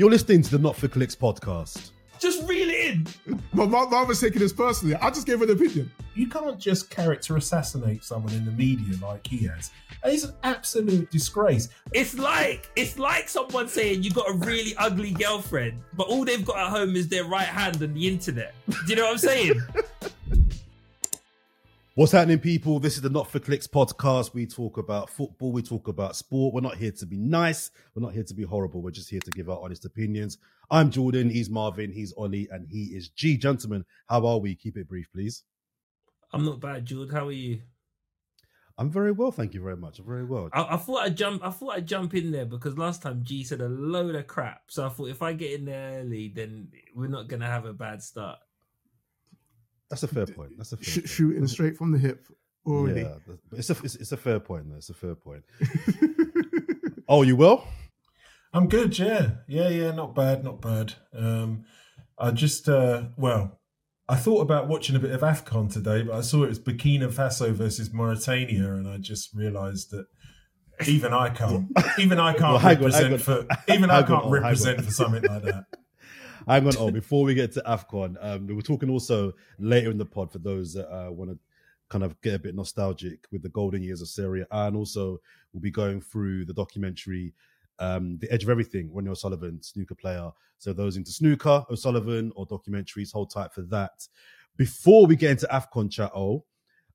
You're 0.00 0.08
listening 0.08 0.40
to 0.40 0.52
the 0.52 0.58
Not 0.58 0.76
for 0.76 0.88
Clicks 0.88 1.14
podcast. 1.14 1.90
Just 2.18 2.48
reel 2.48 2.70
it 2.70 2.96
in. 3.26 3.38
My 3.52 3.66
mum 3.66 4.08
was 4.08 4.18
taking 4.18 4.38
this 4.38 4.50
personally. 4.50 4.94
I 4.94 5.10
just 5.10 5.26
gave 5.26 5.42
an 5.42 5.50
opinion. 5.50 5.92
You 6.14 6.26
can't 6.26 6.58
just 6.58 6.88
character 6.88 7.36
assassinate 7.36 8.02
someone 8.02 8.32
in 8.32 8.46
the 8.46 8.50
media 8.50 8.96
like 9.02 9.26
he 9.26 9.46
has. 9.48 9.70
It's 10.02 10.24
an 10.24 10.32
absolute 10.42 11.10
disgrace. 11.10 11.68
It's 11.92 12.18
like 12.18 12.70
it's 12.76 12.98
like 12.98 13.28
someone 13.28 13.68
saying 13.68 14.02
you've 14.02 14.14
got 14.14 14.30
a 14.30 14.32
really 14.38 14.74
ugly 14.78 15.10
girlfriend, 15.10 15.82
but 15.92 16.06
all 16.06 16.24
they've 16.24 16.46
got 16.46 16.56
at 16.56 16.70
home 16.70 16.96
is 16.96 17.06
their 17.08 17.24
right 17.24 17.46
hand 17.46 17.82
and 17.82 17.94
the 17.94 18.08
internet. 18.08 18.54
Do 18.70 18.76
you 18.86 18.96
know 18.96 19.02
what 19.02 19.12
I'm 19.12 19.18
saying? 19.18 19.60
What's 22.00 22.12
happening, 22.12 22.38
people? 22.38 22.80
This 22.80 22.96
is 22.96 23.02
the 23.02 23.10
Not 23.10 23.30
for 23.30 23.40
Clicks 23.40 23.66
podcast. 23.66 24.32
We 24.32 24.46
talk 24.46 24.78
about 24.78 25.10
football, 25.10 25.52
we 25.52 25.60
talk 25.60 25.86
about 25.86 26.16
sport. 26.16 26.54
We're 26.54 26.62
not 26.62 26.78
here 26.78 26.92
to 26.92 27.04
be 27.04 27.18
nice, 27.18 27.70
we're 27.94 28.00
not 28.00 28.14
here 28.14 28.22
to 28.22 28.32
be 28.32 28.42
horrible. 28.42 28.80
We're 28.80 28.90
just 28.90 29.10
here 29.10 29.20
to 29.20 29.30
give 29.32 29.50
our 29.50 29.60
honest 29.62 29.84
opinions. 29.84 30.38
I'm 30.70 30.90
Jordan, 30.90 31.28
he's 31.28 31.50
Marvin, 31.50 31.92
he's 31.92 32.14
Ollie, 32.14 32.48
and 32.52 32.66
he 32.66 32.84
is 32.84 33.10
G. 33.10 33.36
Gentlemen, 33.36 33.84
how 34.08 34.24
are 34.24 34.38
we? 34.38 34.54
Keep 34.54 34.78
it 34.78 34.88
brief, 34.88 35.08
please. 35.12 35.42
I'm 36.32 36.42
not 36.42 36.58
bad, 36.58 36.86
Jude. 36.86 37.12
How 37.12 37.28
are 37.28 37.32
you? 37.32 37.60
I'm 38.78 38.90
very 38.90 39.12
well, 39.12 39.30
thank 39.30 39.52
you 39.52 39.60
very 39.60 39.76
much. 39.76 39.98
I'm 39.98 40.06
very 40.06 40.24
well. 40.24 40.48
I, 40.54 40.76
I, 40.76 40.76
thought 40.78 41.02
I'd 41.02 41.18
jump. 41.18 41.44
I 41.44 41.50
thought 41.50 41.76
I'd 41.76 41.86
jump 41.86 42.14
in 42.14 42.30
there 42.30 42.46
because 42.46 42.78
last 42.78 43.02
time 43.02 43.24
G 43.24 43.44
said 43.44 43.60
a 43.60 43.68
load 43.68 44.14
of 44.14 44.26
crap. 44.26 44.62
So 44.68 44.86
I 44.86 44.88
thought 44.88 45.10
if 45.10 45.20
I 45.20 45.34
get 45.34 45.52
in 45.52 45.66
there 45.66 46.00
early, 46.00 46.32
then 46.34 46.68
we're 46.94 47.08
not 47.08 47.28
gonna 47.28 47.46
have 47.46 47.66
a 47.66 47.74
bad 47.74 48.02
start. 48.02 48.38
That's 49.90 50.02
a 50.04 50.08
fair 50.08 50.26
point. 50.26 50.52
That's 50.56 50.72
a 50.72 50.76
fair 50.76 50.84
Sh- 50.84 50.96
point. 50.98 51.08
shooting 51.08 51.46
straight 51.46 51.76
from 51.76 51.92
the 51.92 51.98
hip 51.98 52.26
already. 52.66 53.00
Yeah, 53.02 53.14
it's 53.52 53.70
a 53.70 53.76
it's, 53.82 53.96
it's 53.96 54.12
a 54.12 54.16
fair 54.16 54.38
point. 54.40 54.68
Though. 54.70 54.76
It's 54.76 54.90
a 54.90 54.94
fair 54.94 55.14
point. 55.14 55.42
oh, 57.08 57.22
you 57.22 57.36
will? 57.36 57.64
I'm 58.52 58.68
good, 58.68 58.98
yeah. 58.98 59.30
Yeah, 59.48 59.68
yeah, 59.68 59.90
not 59.92 60.14
bad, 60.14 60.42
not 60.44 60.60
bad. 60.60 60.94
Um, 61.16 61.64
I 62.18 62.32
just, 62.32 62.68
uh, 62.68 63.04
well, 63.16 63.60
I 64.08 64.16
thought 64.16 64.40
about 64.40 64.66
watching 64.66 64.96
a 64.96 64.98
bit 64.98 65.12
of 65.12 65.20
AFCON 65.20 65.72
today, 65.72 66.02
but 66.02 66.16
I 66.16 66.20
saw 66.20 66.42
it 66.42 66.48
was 66.48 66.58
Burkina 66.58 67.08
Faso 67.12 67.52
versus 67.52 67.92
Mauritania, 67.92 68.72
and 68.72 68.88
I 68.88 68.98
just 68.98 69.32
realised 69.34 69.92
that 69.92 70.06
even 70.88 71.12
I 71.12 71.28
can't, 71.30 71.68
even 71.98 72.18
I 72.18 72.32
can't 72.32 72.54
Well, 72.54 72.74
represent 72.74 73.12
on. 73.12 73.18
for, 73.20 73.46
even 73.72 73.88
I 73.90 73.96
Hang 73.98 74.06
can't 74.06 74.24
on. 74.24 74.30
represent 74.32 74.84
for 74.84 74.90
something 74.90 75.22
like 75.22 75.42
that. 75.44 75.64
Hang 76.46 76.66
on, 76.66 76.74
oh, 76.78 76.90
before 76.90 77.24
we 77.24 77.34
get 77.34 77.52
to 77.52 77.62
AFCON, 77.66 78.16
um, 78.20 78.46
we 78.46 78.54
were 78.54 78.62
talking 78.62 78.90
also 78.90 79.32
later 79.58 79.90
in 79.90 79.98
the 79.98 80.06
pod 80.06 80.32
for 80.32 80.38
those 80.38 80.72
that 80.74 80.88
uh, 80.92 81.10
want 81.10 81.30
to 81.30 81.38
kind 81.88 82.04
of 82.04 82.20
get 82.22 82.34
a 82.34 82.38
bit 82.38 82.54
nostalgic 82.54 83.26
with 83.32 83.42
the 83.42 83.48
golden 83.50 83.82
years 83.82 84.00
of 84.00 84.08
Serie 84.08 84.44
A, 84.50 84.66
and 84.66 84.76
also 84.76 85.20
we'll 85.52 85.60
be 85.60 85.70
going 85.70 86.00
through 86.00 86.44
the 86.44 86.54
documentary 86.54 87.34
um, 87.78 88.18
The 88.18 88.30
Edge 88.32 88.44
of 88.44 88.50
Everything, 88.50 88.90
Ronnie 88.92 89.10
O'Sullivan, 89.10 89.62
snooker 89.62 89.94
player. 89.94 90.30
So 90.58 90.72
those 90.72 90.96
into 90.96 91.10
snooker, 91.10 91.64
O'Sullivan, 91.70 92.32
or 92.36 92.46
documentaries, 92.46 93.12
hold 93.12 93.30
tight 93.30 93.52
for 93.52 93.62
that. 93.62 94.06
Before 94.56 95.06
we 95.06 95.16
get 95.16 95.32
into 95.32 95.48
AFCON 95.52 95.90
chat, 95.90 96.12
oh, 96.14 96.44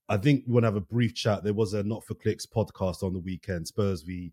I 0.07 0.17
think 0.17 0.43
we 0.45 0.53
want 0.53 0.63
to 0.63 0.67
have 0.67 0.75
a 0.75 0.81
brief 0.81 1.15
chat. 1.15 1.43
There 1.43 1.53
was 1.53 1.73
a 1.73 1.83
Not 1.83 2.05
for 2.05 2.13
Clicks 2.13 2.45
podcast 2.45 3.01
on 3.01 3.13
the 3.13 3.19
weekend, 3.19 3.67
Spurs 3.67 4.03
v 4.03 4.31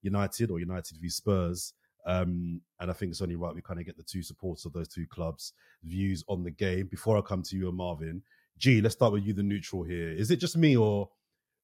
United 0.00 0.50
or 0.50 0.58
United 0.58 0.96
v 0.98 1.08
Spurs. 1.08 1.74
Um, 2.04 2.60
and 2.80 2.90
I 2.90 2.94
think 2.94 3.10
it's 3.10 3.22
only 3.22 3.36
right 3.36 3.54
we 3.54 3.62
kind 3.62 3.78
of 3.78 3.86
get 3.86 3.96
the 3.96 4.02
two 4.02 4.22
supporters 4.22 4.66
of 4.66 4.72
those 4.72 4.88
two 4.88 5.06
clubs' 5.06 5.52
views 5.84 6.24
on 6.28 6.42
the 6.42 6.50
game. 6.50 6.86
Before 6.86 7.16
I 7.16 7.20
come 7.20 7.42
to 7.44 7.56
you 7.56 7.68
and 7.68 7.76
Marvin, 7.76 8.22
G, 8.58 8.80
let's 8.80 8.94
start 8.94 9.12
with 9.12 9.24
you, 9.24 9.32
the 9.32 9.42
neutral 9.42 9.84
here. 9.84 10.10
Is 10.10 10.30
it 10.30 10.36
just 10.36 10.56
me, 10.56 10.76
or 10.76 11.10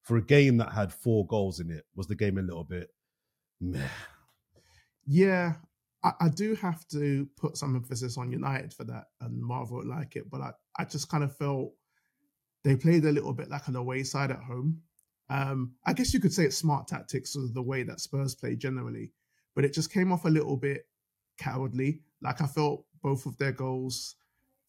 for 0.01 0.17
a 0.17 0.21
game 0.21 0.57
that 0.57 0.71
had 0.71 0.93
four 0.93 1.25
goals 1.27 1.59
in 1.59 1.69
it, 1.69 1.85
was 1.95 2.07
the 2.07 2.15
game 2.15 2.37
a 2.37 2.41
little 2.41 2.63
bit 2.63 2.89
meh? 3.59 3.87
Yeah, 5.05 5.53
I, 6.03 6.11
I 6.21 6.29
do 6.29 6.55
have 6.55 6.87
to 6.89 7.27
put 7.37 7.57
some 7.57 7.75
emphasis 7.75 8.17
on 8.17 8.31
United 8.31 8.73
for 8.73 8.85
that, 8.85 9.05
and 9.21 9.41
Marvel 9.41 9.85
like 9.85 10.15
it. 10.15 10.29
But 10.29 10.41
I, 10.41 10.51
I 10.77 10.85
just 10.85 11.09
kind 11.09 11.23
of 11.23 11.35
felt 11.35 11.73
they 12.63 12.75
played 12.75 13.05
a 13.05 13.11
little 13.11 13.33
bit 13.33 13.49
like 13.49 13.67
an 13.67 13.75
away 13.75 14.03
side 14.03 14.31
at 14.31 14.39
home. 14.39 14.81
Um, 15.29 15.73
I 15.85 15.93
guess 15.93 16.13
you 16.13 16.19
could 16.19 16.33
say 16.33 16.45
it's 16.45 16.57
smart 16.57 16.87
tactics 16.87 17.35
of 17.35 17.53
the 17.53 17.61
way 17.61 17.83
that 17.83 17.99
Spurs 17.99 18.35
play 18.35 18.55
generally, 18.55 19.11
but 19.59 19.65
it 19.65 19.73
just 19.73 19.91
came 19.91 20.13
off 20.13 20.23
a 20.23 20.29
little 20.29 20.55
bit 20.55 20.87
cowardly. 21.37 21.99
Like 22.21 22.39
I 22.39 22.47
felt 22.47 22.85
both 23.03 23.25
of 23.25 23.37
their 23.37 23.51
goals 23.51 24.15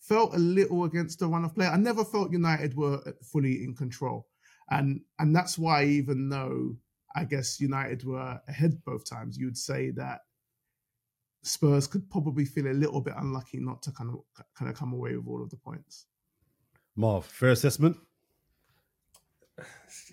felt 0.01 0.35
a 0.35 0.39
little 0.39 0.83
against 0.83 1.21
the 1.21 1.29
run 1.29 1.45
of 1.45 1.55
play. 1.55 1.69
I 1.69 1.77
never 1.77 2.05
felt 2.05 2.33
United 2.33 2.75
were 2.77 3.01
uh, 3.07 3.13
fully 3.23 3.63
in 3.63 3.77
control, 3.77 4.27
and 4.69 5.01
and 5.21 5.33
that's 5.33 5.57
why 5.57 5.85
even 5.85 6.29
though 6.29 6.75
I 7.15 7.23
guess 7.23 7.61
United 7.61 8.03
were 8.05 8.41
ahead 8.49 8.83
both 8.85 9.09
times, 9.09 9.39
you'd 9.39 9.57
say 9.57 9.91
that 9.91 10.23
Spurs 11.45 11.87
could 11.87 12.11
probably 12.11 12.45
feel 12.45 12.67
a 12.67 12.75
little 12.75 13.01
bit 13.01 13.15
unlucky 13.17 13.61
not 13.61 13.83
to 13.83 13.93
kind 13.93 14.11
of 14.11 14.45
kind 14.59 14.69
of 14.69 14.77
come 14.77 14.93
away 14.93 15.15
with 15.15 15.29
all 15.29 15.41
of 15.41 15.51
the 15.51 15.57
points. 15.57 16.07
Marv, 16.97 17.27
fair 17.27 17.51
assessment? 17.51 17.97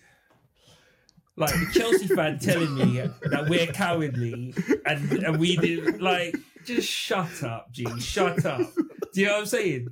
Like 1.38 1.54
the 1.54 1.68
Chelsea 1.72 2.08
fan 2.08 2.40
telling 2.42 2.74
me 2.76 3.02
that 3.30 3.48
we're 3.48 3.68
cowardly 3.68 4.56
and, 4.86 5.12
and 5.24 5.40
we 5.40 5.56
did 5.56 6.02
like 6.02 6.36
just 6.66 6.90
shut 6.90 7.44
up, 7.44 7.72
G. 7.72 7.86
Shut 8.00 8.44
up. 8.46 8.74
Do 9.14 9.22
you 9.22 9.28
know 9.28 9.34
what 9.34 9.40
I'm 9.42 9.46
saying? 9.46 9.88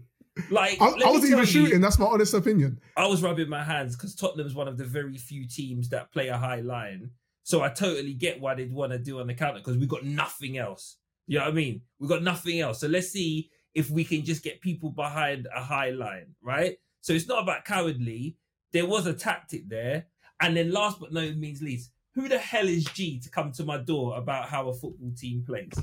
Like 0.49 0.81
I, 0.81 0.87
I 0.87 1.11
wasn't 1.11 1.25
even 1.25 1.39
you, 1.39 1.45
shooting. 1.45 1.81
That's 1.81 1.99
my 1.99 2.07
honest 2.07 2.33
opinion. 2.33 2.79
I 2.97 3.07
was 3.07 3.23
rubbing 3.23 3.47
my 3.47 3.63
hands 3.63 3.95
because 3.95 4.15
Tottenham's 4.15 4.55
one 4.55 4.67
of 4.67 4.77
the 4.77 4.83
very 4.83 5.17
few 5.17 5.47
teams 5.47 5.89
that 5.89 6.11
play 6.11 6.27
a 6.27 6.37
high 6.37 6.61
line. 6.61 7.11
So 7.43 7.61
I 7.61 7.69
totally 7.69 8.13
get 8.13 8.41
why 8.41 8.55
they'd 8.55 8.73
want 8.73 8.91
to 8.91 8.97
do 8.97 9.19
on 9.19 9.27
the 9.27 9.33
counter 9.35 9.59
because 9.59 9.77
we've 9.77 9.87
got 9.87 10.03
nothing 10.03 10.57
else. 10.57 10.97
You 11.27 11.37
know 11.37 11.45
what 11.45 11.51
I 11.51 11.55
mean? 11.55 11.81
We've 11.99 12.09
got 12.09 12.23
nothing 12.23 12.59
else. 12.59 12.81
So 12.81 12.87
let's 12.87 13.09
see 13.09 13.49
if 13.73 13.89
we 13.89 14.03
can 14.03 14.23
just 14.25 14.43
get 14.43 14.61
people 14.61 14.89
behind 14.89 15.47
a 15.55 15.63
high 15.63 15.91
line, 15.91 16.33
right? 16.41 16.77
So 17.01 17.13
it's 17.13 17.27
not 17.27 17.43
about 17.43 17.65
cowardly. 17.65 18.37
There 18.73 18.87
was 18.87 19.05
a 19.05 19.13
tactic 19.13 19.69
there. 19.69 20.07
And 20.41 20.55
then 20.55 20.71
last 20.71 20.99
but 20.99 21.13
no 21.13 21.31
means 21.33 21.61
least, 21.61 21.91
who 22.13 22.27
the 22.29 22.37
hell 22.37 22.67
is 22.67 22.85
G 22.85 23.19
to 23.19 23.29
come 23.29 23.51
to 23.53 23.63
my 23.63 23.77
door 23.77 24.17
about 24.17 24.47
how 24.49 24.69
a 24.69 24.73
football 24.73 25.11
team 25.17 25.43
plays? 25.45 25.73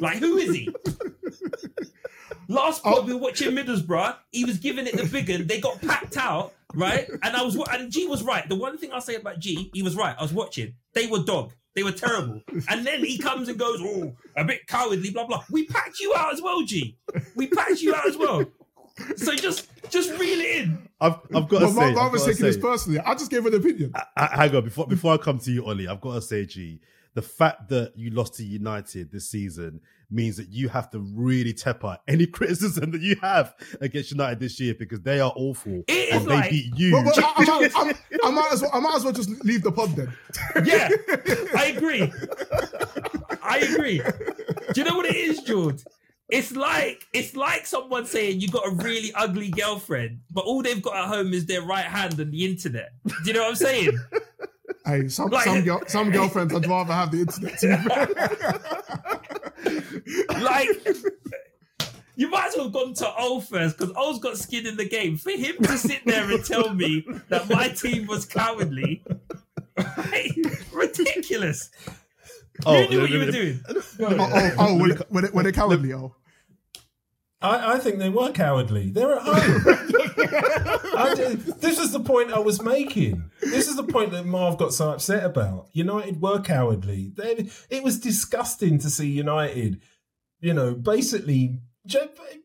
Like, 0.00 0.18
who 0.18 0.36
is 0.36 0.54
he? 0.54 0.72
Last 2.48 2.82
oh. 2.84 2.90
pod 2.94 2.98
Oh. 2.98 3.02
we 3.06 3.14
were 3.14 3.20
watching 3.20 3.52
Middlesbrough. 3.52 4.16
He 4.32 4.44
was 4.44 4.58
giving 4.58 4.86
it 4.86 4.96
the 4.96 5.04
big 5.04 5.28
one. 5.30 5.46
They 5.46 5.60
got 5.60 5.80
packed 5.80 6.16
out, 6.16 6.52
right? 6.74 7.08
And 7.22 7.36
I 7.36 7.42
was 7.42 7.56
wa- 7.56 7.66
and 7.70 7.90
G 7.92 8.06
was 8.08 8.22
right. 8.22 8.48
The 8.48 8.56
one 8.56 8.76
thing 8.76 8.92
I'll 8.92 9.00
say 9.00 9.14
about 9.14 9.38
G, 9.38 9.70
he 9.72 9.82
was 9.82 9.94
right. 9.96 10.16
I 10.18 10.22
was 10.22 10.32
watching. 10.32 10.74
They 10.94 11.06
were 11.06 11.20
dog. 11.22 11.52
They 11.76 11.84
were 11.84 11.92
terrible. 11.92 12.42
And 12.68 12.84
then 12.84 13.04
he 13.04 13.16
comes 13.18 13.48
and 13.48 13.56
goes, 13.56 13.78
oh, 13.80 14.12
a 14.36 14.44
bit 14.44 14.66
cowardly, 14.66 15.10
blah 15.10 15.26
blah. 15.26 15.44
We 15.50 15.66
packed 15.66 16.00
you 16.00 16.12
out 16.16 16.32
as 16.32 16.42
well, 16.42 16.62
G. 16.62 16.96
We 17.36 17.46
packed 17.46 17.80
you 17.80 17.94
out 17.94 18.08
as 18.08 18.16
well. 18.16 18.44
So 19.16 19.34
just 19.34 19.68
just 19.90 20.10
reel 20.10 20.38
it 20.40 20.62
in. 20.64 20.88
I've, 21.00 21.14
I've 21.34 21.48
got 21.48 21.60
to 21.60 21.66
But 21.66 21.70
say, 21.70 21.92
Mark 21.92 21.96
I've 21.98 22.12
was 22.12 22.24
taking 22.26 22.44
this 22.44 22.56
personally. 22.58 22.98
I 23.00 23.14
just 23.14 23.30
gave 23.30 23.44
an 23.46 23.54
opinion. 23.54 23.92
I- 23.94 24.04
I- 24.16 24.36
hang 24.36 24.56
on 24.56 24.64
before 24.64 24.86
before 24.86 25.14
I 25.14 25.16
come 25.16 25.38
to 25.40 25.50
you, 25.50 25.64
Ollie. 25.66 25.88
I've 25.88 26.00
got 26.00 26.14
to 26.14 26.22
say, 26.22 26.44
G, 26.46 26.80
the 27.14 27.22
fact 27.22 27.68
that 27.70 27.92
you 27.96 28.10
lost 28.10 28.34
to 28.34 28.44
United 28.44 29.10
this 29.10 29.30
season 29.30 29.80
means 30.12 30.36
that 30.36 30.48
you 30.50 30.68
have 30.68 30.90
to 30.90 30.98
really 30.98 31.52
temper 31.52 31.96
any 32.08 32.26
criticism 32.36 32.90
that 32.90 33.00
you 33.00 33.16
have 33.22 33.54
against 33.80 34.10
United 34.10 34.40
this 34.40 34.58
year 34.60 34.74
because 34.74 35.00
they 35.02 35.20
are 35.20 35.32
awful 35.36 35.82
It 35.86 35.92
is 35.92 36.14
and 36.22 36.26
they 36.30 36.34
like- 36.34 36.50
beat 36.50 36.72
you. 36.76 36.92
Well, 36.94 37.04
well, 37.04 37.14
I, 37.16 37.32
I, 37.36 37.44
might, 37.44 37.72
I, 37.76 37.94
I 38.24 38.30
might 38.30 38.52
as 38.52 38.62
well. 38.62 38.70
I 38.74 38.80
might 38.80 38.96
as 38.96 39.04
well 39.04 39.12
just 39.12 39.30
leave 39.44 39.62
the 39.62 39.72
pod 39.72 39.90
then. 39.96 40.12
Yeah, 40.66 40.88
I 41.56 41.66
agree. 41.76 42.12
I 43.42 43.58
agree. 43.58 43.98
Do 44.74 44.80
you 44.80 44.84
know 44.84 44.96
what 44.96 45.06
it 45.06 45.16
is, 45.16 45.42
George? 45.42 45.82
It's 46.30 46.54
like 46.54 47.06
it's 47.12 47.34
like 47.36 47.66
someone 47.66 48.06
saying 48.06 48.40
you 48.40 48.48
got 48.48 48.66
a 48.66 48.70
really 48.70 49.12
ugly 49.14 49.50
girlfriend, 49.50 50.20
but 50.30 50.44
all 50.44 50.62
they've 50.62 50.80
got 50.82 50.96
at 50.96 51.08
home 51.08 51.32
is 51.32 51.46
their 51.46 51.62
right 51.62 51.84
hand 51.84 52.18
and 52.20 52.32
the 52.32 52.44
internet. 52.44 52.92
Do 53.06 53.14
you 53.24 53.32
know 53.32 53.40
what 53.40 53.50
I'm 53.50 53.56
saying? 53.56 53.98
Hey, 54.86 55.08
some 55.08 55.28
Like- 55.30 55.44
some 55.44 55.62
girl, 55.62 55.82
some 55.86 56.10
girlfriends 56.10 56.54
I'd 56.54 56.66
rather 56.66 56.92
have 56.92 57.10
the 57.10 57.20
internet. 57.20 57.58
To. 57.58 59.30
Like 60.40 60.68
you 62.16 62.28
might 62.30 62.48
as 62.48 62.56
well 62.56 62.64
have 62.64 62.72
gone 62.72 62.94
to 62.94 63.12
O 63.18 63.40
first 63.40 63.78
because 63.78 63.94
O's 63.96 64.18
got 64.18 64.36
skin 64.36 64.66
in 64.66 64.76
the 64.76 64.84
game. 64.88 65.16
For 65.16 65.30
him 65.30 65.56
to 65.62 65.78
sit 65.78 66.02
there 66.04 66.30
and 66.30 66.44
tell 66.44 66.74
me 66.74 67.06
that 67.28 67.48
my 67.48 67.68
team 67.68 68.06
was 68.06 68.24
cowardly, 68.26 69.02
right? 69.76 70.30
ridiculous. 70.72 71.70
Oh, 72.66 72.78
you 72.78 72.88
knew 72.88 73.00
what 73.00 73.10
you 73.10 73.18
were 73.20 73.30
doing. 73.30 73.60
oh, 73.68 73.84
oh, 74.00 74.50
oh, 74.58 74.76
when, 74.76 74.90
it, 75.24 75.34
when, 75.34 75.46
it, 75.46 75.54
cowardly, 75.54 75.92
oh. 75.94 76.14
I, 77.42 77.74
I 77.74 77.78
think 77.78 77.98
they 77.98 78.10
were 78.10 78.32
cowardly. 78.32 78.90
They're 78.90 79.16
at 79.16 79.22
home. 79.22 79.86
This 81.60 81.78
is 81.78 81.92
the 81.92 82.00
point 82.00 82.32
I 82.32 82.38
was 82.38 82.62
making. 82.62 83.30
This 83.40 83.68
is 83.68 83.76
the 83.76 83.84
point 83.84 84.12
that 84.12 84.26
Marv 84.26 84.58
got 84.58 84.72
so 84.72 84.90
upset 84.90 85.24
about. 85.24 85.68
United 85.72 86.20
were 86.20 86.40
cowardly. 86.40 87.12
They, 87.16 87.48
it 87.68 87.82
was 87.82 87.98
disgusting 87.98 88.78
to 88.78 88.90
see 88.90 89.08
United, 89.08 89.80
you 90.40 90.52
know, 90.52 90.74
basically, 90.74 91.60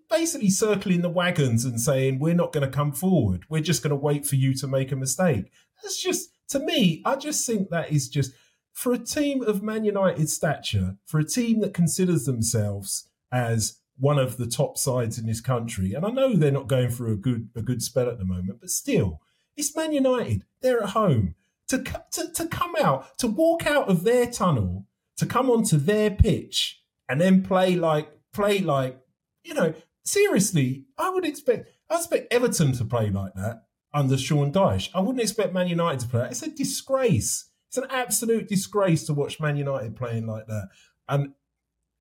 basically 0.09 0.50
circling 0.50 1.01
the 1.01 1.09
wagons 1.09 1.65
and 1.65 1.80
saying 1.80 2.19
we're 2.19 2.33
not 2.33 2.53
going 2.53 2.65
to 2.65 2.75
come 2.75 2.92
forward. 2.92 3.44
We're 3.50 3.62
just 3.62 3.83
going 3.83 3.92
to 3.92 3.95
wait 3.95 4.25
for 4.25 4.36
you 4.36 4.53
to 4.56 4.68
make 4.68 4.92
a 4.92 4.97
mistake. 4.97 5.51
That's 5.81 6.01
just 6.01 6.30
to 6.50 6.59
me. 6.59 7.01
I 7.06 7.15
just 7.15 7.45
think 7.45 7.69
that 7.69 7.92
is 7.92 8.07
just 8.07 8.31
for 8.74 8.94
a 8.94 8.97
team 9.00 9.44
of 9.44 9.63
Man 9.63 9.83
United 9.83 10.30
stature, 10.30 10.97
for 11.06 11.19
a 11.19 11.25
team 11.25 11.62
that 11.62 11.74
considers 11.74 12.25
themselves 12.25 13.09
as 13.31 13.77
one 13.97 14.19
of 14.19 14.38
the 14.38 14.47
top 14.47 14.77
sides 14.77 15.18
in 15.18 15.25
this 15.25 15.42
country, 15.42 15.94
and 15.94 16.06
I 16.06 16.09
know 16.09 16.33
they're 16.33 16.51
not 16.51 16.68
going 16.68 16.89
through 16.89 17.13
a 17.13 17.18
good 17.18 17.50
a 17.56 17.62
good 17.62 17.81
spell 17.81 18.09
at 18.09 18.18
the 18.18 18.25
moment, 18.25 18.59
but 18.59 18.69
still, 18.69 19.21
it's 19.56 19.75
Man 19.75 19.94
United. 19.94 20.44
They're 20.62 20.83
at 20.83 20.89
home. 20.89 21.36
To, 21.69 21.80
to, 22.12 22.31
to 22.31 22.47
come 22.47 22.75
out, 22.80 23.18
to 23.18 23.27
walk 23.27 23.65
out 23.65 23.89
of 23.89 24.03
their 24.03 24.27
tunnel, 24.27 24.86
to 25.18 25.25
come 25.25 25.50
onto 25.50 25.77
their 25.77 26.12
pitch 26.12 26.83
and 27.09 27.19
then 27.19 27.44
play 27.44 27.75
like 27.75 28.09
play 28.33 28.59
like 28.59 29.00
you 29.44 29.53
know 29.53 29.74
seriously 30.03 30.86
i 30.97 31.09
would 31.09 31.25
expect 31.25 31.69
i 31.89 31.95
expect 31.95 32.31
everton 32.31 32.71
to 32.71 32.86
play 32.86 33.09
like 33.09 33.33
that 33.36 33.63
under 33.94 34.18
sean 34.18 34.51
dyche 34.51 34.89
i 34.94 35.00
wouldn't 35.00 35.21
expect 35.21 35.53
man 35.53 35.68
united 35.68 36.00
to 36.00 36.07
play 36.07 36.21
that. 36.21 36.31
it's 36.31 36.44
a 36.44 36.50
disgrace 36.50 37.50
it's 37.68 37.77
an 37.77 37.88
absolute 37.89 38.47
disgrace 38.47 39.06
to 39.06 39.13
watch 39.13 39.39
man 39.39 39.56
united 39.56 39.95
playing 39.95 40.27
like 40.27 40.45
that 40.47 40.68
and 41.07 41.33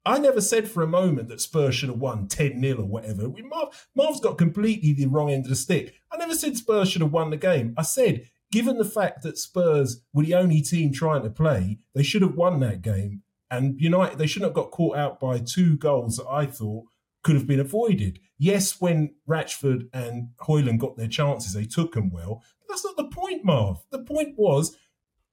I 0.07 0.19
never 0.19 0.41
said 0.41 0.69
for 0.69 0.83
a 0.83 0.89
moment 0.89 1.29
that 1.29 1.41
Spurs 1.41 1.75
should 1.75 1.89
have 1.89 1.99
won 1.99 2.29
10 2.29 2.61
0 2.61 2.79
or 2.79 2.85
whatever. 2.85 3.29
Marv, 3.29 3.89
Marv's 3.95 4.21
got 4.21 4.37
completely 4.37 4.93
the 4.93 5.07
wrong 5.07 5.31
end 5.31 5.47
of 5.47 5.51
the 5.51 5.57
stick. 5.57 5.95
I 6.13 6.17
never 6.19 6.35
said 6.35 6.57
Spurs 6.57 6.91
should 6.91 7.03
have 7.03 7.13
won 7.13 7.31
the 7.31 7.37
game. 7.37 7.75
I 7.79 7.83
said, 7.83 8.29
given 8.53 8.77
the 8.77 8.85
fact 8.85 9.23
that 9.23 9.39
Spurs 9.39 10.03
were 10.13 10.25
the 10.25 10.35
only 10.35 10.61
team 10.61 10.93
trying 10.93 11.23
to 11.23 11.31
play, 11.31 11.79
they 11.95 12.03
should 12.03 12.23
have 12.23 12.37
won 12.37 12.61
that 12.61 12.83
game. 12.83 13.23
And 13.51 13.81
United, 13.81 14.19
they 14.19 14.27
shouldn't 14.27 14.51
have 14.51 14.55
got 14.55 14.71
caught 14.73 14.97
out 14.97 15.21
by 15.21 15.39
two 15.39 15.77
goals 15.77 16.17
that 16.17 16.27
I 16.29 16.47
thought 16.47 16.85
could 17.23 17.37
have 17.37 17.47
been 17.47 17.61
avoided. 17.61 18.19
Yes, 18.37 18.81
when 18.81 19.15
Rashford 19.29 19.89
and 19.93 20.29
Højlund 20.41 20.79
got 20.79 20.97
their 20.97 21.09
chances, 21.09 21.55
they 21.55 21.65
took 21.65 21.95
them 21.95 22.11
well. 22.11 22.43
But 22.61 22.75
that's 22.75 22.85
not 22.85 22.97
the 22.97 23.05
point, 23.05 23.45
Marv. 23.45 23.79
The 23.91 24.01
point 24.01 24.35
was 24.37 24.77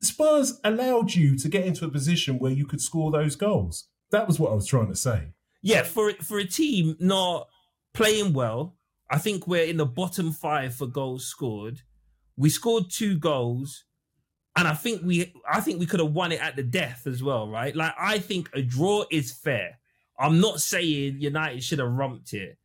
Spurs 0.02 0.60
allowed 0.64 1.14
you 1.14 1.38
to 1.38 1.50
get 1.50 1.66
into 1.66 1.86
a 1.86 1.90
position 1.90 2.40
where 2.40 2.52
you 2.52 2.66
could 2.66 2.82
score 2.82 3.12
those 3.12 3.36
goals. 3.36 3.88
That 4.12 4.28
was 4.28 4.40
what 4.40 4.52
I 4.52 4.56
was 4.56 4.68
trying 4.68 4.90
to 4.90 4.96
say. 4.96 5.30
Yeah, 5.62 5.84
for 5.84 6.12
for 6.22 6.40
a 6.40 6.46
team 6.46 6.96
not 7.00 7.48
playing 7.94 8.34
well, 8.34 8.78
I 9.10 9.18
think 9.18 9.48
we're 9.48 9.66
in 9.66 9.78
the 9.78 9.86
bottom 9.86 10.32
five 10.32 10.76
for 10.76 10.88
goals 10.88 11.26
scored. 11.26 11.82
We 12.38 12.50
scored 12.50 12.90
two 12.90 13.18
goals, 13.18 13.84
and 14.56 14.68
I 14.68 14.74
think 14.74 15.02
we 15.04 15.34
I 15.50 15.62
think 15.62 15.80
we 15.80 15.86
could 15.86 16.00
have 16.00 16.14
won 16.14 16.32
it 16.32 16.42
at 16.42 16.56
the 16.56 16.64
death 16.64 17.06
as 17.06 17.22
well, 17.22 17.48
right? 17.48 17.76
Like 17.76 17.94
I 18.00 18.20
think 18.20 18.50
a 18.54 18.62
draw 18.62 19.06
is 19.12 19.32
fair. 19.32 19.80
I'm 20.18 20.40
not 20.40 20.60
saying 20.60 21.20
United 21.20 21.64
should 21.64 21.80
have 21.80 21.92
rumped 21.92 22.34
it, 22.34 22.58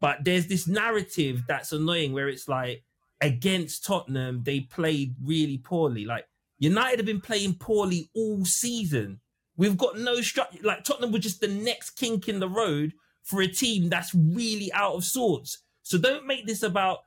but 0.00 0.24
there's 0.24 0.46
this 0.46 0.66
narrative 0.66 1.42
that's 1.46 1.72
annoying 1.72 2.12
where 2.12 2.28
it's 2.28 2.48
like 2.48 2.82
against 3.20 3.84
Tottenham 3.84 4.42
they 4.44 4.60
played 4.60 5.14
really 5.22 5.58
poorly. 5.58 6.04
Like 6.04 6.26
United 6.58 6.98
have 6.98 7.06
been 7.06 7.20
playing 7.20 7.54
poorly 7.54 8.10
all 8.14 8.44
season. 8.44 9.20
We've 9.56 9.76
got 9.76 9.98
no 9.98 10.20
structure. 10.20 10.58
Like 10.62 10.84
Tottenham 10.84 11.12
were 11.12 11.18
just 11.18 11.40
the 11.40 11.48
next 11.48 11.90
kink 11.90 12.28
in 12.28 12.40
the 12.40 12.48
road 12.48 12.92
for 13.22 13.40
a 13.42 13.48
team 13.48 13.88
that's 13.88 14.14
really 14.14 14.72
out 14.72 14.94
of 14.94 15.04
sorts. 15.04 15.58
So 15.82 15.98
don't 15.98 16.26
make 16.26 16.46
this 16.46 16.62
about 16.62 16.98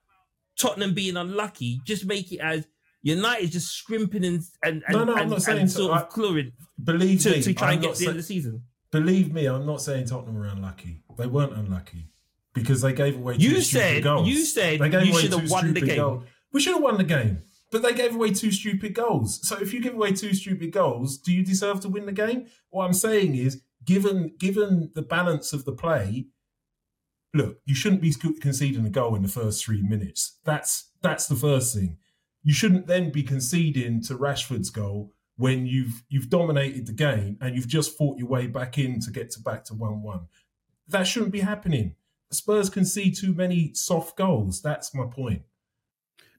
Tottenham 0.59 0.93
being 0.93 1.17
unlucky. 1.17 1.79
Just 1.85 2.05
make 2.05 2.31
it 2.31 2.39
as 2.39 2.67
United 3.01 3.51
just 3.51 3.71
scrimping 3.71 4.25
and 4.25 4.41
and, 4.63 4.83
and, 4.87 4.97
No, 4.97 5.03
no, 5.05 5.13
I'm 5.13 5.19
and, 5.21 5.29
not 5.31 5.41
saying 5.41 5.59
and 5.59 5.71
sort 5.71 5.93
I- 5.93 6.01
of 6.01 6.09
clawing 6.09 6.51
Believe 6.83 7.21
to, 7.21 7.31
me, 7.31 7.41
to 7.41 7.53
try 7.53 7.67
I'm 7.69 7.73
and 7.73 7.81
get 7.81 7.87
not 7.89 7.95
to 7.95 7.99
the 7.99 8.05
end 8.07 8.17
of 8.17 8.23
the 8.23 8.23
season. 8.27 8.63
Believe 8.91 9.31
me, 9.33 9.45
I'm 9.45 9.65
not 9.65 9.81
saying 9.81 10.05
Tottenham 10.07 10.35
were 10.35 10.45
unlucky. 10.47 11.03
They 11.17 11.27
weren't 11.27 11.53
unlucky 11.53 12.09
because 12.53 12.81
they 12.81 12.91
gave 12.93 13.15
away 13.15 13.37
two 13.37 13.43
You 13.43 13.61
said- 13.61 14.03
goals. 14.03 14.27
you 14.27 14.43
said 14.43 14.79
they 14.79 14.89
gave 14.89 15.05
you 15.05 15.13
away 15.13 15.21
should 15.21 15.33
have 15.33 15.45
two 15.45 15.51
won 15.51 15.73
the 15.73 15.81
game. 15.81 15.95
goals. 15.97 16.23
We 16.51 16.59
should 16.61 16.73
have 16.73 16.81
won 16.83 16.97
the 16.97 17.03
game, 17.03 17.43
but 17.71 17.81
they 17.81 17.93
gave 17.93 18.15
away 18.15 18.31
two 18.31 18.51
stupid 18.51 18.93
goals. 18.93 19.47
So 19.47 19.57
if 19.57 19.73
you 19.73 19.81
give 19.81 19.93
away 19.93 20.13
two 20.13 20.33
stupid 20.33 20.71
goals, 20.71 21.17
do 21.17 21.31
you 21.31 21.43
deserve 21.43 21.79
to 21.81 21.89
win 21.89 22.05
the 22.05 22.11
game? 22.11 22.47
What 22.69 22.85
I'm 22.85 22.93
saying 22.93 23.35
is, 23.35 23.61
given 23.85 24.33
given 24.37 24.91
the 24.95 25.01
balance 25.01 25.53
of 25.53 25.65
the 25.65 25.71
play, 25.71 26.27
look, 27.33 27.59
you 27.65 27.75
shouldn't 27.75 28.01
be 28.01 28.13
conceding 28.13 28.85
a 28.85 28.89
goal 28.89 29.15
in 29.15 29.21
the 29.21 29.27
first 29.27 29.63
three 29.63 29.81
minutes. 29.81 30.37
That's 30.43 30.89
that's 31.01 31.27
the 31.27 31.35
first 31.35 31.75
thing. 31.75 31.97
You 32.43 32.53
shouldn't 32.53 32.87
then 32.87 33.11
be 33.11 33.23
conceding 33.23 34.01
to 34.03 34.15
Rashford's 34.15 34.69
goal 34.69 35.13
when 35.37 35.65
you've 35.65 36.03
you've 36.09 36.29
dominated 36.29 36.87
the 36.87 36.93
game 36.93 37.37
and 37.41 37.55
you've 37.55 37.67
just 37.67 37.97
fought 37.97 38.17
your 38.17 38.27
way 38.27 38.47
back 38.47 38.77
in 38.77 38.99
to 39.01 39.11
get 39.11 39.31
to 39.31 39.41
back 39.41 39.63
to 39.65 39.73
one 39.73 40.01
one. 40.01 40.27
That 40.87 41.03
shouldn't 41.03 41.31
be 41.31 41.41
happening. 41.41 41.95
Spurs 42.31 42.69
concede 42.69 43.15
too 43.15 43.33
many 43.33 43.73
soft 43.73 44.17
goals. 44.17 44.61
That's 44.61 44.93
my 44.93 45.05
point. 45.05 45.43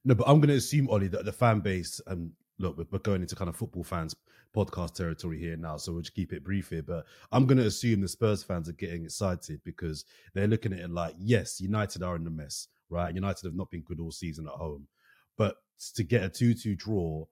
No, 0.05 0.14
but 0.14 0.29
I'm 0.29 0.41
going 0.41 0.49
to 0.49 0.55
assume, 0.56 0.88
Ollie, 0.88 1.08
that 1.08 1.25
the 1.25 1.32
fan 1.32 1.61
base, 1.61 2.00
and 2.06 2.32
look, 2.58 2.76
we're- 2.76 3.00
going 3.02 3.23
into 3.23 3.37
kind 3.37 3.49
of 3.49 3.56
football 3.56 3.85
fans 3.85 4.14
podcast 4.55 4.94
territory 4.94 5.38
here 5.38 5.56
now, 5.56 5.76
so 5.76 5.93
we'll 5.93 6.02
just 6.02 6.14
keep 6.14 6.32
it 6.32 6.43
brief 6.44 6.70
here. 6.70 6.82
But 6.82 7.06
I'm 7.32 7.47
going 7.47 7.58
to 7.58 7.67
assume 7.67 8.00
the 8.00 8.08
Spurs 8.08 8.43
fans 8.43 8.69
are 8.69 8.73
getting 8.73 9.05
excited 9.05 9.61
because 9.64 10.05
they're 10.35 10.49
looking 10.49 10.73
at 10.73 10.81
it 10.81 10.91
like, 10.91 11.14
yes, 11.19 11.61
United 11.61 12.02
are 12.02 12.17
in 12.17 12.25
the 12.25 12.31
mess, 12.31 12.69
right? 12.88 13.14
United 13.14 13.44
have 13.44 13.55
not 13.55 13.70
been 13.70 13.82
good 13.82 14.00
all 14.00 14.11
season 14.11 14.47
at 14.47 14.55
home. 14.55 14.88
But 15.37 15.56
to 15.94 16.02
get 16.02 16.25
a 16.25 16.29
2 16.29 16.55
2 16.55 16.75
draw, 16.76 17.26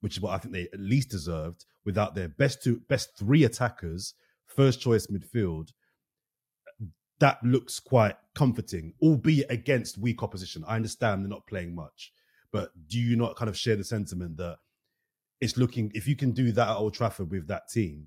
which 0.00 0.16
is 0.16 0.22
what 0.22 0.32
I 0.34 0.38
think 0.38 0.54
they 0.54 0.68
at 0.72 0.78
least 0.80 1.10
deserved, 1.10 1.64
without 1.84 2.14
their 2.14 2.28
best 2.28 2.62
two, 2.62 2.80
best 2.88 3.16
three 3.18 3.44
attackers, 3.44 4.14
first 4.46 4.80
choice 4.80 5.06
midfield, 5.06 5.70
that 7.18 7.42
looks 7.42 7.80
quite 7.80 8.16
comforting, 8.38 8.94
albeit 9.02 9.50
against 9.50 9.98
weak 9.98 10.22
opposition. 10.22 10.64
I 10.68 10.76
understand 10.76 11.22
they're 11.24 11.28
not 11.28 11.46
playing 11.48 11.74
much, 11.74 12.12
but 12.52 12.70
do 12.86 12.96
you 12.98 13.16
not 13.16 13.34
kind 13.34 13.48
of 13.48 13.56
share 13.56 13.74
the 13.74 13.82
sentiment 13.82 14.36
that 14.36 14.58
it's 15.40 15.56
looking 15.56 15.90
if 15.92 16.06
you 16.06 16.14
can 16.14 16.30
do 16.30 16.52
that 16.52 16.68
at 16.68 16.76
Old 16.76 16.94
Trafford 16.94 17.32
with 17.32 17.48
that 17.48 17.68
team? 17.68 18.06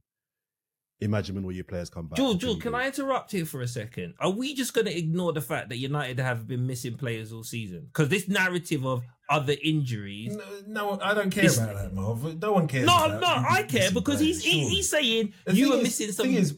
Imagine 1.01 1.35
when 1.35 1.43
all 1.43 1.51
your 1.51 1.63
players 1.65 1.89
come 1.89 2.07
back. 2.07 2.15
George, 2.17 2.43
and 2.45 2.61
can. 2.61 2.75
I 2.75 2.85
interrupt 2.87 3.31
here 3.31 3.45
for 3.45 3.61
a 3.61 3.67
second? 3.67 4.13
Are 4.19 4.29
we 4.29 4.53
just 4.53 4.73
going 4.73 4.85
to 4.85 4.97
ignore 4.97 5.33
the 5.33 5.41
fact 5.41 5.69
that 5.69 5.77
United 5.77 6.19
have 6.19 6.47
been 6.47 6.65
missing 6.65 6.95
players 6.95 7.33
all 7.33 7.43
season? 7.43 7.87
Because 7.87 8.07
this 8.07 8.27
narrative 8.29 8.85
of 8.85 9.01
other 9.29 9.55
injuries. 9.63 10.37
No, 10.37 10.43
no 10.67 10.99
I 11.01 11.13
don't 11.13 11.31
care 11.31 11.45
It's- 11.45 11.57
about 11.57 11.75
that, 11.75 11.93
Marv. 11.93 12.39
No 12.41 12.53
one 12.53 12.67
cares. 12.67 12.85
No, 12.85 12.95
about 13.05 13.19
no, 13.19 13.27
you 13.27 13.45
I 13.49 13.63
care 13.63 13.79
missing 13.81 13.93
because 13.95 14.19
he's 14.19 14.41
players, 14.41 14.53
he, 14.53 14.61
surely. 14.61 14.75
he's 14.75 14.89
saying 14.89 15.33
The 15.45 15.55
you 15.55 15.65
thing 15.65 15.73
are 15.73 15.77
is- 15.77 15.83
missing 15.83 16.11
some. 16.13 16.25
Thing 16.27 16.35
is, 16.35 16.57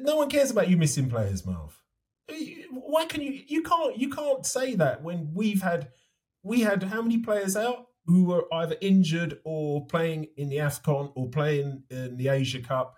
no 0.00 0.16
one 0.16 0.30
cares 0.30 0.50
about 0.52 0.68
you 0.70 0.76
missing 0.78 1.10
players, 1.10 1.44
Marv. 1.44 1.76
Why 2.70 3.06
can 3.06 3.20
you? 3.20 3.42
You 3.46 3.62
can't. 3.62 3.98
You 3.98 4.08
can't 4.10 4.44
say 4.46 4.74
that 4.76 5.02
when 5.02 5.32
we've 5.34 5.62
had 5.62 5.88
we 6.42 6.60
had 6.60 6.82
how 6.84 7.02
many 7.02 7.18
players 7.18 7.56
out 7.56 7.86
who 8.06 8.24
were 8.24 8.44
either 8.52 8.76
injured 8.80 9.38
or 9.44 9.86
playing 9.86 10.26
in 10.36 10.48
the 10.48 10.56
Afcon 10.56 11.12
or 11.14 11.28
playing 11.28 11.84
in 11.90 12.16
the 12.16 12.28
Asia 12.28 12.60
Cup. 12.60 12.94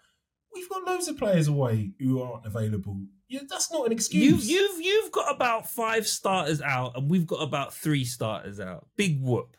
We've 0.54 0.68
got 0.68 0.84
loads 0.84 1.08
of 1.08 1.18
players 1.18 1.48
away 1.48 1.92
who 1.98 2.22
aren't 2.22 2.46
available. 2.46 3.00
Yeah, 3.28 3.40
that's 3.48 3.72
not 3.72 3.86
an 3.86 3.92
You've 3.92 3.98
excuse. 3.98 4.48
you've 4.50 4.80
you've 4.80 5.10
got 5.12 5.34
about 5.34 5.68
five 5.68 6.06
starters 6.06 6.62
out, 6.62 6.96
and 6.96 7.10
we've 7.10 7.26
got 7.26 7.42
about 7.42 7.74
three 7.74 8.04
starters 8.04 8.60
out. 8.60 8.86
Big 8.96 9.20
whoop. 9.20 9.56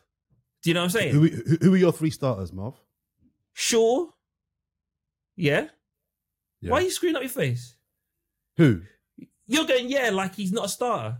Do 0.62 0.70
you 0.70 0.74
know 0.74 0.80
what 0.80 0.84
I'm 0.84 0.90
saying? 0.90 1.14
Who, 1.14 1.28
who, 1.28 1.56
who 1.60 1.74
are 1.74 1.76
your 1.76 1.92
three 1.92 2.10
starters, 2.10 2.52
Marv? 2.52 2.74
Sure. 3.52 4.12
Yeah? 5.36 5.68
Yeah. 6.60 6.70
Why 6.70 6.78
are 6.78 6.82
you 6.82 6.90
screwing 6.90 7.14
up 7.14 7.22
your 7.22 7.28
face? 7.28 7.76
Who? 8.56 8.80
You're 9.46 9.66
going 9.66 9.88
yeah, 9.88 10.10
like 10.10 10.34
he's 10.34 10.52
not 10.52 10.66
a 10.66 10.68
starter. 10.68 11.18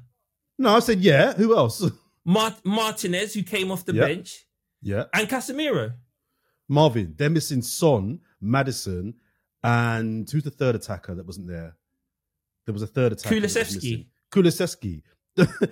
No, 0.58 0.74
I 0.76 0.78
said 0.80 1.00
yeah. 1.00 1.32
Who 1.34 1.56
else? 1.56 1.84
Mart- 2.24 2.64
Martinez, 2.64 3.34
who 3.34 3.42
came 3.42 3.70
off 3.70 3.84
the 3.84 3.94
Yeah. 3.94 4.06
bench, 4.06 4.46
yeah, 4.82 5.04
and 5.14 5.28
Casemiro. 5.28 5.92
Marvin. 6.68 7.14
They're 7.16 7.30
missing 7.30 7.62
Son, 7.62 8.18
Maddison, 8.40 9.14
and 9.62 10.28
who's 10.28 10.42
the 10.42 10.50
third 10.50 10.74
attacker 10.74 11.14
that 11.14 11.24
wasn't 11.26 11.46
there? 11.48 11.76
There 12.64 12.72
was 12.72 12.82
a 12.82 12.86
third 12.88 13.12
attacker. 13.12 13.34
that 13.38 13.42
was 13.42 13.54
Kulusevski. 13.54 14.06
Kulusevski. 14.32 15.02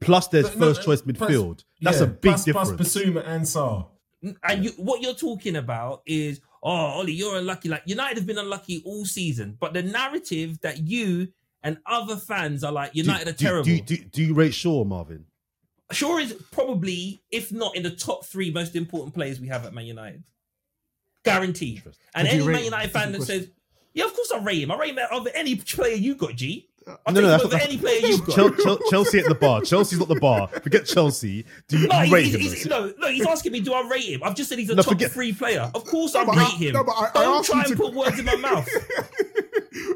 Plus, 0.00 0.28
there's 0.28 0.48
But 0.50 0.58
no, 0.58 0.66
first 0.66 0.82
choice 0.84 1.02
plus- 1.02 1.16
midfield. 1.30 1.64
That's 1.80 1.98
yeah, 1.98 2.04
a 2.04 2.08
big 2.08 2.20
plus, 2.32 2.44
difference. 2.44 2.70
Plus 2.70 2.96
Bissouma 2.96 3.26
and 3.26 3.44
Sarr. 3.44 3.86
And 4.42 4.64
you, 4.64 4.70
what 4.78 5.02
you're 5.02 5.14
talking 5.14 5.56
about 5.56 6.02
is, 6.06 6.40
oh, 6.62 6.70
Ollie, 6.70 7.12
you're 7.12 7.36
unlucky. 7.36 7.68
Like 7.68 7.82
United 7.84 8.16
have 8.16 8.26
been 8.26 8.38
unlucky 8.38 8.82
all 8.86 9.04
season, 9.04 9.56
but 9.60 9.74
the 9.74 9.82
narrative 9.82 10.58
that 10.62 10.78
you 10.78 11.28
and 11.64 11.78
other 11.86 12.16
fans 12.16 12.62
are 12.62 12.70
like 12.70 12.92
Do- 12.92 13.00
United 13.00 13.26
are 13.28 13.32
do, 13.32 13.44
terrible. 13.44 13.64
Do, 13.64 13.80
do, 13.80 13.96
do 13.96 14.22
you 14.22 14.34
rate 14.34 14.54
Shaw, 14.54 14.84
Marvin? 14.84 15.24
Shaw 15.90 16.18
is 16.18 16.32
probably, 16.52 17.22
if 17.30 17.50
not 17.50 17.74
in 17.74 17.82
the 17.82 17.90
top 17.90 18.24
three 18.24 18.50
most 18.50 18.76
important 18.76 19.14
players 19.14 19.40
we 19.40 19.48
have 19.48 19.66
at 19.66 19.74
Man 19.74 19.86
United. 19.86 20.22
Guaranteed. 21.24 21.82
And 22.14 22.28
Would 22.28 22.34
any 22.34 22.44
Man? 22.46 22.64
United 22.64 22.90
fan 22.92 23.12
that 23.12 23.18
question. 23.18 23.40
says, 23.40 23.50
yeah, 23.94 24.04
of 24.04 24.14
course 24.14 24.30
I 24.32 24.38
rate 24.38 24.62
him. 24.62 24.70
I 24.70 24.78
rate 24.78 24.96
him 24.96 25.06
over 25.10 25.30
any 25.34 25.56
player 25.56 25.94
you 25.94 26.14
got, 26.14 26.34
G. 26.36 26.68
I'll 27.06 27.14
No, 27.14 27.20
no, 27.22 27.28
that's 27.28 27.44
not- 27.44 27.62
any 27.62 27.78
player 27.78 28.00
you've 28.06 28.24
got. 28.26 28.34
Chel- 28.34 28.54
Chel- 28.56 28.78
Chelsea 28.90 29.18
at 29.18 29.26
the 29.26 29.34
bar. 29.34 29.62
Chelsea's 29.62 29.98
not 29.98 30.08
the 30.08 30.16
bar. 30.20 30.48
Forget 30.48 30.84
Chelsea. 30.86 31.44
Do 31.68 31.78
you, 31.78 31.88
No, 31.88 32.02
you 32.02 32.12
rate 32.14 32.24
he's, 32.26 32.34
him? 32.34 32.40
he's, 32.40 32.66
no, 32.66 32.92
no, 32.98 33.08
he's 33.08 33.26
asking 33.26 33.52
me, 33.52 33.60
do 33.60 33.72
I 33.72 33.88
rate 33.88 34.04
him? 34.04 34.22
I've 34.22 34.34
just 34.34 34.48
said 34.50 34.58
he's 34.58 34.68
a 34.70 34.74
No, 34.74 34.82
top 34.82 34.92
forget- 34.92 35.10
three 35.12 35.32
player. 35.32 35.70
Of 35.74 35.84
course 35.84 36.14
No, 36.14 36.20
I 36.20 36.24
rate 36.24 36.38
I- 36.38 36.56
him. 36.56 36.72
no, 36.74 36.80
I- 36.80 37.08
I 37.14 37.22
Don't 37.22 37.38
asked 37.38 37.50
try 37.50 37.60
and 37.62 37.68
to- 37.68 37.76
put 37.76 37.94
words 37.94 38.18
in 38.18 38.24
my 38.26 38.36
mouth. 38.48 38.68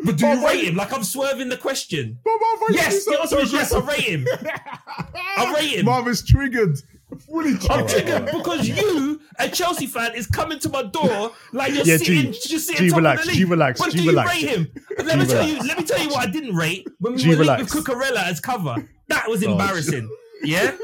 But 0.05 0.17
do 0.17 0.23
But 0.27 0.39
you 0.39 0.47
rate 0.47 0.65
him? 0.65 0.77
Like 0.77 0.93
I'm 0.93 1.05
swerving 1.05 1.49
the 1.51 1.57
question. 1.57 2.19
But 2.25 2.33
Yes, 2.71 3.05
the 3.05 3.21
answer 3.21 3.39
is 3.41 3.53
yes, 3.53 3.73
I 3.73 3.81
rate 3.81 4.01
him. 4.01 4.27
I 5.37 5.55
rate 5.55 5.79
him. 5.79 5.85
Marv 5.85 6.09
is 6.09 6.23
triggered. 6.25 6.79
Fully 7.27 7.53
I'm 7.53 7.71
Alright, 7.71 7.89
triggered 7.89 8.27
because 8.27 8.69
you, 8.69 9.21
a 9.39 9.49
Chelsea 9.49 9.87
fan, 9.87 10.15
is 10.15 10.27
coming 10.27 10.59
to 10.61 10.69
my 10.69 10.83
door 10.85 11.33
like 11.53 11.73
you're 11.75 11.85
Yeah, 11.85 11.97
sitting, 11.97 12.33
G, 12.33 12.41
just 12.49 12.67
sitting 12.67 12.87
G, 12.87 12.91
top 12.91 12.99
relax, 12.99 13.21
of 13.23 13.27
the 13.29 13.33
G, 13.33 13.39
league. 13.41 13.51
relax, 13.51 13.81
But 13.81 13.91
G, 13.93 13.97
do 13.99 14.03
you 14.05 14.11
relax. 14.11 14.31
rate 14.35 14.49
him? 14.51 14.73
Let 14.99 14.99
G, 14.99 15.17
me 15.19 15.27
tell 15.27 15.45
relax. 15.47 15.47
you. 15.63 15.69
Let 15.69 15.79
me 15.79 15.85
tell 15.85 15.99
you 16.01 16.09
what 16.11 16.29
I 16.29 16.31
didn't 16.31 16.55
rate 16.57 16.87
when 17.01 17.15
we 17.15 17.19
G, 17.21 17.29
were 17.35 17.45
linked 17.45 17.75
with. 17.75 17.85
Cucurella 17.85 18.25
as 18.25 18.41
cover. 18.41 18.77
That 19.09 19.29
was 19.29 19.45
Oh, 19.45 19.53
embarrassing. 19.53 20.09
Yeah. 20.45 20.77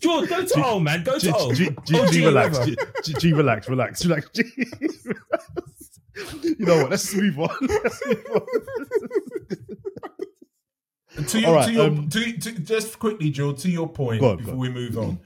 George, 0.00 0.28
go 0.28 0.40
to 0.42 0.46
G- 0.46 0.52
O, 0.64 0.78
man. 0.78 1.02
Go 1.04 1.18
G, 1.18 1.28
to 1.28 1.36
O. 1.36 1.52
G, 1.54 1.70
G, 1.86 1.98
OG 2.00 2.10
G, 2.12 2.24
relax, 2.26 2.56
whoever. 2.58 2.70
G, 2.70 2.76
G, 3.04 3.14
G, 3.18 3.32
relax, 3.32 3.68
relax, 3.68 4.04
relax. 4.04 4.28
G, 4.34 4.42
you 6.42 6.56
know 6.66 6.78
what? 6.82 6.90
Let's 6.90 7.14
move 7.14 7.38
on. 7.38 7.48
Let's 7.60 8.06
move 8.06 8.26
on. 8.34 8.40
To 11.26 11.40
your, 11.40 11.48
All 11.50 11.54
right, 11.56 11.66
to 11.66 11.72
your 11.72 11.86
um, 11.86 12.08
to, 12.08 12.38
to, 12.38 12.52
just 12.60 12.98
quickly, 12.98 13.30
Joe, 13.30 13.52
to 13.52 13.70
your 13.70 13.88
point 13.88 14.22
on, 14.22 14.36
before 14.38 14.54
we 14.56 14.68
move 14.70 14.96
on. 14.98 15.18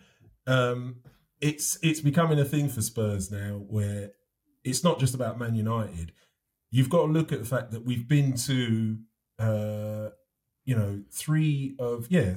Um, 0.46 0.96
it's 1.40 1.78
it's 1.82 2.00
becoming 2.00 2.38
a 2.38 2.44
thing 2.44 2.68
for 2.68 2.82
Spurs 2.82 3.30
now, 3.30 3.62
where 3.68 4.10
it's 4.64 4.84
not 4.84 4.98
just 4.98 5.14
about 5.14 5.38
Man 5.38 5.54
United. 5.54 6.12
You've 6.70 6.88
got 6.90 7.06
to 7.06 7.12
look 7.12 7.32
at 7.32 7.38
the 7.40 7.44
fact 7.44 7.70
that 7.72 7.84
we've 7.84 8.08
been 8.08 8.32
to, 8.34 8.96
uh, 9.38 10.08
you 10.64 10.76
know, 10.76 11.02
three 11.12 11.74
of 11.78 12.06
yeah, 12.10 12.36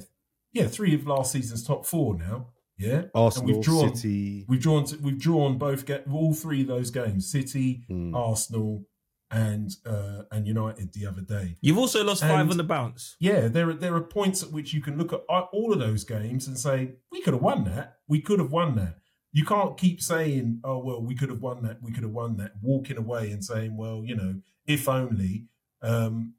yeah, 0.52 0.66
three 0.66 0.94
of 0.94 1.06
last 1.06 1.32
season's 1.32 1.64
top 1.64 1.86
four 1.86 2.16
now. 2.16 2.48
Yeah, 2.78 3.04
Arsenal, 3.14 3.54
we've 3.54 3.64
drawn- 3.64 3.96
City. 3.96 4.44
we've 4.48 4.60
drawn 4.60 4.84
to, 4.84 4.96
we've 4.98 5.18
drawn 5.18 5.56
both 5.56 5.86
get 5.86 6.04
all 6.12 6.34
three 6.34 6.60
of 6.62 6.66
those 6.68 6.90
games: 6.90 7.30
City, 7.30 7.84
Mm. 7.90 8.14
Arsenal, 8.14 8.84
and 9.30 9.74
uh, 9.84 10.22
and 10.30 10.46
United 10.46 10.92
the 10.92 11.06
other 11.06 11.20
day. 11.22 11.56
You've 11.60 11.78
also 11.78 12.04
lost 12.04 12.22
five 12.22 12.50
on 12.50 12.56
the 12.56 12.64
bounce. 12.64 13.16
Yeah, 13.18 13.48
there 13.48 13.70
are 13.70 13.74
there 13.74 13.94
are 13.94 14.00
points 14.02 14.42
at 14.42 14.52
which 14.52 14.72
you 14.72 14.80
can 14.80 14.96
look 14.96 15.12
at 15.12 15.20
all 15.28 15.72
of 15.72 15.78
those 15.78 16.04
games 16.04 16.46
and 16.46 16.58
say 16.58 16.92
we 17.10 17.20
could 17.22 17.34
have 17.34 17.42
won 17.42 17.64
that. 17.64 17.96
We 18.08 18.20
could 18.20 18.38
have 18.38 18.52
won 18.52 18.76
that. 18.76 18.98
You 19.32 19.44
can't 19.44 19.76
keep 19.76 20.00
saying, 20.00 20.60
"Oh 20.64 20.78
well, 20.78 21.02
we 21.02 21.14
could 21.14 21.28
have 21.28 21.40
won 21.42 21.62
that. 21.64 21.82
We 21.82 21.92
could 21.92 22.04
have 22.04 22.12
won 22.12 22.36
that." 22.36 22.52
Walking 22.62 22.96
away 22.96 23.32
and 23.32 23.44
saying, 23.44 23.76
"Well, 23.76 24.02
you 24.04 24.14
know, 24.16 24.36
if 24.66 24.88
only 24.88 25.46
um, 25.82 26.34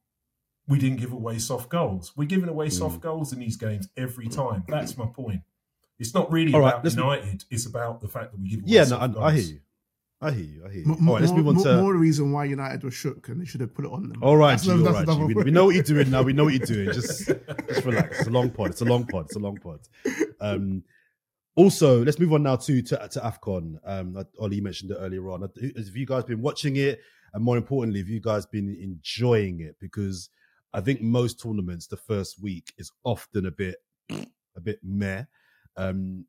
we 0.67 0.79
didn't 0.79 0.97
give 0.99 1.11
away 1.11 1.39
soft 1.39 1.69
goals. 1.69 2.13
We're 2.15 2.25
giving 2.25 2.49
away 2.49 2.69
soft 2.69 3.01
goals 3.01 3.33
in 3.33 3.39
these 3.39 3.57
games 3.57 3.89
every 3.97 4.27
time." 4.27 4.63
That's 4.67 4.97
my 4.97 5.05
point. 5.07 5.41
It's 5.99 6.13
not 6.13 6.31
really 6.31 6.53
All 6.53 6.61
right, 6.61 6.69
about 6.73 6.83
let's- 6.83 6.95
United. 6.95 7.43
It's 7.49 7.65
about 7.65 8.01
the 8.01 8.07
fact 8.07 8.31
that 8.31 8.39
we 8.39 8.49
give 8.49 8.59
away 8.59 8.69
Yeah, 8.71 8.83
no, 8.85 8.97
I. 8.97 9.27
I 9.27 9.33
hear 9.33 9.41
you. 9.43 9.59
I 10.19 10.31
hear 10.31 10.43
you. 10.45 10.65
I 10.65 10.69
hear 10.71 10.83
you. 10.83 10.95
M- 10.99 11.07
All 11.07 11.13
right, 11.15 11.21
let's 11.21 11.31
more, 11.31 11.37
move 11.43 11.47
on 11.49 11.55
more, 11.55 11.63
to. 11.65 11.81
more 11.81 11.95
reason 11.95 12.31
why 12.31 12.45
United 12.45 12.83
was 12.83 12.93
shook 12.95 13.27
and 13.29 13.39
they 13.39 13.45
should 13.45 13.61
have 13.61 13.73
put 13.75 13.85
it 13.85 13.91
on 13.91 14.09
them. 14.09 14.23
All 14.23 14.35
right, 14.35 14.59
G, 14.59 14.71
all 14.71 14.77
right, 14.79 15.07
G. 15.07 15.23
We, 15.23 15.33
we 15.35 15.51
know 15.51 15.65
what 15.65 15.75
you're 15.75 15.83
doing 15.83 16.09
now. 16.09 16.23
We 16.23 16.33
know 16.33 16.45
what 16.45 16.53
you're 16.53 16.65
doing. 16.75 16.91
Just, 16.91 17.27
just 17.27 17.85
relax. 17.85 18.19
It's 18.19 18.27
a 18.27 18.31
long 18.31 18.49
pod. 18.49 18.71
It's 18.71 18.81
a 18.81 18.85
long 18.85 19.05
pod. 19.05 19.25
It's 19.25 19.35
a 19.35 19.39
long 19.39 19.57
pod. 19.57 19.79
Um, 20.41 20.83
also, 21.55 22.03
let's 22.03 22.19
move 22.19 22.33
on 22.33 22.43
now 22.43 22.55
to 22.55 22.81
to, 22.81 23.07
to 23.11 23.19
Afcon. 23.19 23.75
Um, 23.85 24.17
Ollie 24.39 24.61
mentioned 24.61 24.91
it 24.91 24.97
earlier 24.99 25.29
on. 25.29 25.41
Have 25.41 25.51
you 25.95 26.05
guys 26.05 26.23
been 26.23 26.41
watching 26.41 26.77
it? 26.77 26.99
And 27.33 27.43
more 27.43 27.57
importantly, 27.57 27.99
have 27.99 28.09
you 28.09 28.19
guys 28.21 28.45
been 28.47 28.75
enjoying 28.81 29.59
it? 29.61 29.75
Because 29.79 30.29
I 30.73 30.81
think 30.81 31.01
most 31.01 31.39
tournaments, 31.41 31.85
the 31.87 31.97
first 31.97 32.41
week 32.41 32.73
is 32.79 32.91
often 33.03 33.45
a 33.45 33.51
bit, 33.51 33.75
a 34.09 34.61
bit 34.63 34.79
meh. 34.83 35.23
Um, 35.75 36.25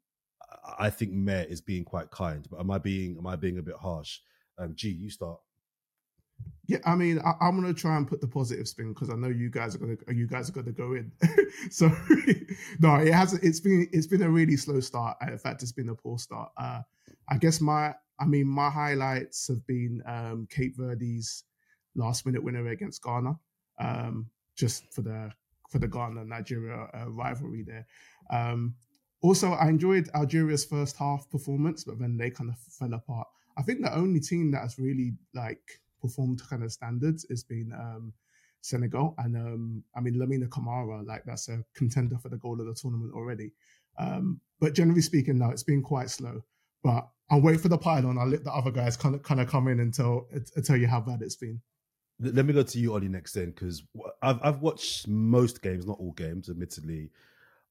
I- 0.78 0.90
think 0.90 1.12
meh 1.12 1.42
is 1.44 1.60
being 1.60 1.84
quite 1.84 2.10
kind, 2.10 2.46
but 2.50 2.60
am 2.60 2.70
I 2.70 2.78
being 2.78 3.16
am 3.18 3.26
I 3.26 3.36
being 3.36 3.58
a 3.58 3.62
bit 3.62 3.76
harsh? 3.76 4.18
Um, 4.58 4.74
G, 4.74 4.90
you 4.90 5.10
start. 5.10 5.38
Yeah, 6.66 6.78
I 6.84 6.94
mean, 6.96 7.18
I, 7.20 7.32
I'm 7.40 7.60
gonna 7.60 7.72
try 7.72 7.96
and 7.96 8.06
put 8.06 8.20
the 8.20 8.28
positive 8.28 8.68
spin 8.68 8.92
because 8.92 9.10
I 9.10 9.14
know 9.14 9.28
you 9.28 9.50
guys 9.50 9.74
are 9.74 9.78
gonna 9.78 9.96
you 10.12 10.26
guys 10.26 10.48
are 10.48 10.52
gonna 10.52 10.72
go 10.72 10.94
in. 10.94 11.10
so 11.70 11.88
no, 12.80 12.96
it 12.96 13.12
hasn't. 13.12 13.42
It's 13.42 13.60
been 13.60 13.88
it's 13.92 14.06
been 14.06 14.22
a 14.22 14.30
really 14.30 14.56
slow 14.56 14.80
start. 14.80 15.16
In 15.22 15.38
fact, 15.38 15.62
it's 15.62 15.72
been 15.72 15.88
a 15.88 15.94
poor 15.94 16.18
start. 16.18 16.50
Uh, 16.56 16.82
I 17.28 17.38
guess 17.38 17.60
my 17.60 17.94
I 18.20 18.26
mean 18.26 18.46
my 18.46 18.70
highlights 18.70 19.48
have 19.48 19.66
been 19.66 20.02
um, 20.06 20.46
Cape 20.50 20.76
Verde's 20.76 21.44
last 21.94 22.26
minute 22.26 22.42
winner 22.42 22.66
against 22.68 23.02
Ghana, 23.02 23.38
um, 23.80 24.26
just 24.56 24.92
for 24.92 25.02
the 25.02 25.32
for 25.70 25.78
the 25.78 25.88
Ghana 25.88 26.24
Nigeria 26.24 26.88
uh, 26.94 27.10
rivalry 27.10 27.62
there. 27.62 27.86
Um, 28.30 28.74
also, 29.20 29.52
I 29.52 29.68
enjoyed 29.68 30.08
Algeria's 30.14 30.64
first 30.64 30.96
half 30.96 31.28
performance, 31.30 31.84
but 31.84 31.98
then 31.98 32.16
they 32.16 32.30
kind 32.30 32.50
of 32.50 32.58
fell 32.58 32.94
apart. 32.94 33.26
I 33.56 33.62
think 33.62 33.82
the 33.82 33.96
only 33.96 34.20
team 34.20 34.52
that 34.52 34.62
has 34.62 34.78
really 34.78 35.12
like 35.34 35.80
performed 36.00 36.38
to 36.38 36.46
kind 36.46 36.62
of 36.62 36.72
standards 36.72 37.26
has 37.28 37.42
been 37.42 37.72
um, 37.72 38.12
Senegal, 38.60 39.14
and 39.18 39.36
um, 39.36 39.84
I 39.96 40.00
mean 40.00 40.14
Lamine 40.14 40.48
Camara, 40.50 41.02
like 41.02 41.24
that's 41.24 41.48
a 41.48 41.64
contender 41.74 42.18
for 42.18 42.28
the 42.28 42.36
goal 42.36 42.60
of 42.60 42.66
the 42.66 42.74
tournament 42.74 43.12
already. 43.14 43.52
Um, 43.98 44.40
but 44.60 44.74
generally 44.74 45.00
speaking, 45.00 45.38
no, 45.38 45.50
it's 45.50 45.64
been 45.64 45.82
quite 45.82 46.10
slow. 46.10 46.44
But 46.84 47.08
I'll 47.30 47.42
wait 47.42 47.60
for 47.60 47.68
the 47.68 47.78
pylon. 47.78 48.18
I'll 48.18 48.28
let 48.28 48.44
the 48.44 48.52
other 48.52 48.70
guys 48.70 48.96
kind 48.96 49.16
of 49.16 49.22
kind 49.22 49.40
of 49.40 49.48
come 49.48 49.66
in 49.66 49.80
and 49.80 49.92
tell 49.92 50.28
uh, 50.34 50.60
tell 50.62 50.76
you 50.76 50.86
how 50.86 51.00
bad 51.00 51.22
it's 51.22 51.36
been. 51.36 51.60
Let 52.20 52.34
let 52.34 52.46
me 52.46 52.52
go 52.52 52.62
to 52.62 52.78
you, 52.78 52.94
Ollie, 52.94 53.08
next 53.08 53.32
then, 53.32 53.50
because 53.50 53.82
I've 54.22 54.38
I've 54.42 54.60
watched 54.60 55.08
most 55.08 55.62
games, 55.62 55.86
not 55.86 55.98
all 55.98 56.12
games, 56.12 56.48
admittedly. 56.48 57.10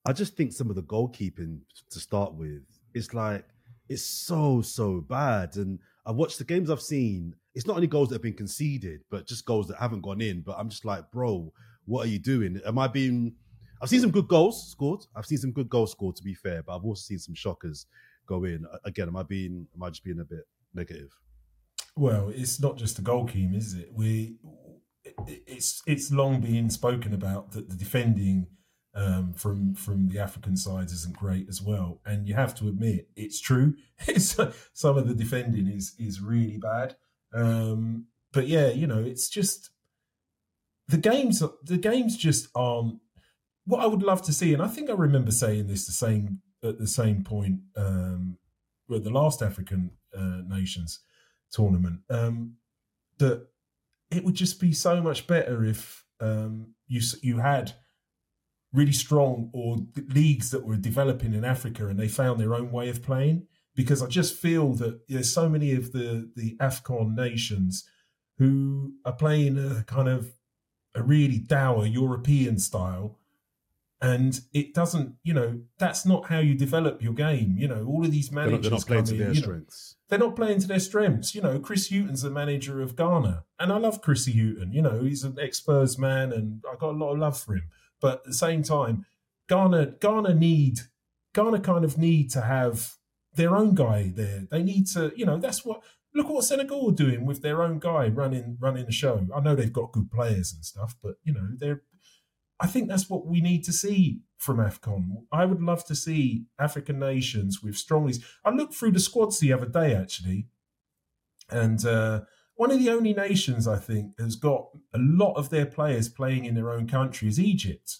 I 0.07 0.13
just 0.13 0.37
think 0.37 0.53
some 0.53 0.69
of 0.69 0.75
the 0.75 0.83
goalkeeping 0.83 1.59
to 1.89 1.99
start 1.99 2.33
with, 2.33 2.63
it's 2.93 3.13
like 3.13 3.45
it's 3.89 4.03
so 4.03 4.61
so 4.61 5.01
bad. 5.01 5.57
And 5.57 5.79
I've 6.05 6.15
watched 6.15 6.37
the 6.37 6.45
games 6.45 6.69
I've 6.69 6.81
seen. 6.81 7.35
It's 7.53 7.67
not 7.67 7.75
only 7.75 7.87
goals 7.87 8.09
that 8.09 8.15
have 8.15 8.21
been 8.21 8.33
conceded, 8.33 9.01
but 9.09 9.27
just 9.27 9.45
goals 9.45 9.67
that 9.67 9.77
haven't 9.77 10.01
gone 10.01 10.21
in. 10.21 10.41
But 10.41 10.57
I'm 10.57 10.69
just 10.69 10.85
like, 10.85 11.11
bro, 11.11 11.51
what 11.85 12.05
are 12.05 12.09
you 12.09 12.19
doing? 12.19 12.61
Am 12.65 12.79
I 12.79 12.87
being? 12.87 13.33
I've 13.81 13.89
seen 13.89 14.01
some 14.01 14.11
good 14.11 14.27
goals 14.27 14.71
scored. 14.71 15.01
I've 15.15 15.25
seen 15.25 15.37
some 15.37 15.51
good 15.51 15.69
goals 15.69 15.91
scored, 15.91 16.15
to 16.15 16.23
be 16.23 16.33
fair, 16.33 16.63
but 16.63 16.75
I've 16.75 16.85
also 16.85 17.01
seen 17.01 17.19
some 17.19 17.35
shockers 17.35 17.85
go 18.25 18.43
in. 18.45 18.65
Again, 18.85 19.07
am 19.07 19.17
I 19.17 19.23
being? 19.23 19.67
Am 19.75 19.83
I 19.83 19.89
just 19.89 20.03
being 20.03 20.19
a 20.19 20.25
bit 20.25 20.47
negative? 20.73 21.11
Well, 21.95 22.31
it's 22.33 22.59
not 22.59 22.77
just 22.77 22.95
the 22.95 23.01
goalkeeping, 23.01 23.55
is 23.55 23.73
it? 23.73 23.89
We 23.93 24.37
it's 25.27 25.81
it's 25.85 26.11
long 26.11 26.41
been 26.41 26.69
spoken 26.69 27.13
about 27.13 27.51
that 27.51 27.69
the 27.69 27.75
defending 27.75 28.47
um, 28.97 29.31
from 29.33 29.75
from 29.75 30.09
the 30.09 30.19
African 30.19 30.57
sides 30.57 30.91
isn't 30.91 31.15
great 31.15 31.47
as 31.47 31.61
well, 31.61 32.01
and 32.05 32.27
you 32.27 32.33
have 32.33 32.55
to 32.55 32.67
admit 32.67 33.07
it's 33.15 33.39
true. 33.39 33.75
It's, 34.07 34.37
some 34.73 34.97
of 34.97 35.07
the 35.07 35.13
defending 35.13 35.67
is 35.67 35.93
is 35.99 36.19
really 36.21 36.57
bad, 36.57 36.95
um, 37.33 38.05
but 38.33 38.47
yeah, 38.47 38.69
you 38.69 38.87
know, 38.87 39.03
it's 39.03 39.29
just 39.29 39.69
the 40.87 40.97
games. 40.97 41.43
The 41.63 41.77
games 41.77 42.17
just 42.17 42.49
aren't 42.55 42.99
what 43.65 43.83
I 43.83 43.87
would 43.87 44.03
love 44.03 44.21
to 44.23 44.33
see, 44.33 44.53
and 44.53 44.61
I 44.61 44.67
think 44.67 44.89
I 44.89 44.93
remember 44.93 45.31
saying 45.31 45.67
this 45.67 45.85
the 45.85 45.91
same 45.91 46.41
at 46.63 46.79
the 46.79 46.87
same 46.87 47.23
point 47.23 47.59
um, 47.75 48.37
with 48.87 49.03
the 49.03 49.11
last 49.11 49.41
African 49.43 49.91
uh, 50.17 50.41
nations 50.47 51.01
tournament 51.51 51.99
um, 52.09 52.55
that 53.19 53.47
it 54.09 54.23
would 54.23 54.35
just 54.35 54.59
be 54.59 54.73
so 54.73 55.01
much 55.01 55.27
better 55.27 55.63
if 55.63 56.03
um, 56.19 56.73
you 56.87 57.01
you 57.21 57.37
had 57.37 57.73
really 58.73 58.91
strong 58.91 59.49
or 59.53 59.77
leagues 60.09 60.51
that 60.51 60.65
were 60.65 60.75
developing 60.75 61.33
in 61.33 61.45
Africa 61.45 61.87
and 61.87 61.99
they 61.99 62.07
found 62.07 62.39
their 62.39 62.53
own 62.53 62.71
way 62.71 62.89
of 62.89 63.03
playing. 63.03 63.47
Because 63.75 64.01
I 64.01 64.07
just 64.07 64.35
feel 64.35 64.73
that 64.73 65.07
there's 65.07 65.31
so 65.31 65.47
many 65.47 65.73
of 65.73 65.91
the 65.91 66.31
the 66.35 66.55
Afcon 66.59 67.15
nations 67.15 67.87
who 68.39 68.93
are 69.05 69.13
playing 69.13 69.57
a 69.59 69.83
kind 69.83 70.09
of 70.09 70.33
a 70.95 71.03
really 71.03 71.37
dour 71.37 71.85
European 71.85 72.57
style. 72.57 73.19
And 73.99 74.39
it 74.53 74.75
doesn't, 74.75 75.15
you 75.23 75.33
know, 75.33 75.61
that's 75.79 76.05
not 76.05 76.25
how 76.25 76.39
you 76.39 76.53
develop 76.53 77.01
your 77.01 77.13
game. 77.13 77.55
You 77.57 77.67
know, 77.67 77.85
all 77.87 78.05
of 78.05 78.11
these 78.11 78.29
They're 78.29 78.45
managers 78.45 78.71
not, 78.71 78.85
they're 78.87 78.97
not 78.97 79.05
playing 79.05 79.05
to 79.05 79.13
their 79.15 79.33
you 79.33 79.41
know, 79.41 79.47
strengths. 79.47 79.95
they're 80.07 80.19
not 80.19 80.35
playing 80.35 80.59
to 80.59 80.67
their 80.67 80.79
strengths. 80.79 81.33
You 81.33 81.41
know, 81.41 81.59
Chris 81.59 81.89
Hughton's 81.91 82.21
the 82.21 82.29
manager 82.29 82.81
of 82.81 82.95
Ghana, 82.95 83.45
and 83.59 83.71
I 83.71 83.77
love 83.77 84.01
Chris 84.01 84.27
Hughton. 84.27 84.71
You 84.71 84.83
know, 84.83 85.01
he's 85.01 85.23
an 85.23 85.37
ex-Spurs 85.39 85.97
man, 85.97 86.31
and 86.31 86.63
I 86.71 86.75
got 86.75 86.93
a 86.93 86.97
lot 86.97 87.13
of 87.13 87.19
love 87.19 87.39
for 87.39 87.53
him. 87.55 87.69
But 88.01 88.19
at 88.19 88.23
the 88.25 88.33
same 88.33 88.63
time, 88.63 89.05
Ghana, 89.49 89.95
Ghana 89.99 90.33
need, 90.33 90.79
Ghana 91.33 91.59
kind 91.61 91.85
of 91.85 91.97
need 91.97 92.29
to 92.31 92.41
have 92.41 92.95
their 93.33 93.55
own 93.55 93.75
guy 93.75 94.11
there. 94.15 94.47
They 94.49 94.63
need 94.63 94.87
to, 94.87 95.11
you 95.15 95.25
know, 95.25 95.37
that's 95.37 95.65
what. 95.65 95.81
Look 96.15 96.29
what 96.29 96.45
Senegal 96.45 96.89
are 96.89 96.95
doing 96.95 97.27
with 97.27 97.43
their 97.43 97.61
own 97.61 97.77
guy 97.77 98.07
running 98.07 98.57
running 98.59 98.85
the 98.87 98.91
show. 98.91 99.27
I 99.35 99.39
know 99.39 99.53
they've 99.53 99.71
got 99.71 99.91
good 99.91 100.09
players 100.09 100.51
and 100.51 100.65
stuff, 100.65 100.95
but 101.03 101.15
you 101.23 101.31
know, 101.31 101.49
they're. 101.57 101.83
I 102.59 102.65
think 102.65 102.87
that's 102.87 103.07
what 103.07 103.27
we 103.27 103.39
need 103.39 103.63
to 103.65 103.73
see 103.73 104.21
from 104.39 104.57
AFCON. 104.57 105.25
I 105.31 105.45
would 105.45 105.61
love 105.61 105.85
to 105.85 105.95
see 105.95 106.45
African 106.57 106.97
nations 106.97 107.61
with 107.61 107.77
strong 107.77 108.05
leads. 108.05 108.23
I 108.43 108.49
looked 108.49 108.73
through 108.73 108.93
the 108.93 108.99
squads 108.99 109.39
the 109.39 109.53
other 109.53 109.67
day, 109.67 109.93
actually, 109.93 110.47
and 111.51 111.85
uh, 111.85 112.21
one 112.57 112.71
of 112.71 112.79
the 112.79 112.89
only 112.89 113.13
nations 113.13 113.67
I 113.67 113.77
think 113.77 114.19
has 114.19 114.35
got 114.35 114.67
a 114.93 114.97
lot 114.97 115.35
of 115.35 115.49
their 115.49 115.65
players 115.65 116.09
playing 116.09 116.45
in 116.45 116.55
their 116.55 116.71
own 116.71 116.87
country 116.87 117.27
is 117.27 117.39
Egypt. 117.39 117.99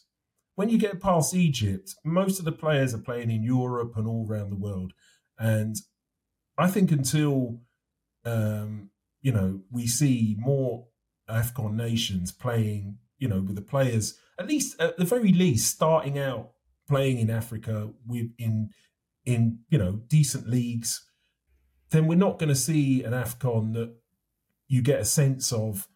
When 0.56 0.70
you 0.70 0.80
get 0.80 1.00
past 1.00 1.36
Egypt, 1.36 1.94
most 2.04 2.40
of 2.40 2.46
the 2.46 2.52
players 2.52 2.94
are 2.94 3.00
playing 3.00 3.30
in 3.30 3.44
Europe 3.44 3.94
and 3.96 4.08
all 4.08 4.26
around 4.28 4.50
the 4.50 4.56
world. 4.56 4.94
And 5.38 5.76
I 6.58 6.68
think 6.68 6.92
until 6.92 7.62
um, 8.26 8.90
you 9.22 9.32
know 9.32 9.62
we 9.72 9.86
see 9.86 10.36
more 10.40 10.88
AFCON 11.30 11.76
nations 11.76 12.32
playing, 12.32 12.98
you 13.20 13.28
know, 13.28 13.42
with 13.42 13.56
the 13.56 13.62
players 13.62 14.18
at 14.40 14.48
least 14.48 14.80
at 14.82 14.98
the 14.98 15.06
very 15.06 15.32
least 15.32 15.72
starting 15.72 16.18
out 16.18 16.52
playing 16.88 17.20
in 17.20 17.30
Africa 17.30 17.92
with 18.08 18.32
in 18.40 18.72
in 19.24 19.60
you 19.70 19.78
know 19.78 20.02
decent 20.08 20.50
leagues, 20.50 21.06
then 21.92 22.08
we're 22.08 22.18
not 22.18 22.40
going 22.40 22.50
to 22.50 22.56
see 22.56 23.04
an 23.04 23.14
Afcon 23.14 23.74
that 23.74 23.94
you 24.67 24.81
get 24.81 25.00
a 25.00 25.05
sense 25.05 25.51
of 25.51 25.88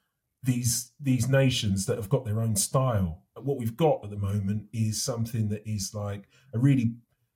these 0.43 0.91
these 0.99 1.27
nations 1.27 1.85
that 1.85 1.97
have 1.97 2.09
got 2.09 2.25
their 2.25 2.41
own 2.41 2.55
style. 2.55 3.23
What 3.39 3.57
we've 3.57 3.77
got 3.77 4.03
at 4.03 4.09
the 4.09 4.17
moment 4.17 4.67
is 4.73 5.01
something 5.03 5.49
that 5.49 5.63
is 5.65 5.93
like 5.93 6.27
a 6.53 6.59
really 6.59 6.95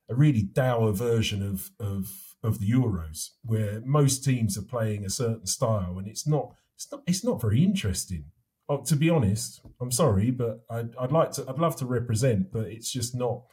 a 0.09 0.15
really 0.15 0.43
dour 0.43 0.91
version 0.91 1.43
of 1.43 1.71
of 1.79 2.11
of 2.43 2.59
the 2.59 2.71
Euros, 2.71 3.29
where 3.43 3.81
most 3.85 4.23
teams 4.23 4.57
are 4.57 4.61
playing 4.63 5.03
a 5.03 5.09
certain 5.09 5.47
style, 5.47 5.97
and 5.97 6.07
it's 6.07 6.27
not 6.27 6.53
it's 6.75 6.91
not 6.91 7.01
it's 7.07 7.23
not 7.23 7.41
very 7.41 7.63
interesting. 7.63 8.25
Oh, 8.67 8.81
to 8.83 8.95
be 8.95 9.11
honest, 9.11 9.61
I'm 9.79 9.91
sorry, 9.91 10.31
but 10.31 10.65
I'd, 10.71 10.95
I'd 10.99 11.11
like 11.11 11.31
to 11.33 11.45
I'd 11.47 11.59
love 11.59 11.75
to 11.77 11.85
represent, 11.85 12.51
but 12.51 12.67
it's 12.67 12.91
just 12.91 13.15
not 13.15 13.43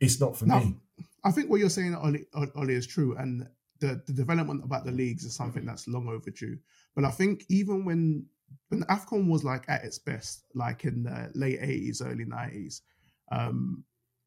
it's 0.00 0.20
not 0.20 0.36
for 0.36 0.46
No, 0.46 0.58
me. 0.60 0.76
I 1.24 1.30
think 1.30 1.50
what 1.50 1.60
you're 1.60 1.70
saying, 1.70 1.94
Ollie, 1.94 2.26
Ollie, 2.54 2.74
is 2.74 2.86
true, 2.86 3.16
and 3.16 3.48
the, 3.80 4.02
the 4.06 4.12
development 4.12 4.64
about 4.64 4.84
the 4.84 4.92
leagues 4.92 5.24
is 5.24 5.34
something 5.34 5.64
that's 5.64 5.88
long 5.88 6.08
overdue. 6.08 6.58
But 6.94 7.04
I 7.04 7.10
think 7.10 7.44
even 7.48 7.84
when 7.84 8.26
when 8.68 8.82
Afcon 8.84 9.28
was 9.28 9.44
like 9.44 9.64
at 9.68 9.84
its 9.84 9.98
best, 9.98 10.44
like 10.54 10.84
in 10.84 11.02
the 11.02 11.30
late 11.34 11.60
'80s, 11.60 12.04
early 12.04 12.24
'90s, 12.24 12.80
um, 13.32 13.84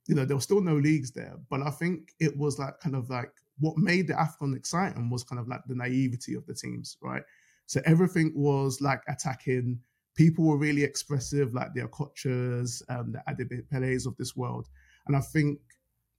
you 0.07 0.15
know, 0.15 0.25
there 0.25 0.37
were 0.37 0.41
still 0.41 0.61
no 0.61 0.75
leagues 0.75 1.11
there. 1.11 1.35
But 1.49 1.61
I 1.61 1.69
think 1.69 2.13
it 2.19 2.35
was 2.37 2.59
like 2.59 2.79
kind 2.79 2.95
of 2.95 3.09
like 3.09 3.31
what 3.59 3.77
made 3.77 4.07
the 4.07 4.13
Afcon 4.13 4.55
exciting 4.55 5.09
was 5.09 5.23
kind 5.23 5.39
of 5.39 5.47
like 5.47 5.61
the 5.67 5.75
naivety 5.75 6.33
of 6.33 6.45
the 6.45 6.53
teams, 6.53 6.97
right? 7.01 7.23
So 7.65 7.81
everything 7.85 8.31
was 8.35 8.81
like 8.81 9.03
attacking. 9.07 9.79
People 10.15 10.45
were 10.45 10.57
really 10.57 10.83
expressive, 10.83 11.53
like 11.53 11.73
the 11.73 11.81
Okochas, 11.81 12.81
um, 12.89 13.11
the 13.11 13.21
Abedi 13.27 13.63
Pelés 13.71 14.07
of 14.07 14.17
this 14.17 14.35
world. 14.35 14.67
And 15.07 15.15
I 15.15 15.21
think, 15.21 15.59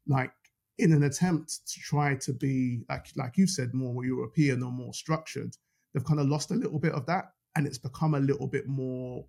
like, 0.06 0.32
in 0.80 0.92
an 0.92 1.04
attempt 1.04 1.66
to 1.66 1.80
try 1.80 2.14
to 2.16 2.32
be 2.32 2.82
like, 2.88 3.06
like 3.16 3.36
you 3.36 3.46
said, 3.46 3.74
more 3.74 4.04
European 4.04 4.62
or 4.62 4.72
more 4.72 4.92
structured, 4.92 5.56
they've 5.92 6.04
kind 6.04 6.20
of 6.20 6.28
lost 6.28 6.50
a 6.50 6.54
little 6.54 6.78
bit 6.78 6.92
of 6.92 7.06
that, 7.06 7.32
and 7.56 7.66
it's 7.66 7.78
become 7.78 8.14
a 8.14 8.20
little 8.20 8.46
bit 8.46 8.66
more 8.66 9.24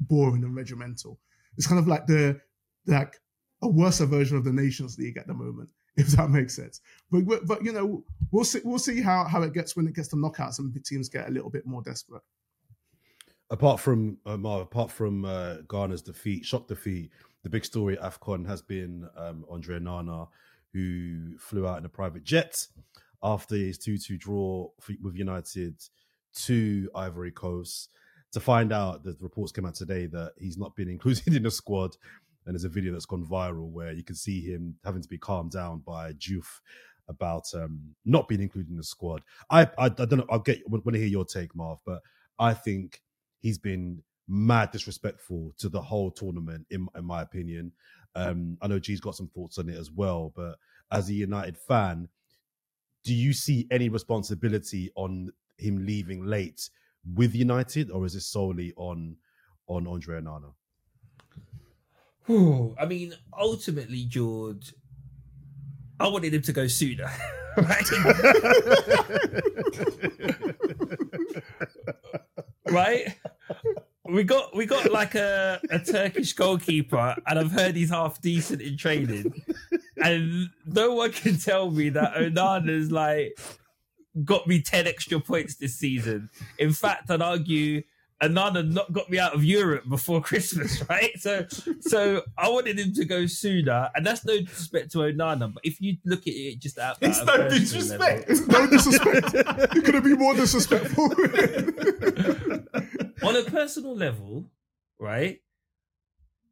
boring 0.00 0.44
and 0.44 0.54
regimental. 0.54 1.18
It's 1.56 1.66
kind 1.66 1.78
of 1.78 1.88
like 1.88 2.06
the 2.06 2.40
like 2.86 3.20
a 3.62 3.68
worse 3.68 4.00
version 4.00 4.36
of 4.36 4.44
the 4.44 4.52
Nations 4.52 4.98
League 4.98 5.16
at 5.16 5.26
the 5.26 5.34
moment, 5.34 5.70
if 5.96 6.08
that 6.08 6.30
makes 6.30 6.54
sense. 6.54 6.80
But 7.10 7.46
but, 7.46 7.64
you 7.64 7.72
know, 7.72 8.04
we'll 8.30 8.44
see 8.44 8.60
we'll 8.64 8.78
see 8.78 9.00
how 9.00 9.24
how 9.24 9.42
it 9.42 9.54
gets 9.54 9.76
when 9.76 9.86
it 9.86 9.94
gets 9.94 10.08
to 10.08 10.16
knockouts 10.16 10.58
and 10.58 10.84
teams 10.84 11.08
get 11.08 11.28
a 11.28 11.32
little 11.32 11.50
bit 11.50 11.66
more 11.66 11.82
desperate. 11.82 12.22
apart 13.50 13.80
from 13.80 14.18
Marv, 14.26 14.62
apart 14.62 14.90
from 14.90 15.24
uh, 15.24 15.56
Ghana's 15.68 16.02
defeat, 16.02 16.44
shock 16.44 16.66
defeat, 16.66 17.10
the 17.42 17.50
big 17.50 17.64
story 17.64 17.96
at 17.98 18.02
AFCON 18.02 18.46
has 18.46 18.60
been 18.60 19.08
um, 19.16 19.44
Andre 19.48 19.78
Onana, 19.78 20.28
who 20.72 21.38
flew 21.38 21.66
out 21.66 21.78
in 21.78 21.84
a 21.84 21.88
private 21.88 22.24
jet 22.24 22.66
after 23.22 23.56
his 23.56 23.78
2 23.78 23.98
2 23.98 24.16
draw 24.18 24.68
with 25.02 25.16
United 25.16 25.74
to 26.34 26.88
Ivory 26.94 27.32
Coast. 27.32 27.90
To 28.32 28.40
find 28.40 28.72
out 28.72 29.02
that 29.04 29.18
the 29.18 29.24
reports 29.24 29.52
came 29.52 29.64
out 29.64 29.76
today 29.76 30.06
that 30.06 30.32
he's 30.38 30.58
not 30.58 30.76
been 30.76 30.88
included 30.96 31.34
in 31.34 31.42
the 31.42 31.50
squad. 31.50 31.96
And 32.44 32.54
there's 32.54 32.64
a 32.64 32.68
video 32.68 32.92
that's 32.92 33.06
gone 33.06 33.24
viral 33.24 33.70
where 33.70 33.92
you 33.92 34.04
can 34.04 34.14
see 34.14 34.40
him 34.40 34.76
having 34.84 35.02
to 35.02 35.08
be 35.08 35.18
calmed 35.18 35.52
down 35.52 35.82
by 35.86 36.12
Juve 36.12 36.60
about 37.08 37.44
um, 37.54 37.80
not 38.04 38.28
being 38.28 38.42
included 38.42 38.70
in 38.70 38.76
the 38.76 38.84
squad. 38.84 39.22
I, 39.50 39.62
I 39.78 39.86
I 39.86 39.88
don't 39.88 40.18
know. 40.18 40.26
I'll 40.30 40.38
get 40.38 40.68
want 40.68 40.84
to 40.84 40.98
hear 40.98 41.08
your 41.08 41.24
take, 41.24 41.54
Marv, 41.54 41.78
but 41.86 42.02
I 42.38 42.54
think 42.54 43.00
he's 43.40 43.58
been 43.58 44.02
mad 44.28 44.70
disrespectful 44.70 45.52
to 45.58 45.68
the 45.68 45.80
whole 45.80 46.10
tournament, 46.10 46.66
in, 46.70 46.88
in 46.96 47.04
my 47.04 47.22
opinion. 47.22 47.72
Um, 48.16 48.56
I 48.62 48.66
know 48.66 48.78
G's 48.78 49.00
got 49.00 49.14
some 49.14 49.28
thoughts 49.28 49.58
on 49.58 49.68
it 49.68 49.76
as 49.76 49.90
well, 49.90 50.32
but 50.34 50.56
as 50.90 51.08
a 51.10 51.14
United 51.14 51.56
fan, 51.56 52.08
do 53.04 53.14
you 53.14 53.32
see 53.32 53.66
any 53.70 53.88
responsibility 53.88 54.90
on 54.96 55.30
him 55.58 55.84
leaving 55.84 56.24
late 56.24 56.68
with 57.14 57.34
United, 57.34 57.90
or 57.90 58.06
is 58.06 58.14
it 58.14 58.22
solely 58.22 58.72
on 58.76 59.16
on 59.68 59.86
Andre 59.86 60.20
Onana? 60.20 60.52
Whew, 62.26 62.74
I 62.80 62.86
mean, 62.86 63.14
ultimately, 63.38 64.04
George, 64.04 64.74
I 66.00 66.08
wanted 66.08 66.34
him 66.34 66.42
to 66.42 66.52
go 66.52 66.66
sooner. 66.66 67.10
right? 67.56 67.86
We 74.66 74.76
got 74.76 74.90
like 74.90 75.14
a, 75.14 75.60
a 75.70 75.78
Turkish 75.78 76.32
goalkeeper, 76.32 77.14
and 77.24 77.38
I've 77.38 77.52
heard 77.52 77.76
he's 77.76 77.90
half 77.90 78.20
decent 78.20 78.60
in 78.60 78.76
training. 78.76 79.32
And 80.02 80.48
no 80.66 80.92
one 80.94 81.12
can 81.12 81.38
tell 81.38 81.70
me 81.70 81.88
that 81.90 82.14
Onana's 82.14 82.90
like 82.90 83.38
got 84.24 84.48
me 84.48 84.60
10 84.60 84.88
extra 84.88 85.20
points 85.20 85.54
this 85.54 85.76
season. 85.76 86.30
In 86.58 86.72
fact, 86.72 87.12
I'd 87.12 87.22
argue 87.22 87.82
Onana 88.20 88.68
not 88.68 88.92
got 88.92 89.08
me 89.08 89.20
out 89.20 89.34
of 89.34 89.44
Europe 89.44 89.84
before 89.88 90.20
Christmas, 90.30 90.82
right? 90.90 91.12
So 91.20 91.46
so 91.82 92.22
I 92.36 92.48
wanted 92.48 92.76
him 92.80 92.92
to 92.94 93.04
go 93.04 93.26
sooner, 93.26 93.88
and 93.94 94.04
that's 94.04 94.24
no 94.24 94.40
disrespect 94.40 94.90
to 94.92 94.98
Onana, 94.98 95.52
but 95.54 95.64
if 95.64 95.80
you 95.80 95.96
look 96.04 96.22
at 96.22 96.32
it 96.34 96.58
just 96.58 96.76
out, 96.78 96.96
It's 97.02 97.20
at 97.20 97.26
no 97.26 97.48
disrespect. 97.50 98.28
level- 98.28 98.46
No 98.48 98.66
disrespect. 98.66 99.32
it 99.76 99.84
could 99.84 99.94
have 99.94 100.02
been 100.02 100.18
more 100.18 100.34
disrespectful. 100.34 101.04
on 103.22 103.34
a 103.36 103.42
personal 103.44 103.96
level, 103.96 104.44
right? 104.98 105.40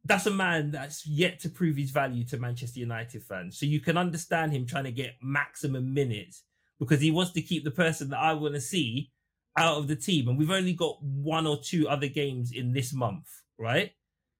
That's 0.03 0.27
a 0.27 0.31
man 0.31 0.71
that's 0.71 1.07
yet 1.07 1.39
to 1.39 1.49
prove 1.49 1.77
his 1.77 1.91
value 1.91 2.25
to 2.25 2.37
Manchester 2.37 2.79
United 2.79 3.23
fans. 3.23 3.57
So 3.59 3.65
you 3.65 3.79
can 3.79 3.97
understand 3.97 4.53
him 4.53 4.65
trying 4.65 4.83
to 4.83 4.91
get 4.91 5.15
maximum 5.21 5.93
minutes 5.93 6.43
because 6.79 7.01
he 7.01 7.11
wants 7.11 7.31
to 7.33 7.41
keep 7.41 7.63
the 7.63 7.71
person 7.71 8.09
that 8.09 8.19
I 8.19 8.33
want 8.33 8.53
to 8.53 8.61
see 8.61 9.11
out 9.57 9.77
of 9.77 9.87
the 9.87 9.95
team. 9.95 10.27
And 10.27 10.37
we've 10.37 10.51
only 10.51 10.73
got 10.73 11.01
one 11.01 11.47
or 11.47 11.57
two 11.57 11.87
other 11.87 12.07
games 12.07 12.51
in 12.51 12.73
this 12.73 12.93
month, 12.93 13.27
right? 13.57 13.91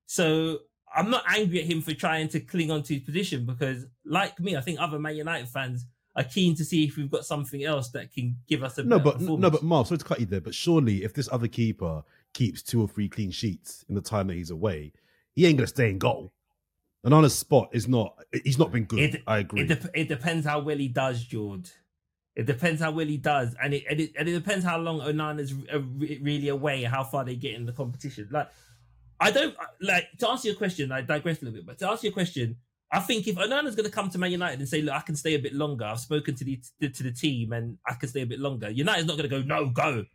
So 0.06 0.60
I'm 0.96 1.10
not 1.10 1.24
angry 1.28 1.62
at 1.62 1.66
him 1.66 1.82
for 1.82 1.94
trying 1.94 2.28
to 2.30 2.40
cling 2.40 2.72
on 2.72 2.84
to 2.84 2.94
his 2.96 3.04
position 3.04 3.46
because, 3.46 3.86
like 4.06 4.40
me, 4.40 4.56
I 4.56 4.62
think 4.62 4.80
other 4.80 5.00
Man 5.00 5.16
United 5.16 5.50
fans 5.50 5.86
are 6.16 6.24
keen 6.24 6.56
to 6.56 6.64
see 6.64 6.86
if 6.86 6.96
we've 6.96 7.12
got 7.12 7.26
something 7.26 7.64
else 7.64 7.90
that 7.90 8.14
can 8.14 8.38
give 8.48 8.64
us 8.64 8.78
a 8.78 8.84
No, 8.84 9.00
but 9.00 9.20
no, 9.20 9.50
but 9.50 9.64
Marv, 9.64 9.88
sorry 9.88 9.98
to 9.98 10.06
cut 10.06 10.20
you 10.20 10.26
there, 10.26 10.42
but 10.42 10.54
surely 10.54 11.04
if 11.04 11.14
this 11.14 11.28
other 11.32 11.48
keeper 11.48 12.04
keeps 12.36 12.62
two 12.62 12.80
or 12.82 12.88
three 12.88 13.10
clean 13.10 13.32
sheets 13.32 13.84
in 13.90 13.96
the 13.96 14.02
time 14.02 14.28
that 14.28 14.36
he's 14.36 14.52
away, 14.52 14.94
he 15.34 15.48
ain't 15.48 15.58
gonna 15.58 15.66
stay 15.68 15.90
in 15.90 15.98
goal. 15.98 16.32
And 17.04 17.14
on 17.14 17.24
his 17.24 17.36
spot 17.36 17.70
is 17.72 17.88
not. 17.88 18.18
He's 18.44 18.58
not 18.60 18.72
been 18.72 18.86
good. 18.86 19.00
It- 19.16 19.24
I 19.28 19.40
agree. 19.40 19.62
It, 19.62 19.68
dep- 19.68 19.92
it 19.96 20.08
depends 20.08 20.46
how 20.46 20.60
well 20.60 20.78
he 20.78 20.88
does, 20.88 21.24
George. 21.24 21.72
It 22.36 22.46
depends 22.46 22.82
how 22.82 22.92
well 22.92 23.06
he 23.06 23.18
does, 23.18 23.56
and 23.64 23.74
it 23.74 23.84
and 23.90 24.00
it, 24.02 24.12
and 24.20 24.28
it 24.28 24.34
depends 24.34 24.66
how 24.66 24.78
long 24.78 25.00
Onana's 25.00 25.54
uh, 25.74 25.80
re- 25.80 26.20
really 26.22 26.50
away, 26.50 26.84
how 26.84 27.04
far 27.04 27.24
they 27.24 27.36
get 27.36 27.54
in 27.56 27.66
the 27.66 27.72
competition. 27.72 28.28
Like, 28.30 28.50
I 29.22 29.32
don't 29.32 29.56
like 29.82 30.06
to 30.20 30.30
answer 30.30 30.50
your 30.50 30.58
question. 30.58 30.92
I 30.92 31.00
digress 31.02 31.42
a 31.42 31.46
little 31.46 31.58
bit, 31.60 31.66
but 31.66 31.78
to 31.80 31.90
answer 31.90 32.08
your 32.08 32.14
question, 32.14 32.58
I 32.92 33.00
think 33.00 33.28
if 33.28 33.36
Onana's 33.38 33.76
going 33.76 33.86
to 33.90 33.96
come 33.96 34.10
to 34.10 34.18
Man 34.18 34.32
United 34.32 34.60
and 34.60 34.68
say, 34.68 34.82
"Look, 34.82 34.94
I 34.96 35.00
can 35.00 35.16
stay 35.16 35.36
a 35.36 35.40
bit 35.40 35.54
longer," 35.54 35.86
I've 35.86 36.00
spoken 36.02 36.36
to 36.36 36.44
the 36.44 36.60
to 36.82 37.04
the 37.04 37.12
team, 37.12 37.54
and 37.54 37.78
I 37.88 37.94
can 37.94 38.10
stay 38.10 38.24
a 38.24 38.26
bit 38.26 38.40
longer. 38.40 38.70
United's 38.70 39.08
not 39.08 39.16
going 39.18 39.30
to 39.30 39.36
go, 39.40 39.42
"No, 39.44 39.70
go." 39.70 40.06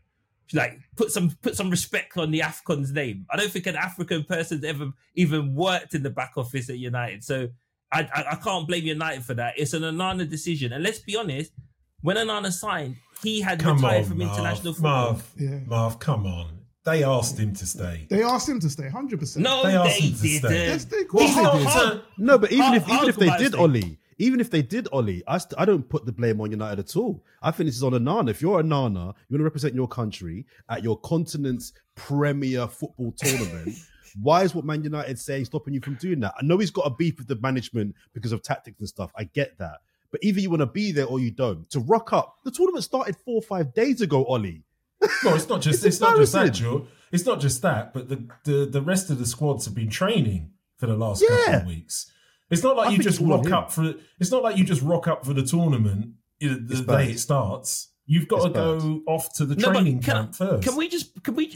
Like 0.52 0.78
put 0.96 1.12
some 1.12 1.30
put 1.42 1.56
some 1.56 1.70
respect 1.70 2.16
on 2.16 2.30
the 2.30 2.40
Afcon's 2.42 2.92
name. 2.92 3.26
I 3.30 3.36
don't 3.36 3.50
think 3.50 3.66
an 3.66 3.76
African 3.76 4.24
person's 4.24 4.64
ever 4.64 4.90
even 5.14 5.54
worked 5.54 5.94
in 5.94 6.02
the 6.02 6.10
back 6.10 6.32
office 6.36 6.68
at 6.70 6.78
United, 6.78 7.22
so 7.22 7.48
I, 7.92 8.02
I, 8.14 8.24
I 8.32 8.34
can't 8.36 8.66
blame 8.66 8.84
United 8.84 9.24
for 9.24 9.34
that. 9.34 9.54
It's 9.56 9.72
an 9.74 9.82
Onana 9.82 10.28
decision. 10.28 10.72
And 10.72 10.82
let's 10.82 10.98
be 11.00 11.16
honest, 11.16 11.52
when 12.02 12.16
Onana 12.16 12.50
signed, 12.52 12.96
he 13.22 13.40
had 13.40 13.60
Come 13.60 13.76
retired 13.76 14.02
on, 14.04 14.08
from 14.08 14.18
Marv. 14.18 14.30
international 14.38 14.74
football. 14.74 15.04
Marv, 15.12 15.30
Yeah. 15.36 15.58
Marv, 15.66 15.98
come 15.98 16.26
on. 16.26 16.58
They 16.84 17.04
asked 17.04 17.38
him 17.38 17.52
to 17.54 17.66
stay. 17.66 18.06
they 18.08 18.22
asked 18.22 18.48
him 18.48 18.58
to 18.60 18.70
stay, 18.70 18.88
hundred 18.88 19.20
percent. 19.20 19.44
No, 19.44 19.62
They 19.62 19.70
they, 19.72 19.76
asked 19.76 20.00
him 20.00 20.12
to 20.14 20.22
didn't. 20.22 20.38
stay. 20.50 20.66
yes, 20.66 20.84
they 20.86 20.96
Well, 20.96 21.06
course 21.06 21.34
how- 21.34 21.52
they 21.52 21.58
did. 21.58 21.68
how- 21.68 22.00
no, 22.18 22.38
but 22.38 22.50
even 22.52 22.64
How- 22.64 22.74
if 22.74 22.88
even 22.88 23.08
if 23.08 23.16
they 23.16 23.36
did 23.36 23.52
stay? 23.52 23.58
Ollie, 23.58 23.98
even 24.20 24.38
if 24.38 24.50
they 24.50 24.60
did 24.60 24.86
Ollie, 24.92 25.22
I 25.26 25.38
st- 25.38 25.58
I 25.58 25.64
don't 25.64 25.88
put 25.88 26.04
the 26.04 26.12
blame 26.12 26.42
on 26.42 26.50
United 26.50 26.78
at 26.78 26.94
all. 26.94 27.24
I 27.42 27.50
think 27.50 27.68
this 27.68 27.76
is 27.76 27.82
on 27.82 27.92
Onana. 27.92 28.28
If 28.28 28.42
you're 28.42 28.62
Onana, 28.62 29.14
you 29.28 29.34
want 29.34 29.40
to 29.40 29.44
represent 29.44 29.74
your 29.74 29.88
country 29.88 30.44
at 30.68 30.84
your 30.84 31.00
continent's 31.00 31.72
premier 31.94 32.68
football 32.68 33.12
tournament. 33.12 33.76
Why 34.20 34.42
is 34.42 34.54
what 34.54 34.66
Man 34.66 34.84
United 34.84 35.18
saying 35.18 35.46
stopping 35.46 35.72
you 35.72 35.80
from 35.80 35.94
doing 35.94 36.20
that? 36.20 36.34
I 36.38 36.44
know 36.44 36.58
he's 36.58 36.70
got 36.70 36.86
a 36.86 36.90
beef 36.90 37.16
with 37.18 37.28
the 37.28 37.36
management 37.36 37.94
because 38.12 38.32
of 38.32 38.42
tactics 38.42 38.78
and 38.80 38.88
stuff. 38.88 39.10
I 39.16 39.24
get 39.24 39.56
that. 39.58 39.78
But 40.10 40.22
either 40.22 40.40
you 40.40 40.50
want 40.50 40.60
to 40.60 40.66
be 40.66 40.92
there 40.92 41.06
or 41.06 41.18
you 41.18 41.30
don't. 41.30 41.70
To 41.70 41.80
rock 41.80 42.12
up, 42.12 42.40
the 42.44 42.50
tournament 42.50 42.84
started 42.84 43.16
four 43.24 43.36
or 43.36 43.42
five 43.42 43.72
days 43.72 44.02
ago, 44.02 44.26
Ollie. 44.26 44.64
No, 45.24 45.34
it's 45.34 45.48
not 45.48 45.62
just 45.62 45.78
It's 45.78 45.96
it's, 45.96 46.00
not 46.00 46.18
just 46.18 46.32
that. 46.32 46.50
Joe. 46.50 46.86
It's 47.10 47.24
not 47.24 47.40
just 47.40 47.62
that, 47.62 47.94
but 47.94 48.08
the, 48.10 48.28
the 48.44 48.66
the 48.66 48.82
rest 48.82 49.08
of 49.08 49.18
the 49.18 49.26
squads 49.26 49.64
have 49.64 49.74
been 49.74 49.88
training 49.88 50.50
for 50.76 50.86
the 50.86 50.96
last 50.96 51.24
couple 51.26 51.54
of 51.54 51.66
weeks. 51.66 52.12
It's 52.50 52.62
not 52.62 52.76
like 52.76 52.88
I 52.88 52.92
you 52.92 52.98
just 52.98 53.20
it's 53.20 53.26
all 53.26 53.32
on 53.34 53.38
rock 53.40 53.46
him. 53.46 53.52
up 53.54 53.72
for. 53.72 53.94
It's 54.18 54.30
not 54.30 54.42
like 54.42 54.56
you 54.56 54.64
just 54.64 54.82
rock 54.82 55.06
up 55.08 55.24
for 55.24 55.32
the 55.34 55.42
tournament 55.42 56.14
you 56.40 56.48
know, 56.50 56.54
the 56.56 56.72
It's 56.72 56.80
day 56.80 56.86
bad. 56.86 57.08
it 57.08 57.18
starts. 57.20 57.88
You've 58.06 58.26
got 58.28 58.36
It's 58.38 58.44
to 58.46 58.50
go 58.52 59.02
off 59.06 59.32
to 59.34 59.44
the 59.46 59.54
No, 59.56 59.66
but 59.66 59.72
training 59.74 60.00
can 60.00 60.10
I- 60.16 60.20
camp 60.22 60.34
first. 60.34 60.66
Can 60.66 60.76
we 60.76 60.88
just 60.88 61.22
can 61.22 61.34
we 61.36 61.46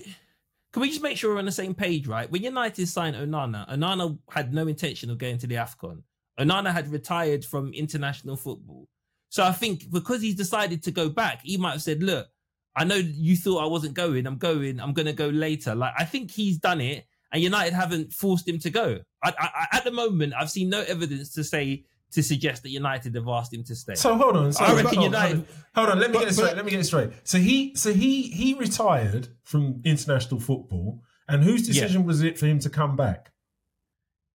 can 0.73 0.83
we 0.83 0.89
just 0.91 1.03
make 1.03 1.17
sure 1.17 1.33
we're 1.33 1.39
on 1.39 1.45
the 1.47 1.53
same 1.53 1.75
page, 1.75 2.07
right? 2.07 2.31
When 2.31 2.43
United 2.43 2.87
signed 2.89 3.17
Onana, 3.17 3.69
Onana 3.71 4.19
had 4.31 4.53
no 4.55 4.67
intention 4.69 5.11
of 5.11 5.19
going 5.19 5.39
to 5.39 5.47
the 5.47 5.55
Afcon. 5.57 6.03
Onana 6.39 6.73
had 6.73 6.89
retired 6.93 7.45
from 7.45 7.73
international 7.73 8.37
football. 8.37 8.89
So 9.31 9.43
I 9.45 9.53
think 9.53 9.91
because 9.91 10.21
he's 10.23 10.35
decided 10.37 10.83
to 10.85 10.91
go 10.91 11.09
back, 11.09 11.41
he 11.43 11.57
might 11.57 11.73
have 11.73 11.83
said, 11.83 12.03
"Look, 12.03 12.29
I 12.77 12.85
know 12.85 12.97
you 12.97 13.37
thought 13.37 13.63
I 13.65 13.67
wasn't 13.67 13.95
going. 13.95 14.27
I'm 14.27 14.37
going. 14.39 14.81
I'm 14.81 14.93
going 14.93 15.07
to 15.07 15.13
go 15.13 15.29
later." 15.29 15.75
Like 15.75 15.95
I 15.99 16.05
think 16.05 16.31
he's 16.31 16.59
done 16.59 16.81
it, 16.81 17.07
and 17.35 17.43
United 17.43 17.75
haven't 17.75 18.13
forced 18.13 18.49
him 18.49 18.61
to 18.61 18.71
go. 18.71 19.01
I, 19.23 19.33
I, 19.39 19.77
at 19.77 19.85
the 19.85 19.91
moment, 19.91 20.35
I've 20.39 20.51
seen 20.51 20.71
no 20.71 20.83
evidence 20.83 21.35
to 21.35 21.43
say 21.43 21.85
to 22.13 22.23
suggest 22.23 22.63
that 22.63 22.71
United 22.71 23.13
have 23.17 23.27
asked 23.27 23.53
him 23.53 23.65
to 23.65 23.75
stay. 23.75 23.97
So 23.97 24.15
hold 24.17 24.37
on. 24.37 24.53
So 24.53 24.65
I 24.65 24.75
reckon 24.75 24.95
hold, 24.95 25.05
United. 25.13 25.37
Hold 25.37 25.49
on, 25.49 25.75
hold 25.75 25.89
on, 25.89 25.99
let 25.99 26.11
me 26.11 26.15
But- 26.15 26.21
get 26.21 26.29
it 26.29 26.35
straight. 26.35 26.55
Let 26.55 26.65
me 26.65 26.71
get 26.71 26.81
it 26.81 26.85
straight. 26.85 27.11
So 27.25 27.39
he, 27.39 27.75
so 27.75 27.93
he, 27.93 28.23
he 28.23 28.55
retired 28.55 29.29
from 29.43 29.83
international 29.85 30.39
football, 30.41 31.03
and 31.29 31.43
whose 31.43 31.67
decision 31.67 32.05
was 32.07 32.23
it 32.23 32.39
for 32.39 32.47
him 32.47 32.61
to 32.61 32.71
come 32.71 32.95
back? 32.95 33.33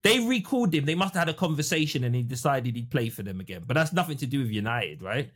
They 0.04 0.20
recalled 0.20 0.74
him. 0.74 0.86
They 0.86 0.96
must 0.96 1.14
have 1.14 1.28
had 1.28 1.30
a 1.30 1.38
conversation, 1.38 2.04
and 2.04 2.14
he 2.14 2.24
decided 2.24 2.76
he'd 2.76 2.92
play 2.92 3.10
for 3.10 3.24
them 3.24 3.40
again. 3.40 3.64
But 3.66 3.76
that's 3.76 3.94
nothing 3.94 4.18
to 4.18 4.26
do 4.28 4.40
with 4.40 4.50
United, 4.50 5.02
right? 5.02 5.32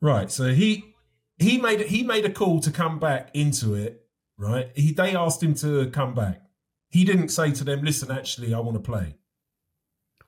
Right. 0.00 0.30
So 0.30 0.52
he, 0.54 0.94
he 1.38 1.58
made 1.60 1.80
he 1.80 2.04
made 2.04 2.24
a 2.24 2.30
call 2.30 2.60
to 2.60 2.70
come 2.70 3.00
back 3.00 3.30
into 3.34 3.74
it. 3.74 4.04
Right. 4.36 4.70
He 4.76 4.92
they 4.92 5.16
asked 5.16 5.42
him 5.42 5.54
to 5.54 5.90
come 5.90 6.14
back. 6.14 6.42
He 6.90 7.04
didn't 7.04 7.28
say 7.28 7.52
to 7.52 7.64
them, 7.64 7.82
"Listen, 7.82 8.10
actually, 8.10 8.54
I 8.54 8.60
want 8.60 8.76
to 8.76 8.80
play." 8.82 9.16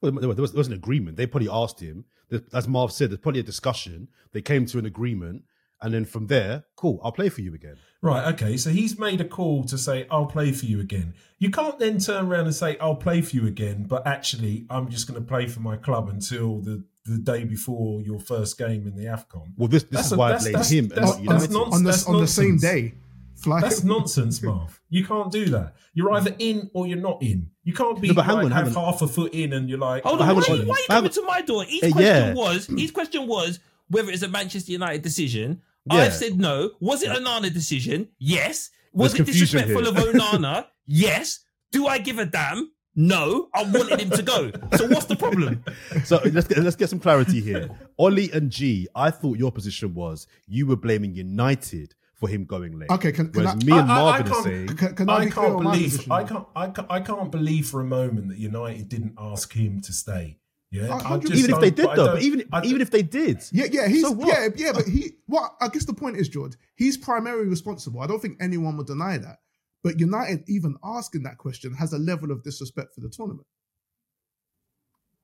Well, 0.00 0.12
there 0.12 0.28
was, 0.28 0.52
there 0.52 0.58
was 0.58 0.68
an 0.68 0.72
agreement. 0.74 1.16
They 1.16 1.26
probably 1.26 1.48
asked 1.50 1.80
him. 1.80 2.04
As 2.52 2.66
Marv 2.68 2.90
said, 2.92 3.10
there's 3.10 3.20
probably 3.20 3.40
a 3.40 3.44
discussion. 3.44 4.08
They 4.32 4.40
came 4.40 4.64
to 4.66 4.78
an 4.78 4.86
agreement, 4.86 5.42
and 5.82 5.92
then 5.92 6.04
from 6.04 6.28
there, 6.28 6.64
cool, 6.76 7.00
I'll 7.02 7.12
play 7.12 7.28
for 7.28 7.40
you 7.42 7.54
again. 7.54 7.76
Right, 8.00 8.32
okay. 8.32 8.56
So 8.56 8.70
he's 8.70 8.98
made 8.98 9.20
a 9.20 9.24
call 9.26 9.64
to 9.64 9.76
say, 9.76 10.06
I'll 10.10 10.24
play 10.26 10.52
for 10.52 10.64
you 10.64 10.80
again. 10.80 11.12
You 11.38 11.50
can't 11.50 11.78
then 11.78 11.98
turn 11.98 12.26
around 12.26 12.46
and 12.46 12.54
say, 12.54 12.78
I'll 12.78 12.94
play 12.96 13.20
for 13.20 13.36
you 13.36 13.46
again, 13.46 13.84
but 13.84 14.06
actually, 14.06 14.64
I'm 14.70 14.88
just 14.88 15.06
going 15.06 15.20
to 15.20 15.26
play 15.26 15.48
for 15.48 15.60
my 15.60 15.76
club 15.76 16.08
until 16.08 16.60
the, 16.60 16.82
the 17.04 17.18
day 17.18 17.44
before 17.44 18.00
your 18.00 18.20
first 18.20 18.56
game 18.56 18.86
in 18.86 18.94
the 18.96 19.04
AFCON. 19.04 19.52
Well, 19.58 19.68
this 19.68 19.82
this 19.82 19.90
That's 19.92 20.06
is 20.06 20.12
a- 20.12 20.16
why 20.16 20.26
I 20.26 20.38
that's- 20.38 20.44
blame 20.44 20.52
that's- 20.54 20.70
him 20.70 20.84
and 20.84 20.90
that's- 20.92 21.18
not 21.18 21.30
that's 21.40 21.48
United. 21.48 21.52
nonsense. 21.52 21.74
on 21.74 21.82
the 21.84 21.90
that's 21.90 22.06
on 22.06 22.20
the 22.20 22.26
same 22.26 22.56
day. 22.56 22.94
Fly. 23.40 23.60
That's 23.60 23.82
nonsense, 23.84 24.42
Marv. 24.42 24.80
You 24.88 25.04
can't 25.04 25.30
do 25.32 25.46
that. 25.50 25.74
You're 25.94 26.12
either 26.12 26.34
in 26.38 26.70
or 26.74 26.86
you're 26.86 26.98
not 26.98 27.22
in. 27.22 27.50
You 27.64 27.72
can't 27.72 28.00
be 28.00 28.08
No, 28.08 28.14
but 28.14 28.24
hang 28.26 28.36
like, 28.36 28.44
on, 28.46 28.50
have 28.52 28.76
on. 28.76 28.84
half 28.84 29.02
a 29.02 29.08
foot 29.08 29.32
in 29.34 29.52
and 29.52 29.68
you're 29.68 29.78
like, 29.78 30.02
Hold 30.04 30.20
on, 30.20 30.26
hang 30.26 30.36
why, 30.36 30.42
why 30.64 30.74
are 30.74 30.78
you 30.78 30.86
coming 30.88 31.10
to 31.10 31.22
my 31.22 31.40
door? 31.42 31.64
His 31.64 31.82
Uh, 31.84 31.90
question 31.92 32.02
yeah. 32.26 32.34
was 32.34 32.66
his 32.66 32.90
question 32.90 33.26
was 33.26 33.58
whether 33.88 34.10
it's 34.10 34.22
a 34.22 34.28
Manchester 34.28 34.72
United 34.72 35.02
decision. 35.02 35.62
Yeah. 35.90 35.98
I've 36.02 36.14
said 36.14 36.38
no. 36.38 36.70
Was 36.80 37.02
it 37.02 37.10
an 37.10 37.24
Onana 37.24 37.52
decision? 37.52 38.08
Yes. 38.18 38.70
Was 38.92 39.12
There's 39.12 39.28
it 39.28 39.32
disrespectful 39.32 39.86
of 39.88 39.94
Onana? 39.96 40.66
yes. 40.86 41.40
Do 41.72 41.86
I 41.86 41.98
give 41.98 42.18
a 42.18 42.26
damn? 42.26 42.70
No. 42.96 43.48
I 43.54 43.62
wanted 43.64 44.00
him 44.00 44.10
to 44.10 44.22
go. 44.22 44.50
So 44.76 44.86
what's 44.88 45.06
the 45.06 45.16
problem? 45.16 45.64
So 46.04 46.20
let's 46.32 46.46
get, 46.48 46.58
let's 46.58 46.76
get 46.76 46.88
some 46.90 46.98
clarity 47.00 47.40
here. 47.40 47.68
Ollie 47.98 48.30
and 48.32 48.50
G, 48.50 48.88
I 48.94 49.10
thought 49.10 49.38
your 49.38 49.52
position 49.52 49.94
was 49.94 50.26
you 50.46 50.66
were 50.66 50.76
blaming 50.76 51.14
United 51.14 51.94
for 52.20 52.28
him 52.28 52.44
going 52.44 52.78
late. 52.78 52.90
Okay, 52.90 53.12
can- 53.12 53.32
can 53.32 53.46
I- 53.46 53.54
me 53.56 53.72
and 53.72 53.90
I- 53.90 53.94
I- 53.94 53.98
I 53.98 54.02
Marvin 54.20 54.26
are 54.26 54.30
can't- 54.30 54.44
saying 54.44 54.66
Can, 54.68 54.94
can 54.94 55.08
I, 55.10 55.14
I 55.14 55.24
be 55.24 55.30
can't 55.32 55.62
believe? 55.62 56.10
I 56.12 56.24
can't, 56.24 56.46
I 56.54 56.66
can't 56.68 56.86
I 56.90 57.00
can't 57.00 57.32
believe 57.32 57.66
for 57.68 57.80
a 57.80 57.84
moment 57.84 58.28
that 58.28 58.38
United 58.38 58.88
didn't 58.88 59.14
ask 59.18 59.52
him 59.52 59.80
to 59.80 59.92
stay. 59.92 60.36
Yeah, 60.70 60.86
A 60.86 60.92
I 60.96 61.02
hundred 61.02 61.28
just 61.30 61.40
even 61.42 61.54
if 61.56 61.60
they 61.60 61.70
did 61.70 61.86
I 61.86 61.96
though, 61.96 62.12
but 62.12 62.22
even 62.22 62.44
I- 62.52 62.64
even 62.64 62.80
if 62.80 62.90
they 62.90 63.02
did, 63.02 63.42
Yeah, 63.50 63.64
yeah, 63.72 63.88
he's 63.88 64.02
So 64.02 64.12
what? 64.12 64.28
yeah, 64.28 64.48
yeah, 64.54 64.72
but 64.72 64.86
he 64.86 65.14
what 65.26 65.54
I 65.60 65.68
guess 65.68 65.84
the 65.86 65.94
point 65.94 66.16
is, 66.18 66.28
George, 66.28 66.52
he's 66.76 66.96
primarily 66.96 67.48
responsible. 67.48 68.00
I 68.00 68.06
don't 68.06 68.20
think 68.22 68.36
anyone 68.40 68.76
would 68.76 68.86
deny 68.86 69.18
that. 69.18 69.38
But 69.82 69.98
United 69.98 70.44
even 70.46 70.76
asking 70.84 71.22
that 71.22 71.38
question 71.38 71.72
has 71.74 71.92
a 71.94 71.98
level 71.98 72.30
of 72.30 72.42
disrespect 72.44 72.94
for 72.94 73.00
the 73.00 73.08
tournament. 73.08 73.46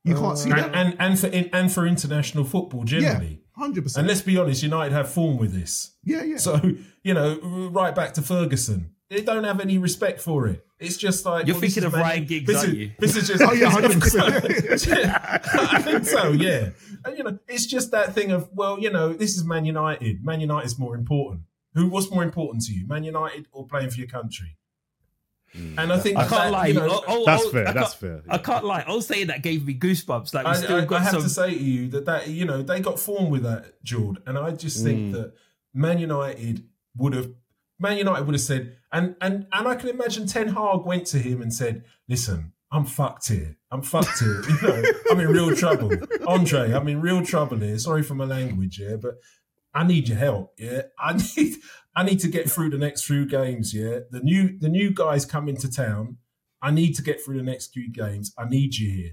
You 0.06 0.14
can't 0.14 0.38
see 0.38 0.50
and, 0.50 0.58
that. 0.60 0.74
and 0.74 0.96
and 0.98 1.18
for 1.18 1.26
in, 1.26 1.50
and 1.52 1.72
for 1.72 1.86
international 1.86 2.44
football 2.44 2.84
Yeah, 2.86 3.00
generally. 3.00 3.40
hundred 3.56 3.78
And 3.78 3.84
percent. 3.84 4.00
And 4.02 4.08
let's 4.08 4.22
be 4.22 4.38
honest, 4.38 4.62
United 4.62 4.92
have 4.94 5.10
form 5.10 5.36
with 5.36 5.52
this. 5.52 5.94
Yeah, 6.04 6.22
yeah. 6.22 6.36
So 6.38 6.60
you 7.02 7.14
know, 7.14 7.38
right 7.72 7.94
back 7.94 8.14
to 8.14 8.22
Ferguson, 8.22 8.92
they 9.10 9.20
don't 9.22 9.44
have 9.44 9.60
any 9.60 9.78
respect 9.78 10.20
for 10.20 10.46
it. 10.46 10.62
It's 10.78 10.96
just 10.98 11.24
like 11.24 11.46
You're 11.46 11.54
well, 11.54 11.60
thinking 11.62 11.84
of 11.84 11.92
Man- 11.92 12.02
Ryan 12.02 12.24
Giggs, 12.26 12.46
this 12.46 12.56
aren't 12.58 12.68
is, 12.74 12.78
you? 12.78 12.90
This 12.98 13.16
is 13.16 13.26
just 13.28 13.42
Oh, 13.46 13.52
yeah, 13.52 13.70
100%. 13.70 14.98
I 15.72 15.80
think 15.80 16.04
so. 16.04 16.32
Yeah, 16.32 16.70
and, 17.04 17.16
you 17.16 17.24
know, 17.24 17.38
it's 17.48 17.64
just 17.66 17.90
that 17.92 18.14
thing 18.14 18.30
of 18.30 18.48
well, 18.52 18.78
you 18.78 18.90
know, 18.90 19.12
this 19.14 19.36
is 19.36 19.44
Man 19.44 19.64
United. 19.64 20.24
Man 20.24 20.40
United 20.40 20.66
is 20.66 20.78
more 20.78 20.94
important. 20.94 21.42
Who 21.74 21.88
what's 21.88 22.10
more 22.10 22.22
important 22.22 22.62
to 22.64 22.72
you, 22.74 22.86
Man 22.86 23.04
United 23.04 23.46
or 23.52 23.66
playing 23.66 23.90
for 23.90 23.98
your 23.98 24.08
country? 24.08 24.56
And 25.78 25.92
I 25.92 25.98
think 25.98 26.16
I 26.16 26.20
can't 26.26 26.30
that, 26.30 26.52
lie. 26.52 26.66
You 26.68 26.74
know, 26.74 27.02
Oh, 27.08 27.24
That's 27.24 27.44
oh, 27.44 27.50
fair, 27.50 27.68
I 27.68 27.72
that's 27.72 27.90
can't- 27.94 28.00
fair. 28.00 28.22
I 28.28 28.38
can't 28.38 28.64
lie. 28.64 28.84
I'll 28.86 29.00
say 29.00 29.24
that 29.24 29.42
gave 29.42 29.66
me 29.66 29.74
goosebumps. 29.74 30.34
Like 30.34 30.46
I, 30.46 30.54
still 30.54 30.76
I- 30.76 30.96
I 30.96 31.00
have 31.00 31.12
some. 31.12 31.22
to 31.22 31.28
say 31.28 31.54
to 31.54 31.62
you 31.62 31.88
that 31.88 32.04
that 32.06 32.28
you 32.28 32.44
know 32.44 32.62
they 32.62 32.80
got 32.80 32.98
form 33.00 33.30
with 33.30 33.42
that, 33.44 33.82
Jord, 33.82 34.22
and 34.26 34.36
I 34.38 34.50
just 34.52 34.80
Mm. 34.80 34.84
think 34.84 35.12
that 35.14 35.32
Man 35.74 35.98
United 35.98 36.64
would 36.96 37.14
have 37.14 37.30
Man 37.78 37.96
United 37.98 38.24
would 38.26 38.34
have 38.34 38.40
said, 38.40 38.76
and 38.92 39.16
and 39.20 39.46
and 39.52 39.68
I 39.68 39.74
can 39.74 39.88
imagine 39.90 40.26
Ten 40.26 40.48
Hag 40.48 40.84
went 40.84 41.06
to 41.08 41.18
him 41.18 41.42
and 41.42 41.52
said, 41.52 41.84
"Listen, 42.08 42.52
I'm 42.72 42.84
fucked 42.84 43.28
here. 43.28 43.56
I'm 43.70 43.82
fucked 43.82 44.18
here. 44.20 44.42
You 44.48 44.68
know, 44.68 44.82
I'm 45.10 45.20
in 45.20 45.28
real 45.28 45.54
trouble, 45.54 45.92
Andre. 46.26 46.72
I'm 46.72 46.88
in 46.88 47.00
real 47.00 47.24
trouble 47.24 47.58
here. 47.58 47.78
Sorry 47.78 48.02
for 48.02 48.14
my 48.14 48.24
language, 48.24 48.78
yeah, 48.78 48.96
but 48.96 49.14
I 49.76 49.84
need 49.84 50.08
your 50.08 50.16
help. 50.16 50.54
Yeah, 50.58 50.82
I 50.98 51.20
need 51.36 51.56
I 51.94 52.02
need 52.02 52.20
to 52.20 52.28
get 52.28 52.50
through 52.50 52.70
the 52.70 52.78
next 52.78 53.04
few 53.04 53.26
games. 53.26 53.74
Yeah, 53.74 53.98
the 54.10 54.20
new 54.20 54.58
the 54.58 54.70
new 54.70 54.90
guys 54.90 55.26
come 55.26 55.48
into 55.48 55.70
town. 55.70 56.16
I 56.62 56.70
need 56.70 56.94
to 56.94 57.02
get 57.02 57.22
through 57.22 57.36
the 57.36 57.44
next 57.44 57.74
few 57.74 57.92
games. 57.92 58.32
I 58.38 58.48
need 58.48 58.76
you 58.76 58.90
here. 58.90 59.10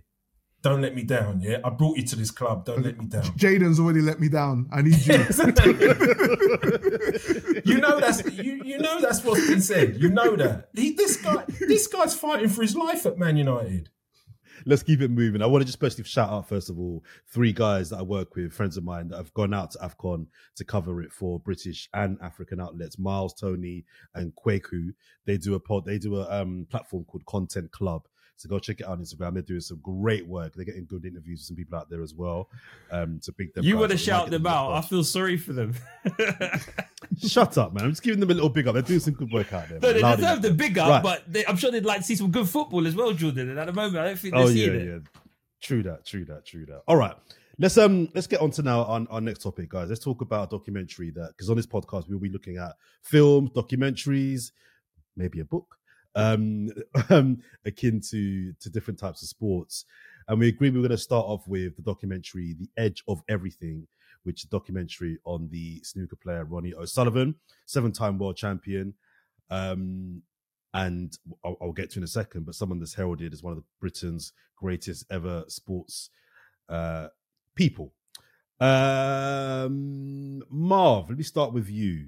Don't 0.61 0.81
let 0.81 0.95
me 0.95 1.03
down. 1.03 1.41
Yeah, 1.41 1.57
I 1.65 1.69
brought 1.69 1.97
you 1.97 2.07
to 2.07 2.15
this 2.15 2.31
club. 2.31 2.63
Don't 2.63 2.85
let 2.85 2.97
me 2.97 3.05
down. 3.05 3.25
Jadon's 3.35 3.81
already 3.81 4.01
let 4.01 4.21
me 4.21 4.29
down. 4.29 4.69
I 4.71 4.81
need 4.81 5.05
you. 5.05 5.15
you 7.65 7.81
know 7.81 7.99
that's 7.99 8.23
you, 8.31 8.61
you 8.63 8.77
know 8.77 9.01
that's 9.01 9.21
what's 9.25 9.45
been 9.45 9.61
said. 9.61 9.97
You 9.97 10.09
know 10.09 10.37
that 10.37 10.69
he, 10.73 10.93
this 10.93 11.17
guy 11.17 11.43
this 11.59 11.87
guy's 11.87 12.15
fighting 12.15 12.47
for 12.47 12.61
his 12.61 12.77
life 12.77 13.05
at 13.05 13.17
Man 13.17 13.35
United. 13.35 13.89
Let's 14.65 14.83
keep 14.83 15.01
it 15.01 15.11
moving. 15.11 15.41
I 15.41 15.45
want 15.45 15.61
to 15.61 15.65
just 15.65 15.79
personally 15.79 16.07
shout 16.07 16.29
out 16.29 16.47
first 16.47 16.69
of 16.69 16.79
all 16.79 17.03
three 17.27 17.51
guys 17.51 17.89
that 17.89 17.97
I 17.97 18.01
work 18.01 18.35
with, 18.35 18.53
friends 18.53 18.77
of 18.77 18.83
mine 18.83 19.09
that 19.09 19.17
have 19.17 19.33
gone 19.33 19.53
out 19.53 19.71
to 19.71 19.79
Afcon 19.79 20.27
to 20.55 20.63
cover 20.63 21.01
it 21.01 21.11
for 21.11 21.39
British 21.39 21.89
and 21.93 22.17
African 22.21 22.59
outlets. 22.59 22.99
Miles, 22.99 23.33
Tony, 23.33 23.85
and 24.15 24.33
Kweku. 24.35 24.93
They 25.25 25.37
do 25.37 25.55
a 25.55 25.59
pod. 25.59 25.85
They 25.85 25.97
do 25.97 26.17
a 26.17 26.41
um, 26.41 26.67
platform 26.69 27.05
called 27.05 27.25
Content 27.25 27.71
Club. 27.71 28.03
So 28.35 28.49
go 28.49 28.59
check 28.59 28.79
it 28.81 28.85
out 28.85 28.93
on 28.93 28.99
Instagram. 29.01 29.33
They're 29.33 29.41
doing 29.43 29.61
some 29.61 29.79
great 29.81 30.27
work. 30.27 30.53
They're 30.55 30.65
getting 30.65 30.85
good 30.85 31.05
interviews 31.05 31.39
with 31.39 31.45
some 31.47 31.55
people 31.55 31.77
out 31.77 31.89
there 31.89 32.01
as 32.01 32.13
well. 32.13 32.49
Um, 32.91 33.19
to 33.23 33.31
big 33.31 33.53
them. 33.53 33.63
you 33.63 33.77
want 33.77 33.91
to 33.91 33.95
up. 33.95 33.99
We 33.99 34.05
might 34.05 34.05
shout 34.05 34.29
them 34.31 34.47
out? 34.47 34.71
I 34.73 34.81
feel 34.81 35.03
sorry 35.03 35.37
for 35.37 35.53
them. 35.53 35.73
Shut 37.25 37.57
up, 37.57 37.73
man. 37.73 37.85
I'm 37.85 37.89
just 37.91 38.03
giving 38.03 38.19
them 38.19 38.31
a 38.31 38.33
little 38.33 38.49
big 38.49 38.67
up. 38.67 38.73
They're 38.73 38.81
doing 38.81 38.99
some 38.99 39.13
good 39.13 39.31
work 39.31 39.53
out 39.53 39.69
there. 39.69 39.79
No, 39.79 39.87
man. 39.87 39.95
they 39.95 40.01
Loud 40.01 40.15
deserve 40.17 40.41
the 40.41 40.51
big 40.51 40.77
up, 40.77 40.89
Right. 40.89 41.03
but 41.03 41.23
they, 41.31 41.45
I'm 41.45 41.57
sure 41.57 41.71
they'd 41.71 41.85
like 41.85 41.99
to 41.99 42.03
see 42.03 42.15
some 42.15 42.31
good 42.31 42.49
football 42.49 42.85
as 42.87 42.95
well, 42.95 43.13
Jordan. 43.13 43.49
And 43.49 43.59
at 43.59 43.67
the 43.67 43.73
moment, 43.73 43.97
I 43.97 44.05
don't 44.07 44.19
think 44.19 44.33
they're 44.33 44.43
Oh 44.43 44.47
seeing 44.47 44.73
yeah, 44.73 44.79
it. 44.79 44.85
yeah. 44.87 45.21
True 45.61 45.83
that, 45.83 46.05
true 46.05 46.25
that, 46.25 46.45
true 46.45 46.65
that. 46.65 46.81
All 46.87 46.97
right. 46.97 47.15
Let's 47.59 47.77
um 47.77 48.09
let's 48.15 48.25
get 48.25 48.41
on 48.41 48.49
to 48.51 48.63
now 48.63 48.83
on 48.83 49.05
our 49.07 49.21
next 49.21 49.43
topic, 49.43 49.69
guys. 49.69 49.87
Let's 49.87 50.03
talk 50.03 50.21
about 50.21 50.51
a 50.51 50.57
documentary 50.57 51.11
that 51.11 51.29
because 51.37 51.49
on 51.51 51.55
this 51.55 51.67
podcast 51.67 52.09
we'll 52.09 52.19
be 52.19 52.29
looking 52.29 52.57
at 52.57 52.71
films, 53.03 53.51
documentaries, 53.51 54.51
maybe 55.15 55.39
a 55.39 55.45
book, 55.45 55.77
um, 56.15 56.69
um 57.09 57.39
akin 57.65 58.01
to 58.09 58.53
to 58.53 58.69
different 58.69 58.99
types 58.99 59.21
of 59.21 59.27
sports. 59.27 59.85
And 60.27 60.39
we 60.39 60.47
agreed 60.47 60.73
we 60.73 60.79
were 60.79 60.87
going 60.87 60.97
to 60.97 61.03
start 61.03 61.25
off 61.25 61.47
with 61.47 61.75
the 61.75 61.81
documentary 61.81 62.55
The 62.57 62.69
Edge 62.77 63.03
of 63.09 63.21
Everything, 63.27 63.87
which 64.23 64.41
is 64.41 64.45
a 64.45 64.49
documentary 64.49 65.19
on 65.25 65.49
the 65.51 65.81
snooker 65.83 66.15
player 66.15 66.45
Ronnie 66.45 66.73
O'Sullivan, 66.73 67.35
seven-time 67.65 68.17
world 68.17 68.37
champion. 68.37 68.93
Um, 69.49 70.21
and 70.73 71.17
I'll, 71.43 71.57
I'll 71.61 71.71
get 71.71 71.91
to 71.91 71.99
in 71.99 72.03
a 72.03 72.07
second, 72.07 72.45
but 72.45 72.55
someone 72.55 72.79
that's 72.79 72.95
heralded 72.95 73.33
as 73.33 73.43
one 73.43 73.51
of 73.51 73.57
the 73.57 73.65
Britain's 73.79 74.33
greatest 74.55 75.05
ever 75.11 75.43
sports 75.47 76.09
uh, 76.69 77.07
people. 77.55 77.93
Um, 78.59 80.41
Marv, 80.49 81.09
let 81.09 81.17
me 81.17 81.23
start 81.23 81.53
with 81.53 81.69
you. 81.69 82.07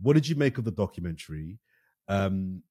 What 0.00 0.14
did 0.14 0.26
you 0.26 0.36
make 0.36 0.58
of 0.58 0.64
the 0.64 0.70
documentary? 0.70 1.58
Um, 2.08 2.62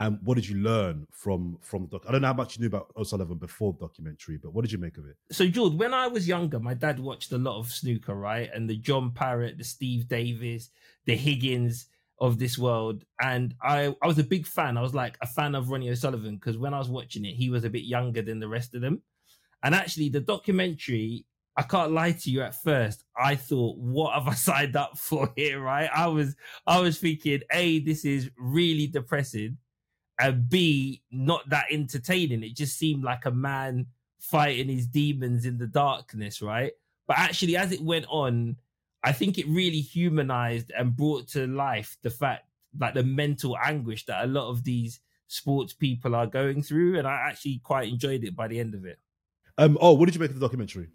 and 0.00 0.18
what 0.22 0.36
did 0.36 0.48
you 0.48 0.58
learn 0.58 1.06
from 1.10 1.58
from 1.60 1.86
doc? 1.86 2.04
I 2.08 2.12
don't 2.12 2.22
know 2.22 2.28
how 2.28 2.34
much 2.34 2.56
you 2.56 2.60
knew 2.60 2.68
about 2.68 2.92
O'Sullivan 2.96 3.38
before 3.38 3.72
the 3.72 3.80
documentary, 3.86 4.36
but 4.36 4.52
what 4.52 4.62
did 4.62 4.72
you 4.72 4.78
make 4.78 4.96
of 4.96 5.06
it? 5.06 5.16
So, 5.32 5.46
George, 5.48 5.74
when 5.74 5.92
I 5.92 6.06
was 6.06 6.28
younger, 6.28 6.60
my 6.60 6.74
dad 6.74 7.00
watched 7.00 7.32
a 7.32 7.38
lot 7.38 7.58
of 7.58 7.72
snooker, 7.72 8.14
right? 8.14 8.48
And 8.54 8.70
the 8.70 8.76
John 8.76 9.10
Parrott, 9.10 9.58
the 9.58 9.64
Steve 9.64 10.08
Davis, 10.08 10.70
the 11.06 11.16
Higgins 11.16 11.86
of 12.20 12.38
this 12.38 12.58
world. 12.58 13.04
And 13.20 13.54
I, 13.62 13.94
I 14.02 14.06
was 14.06 14.18
a 14.18 14.24
big 14.24 14.46
fan. 14.46 14.76
I 14.76 14.82
was 14.82 14.94
like 14.94 15.16
a 15.20 15.26
fan 15.26 15.54
of 15.54 15.70
Ronnie 15.70 15.90
O'Sullivan 15.90 16.36
because 16.36 16.58
when 16.58 16.74
I 16.74 16.78
was 16.78 16.88
watching 16.88 17.24
it, 17.24 17.34
he 17.34 17.50
was 17.50 17.64
a 17.64 17.70
bit 17.70 17.84
younger 17.84 18.22
than 18.22 18.40
the 18.40 18.48
rest 18.48 18.74
of 18.74 18.80
them. 18.80 19.02
And 19.62 19.74
actually, 19.74 20.08
the 20.08 20.20
documentary, 20.20 21.26
I 21.56 21.62
can't 21.62 21.90
lie 21.92 22.12
to 22.12 22.30
you 22.30 22.42
at 22.42 22.54
first. 22.54 23.04
I 23.16 23.34
thought, 23.34 23.78
what 23.78 24.14
have 24.14 24.28
I 24.28 24.34
signed 24.34 24.76
up 24.76 24.96
for 24.96 25.32
here, 25.34 25.60
right? 25.60 25.90
I 25.92 26.06
was, 26.06 26.36
I 26.66 26.80
was 26.80 26.98
thinking, 26.98 27.40
A, 27.52 27.80
this 27.80 28.04
is 28.04 28.30
really 28.38 28.86
depressing. 28.86 29.58
And 30.18 30.48
B, 30.48 31.02
not 31.10 31.48
that 31.50 31.66
entertaining. 31.70 32.42
It 32.42 32.56
just 32.56 32.76
seemed 32.76 33.04
like 33.04 33.24
a 33.24 33.30
man 33.30 33.86
fighting 34.18 34.68
his 34.68 34.86
demons 34.86 35.44
in 35.46 35.58
the 35.58 35.66
darkness, 35.66 36.42
right? 36.42 36.72
But 37.06 37.18
actually, 37.18 37.56
as 37.56 37.72
it 37.72 37.80
went 37.80 38.06
on, 38.08 38.56
I 39.04 39.12
think 39.12 39.38
it 39.38 39.46
really 39.46 39.80
humanized 39.80 40.72
and 40.76 40.96
brought 40.96 41.28
to 41.28 41.46
life 41.46 41.96
the 42.02 42.10
fact, 42.10 42.46
like 42.78 42.94
the 42.94 43.04
mental 43.04 43.56
anguish 43.56 44.06
that 44.06 44.24
a 44.24 44.26
lot 44.26 44.50
of 44.50 44.64
these 44.64 45.00
sports 45.28 45.72
people 45.72 46.16
are 46.16 46.26
going 46.26 46.62
through. 46.62 46.98
And 46.98 47.06
I 47.06 47.28
actually 47.28 47.60
quite 47.62 47.88
enjoyed 47.88 48.24
it 48.24 48.34
by 48.34 48.48
the 48.48 48.58
end 48.58 48.74
of 48.74 48.84
it. 48.84 48.98
Um, 49.56 49.78
oh, 49.80 49.92
what 49.94 50.06
did 50.06 50.14
you 50.14 50.20
make 50.20 50.30
of 50.30 50.38
the 50.38 50.44
documentary? 50.44 50.88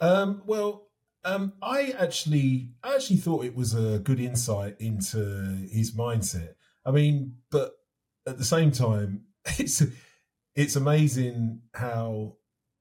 Um, 0.00 0.42
well, 0.44 0.88
um, 1.24 1.52
I 1.62 1.94
actually, 1.98 2.70
I 2.82 2.94
actually 2.94 3.16
thought 3.16 3.44
it 3.44 3.54
was 3.54 3.74
a 3.74 4.00
good 4.00 4.20
insight 4.20 4.76
into 4.80 5.66
his 5.70 5.92
mindset. 5.92 6.54
I 6.84 6.90
mean, 6.90 7.36
but 7.50 7.77
at 8.28 8.38
the 8.38 8.44
same 8.44 8.70
time, 8.70 9.22
it's 9.58 9.82
it's 10.54 10.76
amazing 10.76 11.60
how 11.74 12.36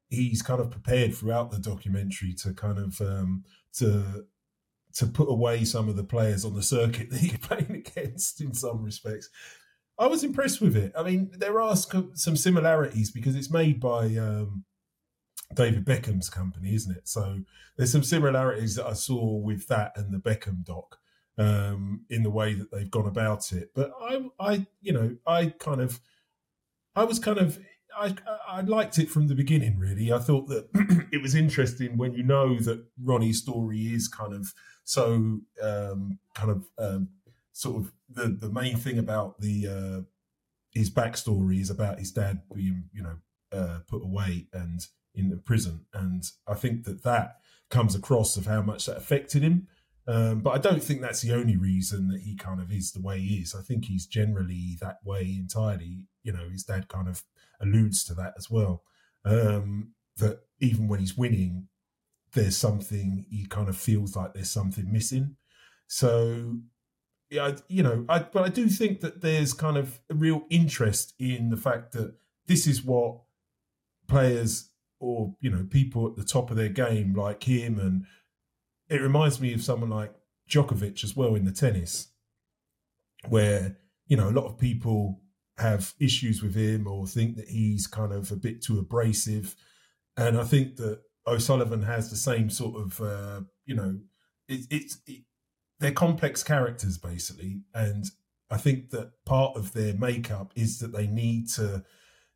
he's 0.10 0.42
kind 0.42 0.62
of 0.62 0.72
prepared 0.72 1.14
throughout 1.14 1.52
the 1.52 1.60
documentary 1.60 2.34
to 2.34 2.54
kind 2.54 2.78
of 2.78 3.00
um, 3.02 3.44
to 3.74 4.26
to 4.96 5.06
put 5.06 5.30
away 5.30 5.64
some 5.64 5.88
of 5.88 5.96
the 5.96 6.04
players 6.04 6.44
on 6.44 6.56
the 6.56 6.64
circuit 6.64 7.10
that 7.12 7.20
he's 7.20 7.38
playing 7.38 7.72
against 7.72 8.42
in 8.42 8.54
some 8.54 8.84
respects. 8.84 9.30
I 10.00 10.08
was 10.08 10.24
impressed 10.24 10.62
with 10.62 10.76
it. 10.76 10.92
I 10.96 11.04
mean, 11.04 11.32
there 11.34 11.60
are 11.60 11.76
some 11.76 12.14
similarities 12.16 13.10
because 13.10 13.36
it's 13.36 13.50
made 13.50 13.80
by 13.80 14.16
um, 14.16 14.64
David 15.56 15.86
Beckham's 15.86 16.30
company, 16.30 16.76
isn't 16.76 16.96
it? 16.96 17.08
So 17.08 17.40
there's 17.76 17.92
some 17.92 18.04
similarities 18.04 18.76
that 18.76 18.86
I 18.86 18.94
saw 18.94 19.38
with 19.38 19.68
that 19.68 19.94
and 19.96 20.14
the 20.14 20.20
Beckham 20.20 20.64
doc 20.64 21.00
um, 21.38 22.06
in 22.10 22.24
the 22.24 22.30
way 22.30 22.54
that 22.54 22.72
they've 22.72 22.90
gone 22.90 23.08
about 23.08 23.52
it. 23.52 23.72
But 23.76 23.92
I, 24.02 24.26
I, 24.40 24.68
you 24.82 24.94
know, 24.94 25.16
I 25.26 25.54
kind 25.60 25.82
of, 25.82 26.00
I 26.96 27.04
was 27.04 27.20
kind 27.20 27.38
of 27.38 27.60
I, 27.98 28.16
I 28.48 28.62
liked 28.62 29.00
it 29.00 29.10
from 29.10 29.28
the 29.28 29.36
beginning. 29.36 29.78
Really, 29.78 30.12
I 30.12 30.20
thought 30.20 30.48
that 30.48 30.70
it 31.12 31.22
was 31.22 31.36
interesting 31.36 31.98
when 31.98 32.14
you 32.14 32.24
know 32.24 32.60
that 32.60 32.86
Ronnie's 33.02 33.42
story 33.42 33.82
is 33.82 34.08
kind 34.08 34.34
of 34.34 34.54
so 34.84 35.40
um, 35.62 36.20
kind 36.34 36.52
of 36.52 36.66
um, 36.78 37.10
sort 37.54 37.78
of 37.78 37.92
the 38.10 38.28
the 38.30 38.50
main 38.50 38.78
thing 38.78 38.98
about 39.00 39.40
the 39.40 39.68
uh, 39.68 40.02
his 40.72 40.90
backstory 40.90 41.60
is 41.60 41.70
about 41.70 42.00
his 42.00 42.12
dad 42.12 42.42
being 42.54 42.86
you 42.94 43.04
know 43.04 43.18
uh, 43.52 43.80
put 43.88 44.04
away 44.04 44.48
and 44.54 44.82
in 45.16 45.30
the 45.30 45.38
prison, 45.38 45.86
and 45.94 46.24
I 46.48 46.54
think 46.54 46.84
that 46.86 47.04
that 47.04 47.38
comes 47.70 47.96
across 47.96 48.38
of 48.38 48.46
how 48.46 48.62
much 48.62 48.86
that 48.86 48.98
affected 48.98 49.42
him. 49.42 49.68
Um, 50.08 50.40
but 50.40 50.52
I 50.52 50.58
don't 50.58 50.82
think 50.82 51.02
that's 51.02 51.22
the 51.22 51.34
only 51.34 51.58
reason 51.58 52.08
that 52.10 52.22
he 52.22 52.36
kind 52.36 52.62
of 52.62 52.72
is 52.72 52.94
the 52.94 53.02
way 53.02 53.20
he 53.20 53.36
is. 53.36 53.54
I 53.54 53.62
think 53.62 53.86
he's 53.86 54.06
generally 54.06 54.78
that 54.80 54.98
way 55.04 55.36
entirely. 55.38 56.06
You 56.24 56.32
know, 56.32 56.48
his 56.50 56.64
dad 56.64 56.88
kind 56.88 57.10
of 57.10 57.24
alludes 57.62 58.06
to 58.06 58.14
that 58.16 58.34
as 58.38 58.50
well. 58.50 58.84
Um, 59.26 59.94
that 60.18 60.40
even 60.60 60.88
when 60.88 61.02
he's 61.02 61.18
winning, 61.18 61.68
there's 62.34 62.56
something 62.56 63.26
he 63.30 63.46
kind 63.46 63.68
of 63.68 63.78
feels 63.78 64.16
like 64.16 64.34
there's 64.34 64.52
something 64.52 64.92
missing. 64.92 65.36
So, 65.88 66.58
yeah, 67.30 67.58
you 67.68 67.84
know, 67.84 68.06
I, 68.08 68.20
but 68.20 68.46
I 68.46 68.50
do 68.50 68.68
think 68.68 69.02
that 69.02 69.22
there's 69.22 69.54
kind 69.54 69.76
of 69.76 70.00
a 70.10 70.16
real 70.16 70.46
interest 70.50 71.14
in 71.20 71.50
the 71.50 71.58
fact 71.58 71.92
that 71.94 72.16
this 72.48 72.66
is 72.66 72.84
what 72.84 73.22
players 74.08 74.70
or 75.00 75.36
you 75.42 75.50
know 75.50 75.68
people 75.70 76.08
at 76.08 76.16
the 76.16 76.24
top 76.24 76.50
of 76.50 76.58
their 76.58 76.70
game 76.70 77.14
like 77.14 77.44
him 77.44 77.78
and 77.78 78.06
it 78.90 79.02
reminds 79.02 79.40
me 79.40 79.54
of 79.54 79.64
someone 79.64 79.90
like 79.90 80.14
Djokovic 80.50 81.04
as 81.04 81.16
well 81.16 81.36
in 81.36 81.46
the 81.46 81.52
tennis, 81.52 82.10
where 83.28 83.78
you 84.08 84.18
know 84.18 84.30
a 84.30 84.32
lot 84.32 84.46
of 84.46 84.58
people 84.58 85.22
have 85.58 85.94
issues 86.00 86.42
with 86.42 86.56
him 86.56 86.88
or 86.88 87.08
think 87.08 87.36
that 87.36 87.50
he's 87.50 87.88
kind 87.88 88.14
of 88.14 88.32
a 88.32 88.36
bit 88.36 88.62
too 88.62 88.80
abrasive, 88.80 89.56
and 90.16 90.38
I 90.38 90.44
think 90.44 90.78
that 90.78 91.02
O'Sullivan 91.26 91.84
has 91.84 92.10
the 92.10 92.16
same 92.16 92.50
sort 92.50 92.82
of 92.82 93.02
uh, 93.02 93.42
you 93.66 93.76
know 93.76 94.00
it, 94.48 94.68
it's 94.70 95.00
it, 95.06 95.24
they're 95.80 95.92
complex 95.92 96.44
characters 96.44 96.98
basically, 96.98 97.62
and 97.74 98.06
I 98.50 98.58
think 98.58 98.92
that 98.92 99.12
part 99.26 99.58
of 99.58 99.74
their 99.74 99.94
makeup 99.94 100.54
is 100.56 100.80
that 100.80 100.94
they 100.94 101.08
need 101.08 101.50
to 101.52 101.84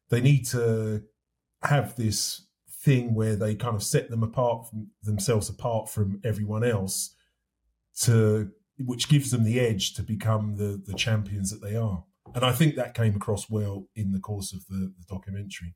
they 0.10 0.22
need 0.22 0.46
to 0.48 1.04
have 1.64 1.96
this 1.96 2.46
thing 2.84 3.14
where 3.14 3.36
they 3.36 3.54
kind 3.56 3.76
of 3.76 3.84
set 3.84 4.10
them 4.10 4.24
apart 4.24 4.68
from 4.68 4.88
themselves 5.04 5.50
apart 5.50 5.90
from 5.90 6.20
everyone 6.24 6.64
else 6.64 7.16
to 7.96 8.50
which 8.80 9.08
gives 9.08 9.30
them 9.30 9.44
the 9.44 9.60
edge 9.60 9.94
to 9.94 10.02
become 10.02 10.56
the 10.56 10.82
the 10.86 10.94
champions 10.94 11.52
that 11.52 11.62
they 11.62 11.76
are. 11.76 12.04
And 12.34 12.44
i 12.44 12.52
think 12.52 12.76
that 12.76 12.96
came 12.96 13.16
across 13.16 13.50
well 13.50 13.88
in 13.96 14.12
the 14.12 14.20
course 14.20 14.54
of 14.54 14.66
the, 14.68 14.94
the 14.98 15.06
documentary. 15.08 15.76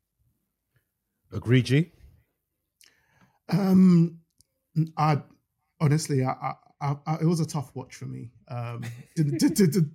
Agree 1.31 1.61
g? 1.61 1.91
Um 3.49 4.19
i 4.97 5.21
honestly 5.79 6.23
I, 6.23 6.53
I, 6.81 6.95
I, 7.05 7.15
it 7.21 7.25
was 7.25 7.39
a 7.39 7.45
tough 7.45 7.71
watch 7.75 7.95
for 7.95 8.05
me. 8.05 8.31
Um 8.47 8.83
did, 9.15 9.37
did, 9.37 9.53
did, 9.53 9.91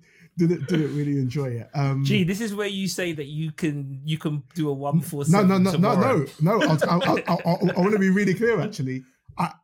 didn't 0.47 0.69
didn't 0.69 0.97
really 0.97 1.19
enjoy 1.19 1.49
it. 1.51 1.69
Um, 1.75 2.05
Gee, 2.05 2.25
this 2.25 2.41
is 2.41 2.55
where 2.55 2.67
you 2.67 2.89
say 2.89 3.13
that 3.13 3.27
you 3.27 3.53
can 3.53 4.01
you 4.05 4.19
can 4.19 4.43
do 4.55 4.69
a 4.69 4.73
one 4.73 5.01
four. 5.01 5.25
No, 5.29 5.43
no, 5.43 5.59
no, 5.59 5.73
no, 5.73 5.95
no, 5.95 6.27
no. 6.41 6.63
I, 6.63 6.75
I, 6.75 6.97
I, 7.29 7.37
I 7.45 7.81
want 7.81 7.93
to 7.93 7.99
be 7.99 8.11
really 8.11 8.35
clear. 8.35 8.61
Actually, 8.61 9.03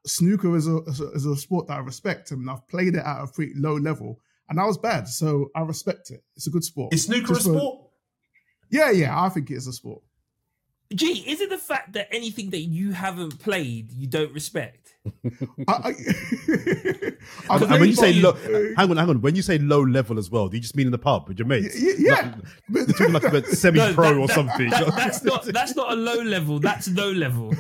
snooker 0.07 0.57
is 0.57 0.67
a, 0.69 0.79
is 1.15 1.27
a 1.27 1.37
sport 1.37 1.69
that 1.69 1.75
I 1.75 1.79
respect, 1.81 2.31
and 2.31 2.49
I've 2.49 2.67
played 2.69 2.95
it 2.95 3.05
at 3.05 3.23
a 3.23 3.27
pretty 3.27 3.53
low 3.57 3.77
level, 3.77 4.21
and 4.49 4.61
I 4.61 4.65
was 4.65 4.79
bad, 4.79 5.09
so 5.09 5.49
I 5.55 5.63
respect 5.63 6.11
it. 6.11 6.23
It's 6.37 6.47
a 6.47 6.51
good 6.51 6.65
sport. 6.65 6.93
Is 6.93 7.05
snooker 7.05 7.29
Just 7.29 7.41
a 7.41 7.45
sport? 7.45 7.79
For, 7.79 7.91
yeah, 8.71 8.91
yeah, 8.91 9.21
I 9.21 9.29
think 9.29 9.51
it 9.51 9.55
is 9.55 9.67
a 9.67 9.73
sport. 9.73 10.03
Gee, 10.95 11.25
is 11.27 11.41
it 11.41 11.51
the 11.51 11.59
fact 11.59 11.95
that 11.95 12.09
anything 12.13 12.51
that 12.51 12.61
you 12.61 12.93
haven't 12.93 13.41
played 13.41 13.91
you 13.93 14.07
don't 14.07 14.33
respect? 14.33 14.95
I, 15.69 15.95
I, 17.49 17.57
and 17.57 17.71
when 17.71 17.89
you 17.89 17.95
say 17.95 18.13
low, 18.15 18.31
uh, 18.31 18.75
hang 18.77 18.91
on, 18.91 18.97
hang 18.97 19.09
on. 19.09 19.21
When 19.21 19.35
you 19.35 19.43
say 19.43 19.59
low 19.59 19.81
level 19.81 20.19
as 20.19 20.31
well, 20.31 20.49
do 20.49 20.57
you 20.57 20.61
just 20.61 20.77
mean 20.77 20.87
in 20.87 20.93
the 20.93 20.99
pub 20.99 21.27
with 21.29 21.39
your 21.39 21.47
mates? 21.47 21.77
Yeah, 21.81 22.35
like, 22.71 22.87
talking 22.89 23.13
like 23.13 23.25
a 23.25 23.45
semi-pro 23.55 24.13
no, 24.13 24.21
or 24.21 24.29
something. 24.29 24.71
That, 24.71 24.95
that's 24.97 25.25
not 25.25 25.45
that's 25.47 25.75
not 25.75 25.93
a 25.93 25.97
low 25.97 26.23
level. 26.23 26.61
That's 26.61 26.89
low 26.89 27.11
level. 27.11 27.53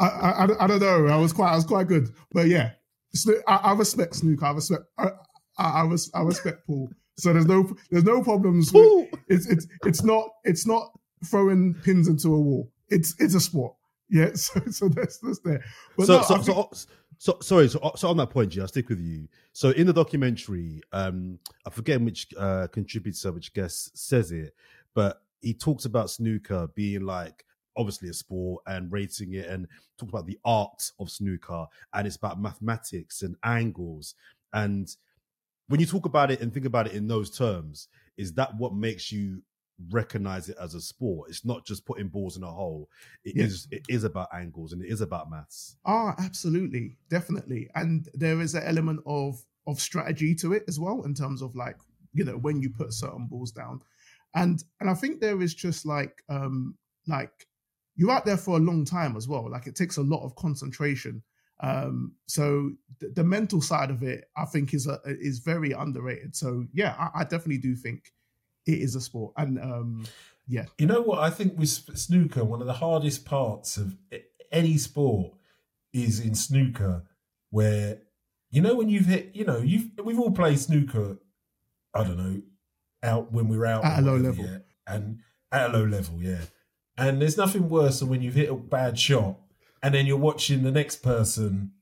I, 0.00 0.06
I, 0.06 0.48
I, 0.60 0.66
don't 0.66 0.80
know. 0.80 1.06
I 1.06 1.16
was 1.16 1.32
quite 1.32 1.52
I 1.52 1.56
was 1.56 1.64
quite 1.64 1.86
good, 1.86 2.08
but 2.32 2.48
yeah, 2.48 2.72
I, 3.46 3.56
I 3.56 3.72
respect 3.74 4.16
snooker. 4.16 4.46
I 4.46 4.50
respect 4.52 4.82
I, 4.98 5.10
I, 5.58 5.88
I 6.14 6.22
respect 6.22 6.66
Paul. 6.66 6.90
So 7.16 7.32
there's 7.32 7.46
no 7.46 7.70
there's 7.90 8.04
no 8.04 8.22
problems. 8.22 8.72
With, 8.72 9.08
it's 9.28 9.46
it's 9.48 9.66
it's 9.84 10.02
not 10.02 10.28
it's 10.42 10.66
not 10.66 10.90
throwing 11.24 11.74
pins 11.74 12.08
into 12.08 12.28
a 12.34 12.40
wall. 12.40 12.70
It's 12.88 13.14
it's 13.18 13.34
a 13.34 13.40
sport. 13.40 13.74
Yeah, 14.10 14.30
so 14.34 14.60
so 14.70 14.88
that's 14.88 15.18
that's 15.18 15.40
there. 15.40 15.64
But 15.96 16.06
so, 16.06 16.16
no, 16.16 16.22
so, 16.22 16.34
think... 16.34 16.46
so, 16.46 16.70
so, 17.18 17.38
sorry. 17.40 17.68
So, 17.68 17.92
so 17.96 18.08
on 18.08 18.16
that 18.18 18.30
point, 18.30 18.50
G, 18.50 18.60
I'll 18.60 18.68
stick 18.68 18.88
with 18.88 19.00
you. 19.00 19.28
So 19.52 19.70
in 19.70 19.86
the 19.86 19.92
documentary, 19.92 20.80
um, 20.92 21.38
I 21.66 21.70
forget 21.70 22.00
which 22.00 22.28
uh, 22.38 22.68
contributor, 22.68 23.32
which 23.32 23.54
guest 23.54 23.96
says 23.96 24.32
it, 24.32 24.54
but 24.94 25.22
he 25.40 25.54
talks 25.54 25.84
about 25.84 26.10
snooker 26.10 26.68
being 26.74 27.02
like 27.02 27.44
obviously 27.76 28.08
a 28.08 28.12
sport 28.12 28.62
and 28.66 28.92
rating 28.92 29.34
it, 29.34 29.46
and 29.46 29.66
talks 29.98 30.10
about 30.10 30.26
the 30.26 30.38
art 30.44 30.90
of 31.00 31.10
snooker, 31.10 31.66
and 31.92 32.06
it's 32.06 32.16
about 32.16 32.40
mathematics 32.40 33.22
and 33.22 33.36
angles. 33.44 34.14
And 34.52 34.94
when 35.68 35.80
you 35.80 35.86
talk 35.86 36.06
about 36.06 36.30
it 36.30 36.40
and 36.40 36.52
think 36.52 36.66
about 36.66 36.86
it 36.86 36.92
in 36.92 37.08
those 37.08 37.36
terms, 37.36 37.88
is 38.16 38.32
that 38.34 38.56
what 38.56 38.74
makes 38.74 39.10
you 39.10 39.42
recognize 39.90 40.48
it 40.48 40.56
as 40.60 40.74
a 40.74 40.80
sport. 40.80 41.30
It's 41.30 41.44
not 41.44 41.64
just 41.64 41.84
putting 41.86 42.08
balls 42.08 42.36
in 42.36 42.42
a 42.42 42.50
hole. 42.50 42.88
It 43.24 43.36
yeah. 43.36 43.44
is. 43.44 43.68
It 43.70 43.82
is 43.88 44.04
about 44.04 44.28
angles 44.32 44.72
and 44.72 44.82
it 44.82 44.90
is 44.90 45.00
about 45.00 45.30
maths. 45.30 45.76
Ah, 45.84 46.14
absolutely, 46.18 46.96
definitely. 47.08 47.68
And 47.74 48.08
there 48.14 48.40
is 48.40 48.54
an 48.54 48.62
element 48.64 49.00
of 49.06 49.44
of 49.66 49.80
strategy 49.80 50.34
to 50.34 50.52
it 50.52 50.64
as 50.68 50.78
well 50.78 51.02
in 51.04 51.14
terms 51.14 51.40
of 51.40 51.56
like 51.56 51.76
you 52.12 52.24
know 52.24 52.36
when 52.36 52.60
you 52.60 52.70
put 52.70 52.92
certain 52.92 53.26
balls 53.26 53.52
down, 53.52 53.80
and 54.34 54.62
and 54.80 54.90
I 54.90 54.94
think 54.94 55.20
there 55.20 55.40
is 55.42 55.54
just 55.54 55.86
like 55.86 56.22
um 56.28 56.76
like 57.06 57.46
you're 57.96 58.10
out 58.10 58.24
there 58.24 58.36
for 58.36 58.56
a 58.56 58.60
long 58.60 58.84
time 58.84 59.16
as 59.16 59.28
well. 59.28 59.50
Like 59.50 59.66
it 59.66 59.76
takes 59.76 59.96
a 59.96 60.02
lot 60.02 60.24
of 60.24 60.34
concentration. 60.36 61.22
Um, 61.60 62.14
so 62.26 62.72
th- 63.00 63.14
the 63.14 63.22
mental 63.22 63.60
side 63.60 63.90
of 63.90 64.02
it, 64.02 64.24
I 64.36 64.44
think, 64.44 64.74
is 64.74 64.86
a, 64.86 64.98
is 65.06 65.38
very 65.38 65.70
underrated. 65.70 66.34
So 66.34 66.66
yeah, 66.72 66.94
I, 66.98 67.20
I 67.20 67.22
definitely 67.22 67.58
do 67.58 67.76
think 67.76 68.12
it 68.66 68.78
is 68.78 68.94
a 68.94 69.00
sport. 69.00 69.32
And 69.36 69.58
um, 69.58 70.06
yeah, 70.46 70.66
you 70.78 70.86
know 70.86 71.02
what? 71.02 71.20
I 71.20 71.30
think 71.30 71.58
with 71.58 71.68
snooker, 71.68 72.44
one 72.44 72.60
of 72.60 72.66
the 72.66 72.74
hardest 72.74 73.24
parts 73.24 73.76
of 73.76 73.96
any 74.52 74.78
sport 74.78 75.34
is 75.92 76.20
in 76.20 76.34
snooker, 76.34 77.04
where 77.50 77.98
you 78.50 78.60
know 78.60 78.74
when 78.74 78.88
you've 78.88 79.06
hit, 79.06 79.30
you 79.34 79.44
know, 79.44 79.58
you've 79.58 79.90
we've 80.02 80.18
all 80.18 80.32
played 80.32 80.58
snooker. 80.58 81.18
I 81.94 82.02
don't 82.02 82.16
know, 82.16 82.42
out 83.02 83.32
when 83.32 83.48
we're 83.48 83.66
out 83.66 83.84
at 83.84 84.00
a 84.00 84.02
low 84.02 84.16
level, 84.16 84.44
yeah, 84.44 84.58
and 84.86 85.20
at 85.52 85.70
a 85.70 85.78
low 85.78 85.84
level, 85.84 86.20
yeah. 86.20 86.40
And 86.96 87.20
there's 87.20 87.36
nothing 87.36 87.68
worse 87.68 88.00
than 88.00 88.08
when 88.08 88.22
you've 88.22 88.34
hit 88.34 88.50
a 88.50 88.54
bad 88.54 88.98
shot, 88.98 89.38
and 89.82 89.94
then 89.94 90.06
you're 90.06 90.16
watching 90.16 90.62
the 90.62 90.70
next 90.70 91.02
person 91.02 91.72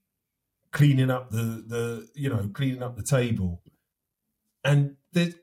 cleaning 0.71 1.11
up 1.11 1.31
the 1.31 1.65
the 1.67 2.09
you 2.15 2.29
know 2.29 2.51
cleaning 2.53 2.83
up 2.83 2.97
the 2.97 3.03
table, 3.03 3.63
and 4.65 4.97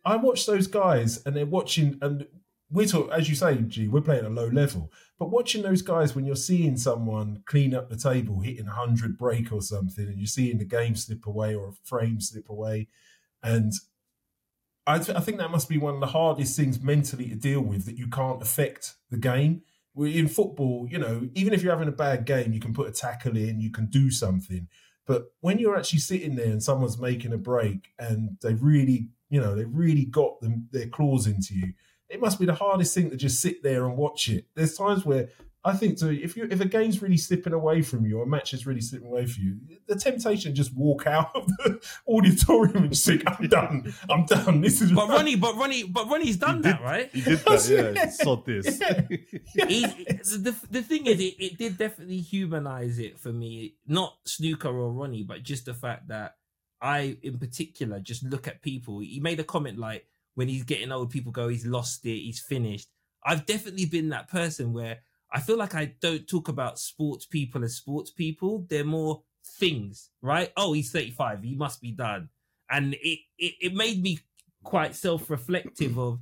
I 0.05 0.15
watch 0.15 0.45
those 0.45 0.67
guys 0.67 1.23
and 1.25 1.35
they're 1.35 1.45
watching 1.45 1.97
and 2.01 2.25
we're 2.71 2.85
talking, 2.85 3.11
as 3.11 3.27
you 3.27 3.35
say, 3.35 3.55
G, 3.55 3.87
we're 3.87 4.01
playing 4.01 4.25
a 4.25 4.29
low 4.29 4.47
level. 4.47 4.91
But 5.17 5.31
watching 5.31 5.63
those 5.63 5.81
guys 5.81 6.15
when 6.15 6.25
you're 6.25 6.35
seeing 6.35 6.77
someone 6.77 7.43
clean 7.45 7.73
up 7.73 7.89
the 7.89 7.97
table, 7.97 8.41
hitting 8.41 8.67
a 8.67 8.71
hundred 8.71 9.17
break 9.17 9.51
or 9.51 9.61
something, 9.61 10.05
and 10.05 10.17
you're 10.17 10.27
seeing 10.27 10.59
the 10.59 10.65
game 10.65 10.95
slip 10.95 11.25
away 11.25 11.55
or 11.55 11.69
a 11.69 11.73
frame 11.83 12.21
slip 12.21 12.47
away, 12.49 12.87
and 13.41 13.73
I, 14.85 14.99
th- 14.99 15.17
I 15.17 15.21
think 15.21 15.37
that 15.37 15.51
must 15.51 15.69
be 15.69 15.77
one 15.77 15.95
of 15.95 15.99
the 15.99 16.07
hardest 16.07 16.55
things 16.55 16.81
mentally 16.81 17.29
to 17.29 17.35
deal 17.35 17.61
with 17.61 17.85
that 17.85 17.97
you 17.97 18.07
can't 18.07 18.41
affect 18.41 18.95
the 19.09 19.17
game. 19.17 19.63
In 19.97 20.27
football, 20.27 20.87
you 20.89 20.97
know, 20.97 21.27
even 21.35 21.53
if 21.53 21.61
you're 21.61 21.73
having 21.73 21.89
a 21.89 21.91
bad 21.91 22.25
game, 22.25 22.53
you 22.53 22.59
can 22.59 22.73
put 22.73 22.87
a 22.87 22.91
tackle 22.91 23.35
in, 23.35 23.59
you 23.59 23.71
can 23.71 23.87
do 23.87 24.09
something. 24.09 24.67
But 25.09 25.33
when 25.41 25.57
you're 25.57 25.75
actually 25.75 26.01
sitting 26.01 26.35
there 26.35 26.51
and 26.51 26.61
someone's 26.61 26.99
making 26.99 27.33
a 27.33 27.37
break 27.37 27.93
and 27.97 28.37
they 28.43 28.53
really, 28.53 29.07
you 29.31 29.41
know, 29.41 29.55
they 29.55 29.65
really 29.65 30.05
got 30.05 30.39
them 30.39 30.67
their 30.71 30.85
claws 30.85 31.25
into 31.25 31.55
you, 31.55 31.73
it 32.09 32.21
must 32.21 32.39
be 32.39 32.45
the 32.45 32.53
hardest 32.53 32.93
thing 32.93 33.09
to 33.09 33.17
just 33.17 33.41
sit 33.41 33.63
there 33.63 33.85
and 33.87 33.97
watch 33.97 34.29
it. 34.29 34.45
There's 34.53 34.77
times 34.77 35.05
where 35.05 35.29
I 35.65 35.75
think 35.75 35.97
to 35.99 36.09
if 36.09 36.37
you 36.37 36.47
if 36.49 36.61
a 36.61 36.65
game's 36.65 37.01
really 37.01 37.17
slipping 37.17 37.51
away 37.51 37.81
from 37.81 38.05
you 38.05 38.19
or 38.19 38.23
a 38.23 38.27
match 38.27 38.53
is 38.53 38.65
really 38.65 38.79
slipping 38.79 39.09
away 39.09 39.25
from 39.25 39.43
you, 39.43 39.77
the 39.87 39.95
temptation 39.95 40.51
to 40.51 40.55
just 40.55 40.73
walk 40.73 41.05
out 41.05 41.35
of 41.35 41.47
the 41.47 41.81
auditorium 42.07 42.83
and 42.83 42.91
just 42.91 43.05
think, 43.05 43.23
I'm 43.27 43.47
done. 43.47 43.93
I'm 44.09 44.25
done. 44.25 44.61
This 44.61 44.81
is 44.81 44.93
But 44.93 45.09
Ronnie, 45.09 45.35
but 45.35 45.57
Ronnie, 45.57 45.83
but 45.83 46.09
Ronnie's 46.09 46.37
done 46.37 46.61
that, 46.61 46.81
right? 46.81 47.09
He 47.11 47.21
did 47.21 47.39
that, 47.39 47.93
yeah. 47.95 48.09
Sod 48.09 48.45
this. 48.45 48.81
He, 49.67 49.81
the, 49.81 50.55
the 50.69 50.81
thing 50.81 51.07
is, 51.07 51.19
it, 51.19 51.35
it 51.39 51.57
did 51.57 51.77
definitely 51.77 52.19
humanize 52.19 52.99
it 52.99 53.19
for 53.19 53.33
me. 53.33 53.75
Not 53.85 54.15
snooker 54.25 54.69
or 54.69 54.93
Ronnie, 54.93 55.23
but 55.23 55.43
just 55.43 55.65
the 55.65 55.73
fact 55.73 56.07
that 56.07 56.35
I, 56.81 57.17
in 57.21 57.37
particular, 57.37 57.99
just 57.99 58.23
look 58.23 58.47
at 58.47 58.61
people. 58.61 58.99
He 58.99 59.19
made 59.19 59.39
a 59.39 59.43
comment 59.43 59.77
like, 59.77 60.05
when 60.35 60.47
he's 60.47 60.63
getting 60.63 60.91
old, 60.91 61.09
people 61.09 61.33
go, 61.33 61.49
he's 61.49 61.65
lost 61.65 62.05
it, 62.05 62.19
he's 62.19 62.39
finished. 62.39 62.87
I've 63.25 63.45
definitely 63.45 63.85
been 63.85 64.09
that 64.09 64.29
person 64.29 64.71
where 64.71 64.99
I 65.31 65.39
feel 65.39 65.57
like 65.57 65.75
I 65.75 65.93
don't 66.01 66.27
talk 66.27 66.47
about 66.47 66.79
sports 66.79 67.25
people 67.25 67.63
as 67.63 67.75
sports 67.75 68.11
people. 68.11 68.65
They're 68.69 68.83
more 68.83 69.23
things, 69.57 70.09
right? 70.21 70.51
Oh, 70.57 70.73
he's 70.73 70.91
35, 70.91 71.43
he 71.43 71.55
must 71.55 71.81
be 71.81 71.91
done. 71.91 72.29
And 72.69 72.95
it, 72.95 73.19
it, 73.37 73.53
it 73.61 73.73
made 73.73 74.01
me 74.01 74.19
quite 74.63 74.95
self 74.95 75.29
reflective 75.29 75.97
of 75.97 76.19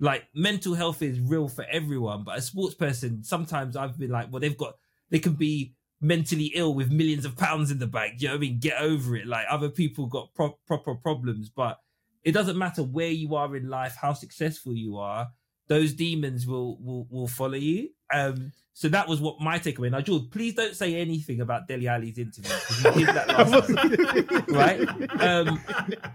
like 0.00 0.24
mental 0.34 0.74
health 0.74 1.00
is 1.02 1.20
real 1.20 1.48
for 1.48 1.64
everyone, 1.70 2.24
but 2.24 2.38
a 2.38 2.42
sports 2.42 2.74
person, 2.74 3.22
sometimes 3.22 3.76
I've 3.76 3.98
been 3.98 4.10
like, 4.10 4.32
well, 4.32 4.40
they've 4.40 4.56
got, 4.56 4.74
they 5.10 5.18
can 5.18 5.34
be 5.34 5.74
mentally 6.00 6.50
ill 6.54 6.74
with 6.74 6.90
millions 6.90 7.24
of 7.24 7.36
pounds 7.36 7.70
in 7.70 7.78
the 7.78 7.86
bank. 7.86 8.14
You 8.18 8.28
know 8.28 8.34
what 8.34 8.38
I 8.38 8.40
mean? 8.40 8.58
Get 8.58 8.80
over 8.80 9.16
it. 9.16 9.26
Like 9.26 9.46
other 9.48 9.68
people 9.68 10.06
got 10.06 10.34
pro- 10.34 10.58
proper 10.66 10.96
problems, 10.96 11.50
but 11.50 11.78
it 12.24 12.32
doesn't 12.32 12.58
matter 12.58 12.82
where 12.82 13.10
you 13.10 13.34
are 13.36 13.54
in 13.56 13.68
life, 13.68 13.96
how 14.00 14.12
successful 14.12 14.74
you 14.74 14.96
are, 14.98 15.28
those 15.72 15.94
demons 15.94 16.46
will 16.46 16.76
will 16.82 17.06
will 17.10 17.26
follow 17.26 17.54
you. 17.54 17.88
Um, 18.12 18.52
so 18.74 18.88
that 18.88 19.08
was 19.08 19.20
what 19.20 19.40
my 19.40 19.58
takeaway. 19.58 19.90
Now, 19.90 20.02
George, 20.02 20.30
please 20.30 20.54
don't 20.54 20.76
say 20.76 20.96
anything 20.96 21.40
about 21.40 21.66
Dele 21.66 21.88
Alli's 21.88 22.18
interview 22.18 22.52
because 22.68 22.84
you 22.84 23.06
did 23.06 23.14
that 23.14 23.28
last 23.28 23.74
time, 23.74 24.44
right? 24.48 25.22
Um, 25.22 25.60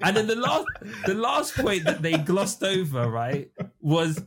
and 0.01 0.15
then 0.15 0.27
the 0.27 0.35
last 0.35 0.65
the 1.07 1.15
last 1.15 1.55
point 1.55 1.85
that 1.85 2.03
they 2.03 2.17
glossed 2.17 2.63
over, 2.63 3.09
right, 3.09 3.49
was 3.81 4.23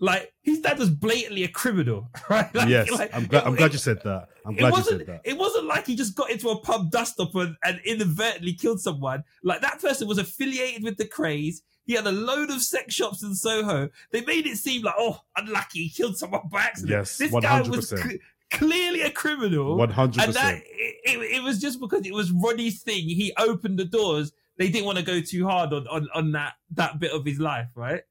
like 0.00 0.34
his 0.42 0.60
dad 0.60 0.78
was 0.78 0.90
blatantly 0.90 1.44
a 1.44 1.48
criminal, 1.48 2.08
right? 2.30 2.54
Like, 2.54 2.68
yes, 2.68 2.90
like, 2.90 3.14
I'm 3.14 3.26
glad. 3.26 3.44
I'm 3.44 3.54
glad 3.54 3.72
you 3.72 3.78
said 3.78 4.02
that. 4.04 4.28
I'm 4.44 4.54
glad 4.54 4.76
you 4.76 4.82
said 4.82 5.06
that. 5.06 5.22
It 5.24 5.38
wasn't 5.38 5.64
like 5.66 5.86
he 5.86 5.96
just 5.96 6.14
got 6.14 6.30
into 6.30 6.50
a 6.50 6.60
pub 6.60 6.90
dust 6.90 7.18
up 7.20 7.34
and, 7.34 7.56
and 7.64 7.80
inadvertently 7.86 8.52
killed 8.52 8.80
someone. 8.80 9.24
Like 9.42 9.62
that 9.62 9.80
person 9.80 10.06
was 10.06 10.18
affiliated 10.18 10.82
with 10.82 10.98
the 10.98 11.06
Krays. 11.06 11.62
He 11.84 11.94
had 11.94 12.06
a 12.06 12.12
load 12.12 12.50
of 12.50 12.62
sex 12.62 12.94
shops 12.94 13.22
in 13.22 13.34
Soho. 13.34 13.90
They 14.10 14.24
made 14.24 14.46
it 14.46 14.56
seem 14.56 14.82
like, 14.82 14.94
oh, 14.98 15.20
unlucky, 15.36 15.84
he 15.84 15.90
killed 15.90 16.16
someone 16.16 16.48
by 16.50 16.62
accident. 16.62 16.90
Yes, 16.90 17.18
this 17.18 17.30
guy 17.30 17.60
was 17.60 17.92
100%. 17.92 17.98
cl- 17.98 18.18
clearly 18.50 19.02
a 19.02 19.10
criminal. 19.10 19.76
One 19.76 19.90
hundred 19.90 20.24
and 20.24 20.34
that 20.34 20.54
percent. 20.54 20.64
it, 20.66 21.36
it, 21.36 21.42
was 21.42 21.60
just 21.60 21.80
because 21.80 22.06
it 22.06 22.14
was 22.14 22.30
Ronnie's 22.30 22.82
thing. 22.82 23.04
He 23.04 23.32
opened 23.38 23.78
the 23.78 23.84
doors. 23.84 24.32
They 24.56 24.68
didn't 24.68 24.86
want 24.86 24.98
to 24.98 25.04
go 25.04 25.20
too 25.20 25.46
hard 25.46 25.72
on, 25.72 25.86
on, 25.88 26.08
on 26.14 26.32
that 26.32 26.54
that 26.72 27.00
bit 27.00 27.12
of 27.12 27.24
his 27.24 27.38
life, 27.38 27.68
right? 27.74 28.02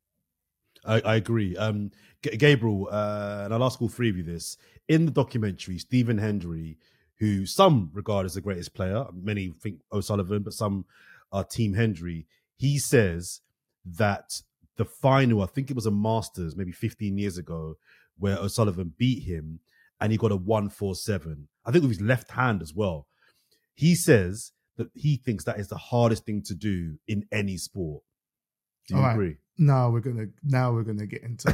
I, 0.86 1.02
I 1.02 1.16
agree. 1.16 1.56
Um, 1.56 1.92
G- 2.22 2.36
Gabriel, 2.38 2.90
uh, 2.92 3.44
and 3.46 3.54
I'll 3.54 3.64
ask 3.64 3.82
all 3.82 3.90
three 3.90 4.10
of 4.10 4.18
you 4.18 4.24
this. 4.24 4.58
In 4.90 5.06
the 5.06 5.12
documentary, 5.12 5.78
Stephen 5.78 6.18
Hendry, 6.18 6.78
who 7.20 7.46
some 7.46 7.90
regard 7.94 8.26
as 8.26 8.34
the 8.34 8.42
greatest 8.42 8.74
player, 8.74 9.06
many 9.14 9.50
think 9.50 9.80
O'Sullivan, 9.92 10.44
but 10.44 10.54
some 10.54 10.86
are 11.32 11.44
Team 11.44 11.74
Hendry, 11.74 12.28
he 12.58 12.78
says 12.78 13.42
that 13.86 14.42
the 14.78 14.86
final, 14.86 15.42
I 15.42 15.46
think 15.48 15.70
it 15.70 15.76
was 15.76 15.86
a 15.86 15.92
Masters, 15.92 16.56
maybe 16.56 16.72
15 16.72 17.18
years 17.18 17.38
ago, 17.38 17.76
where 18.18 18.38
O'Sullivan 18.38 18.94
beat 18.98 19.24
him 19.24 19.60
and 20.00 20.12
he 20.12 20.18
got 20.18 20.32
a 20.32 20.36
147. 20.36 21.48
I 21.66 21.72
think 21.72 21.82
with 21.84 21.92
his 21.92 22.02
left 22.02 22.32
hand 22.32 22.62
as 22.62 22.74
well. 22.74 23.08
He 23.76 23.96
says 23.96 24.52
that 24.78 24.90
he 24.94 25.18
thinks 25.18 25.44
that 25.44 25.60
is 25.60 25.68
the 25.68 25.78
hardest 25.78 26.26
thing 26.26 26.42
to 26.44 26.56
do 26.56 26.98
in 27.08 27.26
any 27.32 27.58
sport. 27.58 28.04
Do 28.88 28.96
you 28.96 29.00
All 29.00 29.08
right. 29.08 29.14
agree? 29.14 29.38
now 29.58 29.90
we're 29.90 30.00
gonna 30.00 30.26
now 30.44 30.74
we're 30.74 30.84
gonna 30.84 31.06
get 31.06 31.22
into 31.22 31.48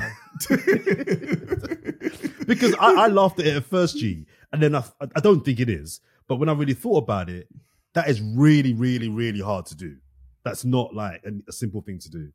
because 2.47 2.73
I, 2.79 2.93
I 2.93 3.07
laughed 3.07 3.39
at 3.39 3.47
it 3.47 3.57
at 3.57 3.65
first, 3.65 3.97
G, 3.97 4.25
and 4.51 4.61
then 4.61 4.75
I, 4.75 4.83
I 5.15 5.19
don't 5.19 5.43
think 5.43 5.59
it 5.59 5.69
is. 5.69 5.99
But 6.27 6.37
when 6.37 6.49
I 6.49 6.53
really 6.53 6.73
thought 6.73 7.03
about 7.03 7.29
it, 7.29 7.47
that 7.93 8.07
is 8.07 8.21
really, 8.21 8.73
really, 8.73 9.09
really 9.09 9.41
hard 9.41 9.65
to 9.67 9.75
do. 9.75 9.97
That's 10.43 10.63
not 10.65 10.93
like 10.93 11.21
a, 11.25 11.31
a 11.47 11.51
simple 11.51 11.81
thing 11.81 11.99
to 11.99 12.09
do. 12.09 12.31